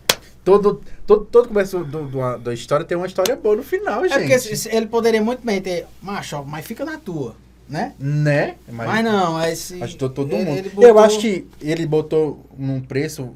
Todo, 0.43 0.81
todo, 1.05 1.25
todo 1.25 1.47
começo 1.49 1.83
do, 1.83 2.03
do- 2.07 2.37
da 2.37 2.53
história 2.53 2.85
tem 2.85 2.95
uma 2.97 3.05
história 3.07 3.35
boa 3.35 3.55
no 3.55 3.63
final, 3.63 4.05
É 4.05 4.09
gente. 4.09 4.19
porque 4.19 4.39
se- 4.39 4.55
se 4.55 4.69
ele 4.75 4.85
poderia 4.87 5.21
muito 5.21 5.43
bem 5.45 5.61
ter. 5.61 5.87
Macho, 6.01 6.43
mas 6.45 6.65
fica 6.65 6.85
na 6.85 6.97
tua, 6.97 7.35
né? 7.71 7.93
Né? 7.97 8.55
Mas, 8.69 9.03
não, 9.03 9.39
é 9.41 9.51
esse. 9.53 9.81
Ajudou 9.81 10.09
todo 10.09 10.35
ele- 10.35 10.43
mundo. 10.45 10.57
ele 10.59 10.69
botou- 10.69 10.89
Eu 10.89 10.99
acho 10.99 11.19
que 11.19 11.47
ele 11.61 11.85
botou 11.87 12.45
num 12.57 12.81
preço 12.81 13.33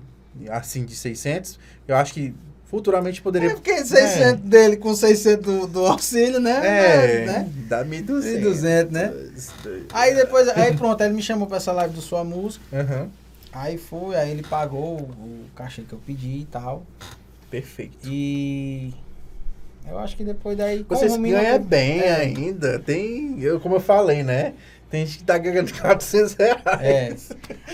assim 0.49 0.83
de 0.85 0.95
600. 0.95 1.57
Eu 1.87 1.95
acho 1.95 2.13
que 2.13 2.33
futuramente 2.69 3.21
poderia. 3.21 3.51
É 3.51 3.53
porque 3.53 3.85
600 3.85 4.41
dele 4.43 4.75
com 4.75 4.93
600 4.93 5.45
do, 5.45 5.67
do 5.67 5.85
auxílio, 5.85 6.39
né? 6.41 6.59
É, 6.63 7.25
né? 7.25 7.49
dá 7.69 7.85
1.200. 7.85 8.41
1.200, 8.41 8.91
né? 8.91 9.13
Aí 9.93 10.13
depois, 10.13 10.49
aí 10.49 10.75
pronto, 10.75 10.99
aí 11.01 11.07
ele 11.07 11.15
me 11.15 11.21
chamou 11.21 11.47
pra 11.47 11.57
essa 11.57 11.71
live 11.71 11.93
do 11.93 12.01
sua 12.01 12.23
música. 12.23 12.63
Aham, 12.73 13.09
Aí 13.53 13.77
fui, 13.77 14.17
aí 14.17 14.31
ele 14.31 14.43
pagou 14.43 14.97
o, 14.99 15.03
o 15.03 15.45
cachê 15.55 15.83
que 15.83 15.93
eu 15.93 15.99
pedi 16.05 16.39
e 16.39 16.47
tal. 16.51 16.85
perfeito. 17.49 18.05
E 18.05 18.93
eu 19.87 19.99
acho 19.99 20.15
que 20.17 20.23
depois 20.23 20.57
daí. 20.57 20.85
Vocês 20.87 21.15
ganham 21.17 21.59
bem 21.63 21.99
é, 22.01 22.15
ainda. 22.15 22.79
Tem, 22.79 23.39
eu, 23.41 23.59
como 23.59 23.75
eu 23.75 23.79
falei, 23.79 24.23
né? 24.23 24.53
Tem 24.89 25.05
gente 25.05 25.17
que 25.19 25.23
tá 25.23 25.37
ganhando 25.37 25.71
400 25.79 26.33
reais. 26.35 26.61
É. 26.81 27.15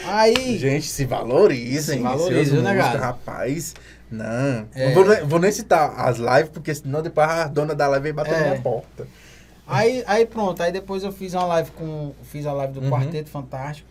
Aí. 0.06 0.58
Gente, 0.58 0.88
se 0.88 1.06
valorizem. 1.06 1.98
Se 1.98 2.04
valorizem, 2.04 2.62
né, 2.62 2.76
cara? 2.76 3.00
rapaz. 3.00 3.76
Não. 4.10 4.68
É. 4.74 4.92
Vou, 4.94 5.06
vou 5.28 5.40
nem 5.40 5.52
citar 5.52 5.94
as 6.00 6.18
lives, 6.18 6.50
porque 6.52 6.74
senão 6.74 7.02
depois 7.02 7.28
a 7.30 7.48
dona 7.48 7.74
da 7.76 7.88
live 7.88 8.04
vem 8.04 8.14
bater 8.14 8.34
É. 8.34 8.40
na 8.40 8.48
minha 8.50 8.62
porta. 8.62 9.08
Aí, 9.68 10.04
aí 10.06 10.26
pronto, 10.26 10.62
aí 10.62 10.72
depois 10.72 11.02
eu 11.04 11.12
fiz 11.14 11.34
uma 11.34 11.46
live 11.46 11.72
com. 11.72 12.14
Fiz 12.24 12.46
a 12.46 12.52
live 12.54 12.74
do 12.74 12.82
Uhum. 12.82 12.90
Quarteto 12.90 13.30
Fantástico. 13.30 13.88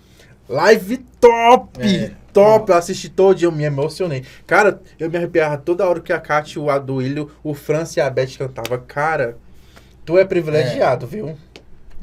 Live 0.54 0.98
top! 1.20 1.80
É. 1.80 2.10
Top! 2.32 2.68
Eu 2.72 2.76
assisti 2.76 3.08
todo 3.08 3.36
dia, 3.36 3.46
eu 3.46 3.52
me 3.52 3.62
emocionei. 3.62 4.24
Cara, 4.48 4.80
eu 4.98 5.08
me 5.08 5.16
arrepiava 5.16 5.56
toda 5.56 5.88
hora 5.88 6.00
que 6.00 6.12
a 6.12 6.18
Kátia, 6.18 6.60
o 6.60 6.68
Aduílio, 6.68 7.30
o 7.42 7.54
França 7.54 8.00
e 8.00 8.02
a 8.02 8.10
Beth 8.10 8.36
cantavam. 8.36 8.82
Cara, 8.84 9.38
tu 10.04 10.18
é 10.18 10.24
privilegiado, 10.24 11.06
viu? 11.06 11.36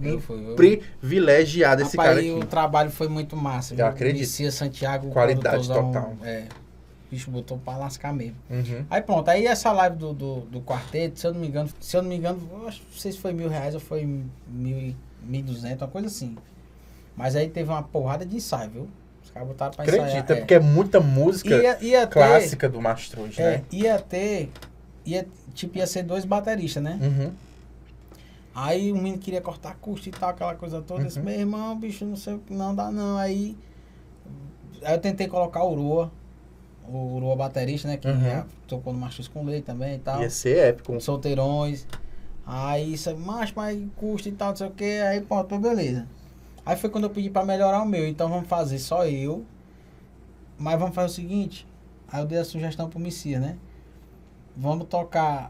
Eu 0.02 0.22
fui, 0.22 0.38
eu- 0.38 0.56
Privilegiado 0.56 1.82
esse 1.82 1.98
Rapaz, 1.98 2.10
cara 2.16 2.22
aqui. 2.22 2.32
o 2.32 2.46
trabalho 2.46 2.90
foi 2.90 3.10
muito 3.10 3.36
massa. 3.36 3.74
Eu 3.74 3.78
viu? 3.78 3.86
acredito. 3.88 4.22
Messias 4.22 4.54
Santiago. 4.54 5.10
Qualidade 5.10 5.68
total. 5.68 6.14
É. 6.24 6.44
O 7.08 7.10
bicho 7.12 7.30
botou 7.30 7.58
pra 7.58 7.76
lascar 7.78 8.14
mesmo. 8.14 8.36
Uhum. 8.50 8.86
Aí 8.90 9.02
pronto, 9.02 9.28
aí 9.30 9.46
essa 9.46 9.72
live 9.74 9.98
do, 9.98 10.14
do, 10.14 10.40
do 10.42 10.62
quarteto, 10.62 11.20
se 11.20 11.28
eu 11.28 11.34
não 11.34 11.42
me 11.42 11.48
engano, 11.48 11.70
se 11.82 11.98
eu 11.98 12.02
não 12.02 12.10
me 12.10 12.16
engano, 12.16 12.40
não 12.50 12.72
sei 12.96 13.12
se 13.12 13.18
foi 13.18 13.34
mil 13.34 13.50
reais 13.50 13.74
ou 13.74 13.80
foi 13.82 14.06
mil, 14.48 14.78
e- 14.78 14.96
mil 15.24 15.42
duzentos, 15.42 15.82
uma 15.82 15.88
coisa 15.88 16.08
assim. 16.08 16.38
Mas 17.18 17.36
aí 17.36 17.50
teve 17.50 17.70
uma 17.70 17.82
porrada 17.84 18.24
de 18.26 18.36
ensaio, 18.38 18.70
viu? 18.70 18.88
Os 19.24 19.32
caras 19.32 19.48
botaram 19.48 19.74
pra 19.74 19.84
ensaiar. 19.86 20.06
Acredita, 20.08 20.36
porque 20.38 20.54
é 20.54 20.60
muita 20.60 21.00
música 21.02 21.50
ia, 21.50 21.78
ia 21.84 22.06
ter, 22.08 22.14
clássica 22.14 22.70
do 22.70 22.80
Mastruz, 22.80 23.38
é, 23.40 23.58
né? 23.58 23.64
ia 23.72 23.98
ter, 24.00 24.52
ia, 25.04 25.28
tipo, 25.56 25.78
ia 25.80 25.88
ser 25.88 26.04
dois 26.04 26.24
bateristas, 26.24 26.82
né? 26.84 27.00
Uhum. 27.02 27.32
Aí 28.54 28.92
o 28.92 28.96
menino 28.96 29.18
queria 29.18 29.42
cortar 29.42 29.76
custo 29.82 30.10
e 30.10 30.12
tal, 30.12 30.30
aquela 30.30 30.56
coisa 30.56 30.82
toda. 30.82 31.02
Eu 31.02 31.08
disse, 31.08 31.20
Uhum. 31.20 31.26
meu 31.26 31.40
irmão, 31.40 31.76
bicho, 31.78 32.06
não 32.06 32.16
sei 32.16 32.36
o 32.36 32.40
que, 32.40 32.54
não 32.54 32.74
dá 32.74 32.90
não. 32.92 33.18
Aí, 33.18 33.56
aí 34.84 34.94
eu 34.96 35.00
tentei 35.00 35.28
colocar 35.28 35.64
o 35.64 35.72
Urua, 35.74 36.12
o 36.88 37.16
Urua 37.18 37.36
baterista, 37.36 37.88
né? 37.88 37.98
Que 37.98 38.08
Uhum. 38.08 38.20
já 38.22 38.46
tocou 38.68 38.94
no 38.94 39.00
Machos 39.00 39.28
com 39.28 39.44
Lei 39.44 39.62
também 39.62 39.96
e 39.96 40.00
tal. 40.00 40.22
Ia 40.22 40.30
ser 40.30 40.58
épico. 40.70 41.00
Solteirões. 41.02 41.86
Aí 42.46 42.94
isso, 42.94 43.16
mas, 43.18 43.52
mas 43.52 43.80
custa 43.96 44.30
e 44.30 44.32
tal, 44.32 44.50
não 44.50 44.56
sei 44.56 44.68
o 44.68 44.72
que. 44.72 45.00
Aí, 45.02 45.22
pronto, 45.22 45.58
beleza. 45.60 46.08
Aí 46.68 46.76
foi 46.76 46.90
quando 46.90 47.06
eu 47.06 47.10
pedi 47.10 47.30
pra 47.30 47.46
melhorar 47.46 47.82
o 47.82 47.86
meu. 47.86 48.06
Então 48.06 48.28
vamos 48.28 48.50
fazer 48.50 48.78
só 48.78 49.06
eu. 49.08 49.46
Mas 50.58 50.78
vamos 50.78 50.94
fazer 50.94 51.08
o 51.08 51.14
seguinte. 51.16 51.66
Aí 52.12 52.22
eu 52.22 52.26
dei 52.26 52.38
a 52.40 52.44
sugestão 52.44 52.90
pro 52.90 53.00
Messias, 53.00 53.40
né? 53.42 53.56
Vamos 54.56 54.88
tocar 54.90 55.50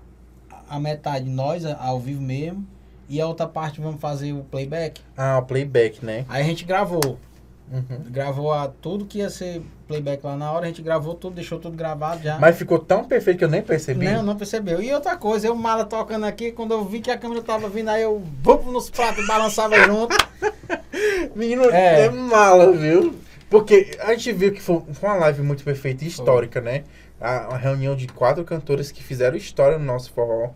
a- 0.69 0.79
metade 0.79 1.27
nós, 1.27 1.65
ao 1.65 1.99
vivo 1.99 2.21
mesmo. 2.21 2.63
E 3.09 3.19
a 3.19 3.25
outra 3.27 3.47
parte 3.47 3.81
vamos 3.81 3.99
fazer 3.99 4.31
o 4.33 4.43
playback. 4.43 5.01
Ah, 5.17 5.39
o 5.39 5.43
playback, 5.43 6.05
né? 6.05 6.23
Aí 6.29 6.43
a 6.43 6.45
gente 6.45 6.63
gravou. 6.65 7.17
Uhum. 7.71 8.03
Gravou 8.11 8.53
a, 8.53 8.67
tudo 8.67 9.05
que 9.05 9.17
ia 9.17 9.29
ser 9.31 9.61
playback 9.87 10.23
lá 10.23 10.35
na 10.35 10.51
hora. 10.51 10.65
A 10.65 10.67
gente 10.67 10.83
gravou 10.83 11.15
tudo, 11.15 11.33
deixou 11.33 11.57
tudo 11.57 11.75
gravado 11.75 12.21
já. 12.21 12.37
Mas 12.37 12.57
ficou 12.57 12.77
tão 12.77 13.05
perfeito 13.05 13.39
que 13.39 13.43
eu 13.43 13.49
nem 13.49 13.63
percebi. 13.63 14.05
Não, 14.05 14.21
não 14.21 14.35
percebeu. 14.35 14.81
E 14.83 14.93
outra 14.93 15.17
coisa, 15.17 15.47
eu 15.47 15.55
mala 15.55 15.83
tocando 15.83 16.25
aqui, 16.27 16.51
quando 16.51 16.73
eu 16.73 16.85
vi 16.85 16.99
que 17.01 17.09
a 17.09 17.17
câmera 17.17 17.41
tava 17.41 17.67
vindo, 17.69 17.89
aí 17.89 18.03
eu 18.03 18.21
vou 18.43 18.61
nos 18.71 18.89
pratos 18.89 19.23
e 19.23 19.27
balançava 19.27 19.75
junto. 19.83 20.15
Menino, 21.35 21.63
É. 21.71 22.05
é. 22.05 22.09
mala, 22.09 22.71
viu? 22.71 23.15
Porque 23.49 23.97
a 24.01 24.11
gente 24.13 24.33
viu 24.33 24.51
que 24.51 24.61
foi, 24.61 24.81
uma 25.01 25.15
live 25.15 25.41
muito 25.41 25.63
perfeita 25.63 26.03
e 26.03 26.07
histórica, 26.07 26.59
né? 26.59 26.83
A, 27.19 27.47
uma 27.49 27.57
reunião 27.57 27.95
de 27.95 28.07
quatro 28.07 28.43
cantores 28.43 28.91
que 28.91 29.01
fizeram 29.03 29.37
história 29.37 29.77
no 29.77 29.85
nosso 29.85 30.11
forró. 30.11 30.49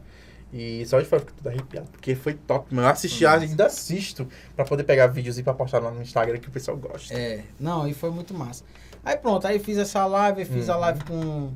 E 0.54 0.86
só 0.86 1.00
de 1.00 1.06
falar, 1.06 1.22
fico 1.22 1.34
tudo 1.34 1.48
arrepiado, 1.48 1.88
porque 1.90 2.14
foi 2.14 2.34
top, 2.34 2.76
mano. 2.76 2.86
Eu 2.88 2.92
assisti, 2.92 3.24
Nossa. 3.24 3.38
ainda 3.38 3.66
assisto 3.68 4.28
pra 4.54 4.66
poder 4.66 4.84
pegar 4.84 5.08
vídeos 5.08 5.40
e 5.40 5.44
pra 5.44 5.54
postar 5.54 5.80
lá 5.80 5.90
no 5.92 6.02
Instagram 6.02 6.38
que 6.40 6.50
o 6.50 6.52
pessoal 6.52 6.76
gosta. 6.76 7.14
É, 7.14 7.44
não, 7.58 7.88
e 7.88 7.94
foi 7.94 8.12
muito 8.12 8.34
massa. 8.34 8.66
Aí 9.06 9.16
pronto, 9.16 9.48
aí 9.48 9.60
fiz 9.60 9.78
essa 9.78 10.06
live, 10.06 10.44
fiz 10.44 10.70
a 10.70 10.76
Uhum. 10.76 10.82
live 10.82 11.04
com, 11.06 11.52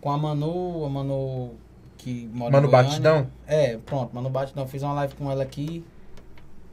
com 0.00 0.10
a 0.10 0.16
Manu, 0.16 0.86
a 0.86 0.88
Manu 0.88 1.54
que 1.98 2.26
mora 2.32 2.52
Mano. 2.52 2.68
Batidão? 2.70 3.26
É, 3.46 3.76
pronto, 3.84 4.14
Manu 4.14 4.30
Batidão. 4.30 4.66
Fiz 4.66 4.82
uma 4.82 4.94
live 4.94 5.14
com 5.14 5.30
ela 5.30 5.42
aqui, 5.42 5.84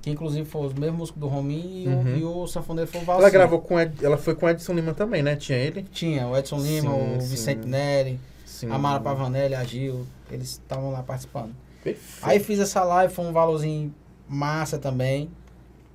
que 0.04 0.12
inclusive 0.12 0.46
foi 0.48 0.68
os 0.68 0.74
mesmos 0.74 1.00
músicos 1.00 1.20
do 1.22 1.28
Rominho 1.28 1.90
e, 1.90 1.94
Uhum. 1.94 2.04
o, 2.04 2.18
e 2.18 2.24
o 2.44 2.48
sanfoneiro 2.48 2.92
foi 2.92 3.02
o 3.02 3.04
Valcinho. 3.06 3.22
Ela 3.24 3.30
gravou 3.32 3.60
com 3.62 3.80
Ed, 3.80 4.06
ela 4.06 4.18
foi 4.18 4.36
com 4.36 4.48
Edson 4.50 4.74
Lima 4.74 4.94
também, 4.94 5.24
né? 5.24 5.36
Tinha 5.36 5.58
ele? 5.58 5.82
Tinha 5.92 6.28
o 6.28 6.38
Edson 6.38 6.58
Lima, 6.60 6.92
Sim, 6.94 7.18
o 7.18 7.22
sim. 7.22 7.28
Vicente 7.30 7.66
Neri, 7.68 8.20
Sim. 8.46 8.70
a 8.70 8.78
Mara 8.78 9.00
Pavanelli, 9.00 9.56
a 9.56 9.64
Gil, 9.64 10.06
eles 10.30 10.50
estavam 10.50 10.92
lá 10.92 11.02
participando. 11.02 11.56
Perfeito. 11.84 12.20
Aí 12.22 12.40
fiz 12.40 12.60
essa 12.60 12.84
live, 12.84 13.14
foi 13.14 13.26
um 13.26 13.32
valorzinho 13.34 13.94
massa 14.30 14.78
também. 14.78 15.30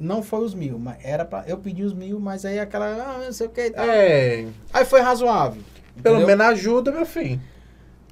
Não 0.00 0.22
foi 0.22 0.44
os 0.44 0.54
mil, 0.54 0.78
mas 0.78 0.96
era 1.02 1.24
pra. 1.24 1.44
Eu 1.46 1.58
pedi 1.58 1.82
os 1.82 1.92
mil, 1.92 2.18
mas 2.20 2.44
aí 2.44 2.58
aquela. 2.58 2.86
Ah, 2.86 3.24
não 3.24 3.32
sei 3.32 3.46
o 3.46 3.50
que 3.50 3.60
e 3.66 3.70
tal. 3.70 3.84
É, 3.84 4.46
Aí 4.72 4.84
foi 4.84 5.00
razoável. 5.00 5.60
pelo 6.02 6.16
entendeu? 6.18 6.36
menos 6.36 6.46
ajuda, 6.52 6.90
meu 6.92 7.04
filho. 7.04 7.40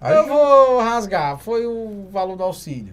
Eu 0.02 0.26
vou 0.26 0.80
rasgar. 0.80 1.38
Foi 1.38 1.64
o 1.64 2.06
valor 2.10 2.36
do 2.36 2.42
auxílio. 2.42 2.92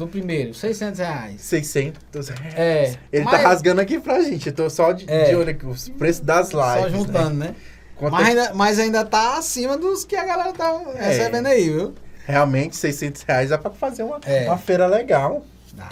Do 0.00 0.08
primeiro, 0.08 0.54
600 0.54 0.98
reais. 0.98 1.42
600 1.42 2.28
reais. 2.30 2.54
É. 2.56 2.96
Ele 3.12 3.22
mas 3.24 3.42
tá 3.42 3.48
rasgando 3.48 3.82
aqui 3.82 4.00
pra 4.00 4.22
gente. 4.22 4.46
Eu 4.48 4.54
tô 4.54 4.70
só 4.70 4.92
de, 4.92 5.04
É. 5.06 5.28
de 5.28 5.36
olho 5.36 5.50
aqui, 5.50 5.66
os 5.66 5.90
preços 5.90 6.22
das 6.24 6.52
lives. 6.52 6.82
Só 6.82 6.88
juntando, 6.88 7.34
né? 7.34 7.48
Né? 7.48 7.54
Quanto 7.96 8.12
Mas, 8.12 8.28
ainda, 8.28 8.54
mas 8.54 8.78
ainda 8.78 9.04
tá 9.04 9.36
acima 9.36 9.76
dos 9.76 10.06
que 10.06 10.16
a 10.16 10.24
galera 10.24 10.54
tá 10.54 10.80
É. 10.94 11.08
recebendo 11.08 11.48
aí, 11.48 11.68
viu? 11.68 11.92
Realmente, 12.24 12.76
600 12.76 13.20
reais 13.24 13.50
dá 13.50 13.58
pra 13.58 13.70
fazer 13.72 14.02
uma, 14.02 14.18
É. 14.24 14.46
uma 14.46 14.56
feira 14.56 14.86
legal. 14.86 15.44
Dá. 15.74 15.90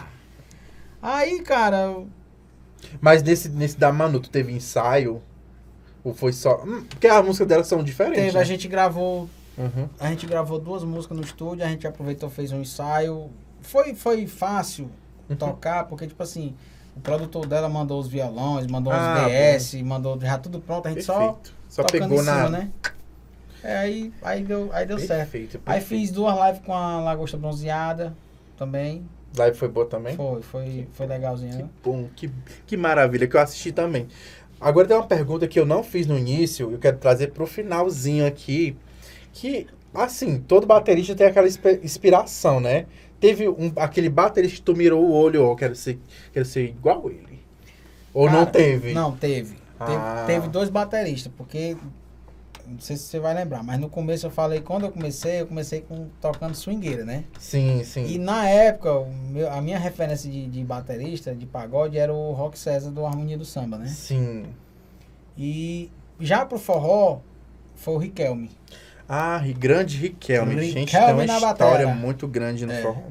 Aí, 1.03 1.41
cara, 1.43 1.95
Mas 3.03 3.23
nesse, 3.23 3.51
nesse 3.51 3.77
da 3.77 3.93
Manu, 3.93 4.21
tu 4.21 4.31
teve 4.31 4.51
ensaio? 4.53 5.21
Ou 6.03 6.15
foi 6.15 6.33
só. 6.33 6.63
Hum, 6.65 6.83
porque 6.89 7.09
as 7.09 7.23
músicas 7.23 7.47
delas 7.47 7.67
são 7.67 7.83
diferentes. 7.85 8.23
teve, 8.23 8.33
né? 8.33 8.41
a 8.41 8.45
gente 8.45 8.67
gravou 8.69 9.29
Uhum. 9.59 9.89
A 9.99 10.09
gente 10.09 10.25
gravou 10.25 10.59
duas 10.59 10.83
músicas 10.85 11.17
no 11.19 11.25
estúdio, 11.25 11.65
a 11.65 11.69
gente 11.69 11.85
aproveitou, 11.87 12.31
fez 12.31 12.53
um 12.53 12.61
ensaio. 12.63 13.29
Foi, 13.63 13.95
foi 13.95 14.27
fácil 14.27 14.91
Uhum. 15.29 15.37
tocar, 15.37 15.85
porque, 15.85 16.07
tipo 16.07 16.23
assim, 16.23 16.55
o 16.97 17.01
produtor 17.01 17.47
dela 17.47 17.69
mandou 17.69 18.01
os 18.01 18.09
violões, 18.09 18.67
mandou 18.67 18.93
Ah, 18.93 19.27
os 19.27 19.31
DS, 19.31 19.83
mandou 19.83 20.19
já 20.21 20.39
tudo 20.39 20.59
pronto, 20.61 20.87
a 20.87 20.91
gente 20.91 21.05
só 21.05 21.19
Perfeito. 21.19 21.55
Só 21.69 21.83
tocando 21.83 22.01
pegou 22.09 22.23
em 22.23 22.25
na. 22.25 22.35
cima, 22.37 22.49
né? 22.51 22.71
É, 23.63 23.77
aí, 23.77 24.13
aí 24.23 24.43
deu, 24.43 24.71
aí 24.73 24.87
deu 24.87 24.99
certo. 24.99 25.31
Perfeito, 25.31 25.61
Aí 25.67 25.81
perfeito. 25.81 26.01
fiz 26.01 26.11
duas 26.11 26.35
lives 26.47 26.63
com 26.65 26.73
a 26.73 27.01
Lagosta 27.01 27.37
Bronzeada 27.37 28.15
também. 28.57 29.05
Live 29.37 29.57
foi 29.59 29.69
boa 29.69 29.85
também? 29.85 30.17
Foi, 30.17 30.41
foi, 30.41 30.89
foi 30.93 31.07
legalzinho. 31.07 31.57
Que 31.57 31.63
né? 31.65 31.69
bom, 31.85 32.09
que, 32.17 32.31
que 32.67 32.77
maravilha, 32.77 33.27
que 33.27 33.37
eu 33.37 33.41
assisti 33.41 33.71
também. 33.73 34.07
Agora 34.61 34.89
tem 34.89 34.97
uma 34.97 35.07
pergunta 35.07 35.47
que 35.47 35.59
eu 35.61 35.67
não 35.67 35.83
fiz 35.83 36.07
no 36.07 36.17
início, 36.19 36.71
eu 36.73 36.79
quero 36.79 36.97
trazer 36.97 37.33
pro 37.33 37.47
finalzinho 37.47 38.27
aqui. 38.27 38.77
Que, 39.33 39.67
assim, 39.93 40.41
todo 40.41 40.67
baterista 40.67 41.15
tem 41.15 41.27
aquela 41.27 41.47
inspi- 41.47 41.81
inspiração, 41.83 42.59
né? 42.61 42.87
Teve 43.21 43.49
um, 43.49 43.73
aquele 43.77 44.09
baterista 44.09 44.57
que 44.57 44.63
tu 44.63 44.77
mirou 44.77 45.05
o 45.05 45.13
olho, 45.13 45.45
ó, 45.45 45.55
quero 45.57 45.75
ser, 45.75 45.99
quero 46.33 46.45
ser 46.45 46.65
igual 46.67 47.11
ele. 47.11 47.41
Ou 48.15 48.27
não 48.27 48.41
Cara, 48.45 48.47
teve? 48.51 48.93
Não, 48.93 49.13
teve. 49.17 49.57
Ah. 49.79 50.25
Teve, 50.27 50.41
teve 50.41 50.49
dois 50.49 50.69
bateristas, 50.69 51.33
porque. 51.37 51.77
Não 52.67 52.79
sei 52.81 52.99
se 52.99 53.05
você 53.05 53.19
vai 53.19 53.33
lembrar, 53.33 53.63
mas 53.63 53.81
no 53.81 53.89
começo 53.89 54.27
eu 54.27 54.31
falei, 54.31 54.61
quando 54.61 54.85
eu 54.85 54.93
comecei, 54.93 55.41
eu 55.41 55.47
comecei 55.47 55.81
com, 55.81 56.07
tocando 56.21 56.55
swingueira, 56.55 57.03
né? 57.03 57.25
Sim, 57.39 57.83
sim. 57.83 58.05
E 58.05 58.19
na 58.19 58.47
época, 58.47 59.07
meu- 59.31 59.51
a 59.51 59.59
minha 59.63 59.79
referência 59.79 60.31
de, 60.31 60.47
de 60.47 60.63
baterista, 60.65 61.35
de 61.35 61.47
pagode, 61.47 61.97
era 61.97 62.13
o 62.13 62.33
Rock 62.33 62.59
César 62.59 62.91
do 62.91 63.07
Harmonia 63.07 63.39
do 63.39 63.45
Samba, 63.47 63.79
né? 63.79 63.87
Sim. 63.89 64.45
E 65.37 65.91
já 66.21 66.45
pro 66.45 66.59
forró, 66.59 67.21
foi 67.75 67.95
o 67.95 67.99
Riquelme. 67.99 68.51
Ah, 69.09 69.41
grande 69.59 69.97
Riquelme. 69.97 70.55
Gente, 70.61 70.75
tem 70.75 70.85
Riquelme 70.85 71.13
uma 71.15 71.25
história 71.25 71.87
batera. 71.87 71.95
muito 71.95 72.29
grande 72.29 72.67
no 72.67 72.73
É. 72.73 72.83
forró. 72.83 73.03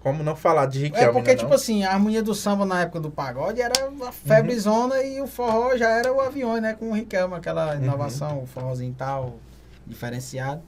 Como 0.00 0.22
não 0.24 0.34
falar 0.34 0.66
de 0.66 0.80
Riquelme, 0.80 1.06
É 1.08 1.12
porque, 1.12 1.30
né, 1.30 1.36
tipo 1.36 1.52
assim, 1.54 1.84
a 1.84 1.92
harmonia 1.92 2.22
do 2.22 2.34
samba 2.34 2.64
na 2.64 2.82
época 2.82 2.98
do 3.00 3.10
pagode 3.10 3.60
era 3.60 3.88
uma 3.88 4.10
febrezona 4.12 5.02
e 5.02 5.20
o 5.20 5.26
forró 5.26 5.76
já 5.76 5.90
era 5.90 6.12
o 6.12 6.20
avião, 6.20 6.60
né? 6.60 6.74
Com 6.74 6.90
o 6.90 6.92
Riquelme, 6.94 7.34
aquela 7.34 7.74
Uhum. 7.74 7.82
inovação, 7.84 8.42
o 8.42 8.46
forrozinho 8.46 8.90
e 8.90 8.94
tal, 8.94 9.36
diferenciado. 9.86 10.62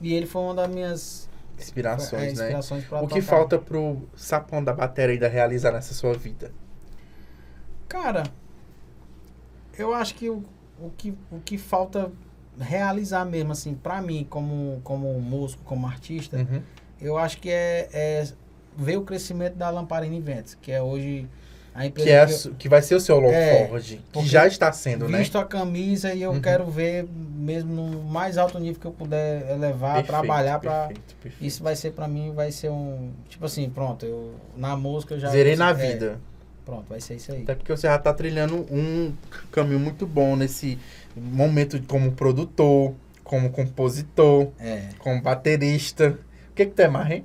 E 0.00 0.12
ele 0.14 0.26
foi 0.26 0.42
uma 0.42 0.54
das 0.54 0.68
minhas 0.68 1.28
Inspirações, 1.58 2.12
é, 2.22 2.26
né? 2.26 2.32
inspirações 2.32 2.84
pra 2.84 3.00
O 3.02 3.06
que 3.08 3.20
tocar. 3.20 3.26
falta 3.38 3.58
pro 3.58 4.02
sapão 4.14 4.62
da 4.62 4.72
bateria 4.74 5.14
ainda 5.14 5.28
realizar 5.28 5.72
nessa 5.72 5.94
sua 5.94 6.12
vida? 6.12 6.52
Cara, 7.88 8.24
eu 9.78 9.94
acho 9.94 10.14
que 10.16 10.28
o, 10.28 10.44
o 10.80 10.90
que 10.90 11.14
o 11.30 11.38
que 11.40 11.56
falta 11.56 12.10
realizar 12.58 13.24
mesmo, 13.24 13.52
assim, 13.52 13.74
pra 13.74 14.00
mim, 14.00 14.26
como, 14.28 14.80
como 14.84 15.12
músico, 15.20 15.62
como 15.64 15.86
artista, 15.86 16.36
Uhum. 16.38 16.62
eu 17.00 17.18
acho 17.18 17.38
que 17.38 17.50
é, 17.50 17.88
é 17.92 18.28
ver 18.76 18.96
o 18.98 19.02
crescimento 19.02 19.54
da 19.56 19.70
Lamparina 19.70 20.14
Invents, 20.14 20.56
que 20.60 20.70
é 20.72 20.82
hoje 20.82 21.26
a 21.74 21.84
empresa 21.84 22.08
Que, 22.08 22.14
é, 22.14 22.26
que 22.26 22.32
eu- 22.48 22.54
que 22.54 22.68
vai 22.68 22.80
ser 22.82 22.94
o 22.94 23.00
seu 23.00 23.18
long 23.20 23.30
É, 23.32 23.66
forward. 23.66 24.02
Que 24.12 24.26
já 24.26 24.46
está 24.46 24.72
sendo, 24.72 25.08
né? 25.08 25.18
visto 25.18 25.36
a 25.36 25.44
camisa 25.44 26.14
e 26.14 26.22
eu 26.22 26.32
Uhum. 26.32 26.40
quero 26.40 26.64
ver 26.70 27.06
mesmo 27.06 27.72
no 27.74 28.02
mais 28.02 28.38
alto 28.38 28.58
nível 28.58 28.80
que 28.80 28.86
eu 28.86 28.92
puder 28.92 29.50
elevar, 29.50 29.96
Perfeito, 29.96 30.06
trabalhar 30.06 30.58
perfeito. 30.60 31.14
isso 31.40 31.62
vai 31.62 31.76
ser 31.76 31.92
pra 31.92 32.08
mim 32.08 32.32
vai 32.34 32.50
ser 32.50 32.70
um 32.70 33.10
tipo 33.28 33.44
assim 33.44 33.68
pronto 33.68 34.06
eu 34.06 34.34
na 34.56 34.74
música 34.74 35.14
eu 35.14 35.20
já 35.20 35.28
Zerei 35.28 35.54
na 35.54 35.70
é, 35.70 35.74
vida. 35.74 36.18
pronto 36.64 36.86
vai 36.88 36.98
ser 37.00 37.16
isso 37.16 37.30
aí 37.30 37.42
Até 37.42 37.54
porque 37.54 37.70
você 37.76 37.86
já 37.86 37.98
tá 37.98 38.12
trilhando 38.14 38.66
um 38.70 39.12
caminho 39.52 39.78
muito 39.78 40.06
bom 40.06 40.34
nesse 40.34 40.78
momento 41.20 41.78
de- 41.80 41.86
como 41.86 42.12
produtor, 42.12 42.94
como 43.24 43.50
compositor, 43.50 44.48
é 44.60 44.88
como 44.98 45.20
baterista. 45.22 46.18
O 46.50 46.54
que 46.54 46.66
que 46.66 46.72
tu 46.72 46.80
é 46.82 46.88
mais, 46.88 47.10
hein? 47.10 47.24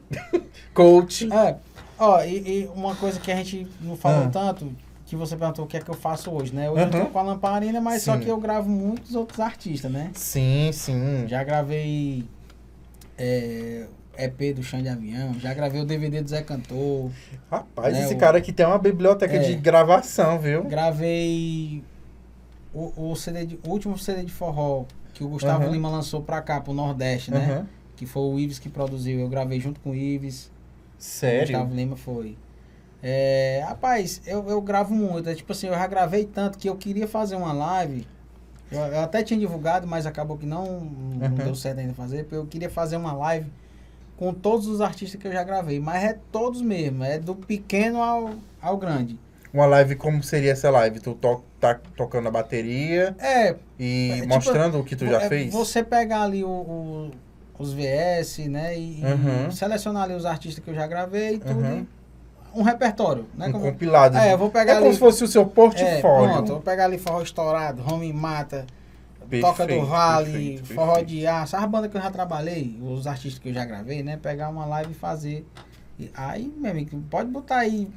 Coach. 0.74 1.32
é 1.32 1.56
ó 2.00 2.24
e, 2.24 2.62
e 2.64 2.70
uma 2.76 2.96
coisa 2.96 3.20
que 3.20 3.32
a 3.32 3.36
gente 3.36 3.68
não 3.82 3.96
falou 3.96 4.26
Ah. 4.26 4.30
tanto 4.30 4.72
que 5.06 5.16
você 5.16 5.36
perguntou 5.36 5.66
o 5.66 5.68
que 5.68 5.78
é 5.78 5.82
que 5.82 5.90
eu 5.90 5.94
faço 5.96 6.32
hoje 6.32 6.52
né 6.56 6.70
hoje 6.70 6.84
eu 6.84 6.90
tô 6.90 7.06
com 7.08 7.20
a 7.20 7.22
lamparina 7.22 7.80
mas 7.82 8.02
só 8.02 8.14
Sim. 8.16 8.22
que 8.22 8.28
eu 8.30 8.38
gravo 8.40 8.68
muitos 8.70 9.14
outros 9.14 9.40
artistas 9.40 9.92
né 9.92 10.10
Sim, 10.16 10.72
sim. 10.74 11.26
já 11.28 11.44
gravei 11.44 12.24
é, 13.18 13.86
EP 14.18 14.54
do 14.56 14.64
Chão 14.64 14.82
de 14.82 14.90
Avião 14.90 15.34
já 15.40 15.54
gravei 15.54 15.82
o 15.82 15.86
DVD 15.86 16.22
do 16.22 16.30
Zé 16.30 16.42
Cantor 16.42 17.12
Rapaz, 17.52 17.94
Né, 17.94 18.04
esse 18.06 18.16
o- 18.16 18.18
cara 18.18 18.38
aqui 18.40 18.52
tem 18.52 18.66
uma 18.66 18.80
biblioteca 18.80 19.36
É. 19.36 19.40
de 19.40 19.56
gravação, 19.56 20.40
viu? 20.40 20.64
Gravei 20.64 21.84
o, 22.74 23.12
o, 23.12 23.16
CD 23.16 23.46
de- 23.46 23.60
o 23.66 23.70
último 23.70 23.98
CD 23.98 24.24
de 24.24 24.32
forró 24.32 24.86
que 25.14 25.24
o 25.24 25.28
Gustavo 25.28 25.64
Aham. 25.64 25.72
Lima 25.72 25.90
lançou 25.90 26.22
pra 26.22 26.42
cá, 26.42 26.62
pro 26.62 26.74
Nordeste, 26.74 27.32
né? 27.32 27.46
Aham. 27.52 27.68
Que 27.96 28.06
foi 28.06 28.24
o 28.24 28.40
Ives 28.40 28.60
que 28.60 28.70
produziu. 28.70 29.20
Eu 29.20 29.30
gravei 29.30 29.60
junto 29.60 29.80
com 29.80 29.92
o 29.92 29.96
Ives. 29.96 30.46
O 30.48 30.52
Sério? 30.98 31.42
Gustavo 31.60 31.76
Lima 31.76 31.96
foi. 31.96 32.38
É, 33.04 33.64
rapaz, 33.68 34.22
eu, 34.26 34.48
eu 34.48 34.62
gravo 34.62 34.94
muito. 34.94 35.28
É 35.30 35.36
tipo 35.36 35.52
assim, 35.52 35.68
eu 35.68 35.74
já 35.74 35.88
gravei 35.88 36.26
tanto 36.26 36.58
que 36.58 36.70
eu 36.70 36.76
queria 36.76 37.08
fazer 37.08 37.36
uma 37.36 37.52
live. 37.54 38.08
Eu, 38.72 38.80
eu 38.80 39.02
até 39.02 39.24
tinha 39.24 39.40
divulgado, 39.40 39.88
mas 39.88 40.06
acabou 40.06 40.38
que 40.38 40.46
não, 40.46 40.80
não 40.82 41.28
Aham. 41.28 41.36
deu 41.36 41.56
certo 41.56 41.80
ainda 41.80 41.94
fazer. 41.94 42.24
Porque 42.24 42.36
eu 42.36 42.46
queria 42.48 42.70
fazer 42.70 42.98
uma 42.98 43.14
live 43.14 43.52
com 44.18 44.34
todos 44.34 44.68
os 44.68 44.82
artistas 44.82 45.20
que 45.20 45.28
eu 45.28 45.32
já 45.32 45.44
gravei, 45.44 45.80
mas 45.80 46.04
é 46.04 46.20
todos 46.32 46.62
mesmo, 46.62 47.04
é 47.04 47.18
do 47.20 47.36
pequeno 47.36 48.02
ao, 48.04 48.32
ao 48.62 48.78
grande. 48.78 49.20
Uma 49.54 49.66
live, 49.66 49.96
como 49.96 50.24
seria 50.24 50.52
essa 50.52 50.70
live? 50.70 51.00
Tu 51.00 51.14
to 51.16 51.44
tá 51.62 51.80
tocando 51.96 52.28
a 52.28 52.32
bateria 52.32 53.16
É, 53.20 53.56
e 53.80 54.10
É, 54.12 54.16
tipo, 54.16 54.28
mostrando 54.28 54.80
o 54.80 54.84
que 54.84 54.96
tu 54.96 55.06
já 55.08 55.22
é 55.22 55.30
fez? 55.30 55.54
Você 55.54 55.84
pegar 55.84 56.24
ali 56.24 56.44
o, 56.44 56.50
o- 56.50 57.12
os 57.60 57.72
VS, 57.72 58.40
né? 58.50 58.78
E, 58.78 59.00
e 59.02 59.06
Uhum. 59.06 59.52
selecionar 59.52 60.04
ali 60.04 60.16
os 60.16 60.26
artistas 60.26 60.64
que 60.64 60.70
eu 60.70 60.74
já 60.76 60.88
gravei 60.88 61.36
e 61.36 61.40
tudo. 61.40 61.60
Uhum. 61.60 61.86
e 62.56 62.60
Um 62.60 62.64
repertório, 62.64 63.28
né? 63.38 63.48
Um 63.48 63.52
Como- 63.54 63.64
compilado. 63.66 64.18
É, 64.18 64.34
eu 64.34 64.38
vou 64.38 64.50
pegar 64.50 64.74
é 64.74 64.76
como 64.76 64.88
ali- 64.88 64.94
se 64.96 65.00
fosse 65.00 65.24
o 65.24 65.28
seu 65.28 65.44
É, 65.44 65.46
portfólio. 65.46 66.02
pronto, 66.02 66.50
eu 66.50 66.56
vou 66.56 66.62
pegar 66.62 66.86
ali 66.86 66.98
forró 66.98 67.22
estourado, 67.22 67.82
Home 67.90 68.12
Mata, 68.12 68.66
Perfeito, 69.30 69.46
Toca 69.48 69.66
do 69.66 69.86
Vale, 69.86 70.26
perfeito, 70.26 70.74
Forró 70.74 70.86
perfeito. 70.96 71.08
de 71.08 71.26
Ar, 71.28 71.44
essas 71.44 71.66
bandas 71.66 71.90
que 71.90 71.96
eu 71.96 72.02
já 72.02 72.12
trabalhei, 72.12 72.78
os 72.82 73.08
artistas 73.08 73.40
que 73.40 73.48
eu 73.48 73.54
já 73.54 73.64
gravei, 73.64 74.04
né? 74.04 74.18
Pegar 74.22 74.50
uma 74.50 74.66
live 74.66 74.92
e 74.92 74.94
fazer. 74.96 75.48
E 75.98 76.12
aí, 76.14 76.52
meu 76.58 76.72
amigo, 76.72 77.02
pode 77.10 77.30
botar 77.30 77.60
aí, 77.60 77.88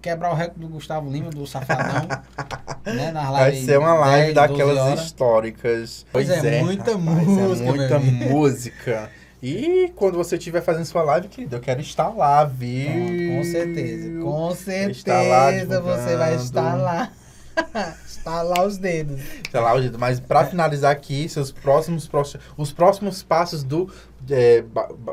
quebrar 0.00 0.32
o 0.32 0.34
recorde 0.34 0.60
do 0.60 0.68
Gustavo 0.68 1.10
Lima, 1.10 1.30
do 1.30 1.46
Safadão, 1.46 2.08
né? 2.84 3.12
Vai 3.12 3.54
ser 3.56 3.78
uma 3.78 3.94
live 3.94 4.34
10, 4.34 4.48
12 4.48 4.58
daquelas 4.58 5.00
históricas. 5.00 6.06
Pois 6.12 6.28
é, 6.28 6.62
muita 6.62 6.96
rapaz, 6.96 7.26
música, 7.26 7.68
É 7.68 7.72
muita 7.72 7.98
música. 7.98 9.10
E 9.42 9.90
quando 9.96 10.18
você 10.18 10.36
estiver 10.36 10.60
fazendo 10.60 10.84
sua 10.84 11.02
live, 11.02 11.28
querido, 11.28 11.56
eu 11.56 11.60
quero 11.60 11.80
estar 11.80 12.08
lá, 12.08 12.44
viu? 12.44 12.90
Pronto, 12.90 13.36
com 13.36 13.44
certeza, 13.44 14.20
com 14.20 14.50
Estar 14.90 15.22
lá 15.22 15.50
certeza 15.50 15.80
você 15.80 16.16
vai 16.16 16.34
estar 16.34 16.74
lá. 16.74 17.10
estar 18.06 18.42
lá 18.42 18.64
os 18.64 18.76
dedos. 18.76 19.20
Sei 19.50 19.60
lá, 19.60 19.80
gente, 19.80 19.96
mas 19.96 20.20
pra 20.20 20.44
finalizar 20.44 20.92
aqui, 20.92 21.28
seus 21.28 21.50
próximos, 21.50 22.08
os 22.56 22.72
próximos 22.72 23.22
passos 23.22 23.62
do 23.62 23.90
é, 24.30 24.62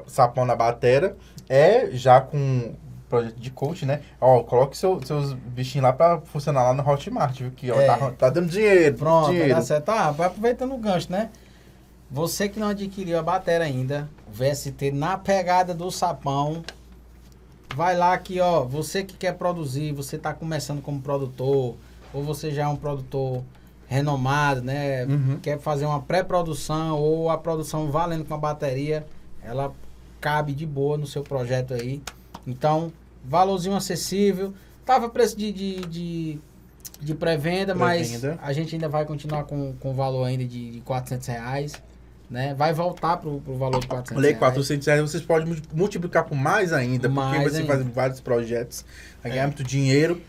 Sapão 0.08 0.46
na 0.46 0.56
Batera 0.56 1.16
é 1.48 1.90
já 1.92 2.20
com 2.20 2.76
projeto 3.10 3.36
de 3.36 3.50
coach, 3.52 3.86
né? 3.86 4.02
Ó, 4.20 4.44
coloque 4.44 4.78
seu- 4.78 5.02
seus 5.06 5.34
bichinhos 5.34 5.84
lá 5.84 5.94
pra 5.94 6.20
funcionar 6.22 6.64
lá 6.64 6.74
no 6.74 6.88
Hotmart, 6.88 7.40
viu? 7.40 7.52
Que 7.52 7.72
ó, 7.72 7.80
É. 7.80 7.86
tá, 7.88 8.12
tá 8.12 8.30
dando 8.30 8.50
dinheiro, 8.50 8.98
Pronto, 8.98 9.30
dinheiro. 9.32 9.56
dar 9.56 9.62
certo. 9.62 9.90
Ah, 9.90 10.12
vai 10.12 10.28
aproveitando 10.28 10.74
o 10.74 10.78
gancho, 10.78 11.12
né? 11.12 11.30
Você 12.10 12.48
que 12.48 12.60
não 12.60 12.70
adquiriu 12.70 13.20
a 13.20 13.24
bateria 13.24 13.66
ainda, 13.66 14.10
o 14.28 14.32
VST 14.32 14.92
na 14.92 15.18
pegada 15.18 15.74
do 15.74 15.92
sapão, 15.92 16.64
vai 17.76 17.96
lá 17.98 18.18
que, 18.18 18.40
ó, 18.40 18.64
você 18.64 19.04
que 19.04 19.16
quer 19.16 19.34
produzir, 19.34 19.92
você 19.92 20.18
tá 20.18 20.34
começando 20.34 20.82
como 20.82 21.02
produtor, 21.02 21.76
ou 22.14 22.24
você 22.24 22.52
já 22.52 22.64
é 22.64 22.68
um 22.68 22.76
produtor 22.78 23.44
renomado, 23.88 24.62
né? 24.62 25.06
Uhum. 25.06 25.40
Quer 25.42 25.60
fazer 25.60 25.86
uma 25.86 26.02
pré-produção 26.02 26.98
ou 26.98 27.30
a 27.30 27.38
produção 27.38 27.90
valendo 27.92 28.26
com 28.26 28.34
a 28.34 28.38
bateria, 28.38 29.06
ela 29.44 29.72
cabe 30.20 30.54
de 30.54 30.66
boa 30.66 30.98
no 30.98 31.06
seu 31.08 31.24
projeto 31.24 31.74
aí. 31.74 32.02
Então, 32.48 32.92
valorzinho 33.26 33.76
acessível. 33.76 34.54
Tava 34.86 35.10
preço 35.10 35.38
de, 35.38 35.52
de, 35.52 35.76
de, 35.82 36.40
de 37.02 37.14
pré-venda, 37.14 37.76
mas 37.76 38.10
Pré-venda. 38.10 38.40
a 38.42 38.54
gente 38.54 38.74
ainda 38.74 38.88
vai 38.88 39.06
continuar 39.06 39.44
com, 39.44 39.74
com 39.80 39.92
o 39.92 39.94
valor 39.94 40.24
ainda 40.24 40.46
de, 40.46 40.72
de 40.72 40.80
400 40.82 41.28
reais. 41.28 41.74
Né? 42.30 42.54
Vai 42.56 42.74
voltar 42.74 43.18
pro, 43.18 43.40
pro 43.42 43.56
valor 43.58 43.80
de 43.80 43.88
400 43.88 44.18
Olha 44.18 44.28
aí, 44.28 44.34
reais. 44.34 44.40
400 44.54 44.86
reais 44.88 45.02
vocês 45.02 45.24
podem 45.24 45.48
multi- 45.48 45.70
multiplicar 45.74 46.26
por 46.26 46.36
mais 46.36 46.74
ainda, 46.74 47.08
porque 47.10 47.22
Mais 47.38 47.44
você 47.52 47.60
ainda. 47.62 47.74
É. 47.74 47.78
faz 47.78 47.88
vários 47.90 48.20
projetos, 48.20 48.84
vai 49.24 49.32
ganhar 49.32 49.48
muito 49.48 49.64
dinheiro 49.64 50.22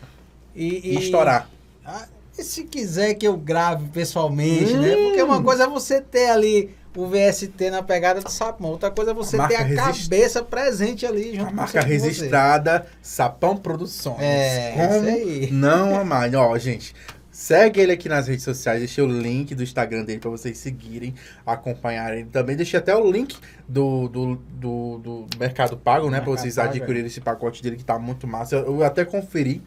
E, 0.55 0.93
e, 0.93 0.97
estourar. 0.99 1.49
Ah, 1.85 2.07
e 2.37 2.43
se 2.43 2.63
quiser 2.63 3.15
que 3.15 3.27
eu 3.27 3.35
grave 3.35 3.89
pessoalmente, 3.89 4.73
Hum. 4.73 4.81
né? 4.81 4.95
Porque 4.95 5.21
uma 5.23 5.43
coisa 5.43 5.63
é 5.63 5.67
você 5.67 5.99
ter 5.99 6.29
ali 6.29 6.69
o 6.95 7.07
VST 7.07 7.69
na 7.69 7.83
pegada 7.83 8.19
do 8.21 8.29
sapão, 8.31 8.71
outra 8.71 8.89
coisa 8.91 9.11
é 9.11 9.13
você 9.13 9.37
ter 9.47 9.55
a 9.55 9.63
resist- 9.63 10.03
cabeça 10.09 10.43
presente 10.43 11.05
ali 11.05 11.31
junto 11.35 11.43
A 11.47 11.49
com 11.49 11.55
marca 11.55 11.81
registrada 11.81 12.85
Sapão 13.01 13.55
Produções. 13.55 14.17
É, 14.21 14.73
Como 14.75 15.07
isso 15.07 15.07
aí. 15.07 15.49
não 15.51 15.95
amar? 15.99 16.33
Ó, 16.35 16.57
gente, 16.57 16.93
segue 17.31 17.79
ele 17.79 17.91
aqui 17.91 18.09
nas 18.09 18.27
redes 18.27 18.43
sociais. 18.43 18.79
Deixei 18.79 19.03
o 19.03 19.07
link 19.07 19.53
do 19.55 19.61
Instagram 19.63 20.03
dele 20.03 20.19
pra 20.19 20.29
vocês 20.31 20.57
seguirem, 20.57 21.13
acompanharem. 21.45 22.25
Também 22.25 22.55
deixei 22.55 22.79
até 22.79 22.95
o 22.95 23.09
link 23.09 23.37
do, 23.67 24.07
do, 24.09 24.35
do, 24.49 24.97
do 24.97 25.27
Mercado 25.39 25.77
Pago, 25.77 26.05
né? 26.09 26.17
Mercado 26.17 26.37
vocês 26.37 26.57
adquirirem 26.57 27.05
esse 27.05 27.21
pacote 27.21 27.61
dele 27.63 27.77
que 27.77 27.83
tá 27.85 27.97
muito 27.99 28.27
massa. 28.27 28.55
Eu, 28.55 28.77
eu 28.79 28.83
até 28.83 29.05
conferi. 29.05 29.61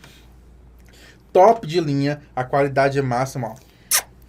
Top 1.33 1.67
de 1.67 1.81
linha, 1.81 2.21
a 2.37 2.45
qualidade 2.45 2.99
é 2.99 3.03
máxima, 3.03 3.49
ó. 3.49 3.72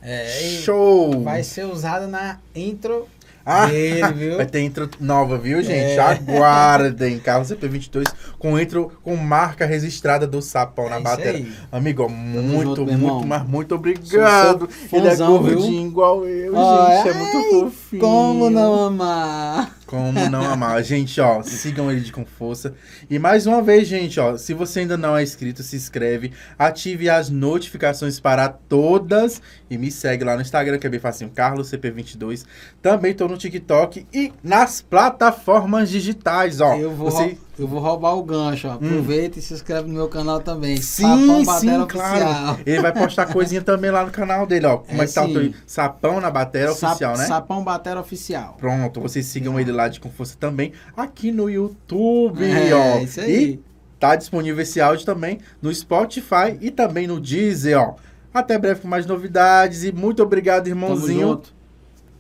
É, 0.03 0.27
Show! 0.63 1.21
vai 1.23 1.43
ser 1.43 1.65
usada 1.65 2.07
na 2.07 2.37
intro 2.53 3.07
Ah, 3.45 3.67
dele, 3.67 4.11
viu? 4.13 4.37
Vai 4.37 4.45
ter 4.45 4.61
intro 4.61 4.89
nova, 4.99 5.37
viu, 5.37 5.61
gente? 5.63 5.97
É. 5.97 5.99
Aguardem. 5.99 7.19
Carro 7.19 7.43
CP22 7.45 8.03
com 8.37 8.59
intro 8.59 8.91
com 9.01 9.15
marca 9.15 9.65
registrada 9.65 10.27
do 10.27 10.41
Sapão 10.41 10.89
na 10.89 10.95
É 10.95 10.99
isso 10.99 11.03
bateria. 11.03 11.47
Amigo, 11.71 12.09
muito, 12.09 12.75
junto, 12.75 12.85
muito, 12.97 13.25
mas 13.27 13.47
muito 13.47 13.75
obrigado. 13.75 14.69
Ele 14.91 15.07
é 15.07 15.11
fãzão, 15.11 15.41
viu? 15.41 15.57
gordinho 15.59 15.87
igual 15.87 16.25
eu, 16.25 16.53
Ai, 16.57 16.97
gente. 16.97 17.09
É 17.09 17.13
muito 17.13 17.37
ai, 17.37 17.49
fofinho. 17.49 18.01
Como 18.01 18.49
não 18.49 18.85
amar? 18.85 19.77
Como 19.93 20.27
não 20.27 20.41
amar. 20.41 20.81
Gente, 20.83 21.21
ó, 21.21 21.43
sigam 21.43 21.91
ele 21.91 22.11
com 22.11 22.25
força. 22.25 22.73
E 23.07 23.19
mais 23.19 23.45
uma 23.45 23.61
vez, 23.61 23.87
gente, 23.87 24.19
ó, 24.19 24.35
se 24.37 24.51
você 24.51 24.79
ainda 24.79 24.97
não 24.97 25.15
é 25.15 25.21
inscrito, 25.21 25.61
se 25.61 25.75
inscreve, 25.75 26.31
ative 26.57 27.11
as 27.11 27.29
notificações 27.29 28.19
para 28.19 28.49
todas 28.49 29.39
e 29.69 29.77
me 29.77 29.91
segue 29.91 30.23
lá 30.23 30.35
no 30.35 30.41
Instagram, 30.41 30.79
que 30.79 30.87
é 30.87 30.89
bem 30.89 30.99
facinho, 30.99 31.29
Carlos 31.29 31.69
CP22. 31.69 32.43
Também 32.81 33.13
tô 33.13 33.27
no 33.27 33.37
TikTok 33.37 34.07
e 34.11 34.33
nas 34.43 34.81
plataformas 34.81 35.91
digitais, 35.91 36.59
ó. 36.59 36.75
eu, 36.75 36.91
vou 36.95 37.11
você... 37.11 37.37
eu 37.57 37.67
vou 37.67 37.79
roubar 37.79 38.15
o 38.15 38.23
gancho, 38.23 38.67
ó. 38.67 38.73
Aproveita 38.73 39.37
e 39.37 39.41
se 39.41 39.53
inscreve 39.53 39.87
no 39.87 39.93
meu 39.93 40.07
canal 40.09 40.39
também. 40.39 40.77
Sim, 40.77 41.03
Sapão 41.03 41.39
sim, 41.39 41.45
Batera 41.45 41.85
claro. 41.85 42.25
Oficial. 42.25 42.59
Ele 42.65 42.81
vai 42.81 42.91
postar 42.93 43.25
coisinha 43.27 43.61
também 43.61 43.91
lá 43.91 44.05
no 44.05 44.11
canal 44.11 44.45
dele, 44.47 44.65
ó. 44.65 44.77
Como 44.77 45.01
é, 45.01 45.05
É, 45.05 45.07
que 45.07 45.13
tá 45.13 45.23
o 45.23 45.27
sim. 45.27 45.33
teu 45.33 45.53
Sapão 45.67 46.19
na 46.19 46.31
bateria 46.31 46.71
Sap- 46.73 46.89
oficial, 46.91 47.17
né? 47.17 47.25
Sapão 47.25 47.63
Batera 47.63 47.99
Oficial. 47.99 48.55
Pronto, 48.59 48.99
vocês 49.01 49.25
sigam 49.27 49.59
ele 49.59 49.71
lá 49.71 49.87
de 49.87 49.99
com 49.99 50.09
força 50.09 50.35
também 50.39 50.73
aqui 50.97 51.31
no 51.31 51.49
YouTube, 51.49 52.43
É, 52.43 52.73
ó. 52.73 52.99
isso 52.99 53.19
aí. 53.21 53.43
E 53.53 53.59
tá 53.99 54.15
disponível 54.15 54.61
esse 54.61 54.81
áudio 54.81 55.05
também 55.05 55.39
no 55.61 55.73
Spotify 55.73 56.57
e 56.59 56.71
também 56.71 57.05
no 57.07 57.19
Deezer, 57.19 57.79
ó. 57.79 57.95
Até 58.33 58.57
breve 58.57 58.81
com 58.81 58.87
mais 58.87 59.05
novidades 59.05 59.83
e 59.83 59.91
muito 59.91 60.23
obrigado, 60.23 60.63
Tamo 60.67 60.71
irmãozinho, 60.85 61.27
junto. 61.27 61.53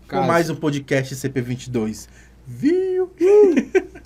por 0.01 0.07
Carlos. 0.09 0.27
mais 0.27 0.49
um 0.51 0.55
podcast 0.55 1.15
CP22. 1.15 2.07
Viu? 2.45 3.09